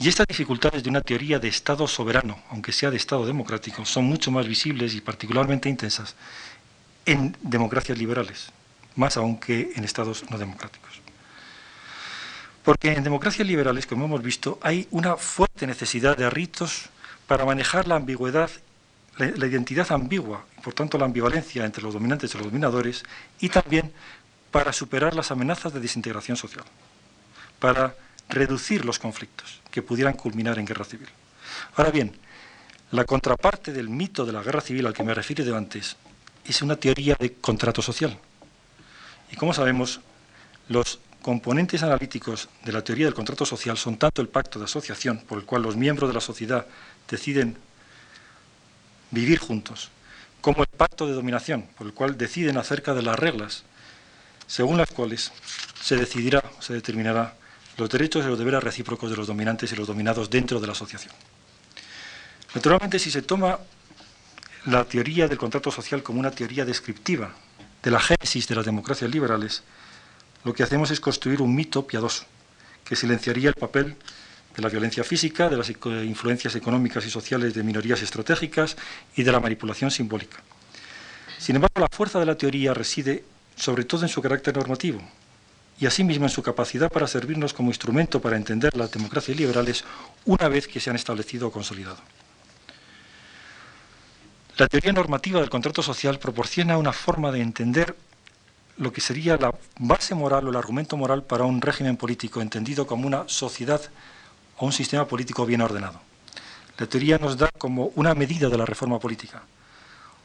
Y 0.00 0.08
estas 0.08 0.26
dificultades 0.26 0.82
de 0.84 0.90
una 0.90 1.00
teoría 1.00 1.38
de 1.40 1.48
Estado 1.48 1.88
soberano, 1.88 2.38
aunque 2.50 2.72
sea 2.72 2.90
de 2.90 2.96
Estado 2.96 3.26
democrático, 3.26 3.84
son 3.84 4.04
mucho 4.04 4.30
más 4.30 4.46
visibles 4.46 4.94
y 4.94 5.00
particularmente 5.00 5.68
intensas 5.68 6.14
en 7.04 7.36
democracias 7.40 7.98
liberales, 7.98 8.52
más 8.94 9.16
aún 9.16 9.38
que 9.40 9.72
en 9.74 9.84
Estados 9.84 10.24
no 10.30 10.38
democráticos. 10.38 11.00
Porque 12.62 12.92
en 12.92 13.02
democracias 13.02 13.48
liberales, 13.48 13.86
como 13.86 14.04
hemos 14.04 14.22
visto, 14.22 14.58
hay 14.62 14.86
una 14.90 15.16
fuerte 15.16 15.66
necesidad 15.66 16.16
de 16.16 16.30
ritos 16.30 16.90
para 17.26 17.44
manejar 17.44 17.88
la 17.88 17.96
ambigüedad, 17.96 18.50
la, 19.18 19.46
identidad 19.46 19.90
ambigua, 19.90 20.44
y 20.56 20.60
por 20.60 20.74
tanto 20.74 20.96
la 20.98 21.04
ambivalencia 21.04 21.64
entre 21.64 21.82
los 21.82 21.94
dominantes 21.94 22.34
y 22.34 22.38
los 22.38 22.46
dominadores, 22.46 23.02
y 23.40 23.48
también 23.48 23.92
para 24.50 24.72
superar 24.72 25.14
las 25.14 25.30
amenazas 25.30 25.72
de 25.72 25.80
desintegración 25.80 26.36
social, 26.36 26.64
para 27.58 27.94
reducir 28.28 28.84
los 28.84 28.98
conflictos 28.98 29.60
que 29.70 29.82
pudieran 29.82 30.14
culminar 30.14 30.58
en 30.58 30.66
guerra 30.66 30.84
civil. 30.84 31.08
Ahora 31.76 31.90
bien, 31.90 32.12
la 32.90 33.04
contraparte 33.04 33.72
del 33.72 33.88
mito 33.88 34.24
de 34.24 34.32
la 34.32 34.42
guerra 34.42 34.60
civil 34.60 34.86
al 34.86 34.94
que 34.94 35.02
me 35.02 35.14
refiero 35.14 35.44
de 35.44 35.56
antes 35.56 35.96
es 36.44 36.62
una 36.62 36.76
teoría 36.76 37.16
de 37.18 37.34
contrato 37.34 37.82
social. 37.82 38.16
Y 39.30 39.36
como 39.36 39.52
sabemos, 39.52 40.00
los 40.68 41.00
componentes 41.20 41.82
analíticos 41.82 42.48
de 42.64 42.72
la 42.72 42.82
teoría 42.82 43.06
del 43.06 43.14
contrato 43.14 43.44
social 43.44 43.76
son 43.76 43.98
tanto 43.98 44.22
el 44.22 44.28
pacto 44.28 44.58
de 44.58 44.64
asociación, 44.66 45.18
por 45.28 45.38
el 45.38 45.44
cual 45.44 45.62
los 45.62 45.76
miembros 45.76 46.08
de 46.08 46.14
la 46.14 46.20
sociedad 46.20 46.66
deciden 47.10 47.58
vivir 49.10 49.38
juntos, 49.38 49.90
como 50.40 50.62
el 50.62 50.68
pacto 50.68 51.06
de 51.06 51.14
dominación, 51.14 51.68
por 51.76 51.86
el 51.86 51.94
cual 51.94 52.16
deciden 52.16 52.58
acerca 52.58 52.94
de 52.94 53.02
las 53.02 53.18
reglas 53.18 53.64
según 54.48 54.78
las 54.78 54.90
cuales 54.90 55.30
se 55.80 55.96
decidirá, 55.96 56.42
se 56.58 56.72
determinará 56.72 57.34
los 57.76 57.88
derechos 57.90 58.24
y 58.24 58.28
los 58.28 58.38
deberes 58.38 58.62
recíprocos 58.62 59.10
de 59.10 59.16
los 59.16 59.26
dominantes 59.26 59.70
y 59.70 59.76
los 59.76 59.86
dominados 59.86 60.30
dentro 60.30 60.58
de 60.58 60.66
la 60.66 60.72
asociación. 60.72 61.12
Naturalmente, 62.54 62.98
si 62.98 63.10
se 63.10 63.22
toma 63.22 63.58
la 64.64 64.84
teoría 64.84 65.28
del 65.28 65.38
contrato 65.38 65.70
social 65.70 66.02
como 66.02 66.18
una 66.18 66.30
teoría 66.30 66.64
descriptiva 66.64 67.30
de 67.82 67.90
la 67.90 68.00
génesis 68.00 68.48
de 68.48 68.54
las 68.54 68.64
democracias 68.64 69.10
liberales, 69.10 69.62
lo 70.44 70.54
que 70.54 70.62
hacemos 70.62 70.90
es 70.90 70.98
construir 70.98 71.42
un 71.42 71.54
mito 71.54 71.86
piadoso 71.86 72.24
que 72.84 72.96
silenciaría 72.96 73.50
el 73.50 73.54
papel 73.54 73.96
de 74.58 74.62
la 74.62 74.68
violencia 74.68 75.04
física, 75.04 75.48
de 75.48 75.56
las 75.56 75.70
influencias 75.70 76.56
económicas 76.56 77.06
y 77.06 77.10
sociales 77.10 77.54
de 77.54 77.62
minorías 77.62 78.02
estratégicas 78.02 78.76
y 79.14 79.22
de 79.22 79.30
la 79.30 79.38
manipulación 79.38 79.88
simbólica. 79.88 80.38
Sin 81.38 81.54
embargo, 81.54 81.80
la 81.80 81.86
fuerza 81.88 82.18
de 82.18 82.26
la 82.26 82.36
teoría 82.36 82.74
reside 82.74 83.22
sobre 83.54 83.84
todo 83.84 84.02
en 84.02 84.08
su 84.08 84.20
carácter 84.20 84.56
normativo 84.56 85.00
y 85.78 85.86
asimismo 85.86 86.24
en 86.24 86.30
su 86.30 86.42
capacidad 86.42 86.90
para 86.90 87.06
servirnos 87.06 87.54
como 87.54 87.70
instrumento 87.70 88.20
para 88.20 88.36
entender 88.36 88.76
las 88.76 88.90
democracias 88.90 89.36
liberales 89.36 89.84
una 90.24 90.48
vez 90.48 90.66
que 90.66 90.80
se 90.80 90.90
han 90.90 90.96
establecido 90.96 91.46
o 91.46 91.52
consolidado. 91.52 91.98
La 94.56 94.66
teoría 94.66 94.92
normativa 94.92 95.38
del 95.38 95.50
contrato 95.50 95.84
social 95.84 96.18
proporciona 96.18 96.78
una 96.78 96.92
forma 96.92 97.30
de 97.30 97.42
entender 97.42 97.94
lo 98.76 98.92
que 98.92 99.00
sería 99.00 99.36
la 99.36 99.54
base 99.78 100.16
moral 100.16 100.48
o 100.48 100.50
el 100.50 100.56
argumento 100.56 100.96
moral 100.96 101.22
para 101.22 101.44
un 101.44 101.60
régimen 101.60 101.96
político 101.96 102.42
entendido 102.42 102.88
como 102.88 103.06
una 103.06 103.28
sociedad 103.28 103.80
o 104.58 104.66
un 104.66 104.72
sistema 104.72 105.06
político 105.06 105.46
bien 105.46 105.60
ordenado. 105.60 106.00
La 106.78 106.86
teoría 106.86 107.18
nos 107.18 107.36
da 107.36 107.50
como 107.58 107.90
una 107.96 108.14
medida 108.14 108.48
de 108.48 108.58
la 108.58 108.66
reforma 108.66 108.98
política. 108.98 109.42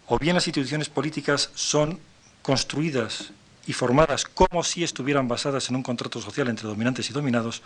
O 0.07 0.19
bien 0.19 0.35
las 0.35 0.45
instituciones 0.47 0.89
políticas 0.89 1.49
son 1.55 1.99
construidas 2.41 3.31
y 3.65 3.73
formadas 3.73 4.25
como 4.25 4.63
si 4.63 4.83
estuvieran 4.83 5.27
basadas 5.27 5.69
en 5.69 5.77
un 5.77 5.83
contrato 5.83 6.21
social 6.21 6.49
entre 6.49 6.67
dominantes 6.67 7.09
y 7.09 7.13
dominados, 7.13 7.61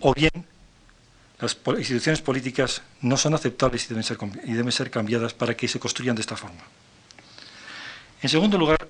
o 0.00 0.12
bien 0.14 0.46
las 1.40 1.56
instituciones 1.78 2.20
políticas 2.20 2.82
no 3.00 3.16
son 3.16 3.34
aceptables 3.34 3.86
y 3.86 3.88
deben 3.88 4.04
ser, 4.04 4.18
y 4.44 4.52
deben 4.52 4.70
ser 4.70 4.90
cambiadas 4.90 5.34
para 5.34 5.56
que 5.56 5.66
se 5.66 5.80
construyan 5.80 6.14
de 6.14 6.20
esta 6.20 6.36
forma. 6.36 6.62
En 8.20 8.28
segundo 8.28 8.58
lugar, 8.58 8.86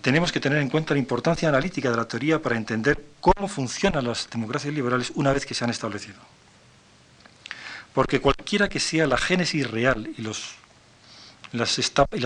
tenemos 0.00 0.32
que 0.32 0.40
tener 0.40 0.58
en 0.58 0.70
cuenta 0.70 0.94
la 0.94 1.00
importancia 1.00 1.48
analítica 1.48 1.90
de 1.90 1.96
la 1.96 2.08
teoría 2.08 2.40
para 2.40 2.56
entender 2.56 3.04
cómo 3.20 3.48
funcionan 3.48 4.04
las 4.06 4.28
democracias 4.30 4.72
liberales 4.72 5.12
una 5.14 5.32
vez 5.32 5.44
que 5.44 5.54
se 5.54 5.64
han 5.64 5.70
establecido. 5.70 6.18
Porque 7.92 8.20
cualquiera 8.20 8.68
que 8.68 8.80
sea 8.80 9.06
la 9.06 9.18
génesis 9.18 9.70
real 9.70 10.08
y, 10.16 10.22
las 11.52 11.78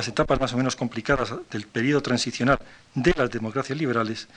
etapas 0.08 0.40
más 0.40 0.52
o 0.52 0.56
menos 0.56 0.76
complicadas 0.76 1.32
del 1.50 1.66
periodo 1.66 2.02
transicional 2.02 2.58
de 2.94 3.14
las 3.16 3.30
democracias 3.30 3.76
liberales, 3.78 4.28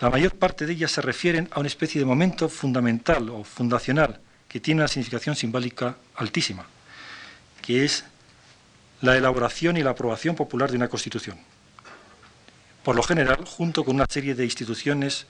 la 0.00 0.10
mayor 0.10 0.34
parte 0.34 0.66
de 0.66 0.72
ellas 0.72 0.92
se 0.92 1.02
refieren 1.02 1.48
a 1.52 1.60
una 1.60 1.68
especie 1.68 2.00
de 2.00 2.06
momento 2.06 2.48
fundamental 2.48 3.28
o 3.30 3.44
fundacional 3.44 4.20
que 4.48 4.60
tiene 4.60 4.80
una 4.80 4.88
significación 4.88 5.36
simbólica 5.36 5.96
altísima, 6.16 6.64
que 7.60 7.84
es 7.84 8.04
la 9.02 9.16
elaboración 9.16 9.76
y 9.76 9.82
la 9.82 9.90
aprobación 9.90 10.34
popular 10.34 10.70
de 10.70 10.76
una 10.76 10.88
constitución 10.88 11.38
por 12.82 12.96
lo 12.96 13.02
general 13.02 13.44
junto 13.44 13.84
con 13.84 13.96
una 13.96 14.06
serie 14.08 14.34
de 14.34 14.44
instituciones, 14.44 15.26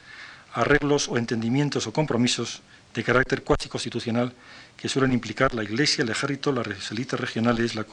arreglos 0.55 1.09
o 1.09 1.17
entendimientos 1.17 1.87
o 1.87 1.93
compromisos 1.93 2.63
de 2.95 3.05
carácter 3.05 3.43
cuasi 3.43 3.69
constitucional 3.69 4.33
que 4.77 4.89
suelen 4.89 5.13
implicar 5.13 5.55
la 5.55 5.63
Iglesia, 5.63 6.03
el 6.03 6.11
ejército, 6.11 6.53
las 6.53 6.91
élites 6.91 7.19
regionales, 7.19 7.75
la, 7.75 7.85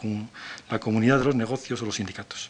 comunidad 0.79 1.19
de 1.19 1.25
los 1.25 1.35
negocios 1.35 1.81
o 1.81 1.85
los 1.85 1.95
sindicatos. 1.95 2.49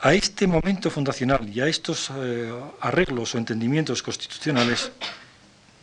A 0.00 0.14
este 0.14 0.46
momento 0.46 0.90
fundacional 0.90 1.48
y 1.48 1.60
a 1.60 1.66
estos 1.66 2.10
eh, 2.16 2.50
arreglos 2.80 3.34
o 3.34 3.38
entendimientos 3.38 4.02
constitucionales 4.02 4.90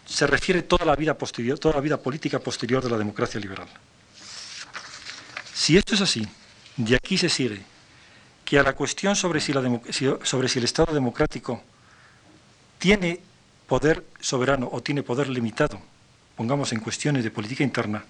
se 0.06 0.26
refiere 0.26 0.64
toda 0.64 0.86
la 0.86 0.96
vida 0.96 1.16
posterior, 1.16 1.60
toda 1.60 1.76
la 1.76 1.82
vida 1.82 1.98
política 1.98 2.40
posterior 2.40 2.84
de 2.84 2.90
la 2.90 2.98
democracia 2.98 3.40
liberal. 3.40 3.68
Si 5.54 5.78
esto 5.78 5.94
es 5.94 6.02
así, 6.02 6.28
de 6.78 6.96
aquí 6.96 7.18
se 7.18 7.30
sigue 7.30 7.77
que 8.48 8.58
a 8.58 8.64
la 8.64 8.72
cuestión 8.72 9.14
sobre 9.18 9.42
si, 9.42 9.52
el 9.52 10.64
Estado 10.64 10.94
democrático 10.94 11.62
tiene 12.80 13.20
poder 13.68 14.06
soberano 14.22 14.70
o 14.72 14.82
tiene 14.82 15.04
poder 15.04 15.28
limitado, 15.28 15.82
pongamos 16.38 16.72
en 16.72 16.80
cuestiones 16.80 17.26
de 17.26 17.30
política 17.30 17.66
interna, 17.66 18.06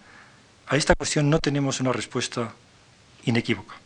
a 0.67 0.77
esta 0.77 0.93
cuestión 0.93 1.27
no 1.27 1.39
tenemos 1.39 1.79
una 1.79 1.91
respuesta 1.91 2.53
inequívoca. 3.25 3.77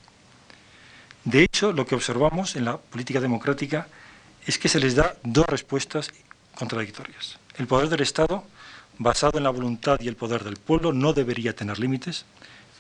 De 1.24 1.42
hecho, 1.42 1.72
lo 1.72 1.86
que 1.86 1.96
observamos 1.96 2.58
en 2.58 2.66
la 2.66 2.76
política 2.76 3.22
democrática 3.22 3.88
es 4.46 4.60
que 4.60 4.68
se 4.68 4.82
les 4.82 4.96
da 4.96 5.16
dos 5.24 5.46
respuestas 5.46 6.12
contradictorias. 6.54 7.40
El 7.56 7.68
poder 7.68 7.88
del 7.88 8.02
Estado, 8.02 8.44
basado 8.98 9.38
en 9.38 9.46
la 9.46 9.52
voluntad 9.52 10.02
y 10.02 10.10
el 10.10 10.18
poder 10.18 10.44
del 10.44 10.58
pueblo, 10.58 10.92
no 10.92 11.14
debería 11.14 11.56
tener 11.56 11.80
límites 11.80 12.26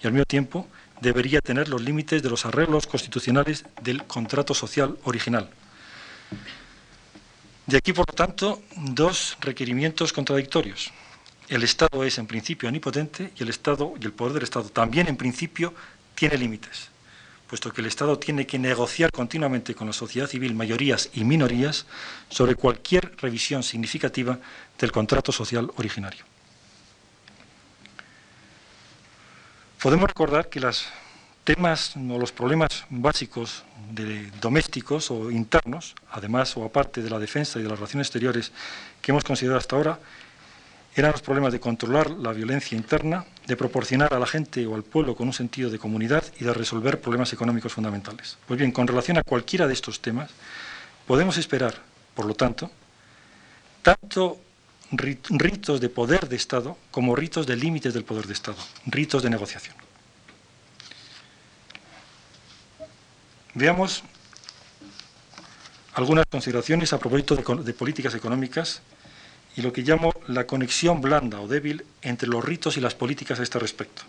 y 0.03 0.07
al 0.07 0.11
mismo 0.11 0.26
tiempo 0.26 0.68
debería 1.02 1.41
tener 1.41 1.68
los 1.68 1.82
límites 1.82 2.23
de 2.23 2.30
los 2.30 2.45
arreglos 2.45 2.88
constitucionales 2.88 3.65
del 3.82 4.03
contrato 4.06 4.53
social 4.53 4.98
original. 5.03 5.49
De 7.65 7.78
aquí, 7.78 7.91
por 7.94 8.07
lo 8.10 8.14
tanto, 8.14 8.61
dos 8.76 9.38
requerimientos 9.41 10.14
contradictorios. 10.14 10.91
El 11.49 11.64
Estado 11.64 12.03
es, 12.03 12.18
en 12.18 12.28
principio, 12.28 12.69
omnipotente 12.69 13.32
y 13.36 13.44
el 13.44 13.49
Estado 13.49 13.94
y 13.99 14.06
el 14.06 14.14
poder 14.14 14.34
del 14.34 14.44
Estado 14.44 14.69
también, 14.69 15.07
en 15.07 15.18
principio, 15.18 15.73
tiene 16.15 16.38
límites, 16.38 16.90
puesto 17.48 17.72
que 17.72 17.82
el 17.82 17.88
Estado 17.88 18.18
tiene 18.18 18.45
que 18.45 18.60
negociar 18.60 19.11
continuamente 19.11 19.76
con 19.76 19.88
la 19.88 19.94
sociedad 19.94 20.28
civil, 20.28 20.53
mayorías 20.53 21.10
y 21.14 21.23
minorías, 21.23 21.86
sobre 22.30 22.56
cualquier 22.56 23.15
revisión 23.18 23.64
significativa 23.64 24.40
del 24.80 24.91
contrato 24.91 25.32
social 25.32 25.72
originario. 25.76 26.31
Podemos 29.82 30.08
recordar 30.08 30.48
que 30.48 30.60
los 30.60 30.86
temas 31.44 31.95
o 31.95 32.20
los 32.20 32.32
problemas 32.32 32.86
básicos 32.91 33.64
de 33.90 34.30
domésticos 34.40 35.10
o 35.10 35.32
internos, 35.32 35.95
además 36.12 36.56
o 36.56 36.64
aparte 36.64 37.02
de 37.02 37.10
la 37.10 37.18
defensa 37.18 37.58
y 37.58 37.64
de 37.64 37.70
las 37.70 37.80
relaciones 37.80 38.06
exteriores 38.06 38.52
que 39.02 39.12
hemos 39.12 39.24
considerado 39.24 39.58
hasta 39.58 39.76
ahora, 39.76 39.98
eran 40.94 41.14
los 41.14 41.24
problemas 41.24 41.52
de 41.52 41.60
controlar 41.60 42.12
la 42.12 42.32
violencia 42.32 42.78
interna, 42.78 43.26
de 43.48 43.58
proporcionar 43.58 44.14
a 44.14 44.20
la 44.20 44.28
gente 44.28 44.68
o 44.68 44.76
al 44.76 44.84
pueblo 44.84 45.16
con 45.16 45.26
un 45.26 45.34
sentido 45.34 45.72
de 45.72 45.80
comunidad 45.80 46.24
y 46.40 46.44
de 46.44 46.53
resolver 46.53 47.02
problemas 47.02 47.34
económicos 47.34 47.74
fundamentales. 47.74 48.38
Pues 48.45 48.60
bien, 48.60 48.72
con 48.72 48.86
relación 48.86 49.18
a 49.18 49.24
cualquiera 49.24 49.66
de 49.66 49.74
estos 49.74 49.99
temas, 49.99 50.30
podemos 51.08 51.40
esperar, 51.40 51.74
por 52.14 52.26
lo 52.26 52.36
tanto, 52.36 52.70
tanto 53.82 54.40
ritos 54.92 55.80
de 55.80 55.90
poder 55.90 56.28
de 56.28 56.36
Estado 56.36 56.78
como 56.92 57.16
ritos 57.16 57.48
de 57.48 57.56
límites 57.56 57.94
del 57.94 58.04
poder 58.04 58.28
de 58.28 58.34
Estado, 58.34 58.58
ritos 58.86 59.24
de 59.24 59.30
negociación. 59.30 59.76
Veamos 63.54 64.04
algunas 65.94 66.26
consideraciones 66.26 66.94
a 66.94 67.00
propósito 67.00 67.36
de, 67.36 67.74
políticas 67.74 68.16
económicas 68.16 68.82
y 69.56 69.62
lo 69.62 69.74
que 69.74 69.82
llamo 69.82 70.14
la 70.28 70.48
conexión 70.48 71.02
blanda 71.02 71.40
o 71.42 71.48
débil 71.48 71.86
entre 72.02 72.30
los 72.30 72.44
ritos 72.44 72.78
y 72.78 72.82
las 72.82 72.96
políticas 72.96 73.40
a 73.40 73.44
este 73.44 73.60
respecto. 73.60 74.04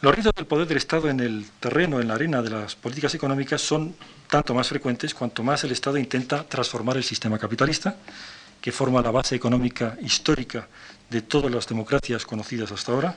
Los 0.00 0.14
ritos 0.14 0.32
del 0.34 0.46
poder 0.46 0.66
del 0.66 0.78
Estado 0.78 1.08
en 1.10 1.20
el 1.20 1.46
terreno, 1.60 2.00
en 2.00 2.08
la 2.08 2.14
arena 2.14 2.42
de 2.42 2.50
las 2.50 2.74
políticas 2.74 3.14
económicas 3.14 3.60
son 3.60 3.94
tanto 4.28 4.54
más 4.54 4.68
frecuentes 4.68 5.14
cuanto 5.14 5.42
más 5.44 5.62
el 5.62 5.72
Estado 5.72 5.98
intenta 5.98 6.42
transformar 6.44 6.96
el 6.96 7.04
sistema 7.04 7.38
capitalista 7.38 7.96
que 8.62 8.70
forma 8.70 9.02
la 9.02 9.10
base 9.10 9.34
económica 9.34 9.98
histórica 10.00 10.68
de 11.10 11.20
todas 11.20 11.50
las 11.50 11.66
democracias 11.66 12.24
conocidas 12.24 12.70
hasta 12.70 12.92
ahora, 12.92 13.16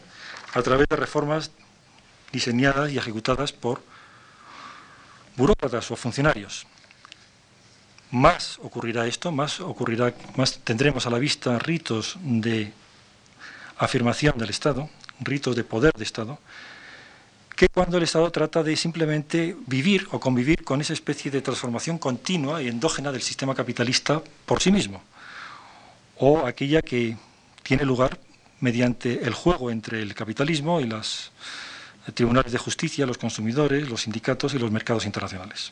a 0.54 0.62
través 0.64 0.90
de 0.90 0.96
reformas 0.96 1.52
diseñadas 2.34 2.92
y 2.92 2.98
ejecutadas 2.98 3.54
por 3.54 3.82
burócratas 5.38 5.92
o 5.92 5.96
funcionarios. 5.96 6.66
Más 8.10 8.58
ocurrirá 8.64 9.06
esto, 9.06 9.32
más 9.32 9.62
ocurrirá, 9.62 10.14
más 10.36 10.58
tendremos 10.60 11.06
a 11.06 11.12
la 11.12 11.20
vista 11.20 11.60
ritos 11.60 12.18
de 12.22 12.74
afirmación 13.78 14.38
del 14.38 14.50
Estado, 14.50 14.90
ritos 15.20 15.56
de 15.56 15.64
poder 15.64 15.94
de 15.94 16.04
Estado, 16.04 16.40
que 17.56 17.68
cuando 17.70 17.98
el 17.98 18.04
Estado 18.04 18.32
trata 18.32 18.64
de 18.64 18.76
simplemente 18.76 19.56
vivir 19.68 20.08
o 20.12 20.20
convivir 20.20 20.64
con 20.64 20.82
esa 20.82 20.94
especie 20.94 21.30
de 21.30 21.42
transformación 21.42 22.00
continua 22.00 22.62
y 22.62 22.68
endógena 22.68 23.12
del 23.12 23.22
sistema 23.22 23.54
capitalista 23.54 24.22
por 24.46 24.62
sí 24.62 24.72
mismo 24.72 25.04
o 26.18 26.46
aquella 26.46 26.82
que 26.82 27.18
tiene 27.64 27.84
lugar 27.84 28.20
mediante 28.60 29.24
el 29.24 29.34
juego 29.34 29.72
entre 29.72 30.02
el 30.02 30.14
capitalismo 30.14 30.80
y 30.80 30.86
los 30.86 31.32
tribunales 32.14 32.52
de 32.52 32.58
justicia, 32.58 33.06
los 33.06 33.18
consumidores, 33.18 33.90
los 33.90 34.04
sindicatos 34.04 34.54
y 34.54 34.60
los 34.60 34.72
mercados 34.72 35.06
internacionales. 35.06 35.72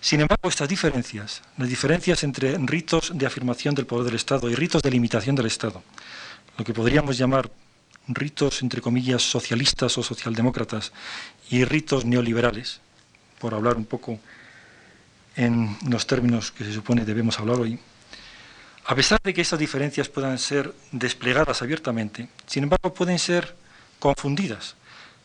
Sin 0.00 0.20
embargo, 0.20 0.48
estas 0.48 0.68
diferencias, 0.68 1.42
las 1.56 1.68
diferencias 1.68 2.24
entre 2.24 2.58
ritos 2.58 3.12
de 3.14 3.24
afirmación 3.24 3.74
del 3.74 3.86
poder 3.86 4.06
del 4.06 4.16
Estado 4.16 4.50
y 4.50 4.54
ritos 4.54 4.82
de 4.82 4.90
limitación 4.90 5.36
del 5.36 5.46
Estado, 5.46 5.82
lo 6.58 6.64
que 6.64 6.74
podríamos 6.74 7.16
llamar 7.16 7.50
ritos, 8.08 8.62
entre 8.62 8.80
comillas, 8.80 9.22
socialistas 9.22 9.96
o 9.96 10.02
socialdemócratas 10.02 10.92
y 11.50 11.64
ritos 11.64 12.04
neoliberales, 12.04 12.80
por 13.38 13.54
hablar 13.54 13.76
un 13.76 13.84
poco 13.84 14.18
en 15.36 15.76
los 15.88 16.06
términos 16.06 16.50
que 16.50 16.64
se 16.64 16.72
supone 16.72 17.04
debemos 17.04 17.38
hablar 17.38 17.60
hoy, 17.60 17.78
a 18.84 18.94
pesar 18.94 19.20
de 19.22 19.32
que 19.32 19.40
estas 19.40 19.58
diferencias 19.58 20.08
puedan 20.08 20.38
ser 20.38 20.74
desplegadas 20.90 21.62
abiertamente, 21.62 22.28
sin 22.46 22.64
embargo 22.64 22.92
pueden 22.92 23.18
ser 23.18 23.54
confundidas 23.98 24.74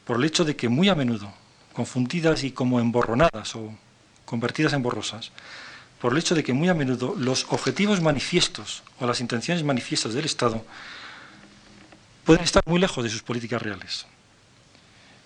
por 0.05 0.17
el 0.17 0.25
hecho 0.25 0.45
de 0.45 0.55
que 0.55 0.69
muy 0.69 0.89
a 0.89 0.95
menudo, 0.95 1.33
confundidas 1.73 2.43
y 2.43 2.51
como 2.51 2.79
emborronadas 2.79 3.55
o 3.55 3.73
convertidas 4.25 4.73
en 4.73 4.83
borrosas, 4.83 5.31
por 5.99 6.11
el 6.11 6.19
hecho 6.19 6.35
de 6.35 6.43
que 6.43 6.53
muy 6.53 6.69
a 6.69 6.73
menudo 6.73 7.15
los 7.17 7.45
objetivos 7.49 8.01
manifiestos 8.01 8.83
o 8.99 9.07
las 9.07 9.19
intenciones 9.19 9.63
manifiestas 9.63 10.13
del 10.13 10.25
Estado 10.25 10.63
pueden 12.23 12.43
estar 12.43 12.61
muy 12.65 12.79
lejos 12.79 13.03
de 13.03 13.09
sus 13.09 13.23
políticas 13.23 13.61
reales. 13.61 14.05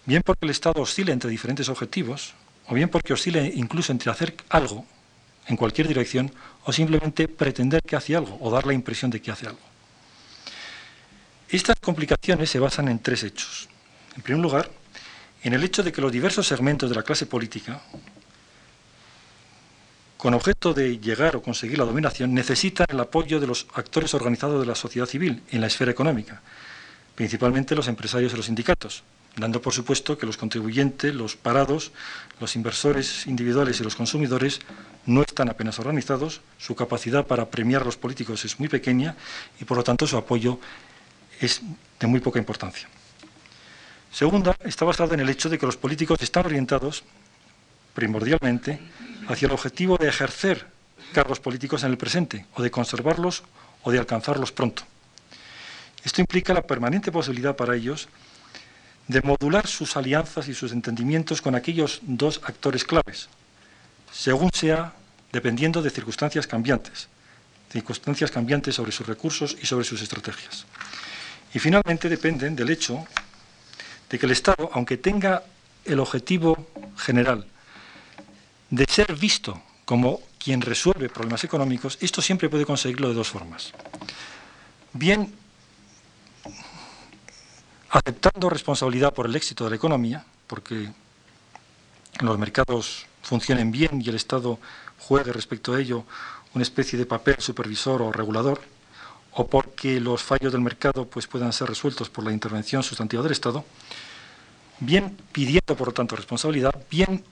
bien 0.05 0.23
porque 0.25 0.45
el 0.45 0.51
Estado 0.51 0.81
oscila 0.81 1.11
entre 1.11 1.29
diferentes 1.29 1.67
objetivos, 1.69 2.33
o 2.67 2.73
bien 2.73 2.89
porque 2.89 3.13
oscila 3.13 3.41
incluso 3.41 3.91
entre 3.91 4.09
hacer 4.09 4.35
algo 4.49 4.85
en 5.47 5.57
cualquier 5.57 5.87
dirección, 5.87 6.31
o 6.63 6.71
simplemente 6.71 7.27
pretender 7.27 7.81
que 7.81 7.95
hace 7.95 8.15
algo, 8.15 8.37
o 8.41 8.51
dar 8.51 8.65
la 8.65 8.73
impresión 8.73 9.09
de 9.09 9.21
que 9.21 9.31
hace 9.31 9.47
algo. 9.47 9.61
Estas 11.49 11.75
complicaciones 11.81 12.49
se 12.49 12.59
basan 12.59 12.87
en 12.87 12.99
tres 12.99 13.23
hechos. 13.23 13.67
En 14.15 14.21
primer 14.21 14.41
lugar, 14.41 14.69
en 15.43 15.53
el 15.53 15.63
hecho 15.63 15.83
de 15.83 15.91
que 15.91 16.01
los 16.01 16.11
diversos 16.11 16.47
segmentos 16.47 16.89
de 16.89 16.95
la 16.95 17.03
clase 17.03 17.25
política, 17.25 17.81
con 20.17 20.35
objeto 20.35 20.73
de 20.73 20.99
llegar 20.99 21.35
o 21.35 21.41
conseguir 21.41 21.79
la 21.79 21.85
dominación, 21.85 22.33
necesitan 22.33 22.85
el 22.89 22.99
apoyo 22.99 23.39
de 23.39 23.47
los 23.47 23.65
actores 23.73 24.13
organizados 24.13 24.61
de 24.61 24.67
la 24.67 24.75
sociedad 24.75 25.07
civil 25.07 25.41
en 25.49 25.61
la 25.61 25.67
esfera 25.67 25.89
económica, 25.89 26.41
principalmente 27.15 27.75
los 27.75 27.87
empresarios 27.87 28.31
y 28.31 28.37
los 28.37 28.45
sindicatos, 28.45 29.03
dando 29.35 29.61
por 29.63 29.73
supuesto 29.73 30.19
que 30.19 30.27
los 30.27 30.37
contribuyentes, 30.37 31.15
los 31.15 31.35
parados, 31.35 31.91
los 32.39 32.55
inversores 32.55 33.25
individuales 33.25 33.79
y 33.79 33.83
los 33.83 33.95
consumidores 33.95 34.59
no 35.05 35.21
están 35.21 35.49
apenas 35.49 35.79
organizados, 35.79 36.41
su 36.57 36.75
capacidad 36.75 37.25
para 37.25 37.49
premiar 37.49 37.81
a 37.81 37.85
los 37.85 37.97
políticos 37.97 38.45
es 38.45 38.59
muy 38.59 38.69
pequeña 38.69 39.15
y 39.59 39.65
por 39.65 39.77
lo 39.77 39.83
tanto 39.83 40.05
su 40.05 40.17
apoyo 40.17 40.59
es 41.39 41.61
de 41.99 42.07
muy 42.07 42.19
poca 42.19 42.39
importancia. 42.39 42.87
Segunda, 44.11 44.55
está 44.63 44.85
basada 44.85 45.13
en 45.13 45.21
el 45.21 45.29
hecho 45.29 45.49
de 45.49 45.57
que 45.57 45.65
los 45.65 45.77
políticos 45.77 46.21
están 46.21 46.45
orientados 46.45 47.03
primordialmente 47.93 48.79
hacia 49.27 49.45
el 49.47 49.53
objetivo 49.53 49.97
de 49.97 50.09
ejercer 50.09 50.67
cargos 51.13 51.39
políticos 51.39 51.83
en 51.83 51.91
el 51.91 51.97
presente, 51.97 52.45
o 52.53 52.61
de 52.61 52.71
conservarlos 52.71 53.43
o 53.83 53.91
de 53.91 53.99
alcanzarlos 53.99 54.51
pronto. 54.51 54.83
Esto 56.03 56.21
implica 56.21 56.53
la 56.53 56.61
permanente 56.61 57.11
posibilidad 57.11 57.55
para 57.55 57.75
ellos 57.75 58.07
de 59.07 59.21
modular 59.21 59.67
sus 59.67 59.97
alianzas 59.97 60.47
y 60.47 60.53
sus 60.53 60.71
entendimientos 60.71 61.41
con 61.41 61.55
aquellos 61.55 61.99
dos 62.03 62.41
actores 62.43 62.83
claves, 62.83 63.29
según 64.11 64.51
sea 64.53 64.93
dependiendo 65.31 65.81
de 65.81 65.89
circunstancias 65.89 66.45
cambiantes, 66.45 67.07
circunstancias 67.71 68.31
cambiantes 68.31 68.75
sobre 68.75 68.91
sus 68.91 69.07
recursos 69.07 69.55
y 69.61 69.65
sobre 69.65 69.85
sus 69.85 70.01
estrategias. 70.01 70.65
Y 71.53 71.59
finalmente 71.59 72.09
dependen 72.09 72.55
del 72.55 72.69
hecho 72.69 73.05
de 74.09 74.19
que 74.19 74.25
el 74.25 74.33
Estado, 74.33 74.69
aunque 74.73 74.97
tenga 74.97 75.43
el 75.85 75.99
objetivo 75.99 76.67
general 76.97 77.45
de 78.69 78.85
ser 78.89 79.15
visto 79.15 79.61
como 79.85 80.21
quien 80.37 80.61
resuelve 80.61 81.09
problemas 81.09 81.43
económicos, 81.43 81.97
esto 82.01 82.21
siempre 82.21 82.49
puede 82.49 82.65
conseguirlo 82.65 83.09
de 83.09 83.15
dos 83.15 83.29
formas. 83.29 83.73
Bien, 84.93 85.33
aceptando 87.89 88.49
responsabilidad 88.49 89.13
por 89.13 89.25
el 89.25 89.35
éxito 89.35 89.63
de 89.65 89.71
la 89.71 89.75
economía, 89.75 90.25
porque 90.47 90.91
los 92.19 92.37
mercados 92.37 93.05
funcionen 93.31 93.71
bien 93.71 94.01
y 94.01 94.09
el 94.09 94.15
Estado 94.15 94.59
juegue 94.99 95.31
respecto 95.31 95.71
a 95.73 95.79
ello 95.79 96.03
una 96.53 96.63
especie 96.63 96.99
de 96.99 97.05
papel 97.05 97.37
supervisor 97.39 98.01
o 98.01 98.11
regulador, 98.11 98.59
o 99.31 99.47
porque 99.47 100.01
los 100.01 100.21
fallos 100.21 100.51
del 100.51 100.59
mercado 100.59 101.05
pues, 101.05 101.27
puedan 101.27 101.53
ser 101.53 101.69
resueltos 101.69 102.09
por 102.09 102.25
la 102.25 102.33
intervención 102.33 102.83
sustantiva 102.83 103.23
del 103.23 103.31
Estado, 103.31 103.63
bien 104.81 105.15
pidiendo, 105.31 105.77
por 105.77 105.87
lo 105.87 105.93
tanto, 105.93 106.17
responsabilidad, 106.17 106.75
bien 106.91 107.23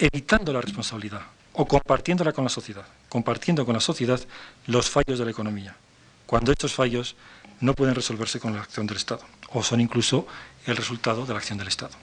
evitando 0.00 0.52
la 0.52 0.60
responsabilidad 0.60 1.22
o 1.52 1.64
compartiéndola 1.64 2.32
con 2.32 2.42
la 2.42 2.50
sociedad, 2.50 2.84
compartiendo 3.08 3.64
con 3.64 3.74
la 3.74 3.80
sociedad 3.80 4.20
los 4.66 4.90
fallos 4.90 5.20
de 5.20 5.26
la 5.26 5.30
economía, 5.30 5.76
cuando 6.26 6.50
estos 6.50 6.74
fallos 6.74 7.14
no 7.60 7.74
pueden 7.74 7.94
resolverse 7.94 8.40
con 8.40 8.52
la 8.52 8.62
acción 8.62 8.88
del 8.88 8.96
Estado, 8.96 9.22
o 9.52 9.62
son 9.62 9.80
incluso 9.80 10.26
el 10.66 10.76
resultado 10.76 11.24
de 11.24 11.34
la 11.34 11.38
acción 11.38 11.56
del 11.58 11.68
Estado. 11.68 11.94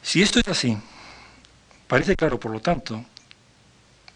Si 0.00 0.22
esto 0.22 0.38
es 0.38 0.46
así, 0.46 0.78
parece 1.94 2.16
claro, 2.16 2.40
por 2.40 2.50
lo 2.50 2.58
tanto, 2.58 3.04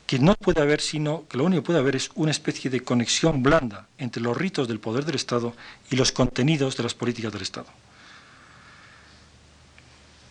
que 0.05 0.18
no 0.18 0.34
puede 0.34 0.60
haber 0.60 0.80
sino 0.80 1.28
que 1.28 1.38
lo 1.38 1.44
único 1.44 1.62
que 1.62 1.66
puede 1.66 1.78
haber 1.78 1.94
es 1.94 2.10
una 2.16 2.32
especie 2.32 2.72
de 2.72 2.80
conexión 2.82 3.40
blanda 3.40 3.86
entre 3.98 4.20
los 4.20 4.36
ritos 4.36 4.66
del 4.66 4.80
poder 4.80 5.05
del 5.05 5.14
Estado 5.14 5.55
y 5.88 5.94
los 5.94 6.10
contenidos 6.10 6.76
de 6.76 6.82
las 6.82 6.94
políticas 6.94 7.32
del 7.32 7.42
Estado. 7.42 7.68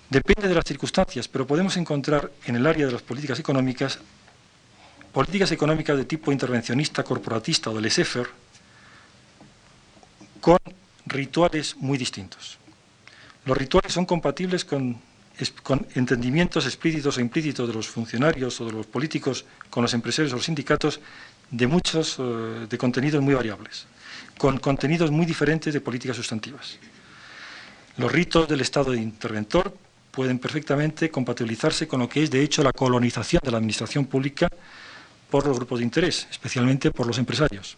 Depende 0.09 0.49
de 0.49 0.55
las 0.55 0.65
circunstancias, 0.65 1.29
pero 1.29 1.47
podemos 1.47 1.77
encontrar 1.77 2.29
en 2.43 2.57
el 2.57 2.67
área 2.67 2.85
de 2.85 2.91
las 2.91 3.01
políticas 3.01 3.39
económicas 3.39 3.99
políticas 5.13 5.49
económicas 5.53 5.95
de 5.95 6.03
tipo 6.03 6.33
intervencionista, 6.33 7.01
corporatista 7.01 7.69
o 7.69 7.75
de 7.75 7.81
laissez 7.81 8.27
con 10.41 10.57
rituales 11.05 11.77
muy 11.77 11.97
distintos. 11.97 12.57
Los 13.45 13.57
rituales 13.57 13.93
son 13.93 14.05
compatibles 14.05 14.65
con 14.65 15.06
con 15.61 15.85
entendimientos 15.93 16.65
explícitos 16.65 17.17
e 17.17 17.21
implícitos 17.21 17.67
de 17.67 17.73
los 17.73 17.87
funcionarios 17.87 18.59
o 18.61 18.65
de 18.65 18.71
los 18.71 18.85
políticos 18.85 19.45
con 19.69 19.83
los 19.83 19.93
empresarios 19.93 20.33
o 20.33 20.37
los 20.37 20.45
sindicatos 20.45 20.99
de 21.51 21.67
muchos 21.67 22.17
eh, 22.19 22.65
de 22.69 22.77
contenidos 22.77 23.21
muy 23.21 23.33
variables, 23.33 23.85
con 24.37 24.57
contenidos 24.57 25.11
muy 25.11 25.25
diferentes 25.25 25.73
de 25.73 25.81
políticas 25.81 26.17
sustantivas. 26.17 26.77
Los 27.97 28.11
ritos 28.11 28.47
del 28.47 28.61
Estado 28.61 28.91
de 28.91 29.01
interventor 29.01 29.75
pueden 30.11 30.39
perfectamente 30.39 31.11
compatibilizarse 31.11 31.87
con 31.87 31.99
lo 31.99 32.09
que 32.09 32.23
es, 32.23 32.31
de 32.31 32.41
hecho, 32.41 32.63
la 32.63 32.73
colonización 32.73 33.41
de 33.43 33.51
la 33.51 33.57
administración 33.57 34.05
pública 34.05 34.49
por 35.29 35.45
los 35.45 35.57
grupos 35.57 35.79
de 35.79 35.85
interés, 35.85 36.27
especialmente 36.31 36.91
por 36.91 37.05
los 37.05 37.19
empresarios. 37.19 37.77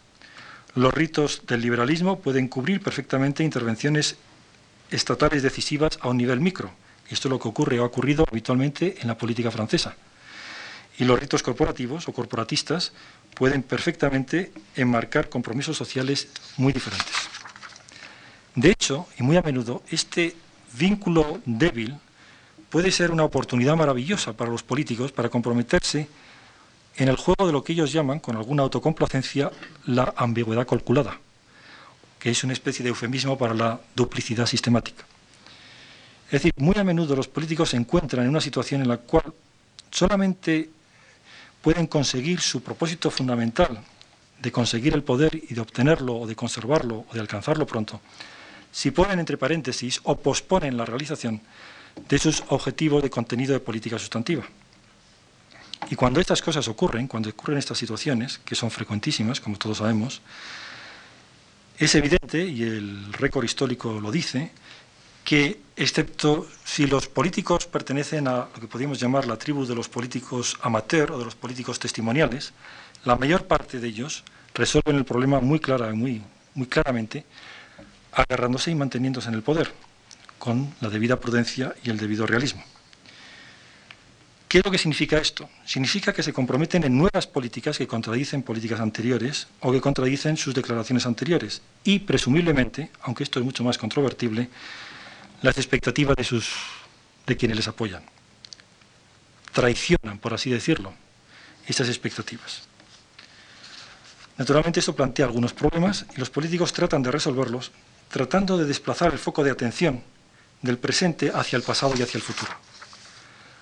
Los 0.74 0.94
ritos 0.94 1.42
del 1.46 1.60
liberalismo 1.60 2.20
pueden 2.20 2.48
cubrir 2.48 2.80
perfectamente 2.80 3.42
intervenciones 3.42 4.16
estatales 4.90 5.42
decisivas 5.42 5.98
a 6.00 6.08
un 6.08 6.16
nivel 6.16 6.40
micro, 6.40 6.70
esto 7.14 7.28
es 7.28 7.30
lo 7.30 7.38
que 7.38 7.48
ocurre 7.48 7.78
o 7.80 7.82
ha 7.82 7.86
ocurrido 7.86 8.24
habitualmente 8.30 8.96
en 9.00 9.08
la 9.08 9.18
política 9.18 9.50
francesa. 9.50 9.96
Y 10.98 11.04
los 11.04 11.18
ritos 11.18 11.42
corporativos 11.42 12.08
o 12.08 12.12
corporatistas 12.12 12.92
pueden 13.34 13.62
perfectamente 13.62 14.52
enmarcar 14.76 15.28
compromisos 15.28 15.76
sociales 15.76 16.28
muy 16.56 16.72
diferentes. 16.72 17.14
De 18.54 18.70
hecho, 18.70 19.06
y 19.18 19.22
muy 19.22 19.36
a 19.36 19.42
menudo, 19.42 19.82
este 19.90 20.36
vínculo 20.74 21.40
débil 21.46 21.96
puede 22.68 22.90
ser 22.90 23.10
una 23.10 23.24
oportunidad 23.24 23.76
maravillosa 23.76 24.32
para 24.32 24.50
los 24.50 24.62
políticos 24.62 25.12
para 25.12 25.28
comprometerse 25.28 26.08
en 26.96 27.08
el 27.08 27.16
juego 27.16 27.46
de 27.46 27.52
lo 27.52 27.64
que 27.64 27.72
ellos 27.72 27.92
llaman, 27.92 28.20
con 28.20 28.36
alguna 28.36 28.62
autocomplacencia, 28.62 29.50
la 29.86 30.12
ambigüedad 30.16 30.66
calculada, 30.66 31.18
que 32.18 32.30
es 32.30 32.44
una 32.44 32.52
especie 32.52 32.82
de 32.82 32.90
eufemismo 32.90 33.38
para 33.38 33.54
la 33.54 33.80
duplicidad 33.96 34.46
sistemática. 34.46 35.04
Es 36.30 36.42
decir, 36.42 36.52
muy 36.58 36.76
a 36.78 36.84
menudo 36.84 37.16
los 37.16 37.26
políticos 37.26 37.70
se 37.70 37.76
encuentran 37.76 38.22
en 38.22 38.30
una 38.30 38.40
situación 38.40 38.82
en 38.82 38.88
la 38.88 38.98
cual 38.98 39.34
solamente 39.90 40.70
pueden 41.60 41.88
conseguir 41.88 42.40
su 42.40 42.62
propósito 42.62 43.10
fundamental 43.10 43.80
de 44.40 44.52
conseguir 44.52 44.94
el 44.94 45.02
poder 45.02 45.34
y 45.34 45.54
de 45.54 45.60
obtenerlo 45.60 46.16
o 46.16 46.26
de 46.28 46.36
conservarlo 46.36 47.04
o 47.10 47.12
de 47.12 47.18
alcanzarlo 47.18 47.66
pronto, 47.66 48.00
si 48.70 48.92
ponen 48.92 49.18
entre 49.18 49.36
paréntesis 49.36 50.00
o 50.04 50.16
posponen 50.20 50.76
la 50.76 50.86
realización 50.86 51.40
de 52.08 52.18
sus 52.20 52.44
objetivos 52.48 53.02
de 53.02 53.10
contenido 53.10 53.52
de 53.52 53.58
política 53.58 53.98
sustantiva. 53.98 54.44
Y 55.90 55.96
cuando 55.96 56.20
estas 56.20 56.40
cosas 56.40 56.68
ocurren, 56.68 57.08
cuando 57.08 57.28
ocurren 57.28 57.58
estas 57.58 57.76
situaciones, 57.76 58.38
que 58.44 58.54
son 58.54 58.70
frecuentísimas, 58.70 59.40
como 59.40 59.58
todos 59.58 59.78
sabemos, 59.78 60.22
es 61.76 61.92
evidente, 61.96 62.46
y 62.46 62.62
el 62.62 63.12
récord 63.14 63.44
histórico 63.44 63.98
lo 63.98 64.12
dice, 64.12 64.52
que, 65.24 65.60
excepto 65.76 66.46
si 66.64 66.86
los 66.86 67.06
políticos 67.08 67.66
pertenecen 67.66 68.28
a 68.28 68.48
lo 68.52 68.60
que 68.60 68.66
podríamos 68.66 69.00
llamar 69.00 69.26
la 69.26 69.36
tribu 69.36 69.66
de 69.66 69.74
los 69.74 69.88
políticos 69.88 70.56
amateur 70.62 71.12
o 71.12 71.18
de 71.18 71.24
los 71.24 71.34
políticos 71.34 71.78
testimoniales, 71.78 72.52
la 73.04 73.16
mayor 73.16 73.46
parte 73.46 73.80
de 73.80 73.88
ellos 73.88 74.24
resuelven 74.54 74.96
el 74.96 75.04
problema 75.04 75.40
muy 75.40 75.60
clara, 75.60 75.92
muy, 75.92 76.22
muy 76.54 76.66
claramente, 76.66 77.24
agarrándose 78.12 78.70
y 78.70 78.74
manteniéndose 78.74 79.28
en 79.28 79.34
el 79.34 79.42
poder, 79.42 79.72
con 80.38 80.74
la 80.80 80.88
debida 80.88 81.20
prudencia 81.20 81.74
y 81.82 81.90
el 81.90 81.98
debido 81.98 82.26
realismo. 82.26 82.64
¿Qué 84.50 84.58
es 84.58 84.64
lo 84.64 84.72
que 84.72 84.78
significa 84.78 85.16
esto? 85.16 85.48
Significa 85.64 86.12
que 86.12 86.24
se 86.24 86.32
comprometen 86.32 86.82
en 86.82 86.98
nuevas 86.98 87.28
políticas 87.28 87.78
que 87.78 87.86
contradicen 87.86 88.42
políticas 88.42 88.80
anteriores 88.80 89.46
o 89.60 89.70
que 89.70 89.80
contradicen 89.80 90.36
sus 90.36 90.54
declaraciones 90.54 91.06
anteriores 91.06 91.62
y, 91.84 92.00
presumiblemente, 92.00 92.90
aunque 93.02 93.22
esto 93.22 93.38
es 93.38 93.44
mucho 93.44 93.62
más 93.62 93.78
controvertible, 93.78 94.50
las 95.42 95.56
expectativas 95.56 96.16
de, 96.16 96.24
sus, 96.24 96.52
de 97.26 97.36
quienes 97.36 97.56
les 97.56 97.68
apoyan. 97.68 98.02
Traicionan, 99.52 100.18
por 100.18 100.34
así 100.34 100.50
decirlo, 100.50 100.92
esas 101.66 101.88
expectativas. 101.88 102.62
Naturalmente 104.36 104.80
esto 104.80 104.94
plantea 104.94 105.26
algunos 105.26 105.52
problemas 105.52 106.06
y 106.16 106.18
los 106.18 106.30
políticos 106.30 106.72
tratan 106.72 107.02
de 107.02 107.10
resolverlos 107.10 107.72
tratando 108.10 108.58
de 108.58 108.66
desplazar 108.66 109.12
el 109.12 109.18
foco 109.18 109.44
de 109.44 109.50
atención 109.50 110.02
del 110.62 110.78
presente 110.78 111.30
hacia 111.32 111.56
el 111.56 111.62
pasado 111.62 111.94
y 111.96 112.02
hacia 112.02 112.18
el 112.18 112.22
futuro. 112.22 112.52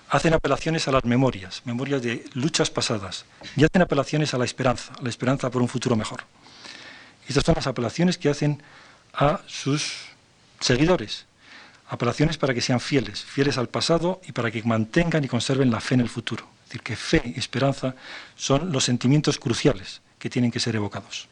Hacen 0.09 0.33
apelaciones 0.33 0.87
a 0.87 0.91
las 0.91 1.05
memorias, 1.05 1.61
memorias 1.65 2.01
de 2.01 2.25
luchas 2.33 2.71
pasadas, 2.71 3.25
y 3.55 3.63
hacen 3.63 3.83
apelaciones 3.83 4.33
a 4.33 4.39
la 4.39 4.45
esperanza, 4.45 4.91
a 4.99 5.03
la 5.03 5.09
esperanza 5.09 5.51
por 5.51 5.61
un 5.61 5.67
futuro 5.67 5.95
mejor. 5.95 6.23
Estas 7.27 7.45
son 7.45 7.55
las 7.55 7.67
apelaciones 7.67 8.17
que 8.17 8.27
hacen 8.27 8.63
a 9.13 9.41
sus 9.45 9.93
seguidores, 10.59 11.25
apelaciones 11.89 12.37
para 12.37 12.53
que 12.53 12.61
sean 12.61 12.79
fieles, 12.79 13.23
fieles 13.23 13.57
al 13.57 13.67
pasado 13.67 14.21
y 14.25 14.31
para 14.31 14.51
que 14.51 14.63
mantengan 14.63 15.23
y 15.23 15.27
conserven 15.27 15.71
la 15.71 15.81
fe 15.81 15.95
en 15.95 16.01
el 16.01 16.09
futuro. 16.09 16.47
Es 16.63 16.69
decir, 16.69 16.81
que 16.81 16.95
fe 16.95 17.21
y 17.35 17.39
esperanza 17.39 17.95
son 18.35 18.71
los 18.71 18.83
sentimientos 18.85 19.39
cruciales 19.39 20.01
que 20.19 20.29
tienen 20.29 20.51
que 20.51 20.59
ser 20.59 20.75
evocados. 20.75 21.27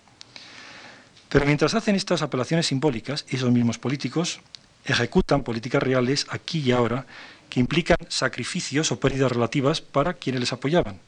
Pero 1.30 1.46
mientras 1.46 1.76
hacen 1.76 1.96
estas 1.96 2.22
apelaciones 2.22 2.68
simbólicas, 2.68 3.26
esos 3.30 3.52
mismos 3.52 3.78
políticos 3.78 4.40
ejecutan 4.86 5.44
políticas 5.44 5.84
reales 5.84 6.26
aquí 6.30 6.60
y 6.60 6.72
ahora 6.72 7.06
que 7.50 7.60
implican 7.60 7.98
sacrificios 8.10 8.92
o 8.92 9.00
pérdidas 9.00 9.32
relativas 9.32 9.82
para 9.82 10.14
quienes 10.14 10.42
les 10.42 10.54
apoyaban. 10.54 11.00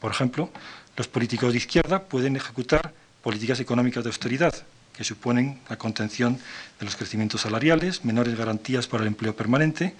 Por 0.00 0.10
ejemplo, 0.10 0.50
los 0.96 1.08
políticos 1.08 1.52
de 1.52 1.58
izquierda 1.58 2.02
pueden 2.02 2.36
ejecutar 2.36 2.92
políticas 3.22 3.60
económicas 3.60 4.04
de 4.04 4.10
austeridad, 4.10 4.54
que 4.96 5.04
suponen 5.04 5.60
la 5.68 5.76
contención 5.76 6.38
de 6.78 6.84
los 6.84 6.96
crecimientos 6.96 7.42
salariales, 7.42 8.04
menores 8.04 8.36
garantías 8.36 8.86
para 8.86 9.02
el 9.02 9.08
empleo 9.08 9.34
permanente, 9.34 9.94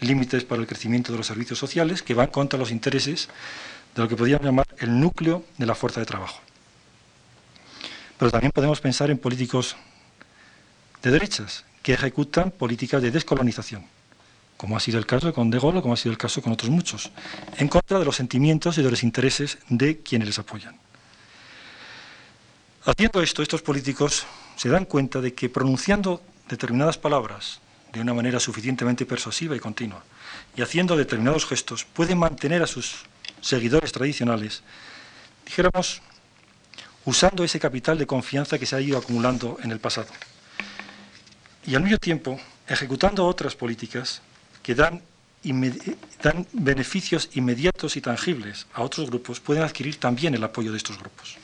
límites 0.00 0.44
para 0.44 0.60
el 0.60 0.66
crecimiento 0.66 1.12
de 1.12 1.18
los 1.18 1.26
servicios 1.26 1.58
sociales, 1.58 2.02
que 2.02 2.14
van 2.14 2.28
contra 2.28 2.58
los 2.58 2.70
intereses 2.70 3.28
de 3.94 4.02
lo 4.02 4.08
que 4.08 4.16
podríamos 4.16 4.44
llamar 4.44 4.66
el 4.78 4.98
núcleo 4.98 5.44
de 5.58 5.66
la 5.66 5.74
fuerza 5.74 6.00
de 6.00 6.06
trabajo. 6.06 6.40
Pero 8.18 8.30
también 8.30 8.52
podemos 8.52 8.80
pensar 8.80 9.10
en 9.10 9.18
políticos 9.18 9.76
de 11.02 11.10
derechas, 11.10 11.64
que 11.82 11.94
ejecutan 11.94 12.50
políticas 12.50 13.00
de 13.02 13.10
descolonización, 13.10 13.86
como 14.56 14.76
ha 14.76 14.80
sido 14.80 14.98
el 14.98 15.06
caso 15.06 15.32
con 15.32 15.50
De 15.50 15.58
Gaulle 15.58 15.78
o 15.78 15.82
como 15.82 15.94
ha 15.94 15.96
sido 15.96 16.12
el 16.12 16.18
caso 16.18 16.42
con 16.42 16.52
otros 16.52 16.70
muchos, 16.70 17.10
en 17.56 17.68
contra 17.68 17.98
de 17.98 18.04
los 18.04 18.16
sentimientos 18.16 18.76
y 18.76 18.82
de 18.82 18.90
los 18.90 19.02
intereses 19.02 19.58
de 19.68 20.00
quienes 20.00 20.28
les 20.28 20.38
apoyan. 20.38 20.76
Haciendo 22.84 23.20
esto, 23.20 23.42
estos 23.42 23.60
políticos 23.60 24.24
se 24.56 24.70
dan 24.70 24.86
cuenta 24.86 25.20
de 25.20 25.34
que 25.34 25.50
pronunciando 25.50 26.22
determinadas 26.48 26.96
palabras 26.96 27.60
de 27.92 28.00
una 28.00 28.14
manera 28.14 28.40
suficientemente 28.40 29.04
persuasiva 29.04 29.54
y 29.54 29.60
continua 29.60 30.02
y 30.56 30.62
haciendo 30.62 30.96
determinados 30.96 31.44
gestos 31.44 31.84
pueden 31.84 32.16
mantener 32.16 32.62
a 32.62 32.66
sus 32.66 33.04
seguidores 33.42 33.92
tradicionales, 33.92 34.62
dijéramos, 35.44 36.00
usando 37.04 37.44
ese 37.44 37.60
capital 37.60 37.98
de 37.98 38.06
confianza 38.06 38.58
que 38.58 38.64
se 38.64 38.76
ha 38.76 38.80
ido 38.80 38.96
acumulando 38.96 39.58
en 39.62 39.72
el 39.72 39.78
pasado 39.78 40.08
y 41.66 41.74
al 41.74 41.82
mismo 41.82 41.98
tiempo 41.98 42.40
ejecutando 42.66 43.26
otras 43.26 43.56
políticas 43.56 44.22
que 44.62 44.74
dan, 44.74 45.02
dan, 46.22 46.46
beneficios 46.52 47.28
inmediatos 47.34 47.96
y 47.96 48.00
tangibles 48.00 48.66
a 48.72 48.80
otros 48.80 49.10
grupos, 49.10 49.38
pueden 49.38 49.64
adquirir 49.64 50.00
también 50.00 50.34
el 50.34 50.44
apoyo 50.44 50.70
de 50.70 50.78
estos 50.78 50.98
grupos. 50.98 51.36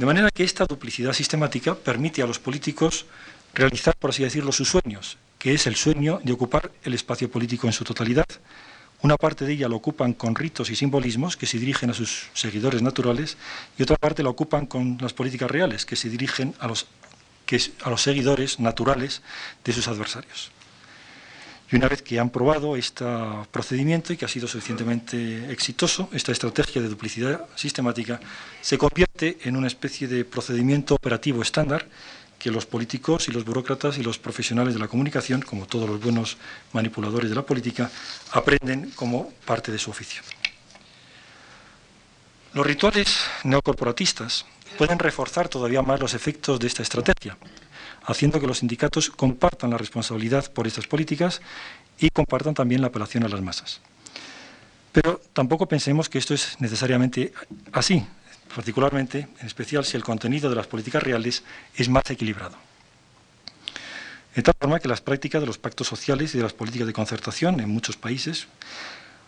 De 0.00 0.06
manera 0.06 0.30
que 0.30 0.44
esta 0.44 0.64
duplicidad 0.64 1.12
sistemática 1.12 1.74
permite 1.74 2.22
a 2.22 2.26
los 2.26 2.38
políticos 2.38 3.04
realizar, 3.52 3.94
por 3.98 4.08
así 4.08 4.22
decirlo, 4.22 4.50
sus 4.50 4.70
sueños, 4.70 5.18
que 5.38 5.52
es 5.52 5.66
el 5.66 5.76
sueño 5.76 6.20
de 6.24 6.32
ocupar 6.32 6.72
el 6.84 6.94
espacio 6.94 7.30
político 7.30 7.66
en 7.66 7.74
su 7.74 7.84
totalidad, 7.84 8.24
una 9.02 9.18
parte 9.18 9.44
de 9.44 9.52
ella 9.52 9.68
la 9.68 9.74
ocupan 9.74 10.14
con 10.14 10.34
ritos 10.34 10.70
y 10.70 10.74
simbolismos 10.74 11.36
que 11.36 11.44
se 11.44 11.58
dirigen 11.58 11.90
a 11.90 11.92
sus 11.92 12.30
seguidores 12.32 12.80
naturales 12.80 13.36
y 13.76 13.82
otra 13.82 13.96
parte 13.96 14.22
la 14.22 14.30
ocupan 14.30 14.64
con 14.64 14.96
las 15.02 15.12
políticas 15.12 15.50
reales 15.50 15.84
que 15.84 15.96
se 15.96 16.08
dirigen 16.08 16.54
a 16.60 16.66
los, 16.66 16.86
a 17.82 17.90
los 17.90 18.00
seguidores 18.00 18.58
naturales 18.58 19.20
de 19.66 19.72
sus 19.74 19.86
adversarios. 19.86 20.50
Y 21.72 21.76
una 21.76 21.88
vez 21.88 22.02
que 22.02 22.18
han 22.18 22.30
probado 22.30 22.76
este 22.76 23.04
procedimiento 23.52 24.12
y 24.12 24.16
que 24.16 24.24
ha 24.24 24.28
sido 24.28 24.48
suficientemente 24.48 25.52
exitoso, 25.52 26.08
esta 26.12 26.32
estrategia 26.32 26.82
de 26.82 26.88
duplicidad 26.88 27.46
sistemática 27.54 28.20
se 28.60 28.76
convierte 28.76 29.38
en 29.44 29.56
una 29.56 29.68
especie 29.68 30.08
de 30.08 30.24
procedimiento 30.24 30.96
operativo 30.96 31.42
estándar 31.42 31.86
que 32.40 32.50
los 32.50 32.66
políticos 32.66 33.28
y 33.28 33.32
los 33.32 33.44
burócratas 33.44 33.98
y 33.98 34.02
los 34.02 34.18
profesionales 34.18 34.74
de 34.74 34.80
la 34.80 34.88
comunicación, 34.88 35.42
como 35.42 35.66
todos 35.66 35.88
los 35.88 36.00
buenos 36.00 36.38
manipuladores 36.72 37.28
de 37.28 37.36
la 37.36 37.42
política, 37.42 37.90
aprenden 38.32 38.90
como 38.96 39.30
parte 39.44 39.70
de 39.70 39.78
su 39.78 39.90
oficio. 39.90 40.22
Los 42.52 42.66
rituales 42.66 43.20
neocorporatistas 43.44 44.44
pueden 44.76 44.98
reforzar 44.98 45.48
todavía 45.48 45.82
más 45.82 46.00
los 46.00 46.14
efectos 46.14 46.58
de 46.58 46.66
esta 46.66 46.82
estrategia, 46.82 47.36
haciendo 48.04 48.40
que 48.40 48.46
los 48.46 48.58
sindicatos 48.58 49.10
compartan 49.10 49.70
la 49.70 49.78
responsabilidad 49.78 50.52
por 50.52 50.66
estas 50.66 50.86
políticas 50.86 51.40
y 51.98 52.10
compartan 52.10 52.54
también 52.54 52.80
la 52.80 52.88
apelación 52.88 53.24
a 53.24 53.28
las 53.28 53.40
masas. 53.40 53.80
Pero 54.92 55.20
tampoco 55.32 55.66
pensemos 55.66 56.08
que 56.08 56.18
esto 56.18 56.34
es 56.34 56.56
necesariamente 56.60 57.32
así 57.72 58.04
particularmente, 58.54 59.28
en 59.40 59.46
especial 59.46 59.84
si 59.84 59.96
el 59.96 60.04
contenido 60.04 60.50
de 60.50 60.56
las 60.56 60.66
políticas 60.66 61.02
reales 61.02 61.42
es 61.76 61.88
más 61.88 62.08
equilibrado. 62.10 62.56
De 64.34 64.42
tal 64.42 64.54
forma 64.58 64.80
que 64.80 64.88
las 64.88 65.00
prácticas 65.00 65.40
de 65.40 65.46
los 65.46 65.58
pactos 65.58 65.86
sociales 65.86 66.34
y 66.34 66.38
de 66.38 66.44
las 66.44 66.52
políticas 66.52 66.86
de 66.86 66.92
concertación 66.92 67.60
en 67.60 67.68
muchos 67.68 67.96
países, 67.96 68.46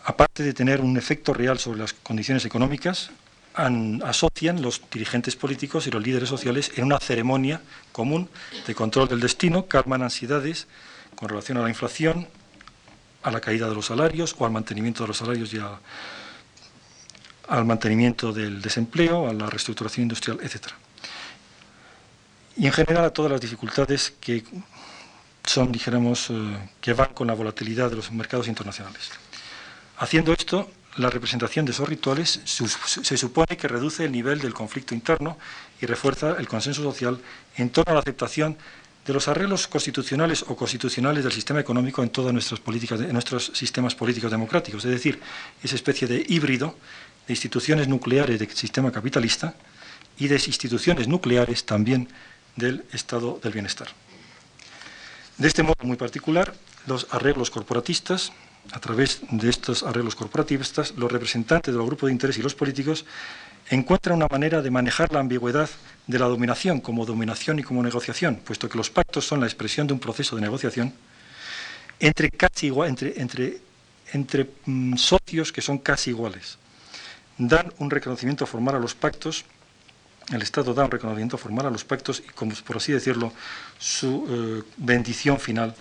aparte 0.04 0.42
de 0.42 0.52
tener 0.52 0.80
un 0.80 0.96
efecto 0.96 1.32
real 1.34 1.58
sobre 1.58 1.80
las 1.80 1.92
condiciones 1.92 2.44
económicas, 2.44 3.10
asocian 3.54 4.62
los 4.62 4.80
dirigentes 4.90 5.36
políticos 5.36 5.86
y 5.86 5.90
los 5.90 6.02
líderes 6.02 6.28
sociales 6.28 6.72
en 6.76 6.84
una 6.84 6.98
ceremonia 6.98 7.60
común 7.92 8.28
de 8.66 8.74
control 8.74 9.08
del 9.08 9.20
destino, 9.20 9.66
calman 9.66 10.02
ansiedades 10.02 10.66
con 11.14 11.28
relación 11.28 11.58
a 11.58 11.62
la 11.62 11.68
inflación, 11.68 12.28
a 13.22 13.30
la 13.30 13.40
caída 13.40 13.68
de 13.68 13.74
los 13.74 13.86
salarios 13.86 14.34
o 14.38 14.46
al 14.46 14.52
mantenimiento 14.52 15.04
de 15.04 15.08
los 15.08 15.18
salarios 15.18 15.52
y 15.52 15.58
a 15.58 15.78
al 17.48 17.64
mantenimiento 17.64 18.32
del 18.32 18.62
desempleo, 18.62 19.28
a 19.28 19.32
la 19.34 19.50
reestructuración 19.50 20.04
industrial, 20.04 20.38
etc. 20.42 20.68
Y 22.56 22.66
en 22.66 22.72
general 22.72 23.04
a 23.04 23.10
todas 23.10 23.30
las 23.30 23.40
dificultades 23.40 24.14
que 24.20 24.44
son, 25.44 25.72
dijéramos, 25.72 26.30
eh, 26.30 26.70
que 26.80 26.92
van 26.92 27.12
con 27.12 27.26
la 27.26 27.34
volatilidad 27.34 27.90
de 27.90 27.96
los 27.96 28.10
mercados 28.12 28.48
internacionales. 28.48 29.10
Haciendo 29.98 30.32
esto, 30.32 30.70
la 30.96 31.10
representación 31.10 31.64
de 31.64 31.72
esos 31.72 31.88
rituales 31.88 32.40
se 32.44 33.16
supone 33.16 33.56
que 33.56 33.68
reduce 33.68 34.04
el 34.04 34.12
nivel 34.12 34.40
del 34.40 34.52
conflicto 34.52 34.94
interno 34.94 35.38
y 35.80 35.86
refuerza 35.86 36.36
el 36.38 36.48
consenso 36.48 36.82
social 36.82 37.18
en 37.56 37.70
torno 37.70 37.92
a 37.92 37.94
la 37.94 38.00
aceptación 38.00 38.58
de 39.06 39.12
los 39.12 39.26
arreglos 39.26 39.66
constitucionales 39.66 40.44
o 40.46 40.54
constitucionales 40.54 41.24
del 41.24 41.32
sistema 41.32 41.60
económico 41.60 42.02
en 42.02 42.10
todas 42.10 42.32
nuestras 42.32 42.60
políticas, 42.60 43.00
en 43.00 43.12
nuestros 43.12 43.50
sistemas 43.54 43.94
políticos 43.94 44.30
democráticos, 44.30 44.84
es 44.84 44.90
decir, 44.90 45.20
esa 45.62 45.74
especie 45.74 46.06
de 46.06 46.24
híbrido 46.28 46.76
de 47.26 47.32
instituciones 47.32 47.88
nucleares 47.88 48.38
del 48.38 48.50
sistema 48.50 48.92
capitalista 48.92 49.54
y 50.18 50.28
de 50.28 50.36
instituciones 50.36 51.08
nucleares 51.08 51.64
también 51.64 52.08
del 52.54 52.84
estado 52.92 53.40
del 53.42 53.52
bienestar. 53.52 53.88
De 55.38 55.48
este 55.48 55.62
modo 55.62 55.76
muy 55.82 55.96
particular, 55.96 56.54
los 56.86 57.06
arreglos 57.10 57.50
corporatistas, 57.50 58.32
a 58.70 58.78
través 58.78 59.20
de 59.30 59.50
estos 59.50 59.82
arreglos 59.82 60.14
corporativistas, 60.14 60.94
los 60.96 61.10
representantes 61.10 61.74
de 61.74 61.78
los 61.78 61.86
grupos 61.86 62.08
de 62.08 62.12
interés 62.12 62.38
y 62.38 62.42
los 62.42 62.54
políticos 62.54 63.04
encuentran 63.68 64.16
una 64.16 64.28
manera 64.30 64.62
de 64.62 64.70
manejar 64.70 65.12
la 65.12 65.20
ambigüedad 65.20 65.68
de 66.06 66.18
la 66.18 66.26
dominación 66.26 66.80
como 66.80 67.06
dominación 67.06 67.58
y 67.58 67.62
como 67.62 67.82
negociación, 67.82 68.36
puesto 68.36 68.68
que 68.68 68.78
los 68.78 68.90
pactos 68.90 69.26
son 69.26 69.40
la 69.40 69.46
expresión 69.46 69.86
de 69.86 69.94
un 69.94 70.00
proceso 70.00 70.36
de 70.36 70.42
negociación 70.42 70.92
entre, 72.00 72.30
casi 72.30 72.72
entre, 72.86 73.60
entre 74.12 74.50
mm, 74.66 74.96
socios 74.96 75.52
que 75.52 75.62
son 75.62 75.78
casi 75.78 76.10
iguales. 76.10 76.58
Dan 77.38 77.72
un 77.78 77.90
reconocimiento 77.90 78.46
formal 78.46 78.76
a 78.76 78.78
los 78.78 78.94
pactos, 78.94 79.44
el 80.32 80.42
Estado 80.42 80.74
da 80.74 80.84
un 80.84 80.90
reconocimiento 80.90 81.38
formal 81.38 81.66
a 81.66 81.70
los 81.70 81.84
pactos 81.84 82.22
y, 82.24 82.28
como 82.32 82.54
por 82.66 82.76
así 82.76 82.92
decirlo, 82.92 83.32
su 83.78 84.26
eh, 84.28 84.70
bendición 84.76 85.38
final 85.38 85.74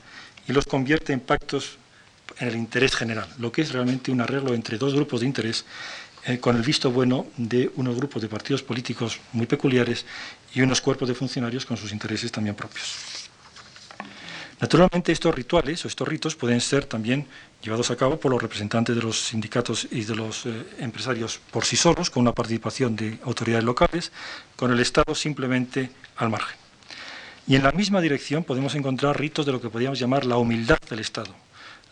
y 0.48 0.54
los 0.54 0.66
convierte 0.66 1.14
en 1.14 1.20
pactos 1.20 1.78
en 2.42 2.48
el 2.48 2.56
interés 2.56 2.96
general, 2.96 3.28
lo 3.38 3.52
que 3.52 3.62
es 3.62 3.72
realmente 3.72 4.12
un 4.12 4.20
arreglo 4.20 4.54
entre 4.54 4.78
dos 4.78 4.94
grupos 4.94 5.22
de 5.22 5.28
interés 5.28 5.64
eh, 6.26 6.40
con 6.40 6.56
el 6.56 6.64
visto 6.64 6.92
bueno 6.92 7.28
de 7.38 7.72
unos 7.76 7.96
grupos 7.96 8.22
de 8.22 8.28
partidos 8.28 8.64
políticos 8.64 9.20
muy 9.32 9.46
peculiares 9.46 10.06
y 10.54 10.62
unos 10.62 10.82
cuerpos 10.82 11.08
de 11.08 11.16
funcionarios 11.16 11.66
con 11.66 11.78
sus 11.78 11.92
intereses 11.92 12.32
también 12.32 12.56
propios. 12.56 13.30
Naturalmente 14.60 15.12
estos 15.12 15.34
rituales 15.34 15.84
o 15.86 15.88
estos 15.88 16.08
ritos 16.08 16.36
pueden 16.36 16.62
ser 16.62 16.86
también 16.86 17.26
llevados 17.64 17.90
a 17.90 17.96
cabo 17.96 18.20
por 18.20 18.32
los 18.32 18.42
representantes 18.42 18.96
de 18.96 19.02
los 19.02 19.20
sindicatos 19.20 19.88
y 19.90 20.04
de 20.04 20.16
los 20.16 20.46
eh, 20.46 20.52
empresarios 20.80 21.40
por 21.50 21.66
sí 21.66 21.76
solos, 21.76 22.10
con 22.10 22.22
una 22.22 22.34
participación 22.34 22.96
de 22.96 23.18
autoridades 23.24 23.64
locales, 23.64 24.12
con 24.56 24.72
el 24.72 24.80
Estado 24.80 25.16
simplemente 25.16 25.90
al 26.18 26.30
margen. 26.30 26.58
Y 27.48 27.56
en 27.56 27.64
la 27.64 27.72
misma 27.72 28.02
dirección 28.02 28.44
podemos 28.44 28.76
encontrar 28.76 29.20
ritos 29.20 29.48
de 29.48 29.52
lo 29.52 29.60
que 29.60 29.70
podríamos 29.70 30.00
llamar 30.00 30.26
la 30.26 30.38
humildad 30.38 30.78
del 30.88 31.00
Estado, 31.00 31.34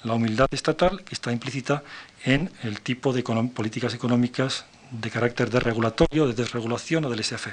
la 0.04 0.14
humildad 0.14 0.48
estatal 0.52 1.04
que 1.04 1.16
está 1.16 1.32
implícita 1.32 1.84
en 2.24 2.52
el 2.64 2.82
tipo 2.82 3.14
de 3.14 3.24
políticas 3.24 3.94
económicas 3.94 4.66
de 4.92 5.10
carácter 5.10 5.50
desregulatorio, 5.50 6.28
de 6.28 6.34
desregulación 6.34 7.06
o 7.06 7.10
del 7.10 7.18
laissez 7.18 7.48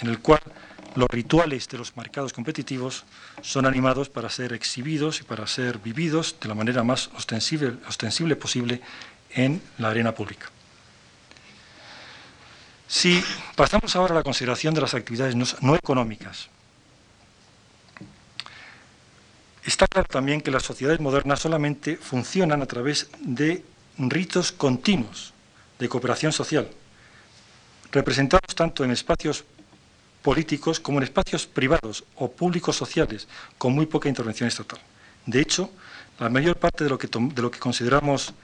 en 0.00 0.08
el 0.08 0.18
cual 0.18 0.40
los 0.94 1.08
rituales 1.08 1.68
de 1.68 1.78
los 1.78 1.96
mercados 1.96 2.32
competitivos 2.32 3.04
son 3.42 3.66
animados 3.66 4.08
para 4.08 4.28
ser 4.28 4.52
exhibidos 4.52 5.20
y 5.20 5.24
para 5.24 5.46
ser 5.46 5.78
vividos 5.78 6.36
de 6.40 6.48
la 6.48 6.54
manera 6.54 6.84
más 6.84 7.10
ostensible 7.16 8.36
posible 8.36 8.80
en 9.30 9.60
la 9.78 9.88
arena 9.88 10.14
pública. 10.14 10.50
Si 12.86 13.22
pasamos 13.56 13.96
ahora 13.96 14.14
a 14.14 14.18
la 14.18 14.22
consideración 14.22 14.74
de 14.74 14.82
las 14.82 14.94
actividades 14.94 15.34
no, 15.62 15.74
económicas, 15.74 16.48
Está 19.64 19.86
claro 19.86 20.06
también 20.08 20.42
que 20.42 20.50
las 20.50 20.62
sociedades 20.62 21.00
modernas 21.00 21.40
solamente 21.40 21.96
funcionan 21.96 22.60
a 22.60 22.66
través 22.66 23.08
de 23.20 23.64
ritos 23.96 24.52
continuos 24.52 25.32
de 25.78 25.88
cooperación 25.88 26.32
social, 26.32 26.68
representados 27.90 28.54
tanto 28.54 28.84
en 28.84 28.90
espacios 28.90 29.44
políticos 30.20 30.80
como 30.80 30.98
en 30.98 31.04
espacios 31.04 31.46
privados 31.46 32.04
o 32.16 32.30
públicos 32.30 32.76
sociales, 32.76 33.26
con 33.56 33.72
muy 33.72 33.86
poca 33.86 34.08
intervención 34.08 34.48
estatal. 34.48 34.80
De 35.24 35.40
hecho, 35.40 35.70
la 36.18 36.28
mayor 36.28 36.56
parte 36.58 36.84
de 36.84 36.90
lo 36.90 36.98
que, 36.98 37.08
consideramos 37.58 38.34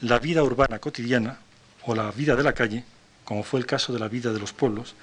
la 0.00 0.18
vida 0.18 0.42
urbana 0.42 0.80
cotidiana 0.80 1.38
o 1.82 1.94
la 1.94 2.10
vida 2.10 2.34
de 2.34 2.42
la 2.42 2.52
calle, 2.52 2.84
como 3.24 3.44
fue 3.44 3.60
el 3.60 3.66
caso 3.66 3.92
de 3.92 4.00
la 4.00 4.08
vida 4.08 4.32
de 4.32 4.40
los 4.40 4.52
pueblos, 4.52 4.96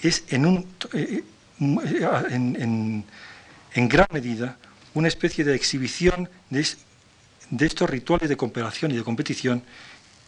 es 0.00 0.24
en, 0.28 0.46
un, 0.46 0.66
eh, 0.94 1.22
eh, 1.60 3.04
en 3.74 3.88
gran 3.88 4.08
medida 4.10 4.58
una 4.94 5.08
especie 5.08 5.44
de 5.44 5.54
exhibición 5.54 6.28
de, 6.50 6.66
estos 7.60 7.88
rituales 7.88 8.28
de 8.28 8.36
cooperación 8.36 8.90
y 8.90 8.96
de 8.96 9.04
competición 9.04 9.62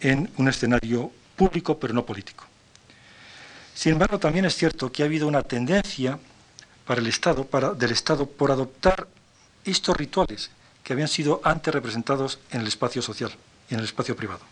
en 0.00 0.30
un 0.36 0.48
escenario 0.48 1.10
público 1.36 1.78
pero 1.78 1.94
no 1.94 2.04
político. 2.04 2.44
Sin 3.74 3.92
embargo, 3.92 4.18
también 4.18 4.44
es 4.44 4.54
cierto 4.54 4.90
que 4.92 5.02
ha 5.02 5.06
habido 5.06 5.26
una 5.26 5.42
tendencia 5.42 6.18
para 6.86 7.00
el 7.00 7.06
Estado, 7.06 7.48
del 7.76 7.90
Estado, 7.90 8.26
por 8.26 8.50
adoptar 8.50 9.08
estos 9.64 9.96
rituales 9.96 10.50
que 10.82 10.92
habían 10.92 11.08
sido 11.08 11.40
antes 11.42 11.72
representados 11.74 12.38
en 12.50 12.60
el 12.60 12.68
espacio 12.68 13.02
social 13.02 13.32
y 13.70 13.74
en 13.74 13.80
el 13.80 13.86
espacio 13.86 14.14
privado. 14.14 14.42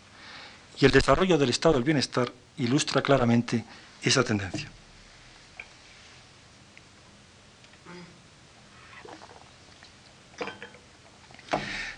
Y 0.80 0.86
el 0.86 0.90
desarrollo 0.90 1.39
del 1.39 1.51
Estado 1.51 1.74
del 1.74 1.84
bienestar 1.84 2.32
ilustra 2.56 3.02
claramente 3.02 3.64
esa 4.02 4.24
tendencia. 4.24 4.68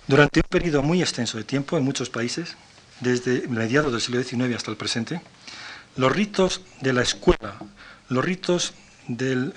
Durante 0.06 0.40
un 0.40 0.48
periodo 0.50 0.82
muy 0.82 1.00
extenso 1.00 1.38
de 1.38 1.44
tiempo 1.44 1.78
en 1.78 1.84
muchos 1.84 2.10
países, 2.10 2.56
desde 3.00 3.48
mediados 3.48 3.90
del 3.90 4.02
siglo 4.02 4.22
XIX 4.22 4.54
hasta 4.54 4.70
el 4.70 4.76
presente, 4.76 5.22
los 5.96 6.12
ritos 6.12 6.60
de 6.82 6.92
la 6.92 7.00
escuela, 7.00 7.54
los 8.10 8.22
ritos 8.22 8.74
de 9.08 9.50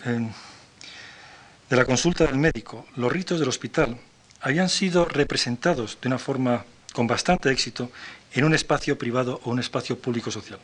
la 1.70 1.84
consulta 1.84 2.26
del 2.26 2.38
médico, 2.38 2.86
los 2.96 3.12
ritos 3.12 3.40
del 3.40 3.50
hospital, 3.50 3.98
habían 4.40 4.70
sido 4.70 5.04
representados 5.04 5.98
de 6.02 6.08
una 6.08 6.18
forma 6.18 6.64
con 6.94 7.08
bastante 7.08 7.52
éxito 7.52 7.92
en 8.32 8.46
un 8.46 8.54
espacio 8.54 8.98
privado 8.98 9.42
o 9.44 9.52
un 9.52 9.60
espacio 9.60 10.00
público 10.00 10.32
social. 10.32 10.60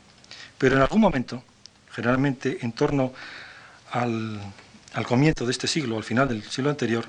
Pero 0.57 0.77
en 0.77 0.81
algún 0.81 1.01
momento, 1.01 1.43
generalmente 1.91 2.59
en 2.61 2.71
torno 2.71 3.11
al, 3.91 4.39
al 4.93 5.05
comienzo 5.05 5.45
de 5.45 5.51
este 5.51 5.67
siglo, 5.67 5.97
al 5.97 6.05
final 6.05 6.29
del 6.29 6.41
siglo 6.43 6.69
anterior, 6.69 7.05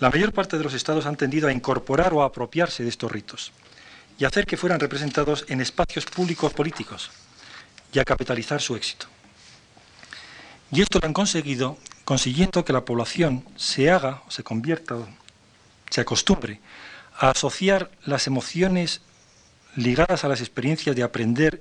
la 0.00 0.10
mayor 0.10 0.32
parte 0.32 0.58
de 0.58 0.64
los 0.64 0.74
estados 0.74 1.06
han 1.06 1.16
tendido 1.16 1.48
a 1.48 1.52
incorporar 1.52 2.12
o 2.12 2.22
a 2.22 2.26
apropiarse 2.26 2.82
de 2.82 2.88
estos 2.88 3.10
ritos 3.10 3.52
y 4.18 4.24
hacer 4.24 4.46
que 4.46 4.56
fueran 4.56 4.80
representados 4.80 5.44
en 5.48 5.60
espacios 5.60 6.04
públicos 6.04 6.52
políticos 6.52 7.10
y 7.92 7.98
a 7.98 8.04
capitalizar 8.04 8.60
su 8.60 8.76
éxito. 8.76 9.06
Y 10.70 10.82
esto 10.82 10.98
lo 11.00 11.06
han 11.06 11.14
conseguido 11.14 11.78
consiguiendo 12.04 12.64
que 12.64 12.72
la 12.72 12.84
población 12.84 13.44
se 13.56 13.90
haga, 13.90 14.22
o 14.26 14.30
se 14.30 14.42
convierta, 14.42 14.96
se 15.90 16.00
acostumbre 16.00 16.60
a 17.18 17.30
asociar 17.30 17.90
las 18.04 18.26
emociones 18.26 19.02
ligadas 19.76 20.24
a 20.24 20.28
las 20.28 20.40
experiencias 20.40 20.96
de 20.96 21.02
aprender 21.02 21.60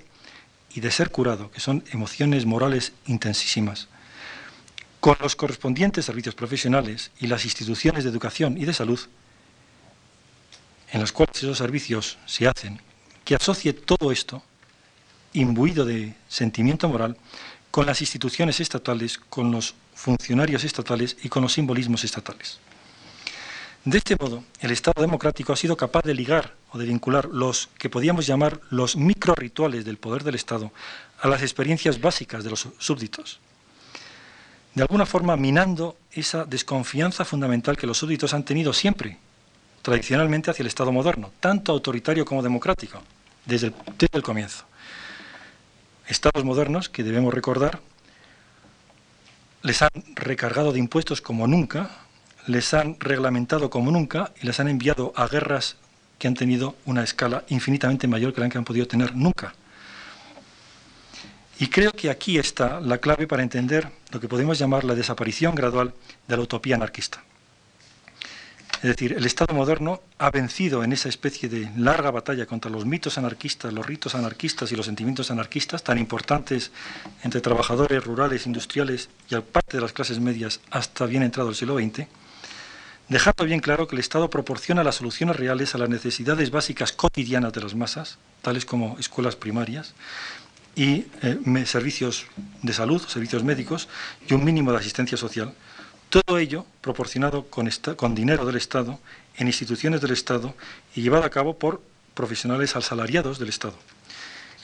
y 0.73 0.79
de 0.79 0.91
ser 0.91 1.11
curado, 1.11 1.51
que 1.51 1.59
son 1.59 1.83
emociones 1.91 2.45
morales 2.45 2.93
intensísimas, 3.07 3.89
con 4.99 5.15
los 5.21 5.35
correspondientes 5.35 6.05
servicios 6.05 6.35
profesionales 6.35 7.11
y 7.19 7.27
las 7.27 7.45
instituciones 7.45 8.03
de 8.03 8.09
educación 8.09 8.57
y 8.57 8.65
de 8.65 8.73
salud 8.73 8.99
en 10.91 11.01
las 11.01 11.11
cuales 11.11 11.37
esos 11.37 11.57
servicios 11.57 12.17
se 12.25 12.47
hacen, 12.47 12.81
que 13.25 13.35
asocie 13.35 13.73
todo 13.73 14.11
esto, 14.11 14.41
imbuido 15.33 15.85
de 15.85 16.15
sentimiento 16.29 16.87
moral, 16.87 17.17
con 17.71 17.85
las 17.85 18.01
instituciones 18.01 18.59
estatales, 18.59 19.17
con 19.17 19.51
los 19.51 19.75
funcionarios 19.93 20.63
estatales 20.63 21.17
y 21.23 21.29
con 21.29 21.43
los 21.43 21.53
simbolismos 21.53 22.03
estatales. 22.03 22.59
De 23.83 23.97
este 23.97 24.15
modo, 24.19 24.43
el 24.59 24.71
Estado 24.71 25.01
democrático 25.01 25.53
ha 25.53 25.55
sido 25.55 25.77
capaz 25.77 26.03
de 26.03 26.13
ligar 26.13 26.55
o 26.71 26.77
de 26.77 26.85
vincular 26.85 27.25
los 27.25 27.69
que 27.77 27.89
podíamos 27.89 28.27
llamar 28.27 28.59
los 28.69 28.95
micro 28.95 29.35
rituales 29.35 29.85
del 29.85 29.97
poder 29.97 30.23
del 30.23 30.35
Estado 30.35 30.71
a 31.21 31.27
las 31.27 31.41
experiencias 31.41 32.01
básicas 32.01 32.43
de 32.43 32.49
los 32.49 32.67
súbditos, 32.79 33.39
de 34.77 34.83
alguna 34.83 35.07
forma 35.07 35.35
minando 35.35 35.97
esa 36.11 36.45
desconfianza 36.45 37.25
fundamental 37.25 37.75
que 37.75 37.87
los 37.87 37.97
súbditos 37.97 38.35
han 38.35 38.45
tenido 38.45 38.73
siempre, 38.73 39.17
tradicionalmente, 39.81 40.51
hacia 40.51 40.61
el 40.61 40.67
Estado 40.67 40.91
moderno, 40.91 41.31
tanto 41.39 41.71
autoritario 41.71 42.25
como 42.25 42.43
democrático, 42.43 43.01
desde 43.43 43.67
el, 43.67 43.73
desde 43.97 44.17
el 44.17 44.21
comienzo. 44.21 44.65
Estados 46.07 46.45
modernos 46.45 46.89
que 46.89 47.03
debemos 47.03 47.33
recordar 47.33 47.79
les 49.63 49.81
han 49.81 49.89
recargado 50.13 50.71
de 50.71 50.77
impuestos 50.77 51.21
como 51.21 51.47
nunca, 51.47 51.89
les 52.45 52.71
han 52.75 52.99
reglamentado 52.99 53.71
como 53.71 53.89
nunca 53.89 54.31
y 54.39 54.45
les 54.45 54.59
han 54.59 54.67
enviado 54.67 55.11
a 55.15 55.27
guerras 55.27 55.77
que 56.19 56.27
han 56.27 56.35
tenido 56.35 56.75
una 56.85 57.03
escala 57.03 57.45
infinitamente 57.47 58.07
mayor 58.07 58.31
que 58.31 58.41
la 58.41 58.49
que 58.49 58.59
han 58.59 58.63
podido 58.63 58.85
tener 58.87 59.15
nunca. 59.15 59.55
Y 61.57 61.65
creo 61.65 61.93
que 61.93 62.11
aquí 62.11 62.37
está 62.37 62.79
la 62.79 62.99
clave 62.99 63.25
para 63.25 63.41
entender 63.41 63.96
lo 64.11 64.19
que 64.19 64.27
podemos 64.27 64.57
llamar 64.57 64.83
la 64.83 64.95
desaparición 64.95 65.55
gradual 65.55 65.93
de 66.27 66.37
la 66.37 66.43
utopía 66.43 66.75
anarquista. 66.75 67.23
Es 68.77 68.83
decir, 68.83 69.13
el 69.13 69.25
Estado 69.25 69.55
moderno 69.55 70.01
ha 70.19 70.29
vencido 70.29 70.83
en 70.83 70.93
esa 70.93 71.09
especie 71.09 71.49
de 71.49 71.71
larga 71.77 72.11
batalla 72.11 72.45
contra 72.45 72.69
los 72.69 72.85
mitos 72.85 73.17
anarquistas, 73.17 73.73
los 73.73 73.85
ritos 73.85 74.13
anarquistas 74.13 74.71
y 74.71 74.75
los 74.75 74.85
sentimientos 74.85 75.31
anarquistas, 75.31 75.83
tan 75.83 75.97
importantes 75.97 76.71
entre 77.23 77.41
trabajadores 77.41 78.03
rurales, 78.03 78.45
industriales 78.45 79.09
y 79.31 79.35
parte 79.37 79.77
de 79.77 79.81
las 79.81 79.93
clases 79.93 80.19
medias 80.19 80.59
hasta 80.69 81.07
bien 81.07 81.23
entrado 81.23 81.49
el 81.49 81.55
siglo 81.55 81.79
XX, 81.79 82.05
dejando 83.09 83.45
bien 83.45 83.61
claro 83.61 83.87
que 83.87 83.95
el 83.95 83.99
Estado 83.99 84.29
proporciona 84.29 84.83
las 84.83 84.95
soluciones 84.95 85.37
reales 85.37 85.73
a 85.73 85.79
las 85.79 85.89
necesidades 85.89 86.51
básicas 86.51 86.91
cotidianas 86.91 87.53
de 87.53 87.61
las 87.61 87.73
masas, 87.73 88.19
tales 88.43 88.65
como 88.65 88.95
escuelas 88.99 89.35
primarias, 89.35 89.95
y 90.77 91.07
eh, 91.23 91.65
servicios 91.65 92.27
de 92.61 92.71
salud, 92.71 93.01
servicios 93.01 93.43
médicos 93.43 93.89
y 94.29 94.35
un 94.35 94.45
mínimo 94.45 94.71
de 94.71 94.77
asistencia 94.77 95.17
social. 95.17 95.53
Todo 96.09 96.37
ello 96.37 96.67
proporcionado 96.81 97.47
con, 97.47 97.67
con 97.95 98.13
dinero 98.13 98.45
del 98.45 98.55
Estado, 98.55 98.99
en 99.37 99.47
instituciones 99.47 100.01
del 100.01 100.11
Estado 100.11 100.53
y 100.95 101.01
llevado 101.01 101.25
a 101.25 101.31
cabo 101.31 101.57
por 101.57 101.81
profesionales 102.13 102.75
asalariados 102.75 103.39
del 103.39 103.49
Estado. 103.49 103.75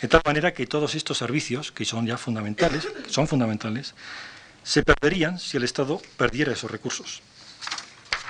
De 0.01 0.07
tal 0.07 0.21
manera 0.23 0.53
que 0.53 0.67
todos 0.67 0.93
estos 0.93 1.17
servicios, 1.17 1.71
que 1.71 1.83
son 1.83 2.05
ya 2.05 2.17
fundamentales, 2.17 2.87
son 3.07 3.27
fundamentales, 3.27 3.95
se 4.63 4.83
perderían 4.83 5.39
si 5.39 5.57
el 5.57 5.63
Estado 5.63 5.99
perdiera 6.15 6.53
esos 6.53 6.69
recursos 6.69 7.21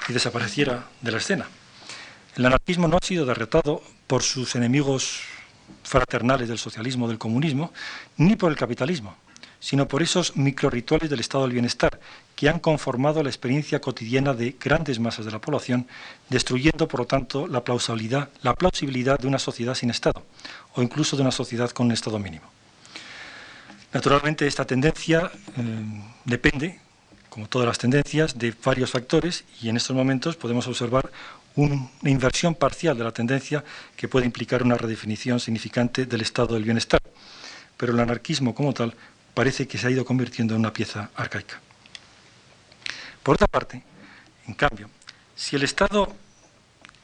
y 0.07 0.13
desapareciera 0.13 0.87
de 1.01 1.11
la 1.11 1.17
escena. 1.17 1.47
El 2.35 2.45
anarquismo 2.45 2.87
no 2.87 2.97
ha 2.97 3.05
sido 3.05 3.25
derrotado 3.25 3.83
por 4.07 4.23
sus 4.23 4.55
enemigos 4.55 5.21
fraternales 5.83 6.47
del 6.47 6.57
socialismo, 6.57 7.07
del 7.07 7.17
comunismo, 7.17 7.71
ni 8.17 8.35
por 8.35 8.51
el 8.51 8.57
capitalismo, 8.57 9.15
sino 9.59 9.87
por 9.87 10.01
esos 10.01 10.35
microrituales 10.35 11.09
del 11.09 11.19
estado 11.19 11.45
del 11.45 11.53
bienestar 11.53 11.99
que 12.35 12.49
han 12.49 12.59
conformado 12.59 13.23
la 13.23 13.29
experiencia 13.29 13.79
cotidiana 13.79 14.33
de 14.33 14.55
grandes 14.59 14.99
masas 14.99 15.25
de 15.25 15.31
la 15.31 15.39
población, 15.39 15.87
destruyendo, 16.29 16.87
por 16.87 17.01
lo 17.01 17.05
tanto, 17.05 17.47
la 17.47 17.63
plausibilidad, 17.63 18.29
la 18.41 18.55
plausibilidad 18.55 19.19
de 19.19 19.27
una 19.27 19.39
sociedad 19.39 19.75
sin 19.75 19.89
Estado, 19.89 20.25
o 20.75 20.81
incluso 20.81 21.15
de 21.15 21.21
una 21.21 21.31
sociedad 21.31 21.69
con 21.71 21.85
un 21.87 21.91
Estado 21.93 22.19
mínimo. 22.19 22.45
Naturalmente, 23.93 24.47
esta 24.47 24.65
tendencia 24.65 25.31
eh, 25.55 25.61
depende, 26.25 26.79
como 27.29 27.47
todas 27.47 27.67
las 27.67 27.77
tendencias, 27.77 28.37
de 28.37 28.53
varios 28.65 28.91
factores 28.91 29.45
y 29.61 29.69
en 29.69 29.77
estos 29.77 29.95
momentos 29.95 30.35
podemos 30.35 30.67
observar 30.67 31.11
una 31.55 31.89
inversión 32.03 32.55
parcial 32.55 32.97
de 32.97 33.03
la 33.03 33.11
tendencia 33.11 33.63
que 33.95 34.07
puede 34.07 34.25
implicar 34.25 34.63
una 34.63 34.75
redefinición 34.75 35.39
significante 35.39 36.05
del 36.05 36.21
estado 36.21 36.55
del 36.55 36.63
bienestar. 36.63 37.01
Pero 37.77 37.93
el 37.93 37.99
anarquismo 37.99 38.55
como 38.55 38.73
tal 38.73 38.95
parece 39.33 39.67
que 39.67 39.77
se 39.77 39.87
ha 39.87 39.91
ido 39.91 40.05
convirtiendo 40.05 40.53
en 40.53 40.61
una 40.61 40.73
pieza 40.73 41.09
arcaica. 41.15 41.59
Por 43.23 43.35
otra 43.35 43.47
parte, 43.47 43.81
en 44.47 44.53
cambio, 44.53 44.89
si 45.35 45.55
el 45.55 45.63
Estado 45.63 46.13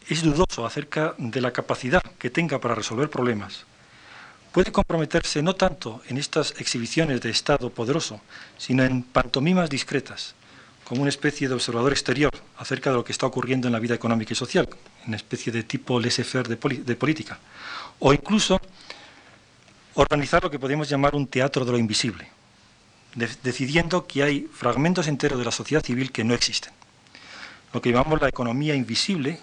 es 0.08 0.22
dudoso 0.22 0.66
acerca 0.66 1.16
de 1.18 1.42
la 1.42 1.54
capacidad 1.54 2.02
que 2.18 2.30
tenga 2.30 2.60
para 2.60 2.76
resolver 2.76 3.10
problemas, 3.10 3.66
puede 4.52 4.72
comprometerse 4.72 5.42
no 5.42 5.56
tanto 5.56 6.02
en 6.08 6.18
estas 6.18 6.54
exhibiciones 6.60 7.22
de 7.22 7.30
Estado 7.30 7.70
poderoso, 7.70 8.20
sino 8.58 8.84
en 8.84 9.04
pantomimas 9.04 9.70
discretas, 9.70 10.36
como 10.90 11.04
una 11.04 11.10
especie 11.10 11.48
de 11.48 11.54
observador 11.54 11.92
exterior 11.92 12.32
acerca 12.58 12.90
de 12.90 12.96
lo 12.96 13.04
que 13.06 13.12
está 13.12 13.28
ocurriendo 13.28 13.68
en 13.68 13.74
la 13.74 13.80
vida 13.80 13.94
económica 13.94 14.34
y 14.34 14.36
social, 14.36 14.68
una 15.06 15.18
especie 15.18 15.54
de 15.54 15.62
tipo 15.62 16.00
laissez-faire 16.00 16.48
de, 16.48 16.96
política, 16.96 17.38
o 18.00 18.12
incluso 18.12 18.60
organizar 19.94 20.42
lo 20.42 20.50
que 20.50 20.58
podemos 20.58 20.90
llamar 20.90 21.14
un 21.14 21.28
teatro 21.28 21.64
de 21.64 21.74
lo 21.74 21.78
invisible, 21.78 22.28
decidiendo 23.14 24.08
que 24.08 24.24
hay 24.24 24.50
fragmentos 24.52 25.08
enteros 25.08 25.38
de 25.38 25.46
la 25.46 25.52
sociedad 25.52 25.86
civil 25.86 26.12
que 26.12 26.24
no 26.24 26.34
existen. 26.34 26.74
lo 27.72 27.84
que 27.84 27.92
llamamos 27.92 28.20
la 28.20 28.30
economía 28.30 28.74
invisible 28.74 29.38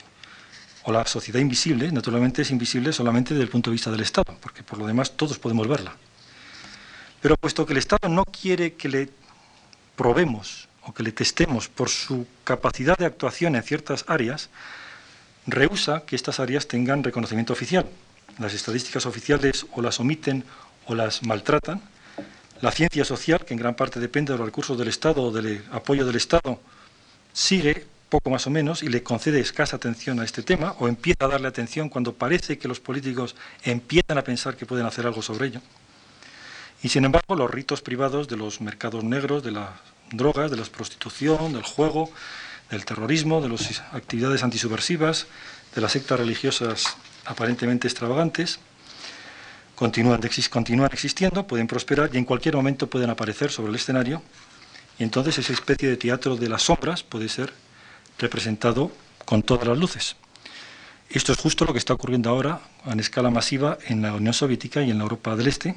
o 0.83 0.91
la 0.91 1.07
sociedad 1.07 1.39
invisible, 1.39 1.93
naturalmente 1.93 2.43
es 2.43 2.51
invisible 2.51 2.93
solamente 2.93 3.35
desde 3.35 3.45
el 3.45 3.51
punto 3.51 3.71
de 3.71 3.75
vista 3.75 3.93
del 3.93 4.01
Estado, 4.01 4.37
porque 4.41 4.65
por 4.65 4.81
lo 4.81 4.87
demás 4.89 5.13
todos 5.17 5.39
podemos 5.39 5.69
verla. 5.69 5.95
Pero 7.21 7.37
puesto 7.37 7.65
que 7.65 7.73
el 7.73 7.79
Estado 7.79 8.09
no 8.09 8.25
quiere 8.25 8.75
que 8.75 8.89
le 8.89 9.09
probemos 9.95 10.66
o 10.87 10.95
que 10.95 11.03
le 11.03 11.13
testemos 11.13 11.69
por 11.69 11.89
su 11.89 12.27
capacidad 12.45 12.97
de 12.97 13.07
actuación 13.07 13.57
en 13.57 13.63
ciertas 13.63 14.05
áreas, 14.07 14.49
rehúsa 15.47 16.05
que 16.07 16.17
estas 16.17 16.39
áreas 16.41 16.69
tengan 16.69 17.03
reconocimiento 17.03 17.53
oficial. 17.53 17.87
Las 18.39 18.55
estadísticas 18.55 19.05
oficiales 19.07 19.67
o 19.73 19.83
las 19.83 19.99
omiten 19.99 20.45
o 20.87 20.95
las 20.95 21.23
maltratan. 21.23 21.81
La 22.61 22.71
ciencia 22.71 23.05
social, 23.05 23.45
que 23.45 23.55
en 23.55 23.61
gran 23.61 23.75
parte 23.75 24.01
depende 24.01 24.33
de 24.33 24.39
los 24.39 24.47
recursos 24.47 24.79
del 24.79 24.89
Estado 24.89 25.23
o 25.23 25.33
del 25.33 25.63
apoyo 25.73 26.07
del 26.07 26.17
Estado, 26.17 26.61
sigue 27.33 27.85
poco 28.09 28.31
más 28.31 28.47
o 28.47 28.51
menos 28.51 28.83
y 28.83 28.89
le 28.89 29.03
concede 29.03 29.41
escasa 29.41 29.77
atención 29.77 30.21
a 30.21 30.25
este 30.25 30.43
tema 30.43 30.77
o 30.79 30.87
empieza 30.87 31.25
a 31.25 31.29
darle 31.29 31.49
atención 31.49 31.89
cuando 31.89 32.15
parece 32.15 32.59
que 32.59 32.69
los 32.69 32.79
políticos 32.79 33.35
empiezan 33.65 34.17
a 34.19 34.23
pensar 34.23 34.57
que 34.57 34.65
pueden 34.65 34.87
hacer 34.87 35.07
algo 35.07 35.23
sobre 35.23 35.49
ello. 35.49 35.61
Y 36.83 36.89
sin 36.89 37.05
embargo, 37.05 37.35
los 37.35 37.51
ritos 37.51 37.83
privados 37.83 38.29
de 38.29 38.37
los 38.37 38.61
mercados 38.61 39.03
negros, 39.03 39.43
de 39.43 39.51
las 39.51 39.71
drogas, 40.11 40.51
de 40.51 40.57
la 40.57 40.65
prostitución, 40.65 41.53
del 41.53 41.63
juego, 41.63 42.11
del 42.71 42.85
terrorismo, 42.85 43.41
de 43.41 43.49
las 43.49 43.83
actividades 43.93 44.43
antisubversivas, 44.43 45.27
de 45.75 45.81
las 45.81 45.93
sectas 45.93 46.19
religiosas 46.19 46.97
aparentemente 47.25 47.89
extravagantes, 47.89 48.59
continúan, 49.75 50.21
continúan 50.51 50.91
existiendo, 50.93 51.47
pueden 51.47 51.67
prosperar 51.67 52.11
y 52.13 52.19
en 52.19 52.25
cualquier 52.25 52.57
momento 52.57 52.89
pueden 52.89 53.11
aparecer 53.11 53.51
sobre 53.51 53.71
el 53.71 53.77
escenario. 53.77 54.23
Y 54.99 55.05
entonces 55.05 55.39
esa 55.39 55.53
especie 55.53 55.89
de 55.89 55.97
teatro 55.97 56.37
de 56.37 56.49
las 56.49 56.63
sombras 56.63 57.03
puede 57.03 57.29
ser 57.29 57.53
representado 58.19 58.91
con 59.25 59.43
todas 59.43 59.69
las 59.69 59.77
luces. 59.77 60.17
Esto 61.11 61.33
es 61.33 61.39
justo 61.39 61.65
lo 61.65 61.73
que 61.73 61.79
está 61.79 61.95
ocurriendo 61.95 62.31
ahora 62.31 62.61
en 62.85 62.99
escala 62.99 63.31
masiva 63.31 63.79
en 63.87 64.03
la 64.03 64.13
Unión 64.15 64.35
Soviética 64.35 64.83
y 64.83 64.91
en 64.91 64.99
la 64.99 65.05
Europa 65.05 65.37
del 65.37 65.47
Este, 65.47 65.77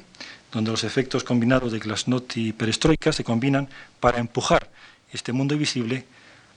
donde 0.52 0.70
los 0.70 0.84
efectos 0.84 1.24
combinados 1.24 1.72
de 1.72 1.78
Glasnost 1.78 2.36
y 2.36 2.52
Perestroika 2.52 3.12
se 3.12 3.24
combinan 3.24 3.68
para 4.00 4.18
empujar 4.18 4.70
este 5.12 5.32
mundo 5.32 5.54
invisible 5.54 6.04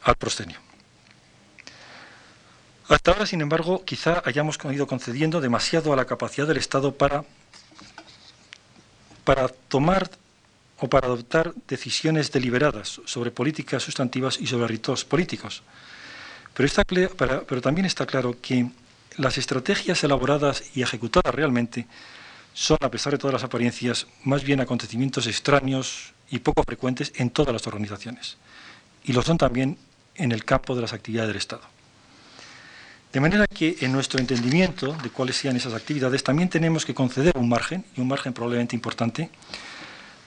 al 0.04 0.16
proscenio. 0.16 0.58
Hasta 2.88 3.12
ahora, 3.12 3.26
sin 3.26 3.42
embargo, 3.42 3.86
quizá 3.86 4.22
hayamos 4.26 4.58
ido 4.72 4.88
concediendo 4.88 5.40
demasiado 5.42 5.94
a 5.94 5.96
la 5.96 6.06
capacidad 6.06 6.48
del 6.48 6.58
Estado 6.58 6.94
para, 6.94 7.24
para 9.24 9.48
tomar 9.48 10.10
o 10.80 10.90
para 10.90 11.08
adoptar 11.08 11.54
decisiones 11.68 12.32
deliberadas 12.32 13.00
sobre 13.06 13.32
políticas 13.32 13.84
sustantivas 13.84 14.38
y 14.40 14.48
sobre 14.48 14.68
ritos 14.68 15.06
políticos. 15.06 15.64
Pero, 16.54 16.68
está, 16.68 16.84
pero 16.84 17.62
también 17.62 17.86
está 17.86 18.06
claro 18.06 18.36
que 18.42 18.70
las 19.18 19.38
estrategias 19.38 20.04
elaboradas 20.04 20.64
y 20.76 20.82
ejecutadas 20.82 21.34
realmente 21.34 21.88
son, 22.54 22.78
a 22.82 22.92
pesar 22.92 23.14
de 23.14 23.20
todas 23.20 23.34
las 23.34 23.44
apariencias, 23.44 24.08
más 24.24 24.44
bien 24.44 24.62
acontecimientos 24.62 25.28
extraños 25.28 26.14
y 26.30 26.40
poco 26.40 26.64
frecuentes 26.64 27.12
en 27.16 27.30
todas 27.30 27.54
las 27.54 27.68
organizaciones. 27.68 28.38
Y 29.04 29.14
lo 29.14 29.22
son 29.22 29.38
también 29.38 29.78
en 30.16 30.32
el 30.32 30.46
campo 30.46 30.76
de 30.76 30.82
las 30.82 30.94
actividades 30.94 31.30
del 31.30 31.38
Estado. 31.38 31.64
De 33.12 33.20
manera 33.20 33.46
que 33.46 33.78
en 33.82 33.92
nuestro 33.92 34.20
entendimiento 34.20 34.94
de 35.04 35.10
cuáles 35.10 35.36
sean 35.36 35.56
esas 35.56 35.74
actividades 35.74 36.24
también 36.24 36.50
tenemos 36.50 36.86
que 36.86 36.96
conceder 36.96 37.38
un 37.38 37.50
margen, 37.50 37.86
y 37.96 38.02
un 38.02 38.08
margen 38.08 38.34
probablemente 38.34 38.76
importante, 38.76 39.30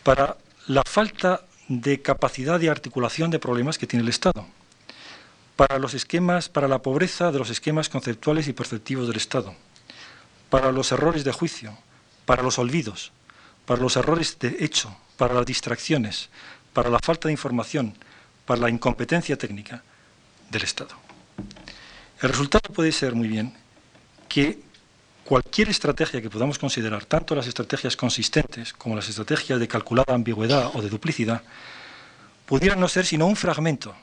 para 0.05 0.37
la 0.69 0.83
falta 0.85 1.43
de 1.69 2.01
capacidad 2.01 2.61
de 2.61 2.71
articulación 2.71 3.31
de 3.31 3.41
problemas 3.41 3.79
que 3.79 3.89
tiene 3.89 4.05
el 4.05 4.09
Estado, 4.09 4.47
para 5.57 5.79
los 5.79 5.95
esquemas, 5.95 6.49
para 6.49 6.69
la 6.69 6.83
pobreza 6.83 7.33
de 7.33 7.39
los 7.39 7.51
esquemas 7.51 7.89
conceptuales 7.89 8.47
y 8.47 8.53
perceptivos 8.53 9.09
del 9.09 9.17
Estado, 9.17 9.55
para 10.51 10.71
los 10.71 10.93
errores 10.93 11.25
de 11.25 11.33
juicio, 11.33 11.77
para 12.27 12.43
los 12.43 12.59
olvidos, 12.59 13.13
para 13.65 13.81
los 13.81 13.97
errores 13.97 14.39
de 14.39 14.57
hecho, 14.61 14.95
para 15.17 15.35
las 15.35 15.47
distracciones, 15.47 16.29
para 16.75 16.91
la 16.91 16.99
falta 16.99 17.29
de 17.29 17.33
información, 17.33 17.95
para 18.45 18.61
la 18.61 18.71
incompetencia 18.71 19.39
técnica 19.39 19.83
del 20.51 20.63
Estado. 20.63 20.95
El 22.21 22.29
resultado 22.29 22.73
puede 22.73 22.93
ser 22.93 23.15
muy 23.15 23.29
bien 23.29 23.55
que 24.29 24.61
cualquier 25.25 25.69
estrategia 25.69 26.23
que 26.23 26.31
podamos 26.31 26.59
considerar, 26.59 27.05
tanto 27.05 27.35
las 27.35 27.47
estrategias 27.47 27.97
consistentes 27.97 28.73
como 28.73 28.95
las 28.95 29.09
estrategias 29.09 29.59
de 29.59 29.69
calculada 29.69 30.15
ambigüedad 30.15 30.71
o 30.75 30.83
de 30.83 30.89
duplicidad, 30.89 31.43
pudieran 32.47 32.79
no 32.79 32.89
ser 32.89 33.07
sino 33.07 33.27
un 33.27 33.37
fragmento 33.37 33.95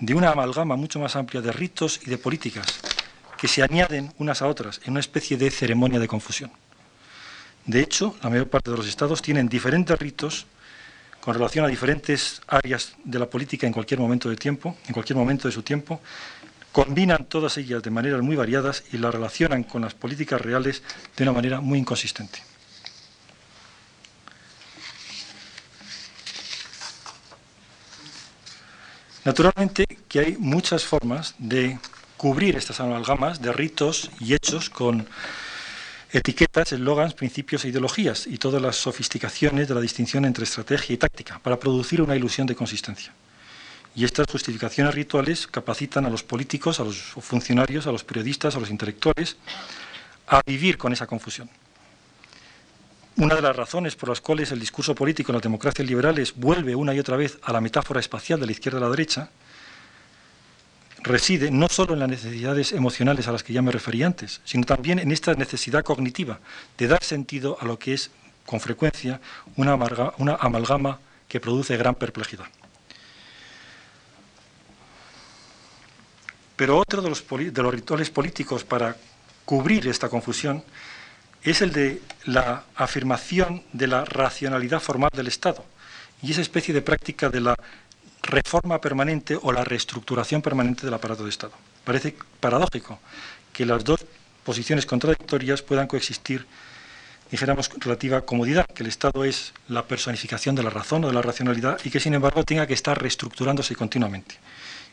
de 0.00 0.14
una 0.14 0.30
amalgama 0.30 0.76
mucho 0.76 0.98
más 0.98 1.16
amplia 1.16 1.42
de 1.42 1.52
ritos 1.52 2.00
y 2.04 2.10
de 2.10 2.18
políticas 2.18 2.66
que 3.36 3.48
se 3.48 3.62
añaden 3.62 4.12
unas 4.18 4.42
a 4.42 4.46
otras 4.46 4.80
en 4.84 4.92
una 4.92 5.00
especie 5.00 5.36
de 5.36 5.50
ceremonia 5.50 6.00
de 6.00 6.08
confusión. 6.08 6.50
De 7.66 7.80
hecho, 7.80 8.16
la 8.22 8.30
mayor 8.30 8.48
parte 8.48 8.70
de 8.70 8.76
los 8.76 8.86
estados 8.86 9.22
tienen 9.22 9.48
diferentes 9.48 9.98
ritos 9.98 10.46
con 11.20 11.34
relación 11.34 11.64
a 11.64 11.68
diferentes 11.68 12.42
áreas 12.46 12.92
de 13.02 13.18
la 13.18 13.30
política 13.30 13.66
en 13.66 13.72
cualquier 13.72 13.98
momento 13.98 14.28
de 14.28 14.36
tiempo, 14.36 14.76
en 14.86 14.92
cualquier 14.92 15.16
momento 15.16 15.48
de 15.48 15.52
su 15.52 15.62
tiempo, 15.62 16.00
combinan 16.72 17.24
todas 17.24 17.56
ellas 17.56 17.82
de 17.82 17.90
maneras 17.90 18.20
muy 18.20 18.36
variadas 18.36 18.84
y 18.92 18.98
las 18.98 19.14
relacionan 19.14 19.64
con 19.64 19.80
las 19.82 19.94
políticas 19.94 20.40
reales 20.40 20.82
de 21.16 21.22
una 21.22 21.32
manera 21.32 21.60
muy 21.62 21.78
inconsistente. 21.78 22.42
Naturalmente 29.24 29.86
que 30.06 30.20
hay 30.20 30.36
muchas 30.36 30.84
formas 30.84 31.34
de 31.38 31.78
cubrir 32.18 32.56
estas 32.56 32.80
amalgamas 32.80 33.40
de 33.40 33.52
ritos 33.52 34.10
y 34.20 34.34
hechos 34.34 34.68
con 34.68 35.08
etiquetas, 36.18 36.72
eslogans, 36.72 37.14
principios 37.14 37.64
e 37.64 37.68
ideologías 37.68 38.26
y 38.26 38.38
todas 38.38 38.62
las 38.62 38.76
sofisticaciones 38.76 39.66
de 39.66 39.74
la 39.74 39.80
distinción 39.80 40.24
entre 40.24 40.44
estrategia 40.44 40.94
y 40.94 40.96
táctica 40.96 41.40
para 41.40 41.58
producir 41.58 42.00
una 42.00 42.14
ilusión 42.14 42.46
de 42.46 42.54
consistencia. 42.54 43.12
Y 43.96 44.04
estas 44.04 44.26
justificaciones 44.30 44.94
rituales 44.94 45.46
capacitan 45.46 46.06
a 46.06 46.10
los 46.10 46.22
políticos, 46.22 46.78
a 46.78 46.84
los 46.84 46.96
funcionarios, 46.96 47.86
a 47.86 47.92
los 47.92 48.04
periodistas, 48.04 48.54
a 48.54 48.60
los 48.60 48.70
intelectuales 48.70 49.36
a 50.26 50.40
vivir 50.46 50.78
con 50.78 50.92
esa 50.92 51.06
confusión. 51.06 51.50
Una 53.16 53.34
de 53.34 53.42
las 53.42 53.54
razones 53.54 53.94
por 53.94 54.08
las 54.08 54.20
cuales 54.20 54.50
el 54.52 54.58
discurso 54.58 54.94
político 54.94 55.30
en 55.30 55.34
las 55.34 55.42
democracias 55.42 55.86
liberales 55.86 56.34
vuelve 56.34 56.74
una 56.74 56.94
y 56.94 56.98
otra 56.98 57.16
vez 57.16 57.38
a 57.42 57.52
la 57.52 57.60
metáfora 57.60 58.00
espacial 58.00 58.40
de 58.40 58.46
la 58.46 58.52
izquierda 58.52 58.78
a 58.78 58.82
la 58.82 58.90
derecha 58.90 59.30
reside 61.04 61.50
no 61.50 61.68
solo 61.68 61.92
en 61.92 62.00
las 62.00 62.08
necesidades 62.08 62.72
emocionales 62.72 63.28
a 63.28 63.32
las 63.32 63.44
que 63.44 63.52
ya 63.52 63.62
me 63.62 63.70
referí 63.70 64.02
antes, 64.02 64.40
sino 64.44 64.64
también 64.64 64.98
en 64.98 65.12
esta 65.12 65.34
necesidad 65.34 65.84
cognitiva 65.84 66.40
de 66.78 66.88
dar 66.88 67.04
sentido 67.04 67.58
a 67.60 67.66
lo 67.66 67.78
que 67.78 67.92
es, 67.92 68.10
con 68.46 68.58
frecuencia, 68.58 69.20
una, 69.56 69.74
amalgama 70.40 70.98
que 71.28 71.40
produce 71.40 71.76
gran 71.76 71.94
perplejidad. 71.94 72.46
Pero 76.56 76.78
otro 76.78 77.02
de 77.02 77.10
los, 77.10 77.24
de 77.28 77.62
los 77.62 77.74
rituales 77.74 78.10
políticos 78.10 78.64
para 78.64 78.96
cubrir 79.44 79.86
esta 79.88 80.08
confusión 80.08 80.64
es 81.42 81.60
el 81.60 81.72
de 81.72 82.00
la 82.24 82.64
afirmación 82.76 83.62
de 83.72 83.88
la 83.88 84.04
racionalidad 84.06 84.80
formal 84.80 85.10
del 85.12 85.26
Estado 85.26 85.64
y 86.22 86.30
esa 86.30 86.40
especie 86.40 86.72
de 86.72 86.80
práctica 86.80 87.28
de 87.28 87.40
la 87.42 87.54
reforma 88.24 88.80
permanente 88.80 89.38
o 89.40 89.52
la 89.52 89.64
reestructuración 89.64 90.42
permanente 90.42 90.84
del 90.84 90.94
aparato 90.94 91.24
de 91.24 91.30
Estado. 91.30 91.52
Parece 91.84 92.16
paradójico 92.40 92.98
que 93.52 93.66
las 93.66 93.84
dos 93.84 94.04
posiciones 94.44 94.86
contradictorias 94.86 95.62
puedan 95.62 95.86
coexistir, 95.86 96.46
dijéramos, 97.30 97.70
relativa 97.78 98.22
comodidad, 98.22 98.66
que 98.66 98.82
el 98.82 98.88
Estado 98.88 99.24
es 99.24 99.52
la 99.68 99.86
personificación 99.86 100.54
de 100.54 100.62
la 100.62 100.70
razón 100.70 101.04
o 101.04 101.08
de 101.08 101.14
la 101.14 101.22
racionalidad 101.22 101.78
y 101.84 101.90
que, 101.90 102.00
sin 102.00 102.14
embargo, 102.14 102.44
tenga 102.44 102.66
que 102.66 102.74
estar 102.74 103.00
reestructurándose 103.00 103.74
continuamente. 103.76 104.36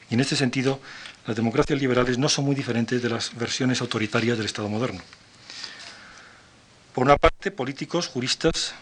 Y 0.10 0.16
en 0.16 0.20
este 0.20 0.36
sentido, 0.36 0.80
las 1.26 1.36
democracias 1.36 1.80
liberales 1.80 2.18
no 2.18 2.30
son 2.30 2.45
muy 2.45 2.56
diferentes 2.56 3.02
de 3.02 3.10
las 3.10 3.36
versiones 3.36 3.82
autoritarias 3.82 4.38
del 4.38 4.45
Estado 4.45 4.68
moderno. 4.68 5.02
Por 6.94 7.06
una 7.06 7.16
parte, 7.16 7.52
políticos, 7.52 8.08
juristas, 8.08 8.74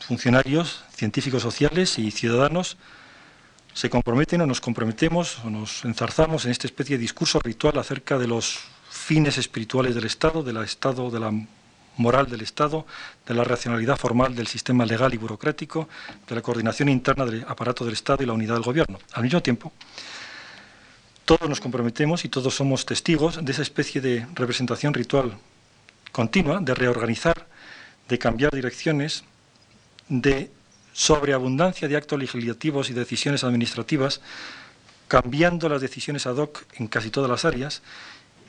funcionarios, 0.00 0.82
científicos 0.96 1.42
sociales 1.42 1.98
y 1.98 2.10
ciudadanos 2.10 2.76
se 3.74 3.88
comprometen 3.88 4.40
o 4.42 4.46
nos 4.46 4.60
comprometemos 4.60 5.38
o 5.44 5.50
nos 5.50 5.84
enzarzamos 5.84 6.44
en 6.44 6.50
esta 6.50 6.66
especie 6.66 6.96
de 6.96 7.02
discurso 7.02 7.40
ritual 7.40 7.78
acerca 7.78 8.18
de 8.18 8.26
los 8.26 8.60
fines 8.90 9.38
espirituales 9.38 9.94
del 9.94 10.04
Estado, 10.04 10.42
del 10.42 10.58
Estado, 10.58 11.10
de 11.10 11.20
la 11.20 11.32
moral 11.96 12.28
del 12.28 12.42
Estado, 12.42 12.86
de 13.26 13.34
la 13.34 13.44
racionalidad 13.44 13.96
formal 13.96 14.34
del 14.34 14.46
sistema 14.46 14.84
legal 14.84 15.12
y 15.14 15.16
burocrático, 15.16 15.88
de 16.28 16.34
la 16.34 16.42
coordinación 16.42 16.88
interna 16.88 17.24
del 17.24 17.44
aparato 17.48 17.84
del 17.84 17.94
Estado 17.94 18.22
y 18.22 18.26
la 18.26 18.32
unidad 18.32 18.54
del 18.54 18.62
gobierno. 18.62 18.98
Al 19.12 19.22
mismo 19.22 19.42
tiempo, 19.42 19.72
todos 21.24 21.48
nos 21.48 21.60
comprometemos 21.60 22.24
y 22.24 22.28
todos 22.28 22.54
somos 22.54 22.84
testigos 22.84 23.44
de 23.44 23.52
esa 23.52 23.62
especie 23.62 24.00
de 24.00 24.26
representación 24.34 24.92
ritual 24.92 25.38
continua, 26.10 26.60
de 26.60 26.74
reorganizar, 26.74 27.46
de 28.08 28.18
cambiar 28.18 28.54
direcciones, 28.54 29.24
de 30.08 30.50
sobreabundancia 30.92 31.88
de 31.88 31.96
actos 31.96 32.18
legislativos 32.18 32.90
y 32.90 32.92
decisiones 32.92 33.44
administrativas 33.44 34.20
cambiando 35.08 35.68
las 35.68 35.82
decisiones 35.82 36.26
ad 36.26 36.36
hoc 36.36 36.64
en 36.74 36.86
casi 36.86 37.10
todas 37.10 37.30
las 37.30 37.44
áreas 37.44 37.82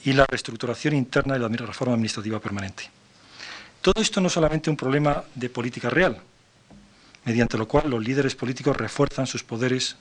y 0.06 0.14
la 0.14 0.26
reestructuración 0.26 0.96
interna 0.96 1.34
de 1.34 1.40
la 1.40 1.50
reforma 1.50 1.96
administrativa 1.96 2.40
permanente. 2.40 2.90
Todo 3.82 4.02
esto 4.02 4.22
no 4.22 4.28
es 4.28 4.34
solamente 4.34 4.70
un 4.70 4.78
problema 4.78 5.26
de 5.36 5.50
política 5.50 5.90
real, 5.90 6.22
mediante 7.26 7.58
lo 7.58 7.68
cual 7.68 7.90
los 7.90 8.02
líderes 8.02 8.36
políticos 8.36 8.78
refuerzan 8.78 9.28
sus 9.28 9.44
poderes, 9.44 9.98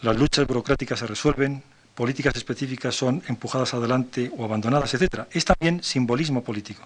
las 0.00 0.16
luchas 0.16 0.48
burocráticas 0.48 0.98
se 0.98 1.06
resuelven, 1.06 1.62
políticas 1.94 2.34
específicas 2.34 2.96
son 2.96 3.22
empujadas 3.28 3.72
adelante 3.72 4.32
o 4.36 4.44
abandonadas, 4.44 4.94
etc. 4.94 5.26
Es 5.30 5.44
también 5.44 5.80
simbolismo 5.82 6.42
político, 6.42 6.82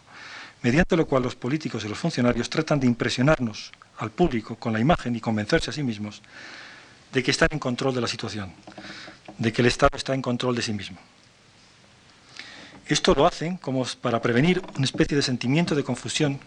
mediante 0.60 0.98
lo 0.98 1.06
cual 1.06 1.22
los 1.22 1.34
políticos 1.34 1.82
y 1.84 1.88
los 1.88 1.98
funcionarios 1.98 2.50
tratan 2.50 2.78
de 2.78 2.86
impresionarnos 2.86 3.72
al 3.98 4.10
público 4.10 4.56
con 4.56 4.73
la 4.73 4.81
imagen 4.81 5.16
y 5.16 5.20
convencerse 5.20 5.70
a 5.70 5.73
sí 5.73 5.82
mismos 5.82 6.23
de 7.12 7.23
que 7.23 7.31
están 7.31 7.48
en 7.52 7.59
control 7.59 7.94
de 7.94 8.01
la 8.01 8.09
situación, 8.09 8.52
de 9.39 9.52
que 9.52 9.62
el 9.62 9.68
Estado 9.68 9.97
está 9.97 10.14
en 10.14 10.23
control 10.23 10.55
de 10.55 10.62
sí 10.62 10.73
mismo. 10.73 10.98
Esto 12.86 13.14
lo 13.14 13.27
hacen 13.27 13.56
como 13.56 13.85
para 14.01 14.23
prevenir 14.23 14.62
una 14.77 14.85
especie 14.85 15.16
de 15.16 15.23
sentimiento 15.23 15.74
de 15.74 15.82
confusión 15.82 16.39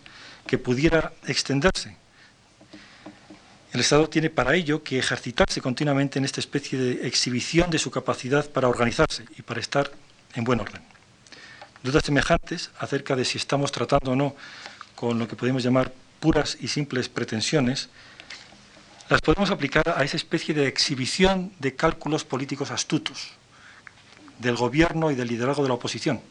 que 0.48 0.58
pudiera 0.58 1.12
extenderse. 1.28 1.98
El 3.74 3.82
Estado 3.82 4.10
tiene 4.10 4.30
para 4.30 4.56
ello 4.56 4.84
que 4.84 4.98
ejercitarse 4.98 5.62
continuamente 5.62 6.18
en 6.18 6.26
esta 6.26 6.40
especie 6.40 6.80
de 6.80 7.08
exhibición 7.08 7.70
de 7.70 7.78
su 7.78 7.92
capacidad 7.92 8.50
para 8.50 8.68
organizarse 8.68 9.26
y 9.38 9.42
para 9.42 9.60
estar 9.60 9.92
en 10.34 10.44
buen 10.44 10.60
orden. 10.60 10.82
Dudas 11.84 12.04
semejantes 12.04 12.72
acerca 12.80 13.16
de 13.16 13.26
si 13.26 13.38
estamos 13.38 13.72
tratando 13.72 14.12
o 14.12 14.16
no 14.16 14.36
con 14.96 15.20
lo 15.20 15.28
que 15.28 15.36
podemos 15.36 15.64
llamar 15.64 15.92
puras 16.20 16.58
y 16.60 16.68
simples 16.68 17.10
pretensiones, 17.10 17.90
las 19.10 19.22
podemos 19.22 19.50
aplicar 19.50 19.84
a 19.96 20.04
esa 20.04 20.18
especie 20.18 20.54
de 20.54 20.68
exhibición 20.68 21.52
de 21.60 21.76
cálculos 21.76 22.24
políticos 22.24 22.70
astutos, 22.70 23.32
del 24.38 24.56
gobierno 24.56 25.12
y 25.12 25.16
del 25.16 25.28
liderazgo 25.28 25.64
de 25.64 25.70
la 25.70 25.76
oposición, 25.76 26.22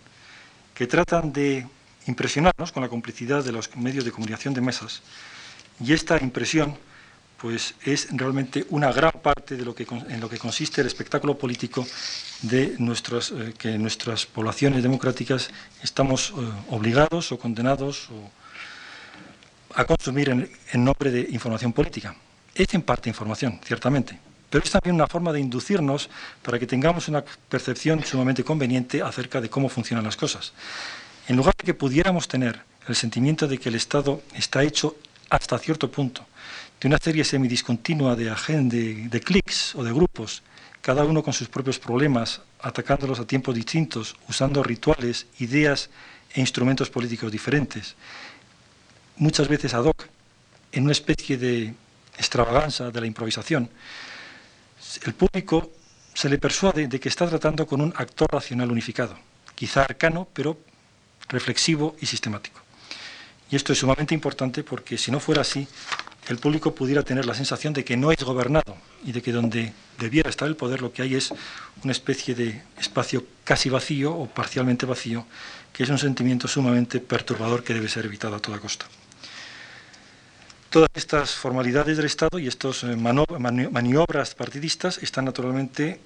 que 0.75 0.87
tratan 0.87 1.33
de 1.33 1.67
impresionarnos 2.07 2.73
con 2.73 2.83
la 2.83 2.89
complicidad 2.89 3.45
de 3.45 3.53
los 3.53 3.75
medios 3.77 4.05
de 4.05 4.13
comunicación 4.13 4.55
de 4.55 4.61
mesas. 4.61 5.03
Y 5.81 5.93
esta 5.93 6.23
impresión 6.23 6.77
pues 7.39 7.75
es 7.85 8.09
realmente 8.11 8.67
una 8.71 8.93
gran 8.93 9.13
parte 9.23 9.57
de 9.57 9.65
lo 9.65 9.75
que, 9.75 9.87
en 10.09 10.21
lo 10.21 10.29
que 10.29 10.39
consiste 10.39 10.81
el 10.81 10.89
espectáculo 10.89 11.39
político 11.39 11.87
de 12.43 12.75
nuestras, 12.79 13.31
eh, 13.31 13.55
que 13.57 13.79
nuestras 13.79 14.27
poblaciones 14.27 14.83
democráticas 14.83 15.51
estamos 15.83 16.31
eh, 16.31 16.51
obligados 16.71 17.31
o 17.31 17.39
condenados 17.39 18.09
a 19.75 19.85
consumir 19.85 20.31
en 20.31 20.85
nombre 20.85 21.11
de 21.11 21.27
información 21.31 21.73
política. 21.73 22.15
Es 22.55 22.75
en 22.75 22.83
parte 22.83 23.09
información, 23.09 23.61
ciertamente, 23.65 24.19
pero 24.51 24.65
es 24.65 24.71
también 24.71 24.95
una 24.95 25.07
forma 25.07 25.33
de 25.33 25.41
inducirnos 25.41 26.09
para 26.43 26.59
que 26.59 26.67
tengamos 26.67 27.09
una 27.09 27.25
percepción 27.49 28.05
sumamente 28.05 28.43
conveniente 28.45 29.03
acerca 29.03 29.41
de 29.41 29.51
cómo 29.51 29.69
funcionan 29.69 30.05
las 30.05 30.17
cosas. 30.17 30.53
En 31.29 31.37
lugar 31.37 31.55
de 31.59 31.65
que 31.65 31.75
pudiéramos 31.75 32.27
tener 32.27 32.61
el 32.89 32.97
sentimiento 32.97 33.47
de 33.47 33.59
que 33.59 33.69
el 33.69 33.75
Estado 33.75 34.23
está 34.35 34.63
hecho 34.63 34.97
hasta 35.29 35.59
cierto 35.59 35.91
punto 35.91 36.27
de 36.81 36.89
una 36.89 36.99
serie 36.99 37.25
semidiscontinua 37.25 38.17
de, 38.17 38.35
de, 38.63 39.09
de 39.09 39.21
clics 39.21 39.75
o 39.75 39.85
de 39.85 39.93
grupos, 39.93 40.43
cada 40.81 41.05
uno 41.05 41.23
con 41.23 41.35
sus 41.35 41.49
propios 41.49 41.79
problemas, 41.79 42.41
atacándolos 42.61 43.21
a 43.21 43.27
tiempos 43.27 43.55
distintos, 43.55 44.17
usando 44.29 44.63
rituales, 44.63 45.27
ideas 45.39 45.91
e 46.33 46.41
instrumentos 46.41 46.89
políticos 46.89 47.31
diferentes, 47.33 47.97
muchas 49.19 49.49
veces 49.49 49.75
ad 49.75 49.85
hoc, 49.85 50.07
en 50.73 50.85
una 50.85 50.93
especie 50.93 51.37
de 51.37 51.75
extravaganza 52.17 52.91
de 52.91 53.01
la 53.01 53.07
improvisación, 53.07 53.71
el 55.05 55.15
público 55.15 55.73
se 56.15 56.29
le 56.29 56.39
persuade 56.39 56.89
de 56.89 56.99
que 56.99 57.09
está 57.09 57.29
tratando 57.29 57.67
con 57.67 57.81
un 57.81 57.93
actor 57.97 58.29
racional 58.31 58.71
unificado, 58.71 59.17
quizá 59.55 59.83
arcano, 59.83 60.27
pero 60.33 60.59
reflexivo 61.29 61.97
y 62.01 62.07
sistemático. 62.07 62.61
Y 63.51 63.57
esto 63.57 63.73
es 63.73 63.79
sumamente 63.79 64.15
importante 64.15 64.63
porque 64.63 64.99
si 64.99 65.11
no 65.11 65.21
fuera 65.21 65.43
así, 65.43 65.67
el 66.29 66.39
público 66.39 66.75
pudiera 66.75 67.03
tener 67.03 67.25
la 67.25 67.35
sensación 67.35 67.73
de 67.73 67.85
que 67.85 67.97
no 67.97 68.13
es 68.13 68.23
gobernado 68.23 68.77
y 69.05 69.13
de 69.13 69.23
que 69.23 69.33
donde 69.33 69.73
debiera 69.99 70.29
estar 70.29 70.47
el 70.47 70.57
poder 70.57 70.83
lo 70.83 70.93
que 70.93 71.03
hay 71.03 71.15
es 71.15 71.33
una 71.83 71.93
especie 71.93 72.35
de 72.35 72.63
espacio 72.79 73.25
casi 73.45 73.71
vacío 73.71 74.13
o 74.15 74.27
parcialmente 74.27 74.85
vacío, 74.85 75.25
que 75.73 75.85
es 75.85 75.89
un 75.89 75.99
sentimiento 75.99 76.49
sumamente 76.49 77.01
perturbador 77.01 77.65
que 77.65 77.73
debe 77.73 77.89
ser 77.89 78.05
evitado 78.05 78.37
a 78.37 78.41
toda 78.41 78.59
costa. 78.59 78.87
Todas 80.71 80.91
estas 80.95 81.31
formalidades 81.31 81.97
del 81.97 82.05
Estado 82.05 82.39
y 82.39 82.47
estas 82.47 82.85
eh, 82.85 82.95
maniobras 82.95 84.35
partidistas 84.35 84.99
están 84.99 85.25
naturalmente 85.25 85.99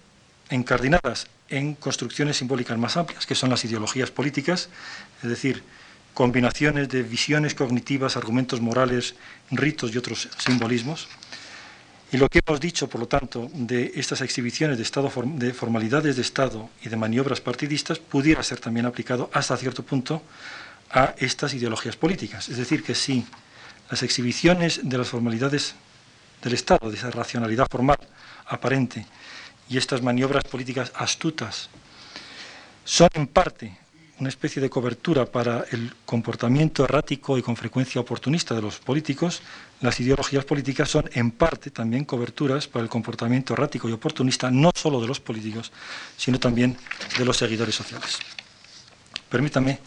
encardinadas 0.50 1.26
en 1.48 1.74
construcciones 1.74 2.36
simbólicas 2.36 2.78
más 2.78 2.96
amplias, 2.96 3.26
que 3.26 3.34
son 3.34 3.50
las 3.50 3.64
ideologías 3.64 4.12
políticas, 4.12 4.68
es 5.20 5.28
decir, 5.28 5.64
combinaciones 6.14 6.88
de 6.90 7.02
visiones 7.02 7.56
cognitivas, 7.56 8.16
argumentos 8.16 8.60
morales, 8.60 9.16
ritos 9.50 9.92
y 9.92 9.98
otros 9.98 10.28
simbolismos. 10.38 11.08
Y 12.12 12.18
lo 12.18 12.28
que 12.28 12.40
hemos 12.46 12.60
dicho, 12.60 12.88
por 12.88 13.00
lo 13.00 13.08
tanto, 13.08 13.50
de 13.52 13.92
estas 13.96 14.20
exhibiciones 14.20 14.76
de, 14.76 14.84
estado, 14.84 15.10
de 15.24 15.54
formalidades 15.54 16.14
de 16.14 16.22
Estado 16.22 16.70
y 16.84 16.88
de 16.88 16.96
maniobras 16.96 17.40
partidistas 17.40 17.98
pudiera 17.98 18.44
ser 18.44 18.60
también 18.60 18.86
aplicado 18.86 19.28
hasta 19.32 19.56
cierto 19.56 19.82
punto 19.82 20.22
a 20.90 21.14
estas 21.18 21.52
ideologías 21.54 21.96
políticas. 21.96 22.48
Es 22.48 22.58
decir, 22.58 22.84
que 22.84 22.94
si 22.94 23.26
las 23.92 24.02
exhibiciones 24.02 24.80
de 24.82 24.96
las 24.96 25.10
formalidades 25.10 25.74
del 26.42 26.54
Estado, 26.54 26.90
de 26.90 26.96
esa 26.96 27.10
racionalidad 27.10 27.66
formal 27.70 27.98
aparente, 28.46 29.04
y 29.68 29.76
estas 29.76 30.00
maniobras 30.00 30.44
políticas 30.44 30.90
astutas, 30.94 31.68
son 32.86 33.10
en 33.12 33.26
parte 33.26 33.76
una 34.18 34.30
especie 34.30 34.62
de 34.62 34.70
cobertura 34.70 35.26
para 35.26 35.66
el 35.72 35.92
comportamiento 36.06 36.84
errático 36.84 37.36
y 37.36 37.42
con 37.42 37.54
frecuencia 37.54 38.00
oportunista 38.00 38.54
de 38.54 38.62
los 38.62 38.78
políticos, 38.78 39.42
las 39.82 40.00
ideologías 40.00 40.46
políticas 40.46 40.88
son 40.88 41.10
en 41.12 41.30
parte 41.30 41.70
también 41.70 42.06
coberturas 42.06 42.68
para 42.68 42.84
el 42.84 42.88
comportamiento 42.88 43.52
errático 43.52 43.90
y 43.90 43.92
oportunista 43.92 44.50
no 44.50 44.70
solo 44.74 45.02
de 45.02 45.06
los 45.06 45.20
políticos, 45.20 45.70
sino 46.16 46.40
también 46.40 46.78
de 47.18 47.24
los 47.26 47.36
seguidores 47.36 47.74
sociales. 47.74 48.20
Permítame 49.28 49.80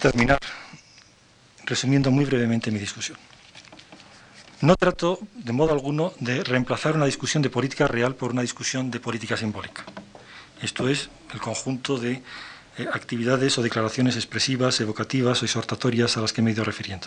terminar 0.00 0.38
resumiendo 1.70 2.10
muy 2.10 2.24
brevemente 2.24 2.72
mi 2.72 2.80
discusión. 2.80 3.16
No 4.60 4.76
trato 4.76 5.20
de 5.36 5.52
modo 5.52 5.72
alguno 5.72 6.12
de 6.18 6.44
reemplazar 6.44 6.96
una 6.96 7.06
discusión 7.06 7.42
de 7.42 7.48
política 7.48 7.86
real 7.86 8.14
por 8.16 8.32
una 8.32 8.42
discusión 8.42 8.90
de 8.90 9.00
política 9.00 9.36
simbólica. 9.36 9.84
Esto 10.60 10.88
es 10.88 11.08
el 11.32 11.40
conjunto 11.40 11.96
de 11.96 12.22
eh, 12.76 12.86
actividades 12.92 13.56
o 13.56 13.62
declaraciones 13.62 14.16
expresivas, 14.16 14.80
evocativas 14.80 15.40
o 15.40 15.44
exhortatorias 15.46 16.16
a 16.16 16.20
las 16.20 16.34
que 16.34 16.42
me 16.42 16.50
he 16.50 16.54
ido 16.54 16.64
refiriendo. 16.64 17.06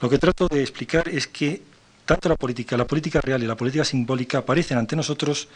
Lo 0.00 0.08
que 0.08 0.18
trato 0.18 0.48
de 0.48 0.62
explicar 0.62 1.08
es 1.08 1.26
que 1.26 1.62
tanto 2.06 2.28
la 2.28 2.36
política, 2.36 2.76
la 2.76 2.86
política 2.86 3.20
real 3.20 3.42
y 3.42 3.46
la 3.46 3.56
política 3.56 3.84
simbólica 3.84 4.38
aparecen 4.38 4.78
ante 4.78 4.96
nosotros 4.96 5.48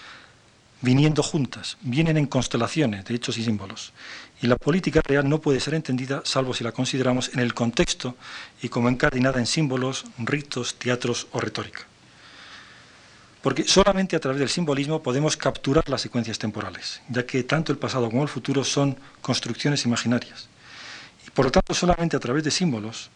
viniendo 0.82 1.22
juntas, 1.22 1.78
vienen 1.80 2.16
en 2.16 2.26
constelaciones 2.26 3.04
de 3.04 3.14
hechos 3.14 3.38
y 3.38 3.44
símbolos. 3.44 3.92
Y 4.42 4.46
la 4.46 4.56
política 4.56 5.00
real 5.02 5.28
no 5.28 5.40
puede 5.40 5.60
ser 5.60 5.74
entendida 5.74 6.22
salvo 6.24 6.52
si 6.52 6.62
la 6.62 6.72
consideramos 6.72 7.30
en 7.32 7.40
el 7.40 7.54
contexto 7.54 8.16
y 8.60 8.68
como 8.68 8.88
encardinada 8.88 9.38
en 9.38 9.46
símbolos, 9.46 10.04
ritos, 10.18 10.74
teatros 10.74 11.26
o 11.32 11.40
retórica. 11.40 11.86
Porque 13.42 13.64
solamente 13.64 14.16
a 14.16 14.20
través 14.20 14.40
del 14.40 14.48
simbolismo 14.48 15.02
podemos 15.02 15.36
capturar 15.36 15.88
las 15.88 16.02
secuencias 16.02 16.38
temporales, 16.38 17.00
ya 17.08 17.24
que 17.24 17.44
tanto 17.44 17.72
el 17.72 17.78
pasado 17.78 18.10
como 18.10 18.22
el 18.22 18.28
futuro 18.28 18.64
son 18.64 18.98
construcciones 19.22 19.84
imaginarias. 19.84 20.48
Y 21.26 21.30
por 21.30 21.46
lo 21.46 21.52
tanto, 21.52 21.72
solamente 21.72 22.16
a 22.16 22.20
través 22.20 22.42
de 22.44 22.50
símbolos 22.50 23.08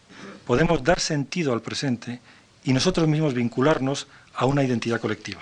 podemos 0.45 0.83
dar 0.83 0.99
sentido 0.99 1.53
al 1.53 1.61
presente 1.61 2.21
y 2.63 2.73
nosotros 2.73 3.07
mismos 3.07 3.33
vincularnos 3.33 4.07
a 4.33 4.45
una 4.45 4.63
identidad 4.63 5.01
colectiva. 5.01 5.41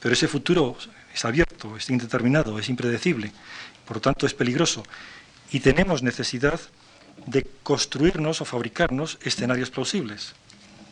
Pero 0.00 0.14
ese 0.14 0.28
futuro 0.28 0.76
es 1.14 1.24
abierto, 1.24 1.76
es 1.76 1.88
indeterminado, 1.88 2.58
es 2.58 2.68
impredecible, 2.68 3.32
por 3.86 3.96
lo 3.96 4.00
tanto 4.00 4.26
es 4.26 4.34
peligroso. 4.34 4.82
Y 5.50 5.60
tenemos 5.60 6.02
necesidad 6.02 6.60
de 7.26 7.46
construirnos 7.62 8.40
o 8.40 8.44
fabricarnos 8.44 9.18
escenarios 9.22 9.70
plausibles, 9.70 10.34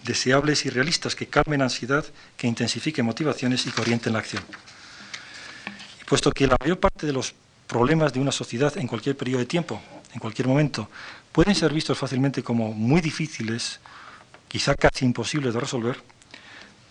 deseables 0.04 0.66
y 0.66 0.70
realistas 0.70 1.14
que 1.14 1.26
calmen 1.26 1.62
ansiedad, 1.62 2.04
que 2.36 2.46
intensifiquen 2.46 3.06
motivaciones 3.06 3.66
y 3.66 3.70
que 3.70 3.80
orienten 3.80 4.12
la 4.12 4.20
acción. 4.20 4.44
Y 6.00 6.04
puesto 6.04 6.30
que 6.30 6.46
la 6.46 6.56
mayor 6.60 6.78
parte 6.78 7.06
de 7.06 7.12
los 7.12 7.34
problemas 7.66 8.12
de 8.12 8.20
una 8.20 8.32
sociedad 8.32 8.76
en 8.76 8.86
cualquier 8.86 9.16
periodo 9.16 9.40
de 9.40 9.46
tiempo, 9.46 9.80
en 10.12 10.20
cualquier 10.20 10.48
momento, 10.48 10.88
pueden 11.32 11.54
ser 11.54 11.72
vistos 11.72 11.98
fácilmente 11.98 12.42
como 12.42 12.72
muy 12.72 13.00
difíciles, 13.00 13.80
quizá 14.48 14.74
casi 14.74 15.04
imposibles 15.04 15.54
de 15.54 15.60
resolver, 15.60 16.02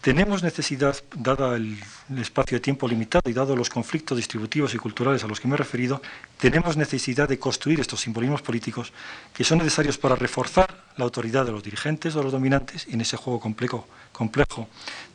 tenemos 0.02 0.44
necesidad, 0.44 0.96
dada 1.14 1.58
el 1.58 1.78
espacio 2.18 2.58
de 2.58 2.62
tiempo 2.62 2.88
limitado 2.88 3.30
y 3.30 3.34
dado 3.34 3.56
los 3.56 3.70
conflictos 3.70 4.18
distributivos 4.18 4.74
y 4.74 4.78
culturales 4.78 5.24
a 5.24 5.28
los 5.28 5.40
que 5.40 5.48
me 5.48 5.56
he 5.56 5.58
referido, 5.58 6.02
tenemos 6.38 6.78
necesidad 6.78 7.28
de 7.28 7.38
construir 7.38 7.80
estos 7.80 8.02
simbolismos 8.02 8.42
políticos 8.42 8.94
que 9.34 9.44
son 9.44 9.58
necesarios 9.58 9.98
para 9.98 10.16
reforzar 10.16 10.84
la 10.96 11.04
autoridad 11.04 11.46
de 11.46 11.52
los 11.52 11.64
dirigentes 11.64 12.16
o 12.16 12.24
los 12.24 12.32
dominantes 12.32 12.88
en 12.88 13.02
ese 13.02 13.18
juego 13.18 13.40
complejo, 13.40 13.88
complejo 14.14 14.70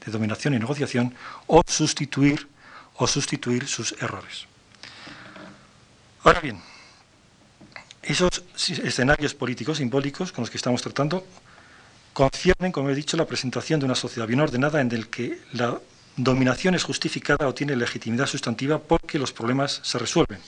de 0.05 0.13
dominación 0.13 0.55
y 0.55 0.59
negociación 0.59 1.15
o 1.47 1.63
sustituir, 1.67 2.47
o 2.97 3.07
sustituir 3.07 3.67
sus 3.67 3.93
errores. 4.01 4.47
Ahora 6.25 6.41
bien, 6.41 6.61
esos 8.03 8.45
escenarios 8.57 9.35
políticos 9.35 9.79
simbólicos 9.79 10.31
con 10.31 10.43
los 10.43 10.51
que 10.51 10.59
estamos 10.59 10.83
tratando 10.83 11.27
conciernen, 12.15 12.73
como 12.73 12.89
he 12.89 12.95
dicho, 12.95 13.17
la 13.17 13.27
presentación 13.27 13.81
de 13.81 13.87
una 13.87 13.97
sociedad 13.97 14.27
bien 14.27 14.41
ordenada 14.41 14.81
en 14.81 14.89
la 14.89 15.07
que 15.07 15.39
la 15.53 15.79
dominación 16.17 16.75
es 16.75 16.85
justificada 16.85 17.49
o 17.49 17.55
tiene 17.55 17.77
legitimidad 17.77 18.27
sustantiva 18.27 18.79
porque 18.79 19.19
los 19.19 19.33
problemas 19.33 19.81
se 19.83 19.99
resuelven. 19.99 20.39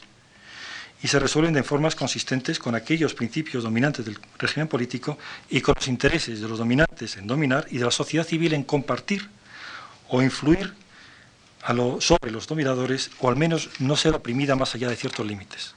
Y 1.02 1.08
se 1.08 1.18
resuelven 1.18 1.52
de 1.52 1.62
formas 1.62 1.94
consistentes 1.94 2.58
con 2.58 2.74
aquellos 2.74 3.12
principios 3.14 3.64
dominantes 3.64 4.06
del 4.06 4.18
régimen 4.38 4.68
político 4.68 5.18
y 5.50 5.60
con 5.60 5.74
los 5.76 5.88
intereses 5.88 6.40
de 6.40 6.48
los 6.48 6.58
dominantes 6.58 7.16
en 7.16 7.26
dominar 7.26 7.66
y 7.70 7.78
de 7.78 7.84
la 7.84 7.90
sociedad 7.90 8.26
civil 8.26 8.54
en 8.54 8.62
compartir 8.62 9.28
o 10.08 10.22
influir 10.22 10.72
sobre 11.98 12.30
los 12.30 12.46
dominadores 12.46 13.10
o 13.18 13.28
al 13.28 13.36
menos 13.36 13.70
no 13.80 13.96
ser 13.96 14.14
oprimida 14.14 14.54
más 14.54 14.74
allá 14.76 14.88
de 14.88 14.96
ciertos 14.96 15.26
límites. 15.26 15.74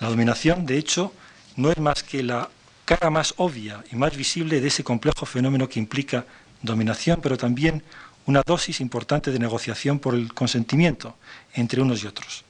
La 0.00 0.08
dominación, 0.08 0.66
de 0.66 0.76
hecho, 0.76 1.14
no 1.56 1.70
es 1.70 1.78
más 1.78 2.02
que 2.02 2.24
la 2.24 2.50
cara 2.84 3.10
más 3.10 3.34
obvia 3.36 3.84
y 3.90 3.96
más 3.96 4.16
visible 4.16 4.60
de 4.60 4.68
ese 4.68 4.84
complejo 4.84 5.26
fenómeno 5.26 5.68
que 5.68 5.78
implica 5.78 6.26
dominación, 6.62 7.20
pero 7.22 7.36
también 7.36 7.82
una 8.26 8.42
dosis 8.44 8.80
importante 8.80 9.30
de 9.30 9.38
negociación 9.38 9.98
por 9.98 10.14
el 10.14 10.32
consentimiento 10.32 11.16
entre 11.54 11.80
unos 11.82 12.02
y 12.02 12.06
otros. 12.06 12.44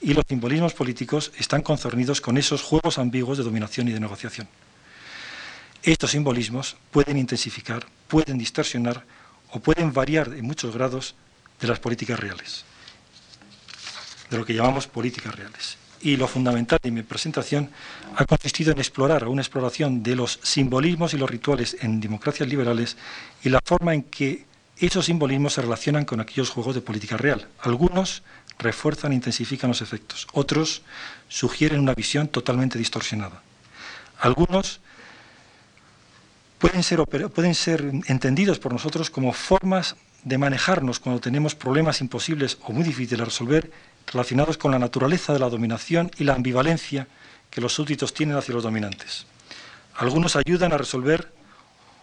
Y 0.00 0.12
los 0.12 0.24
simbolismos 0.28 0.74
políticos 0.74 1.32
están 1.38 1.62
concernidos 1.62 2.20
con 2.20 2.36
esos 2.36 2.62
juegos 2.62 2.98
ambiguos 2.98 3.38
de 3.38 3.44
dominación 3.44 3.88
y 3.88 3.92
de 3.92 4.00
negociación. 4.00 4.48
Estos 5.82 6.10
simbolismos 6.10 6.76
pueden 6.90 7.16
intensificar, 7.16 7.86
pueden 8.08 8.38
distorsionar 8.38 9.04
o 9.50 9.60
pueden 9.60 9.92
variar 9.92 10.28
en 10.34 10.44
muchos 10.44 10.74
grados 10.74 11.14
de 11.60 11.68
las 11.68 11.78
políticas 11.78 12.18
reales, 12.18 12.64
de 14.30 14.36
lo 14.36 14.44
que 14.44 14.54
llamamos 14.54 14.86
políticas 14.86 15.34
reales. 15.34 15.78
Y 16.04 16.18
lo 16.18 16.28
fundamental 16.28 16.78
de 16.82 16.90
mi 16.90 17.02
presentación 17.02 17.70
ha 18.14 18.26
consistido 18.26 18.72
en 18.72 18.78
explorar 18.78 19.26
una 19.26 19.40
exploración 19.40 20.02
de 20.02 20.14
los 20.14 20.38
simbolismos 20.42 21.14
y 21.14 21.16
los 21.16 21.30
rituales 21.30 21.78
en 21.80 21.98
democracias 21.98 22.46
liberales 22.46 22.98
y 23.42 23.48
la 23.48 23.60
forma 23.64 23.94
en 23.94 24.02
que 24.02 24.44
esos 24.76 25.06
simbolismos 25.06 25.54
se 25.54 25.62
relacionan 25.62 26.04
con 26.04 26.20
aquellos 26.20 26.50
juegos 26.50 26.74
de 26.74 26.82
política 26.82 27.16
real. 27.16 27.48
Algunos 27.60 28.22
refuerzan 28.58 29.12
e 29.12 29.14
intensifican 29.14 29.70
los 29.70 29.80
efectos, 29.80 30.26
otros 30.34 30.82
sugieren 31.28 31.80
una 31.80 31.94
visión 31.94 32.28
totalmente 32.28 32.78
distorsionada. 32.78 33.42
Algunos 34.20 34.80
pueden 36.58 36.82
ser, 36.82 37.02
pueden 37.06 37.54
ser 37.54 37.82
entendidos 38.08 38.58
por 38.58 38.74
nosotros 38.74 39.08
como 39.08 39.32
formas 39.32 39.96
de 40.22 40.36
manejarnos 40.36 41.00
cuando 41.00 41.20
tenemos 41.22 41.54
problemas 41.54 42.02
imposibles 42.02 42.58
o 42.62 42.72
muy 42.72 42.84
difíciles 42.84 43.20
de 43.20 43.24
resolver 43.24 43.70
relacionados 44.12 44.58
con 44.58 44.70
la 44.70 44.78
naturaleza 44.78 45.32
de 45.32 45.38
la 45.38 45.48
dominación 45.48 46.10
y 46.18 46.24
la 46.24 46.34
ambivalencia 46.34 47.08
que 47.50 47.60
los 47.60 47.74
súbditos 47.74 48.14
tienen 48.14 48.36
hacia 48.36 48.54
los 48.54 48.64
dominantes. 48.64 49.26
Algunos 49.96 50.36
ayudan 50.36 50.72
a 50.72 50.78
resolver 50.78 51.32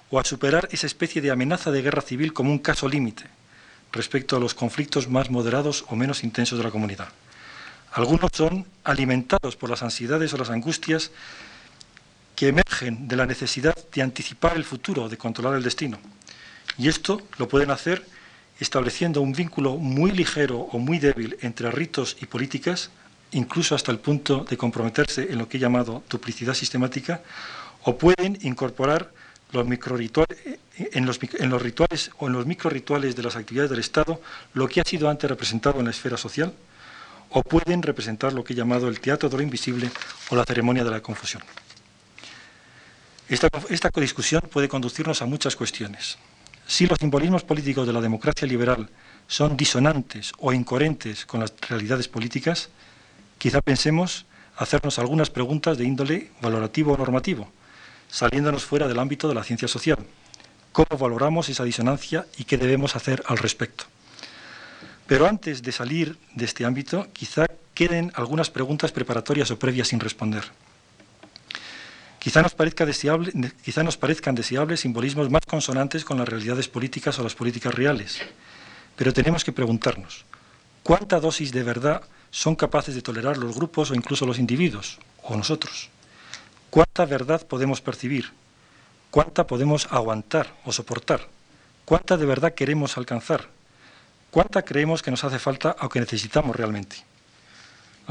o 0.09 0.19
a 0.19 0.23
superar 0.23 0.67
esa 0.71 0.87
especie 0.87 1.21
de 1.21 1.31
amenaza 1.31 1.71
de 1.71 1.81
guerra 1.81 2.01
civil 2.01 2.33
como 2.33 2.51
un 2.51 2.59
caso 2.59 2.87
límite 2.87 3.25
respecto 3.91 4.37
a 4.37 4.39
los 4.39 4.53
conflictos 4.53 5.09
más 5.09 5.29
moderados 5.29 5.85
o 5.89 5.95
menos 5.95 6.23
intensos 6.23 6.57
de 6.57 6.63
la 6.63 6.71
comunidad. 6.71 7.09
Algunos 7.93 8.31
son 8.33 8.65
alimentados 8.83 9.57
por 9.57 9.69
las 9.69 9.83
ansiedades 9.83 10.33
o 10.33 10.37
las 10.37 10.49
angustias 10.49 11.11
que 12.35 12.47
emergen 12.47 13.07
de 13.07 13.17
la 13.17 13.25
necesidad 13.25 13.75
de 13.93 14.01
anticipar 14.01 14.55
el 14.55 14.63
futuro, 14.63 15.09
de 15.09 15.17
controlar 15.17 15.55
el 15.55 15.63
destino. 15.63 15.99
Y 16.77 16.87
esto 16.87 17.21
lo 17.37 17.49
pueden 17.49 17.71
hacer 17.71 18.05
estableciendo 18.61 19.21
un 19.21 19.33
vínculo 19.33 19.77
muy 19.77 20.11
ligero 20.11 20.59
o 20.71 20.77
muy 20.77 20.99
débil 20.99 21.35
entre 21.41 21.71
ritos 21.71 22.15
y 22.21 22.27
políticas, 22.27 22.91
incluso 23.31 23.73
hasta 23.73 23.91
el 23.91 23.97
punto 23.97 24.45
de 24.47 24.55
comprometerse 24.55 25.31
en 25.31 25.39
lo 25.39 25.49
que 25.49 25.57
he 25.57 25.59
llamado 25.59 26.03
duplicidad 26.07 26.53
sistemática, 26.53 27.21
o 27.83 27.97
pueden 27.97 28.37
incorporar 28.43 29.09
los 29.51 29.65
en, 29.67 31.05
los, 31.05 31.19
en 31.39 31.49
los 31.49 31.61
rituales 31.61 32.11
o 32.19 32.27
en 32.27 32.33
los 32.33 32.45
microrituales 32.45 33.15
de 33.15 33.23
las 33.23 33.35
actividades 33.35 33.71
del 33.71 33.79
Estado 33.79 34.21
lo 34.53 34.67
que 34.67 34.79
ha 34.79 34.83
sido 34.83 35.09
antes 35.09 35.29
representado 35.29 35.79
en 35.79 35.85
la 35.85 35.91
esfera 35.91 36.15
social, 36.15 36.53
o 37.31 37.41
pueden 37.41 37.81
representar 37.81 38.31
lo 38.31 38.43
que 38.43 38.53
he 38.53 38.55
llamado 38.55 38.87
el 38.87 38.99
teatro 38.99 39.27
de 39.27 39.37
lo 39.37 39.43
invisible 39.43 39.89
o 40.29 40.35
la 40.35 40.43
ceremonia 40.43 40.83
de 40.83 40.91
la 40.91 41.01
confusión. 41.01 41.41
Esta, 43.27 43.47
esta 43.69 43.89
discusión 43.95 44.41
puede 44.51 44.67
conducirnos 44.67 45.21
a 45.21 45.25
muchas 45.25 45.55
cuestiones. 45.55 46.17
Si 46.71 46.87
los 46.87 46.99
simbolismos 46.99 47.43
políticos 47.43 47.85
de 47.85 47.91
la 47.91 47.99
democracia 47.99 48.47
liberal 48.47 48.87
son 49.27 49.57
disonantes 49.57 50.31
o 50.37 50.53
incoherentes 50.53 51.25
con 51.25 51.41
las 51.41 51.53
realidades 51.67 52.07
políticas, 52.07 52.69
quizá 53.37 53.59
pensemos 53.61 54.25
hacernos 54.55 54.97
algunas 54.97 55.29
preguntas 55.29 55.77
de 55.77 55.83
índole 55.83 56.31
valorativo 56.41 56.93
o 56.93 56.97
normativo 56.97 57.51
saliéndonos 58.07 58.63
fuera 58.63 58.87
del 58.87 58.99
ámbito 58.99 59.27
de 59.27 59.35
la 59.35 59.43
ciencia 59.43 59.67
social. 59.67 59.97
¿Cómo 60.71 60.97
valoramos 60.97 61.49
esa 61.49 61.65
disonancia 61.65 62.25
y 62.37 62.45
qué 62.45 62.55
debemos 62.55 62.95
hacer 62.95 63.21
al 63.27 63.37
respecto? 63.37 63.83
Pero 65.07 65.27
antes 65.27 65.63
de 65.63 65.73
salir 65.73 66.17
de 66.35 66.45
este 66.45 66.63
ámbito, 66.63 67.05
quizá 67.11 67.47
queden 67.73 68.13
algunas 68.15 68.49
preguntas 68.49 68.93
preparatorias 68.93 69.51
o 69.51 69.59
previas 69.59 69.89
sin 69.89 69.99
responder. 69.99 70.45
Quizá 72.21 72.43
nos, 72.43 72.53
parezcan 72.53 74.35
deseables 74.35 74.79
simbolismos 74.79 75.31
más 75.31 75.41
consonantes 75.41 76.05
con 76.05 76.19
las 76.19 76.29
realidades 76.29 76.67
políticas 76.67 77.17
o 77.17 77.23
las 77.23 77.33
políticas 77.33 77.73
reales, 77.73 78.21
pero 78.95 79.11
tenemos 79.11 79.43
que 79.43 79.51
preguntarnos, 79.51 80.23
¿cuánta 80.83 81.19
dosis 81.19 81.51
de 81.51 81.63
verdad 81.63 82.03
son 82.29 82.55
capaces 82.55 82.93
de 82.93 83.01
tolerar 83.01 83.37
los 83.37 83.55
grupos 83.55 83.89
o 83.89 83.95
incluso 83.95 84.27
los 84.27 84.37
individuos, 84.37 84.99
o 85.23 85.35
nosotros? 85.35 85.89
¿Cuánta 86.69 87.05
verdad 87.05 87.41
podemos 87.47 87.81
percibir? 87.81 88.29
¿Cuánta 89.09 89.47
podemos 89.47 89.87
aguantar 89.89 90.53
o 90.63 90.71
soportar? 90.71 91.27
¿Cuánta 91.85 92.17
de 92.17 92.27
verdad 92.27 92.53
queremos 92.53 92.97
alcanzar? 92.97 93.49
¿Cuánta 94.29 94.61
creemos 94.61 95.01
que 95.01 95.09
nos 95.09 95.23
hace 95.23 95.39
falta 95.39 95.75
o 95.81 95.89
que 95.89 95.99
necesitamos 95.99 96.55
realmente? 96.55 96.97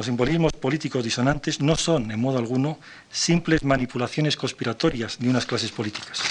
Los 0.01 0.07
simbolismos 0.07 0.55
políticos 0.55 1.05
disonantes 1.05 1.61
no 1.61 1.77
son, 1.77 2.11
en 2.11 2.19
modo 2.19 2.39
alguno, 2.39 2.79
simples 3.13 3.63
manipulaciones 3.65 4.35
conspiratorias 4.35 5.19
de 5.19 5.29
unas 5.29 5.45
clases 5.45 5.73
políticas. 5.73 6.23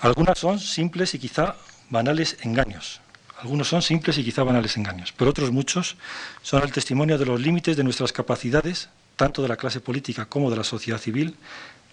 Algunas 0.00 0.38
son 0.38 0.60
simples 0.60 1.12
y 1.14 1.18
quizá 1.18 1.56
banales 1.90 2.36
engaños. 2.42 3.00
Algunos 3.40 3.66
son 3.66 3.82
simples 3.82 4.16
y 4.16 4.22
quizá 4.22 4.44
banales 4.44 4.76
engaños, 4.76 5.10
pero 5.10 5.30
otros 5.30 5.50
muchos 5.50 5.96
son 6.40 6.62
el 6.62 6.70
testimonio 6.70 7.18
de 7.18 7.26
los 7.26 7.40
límites 7.40 7.76
de 7.76 7.82
nuestras 7.82 8.12
capacidades 8.12 8.88
tanto 9.16 9.42
de 9.42 9.48
la 9.48 9.56
clase 9.56 9.80
política 9.80 10.26
como 10.26 10.52
de 10.52 10.58
la 10.58 10.64
sociedad 10.64 11.00
civil, 11.00 11.34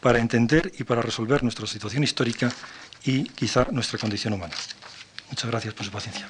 para 0.01 0.19
entender 0.19 0.71
y 0.77 0.83
para 0.83 1.01
resolver 1.01 1.41
nuestra 1.41 1.65
situación 1.65 2.03
histórica 2.03 2.51
y 3.05 3.23
quizá 3.23 3.65
nuestra 3.71 3.97
condición 3.97 4.33
humana. 4.33 4.53
Muchas 5.29 5.49
gracias 5.49 5.73
por 5.73 5.83
su 5.83 5.91
paciencia. 5.91 6.29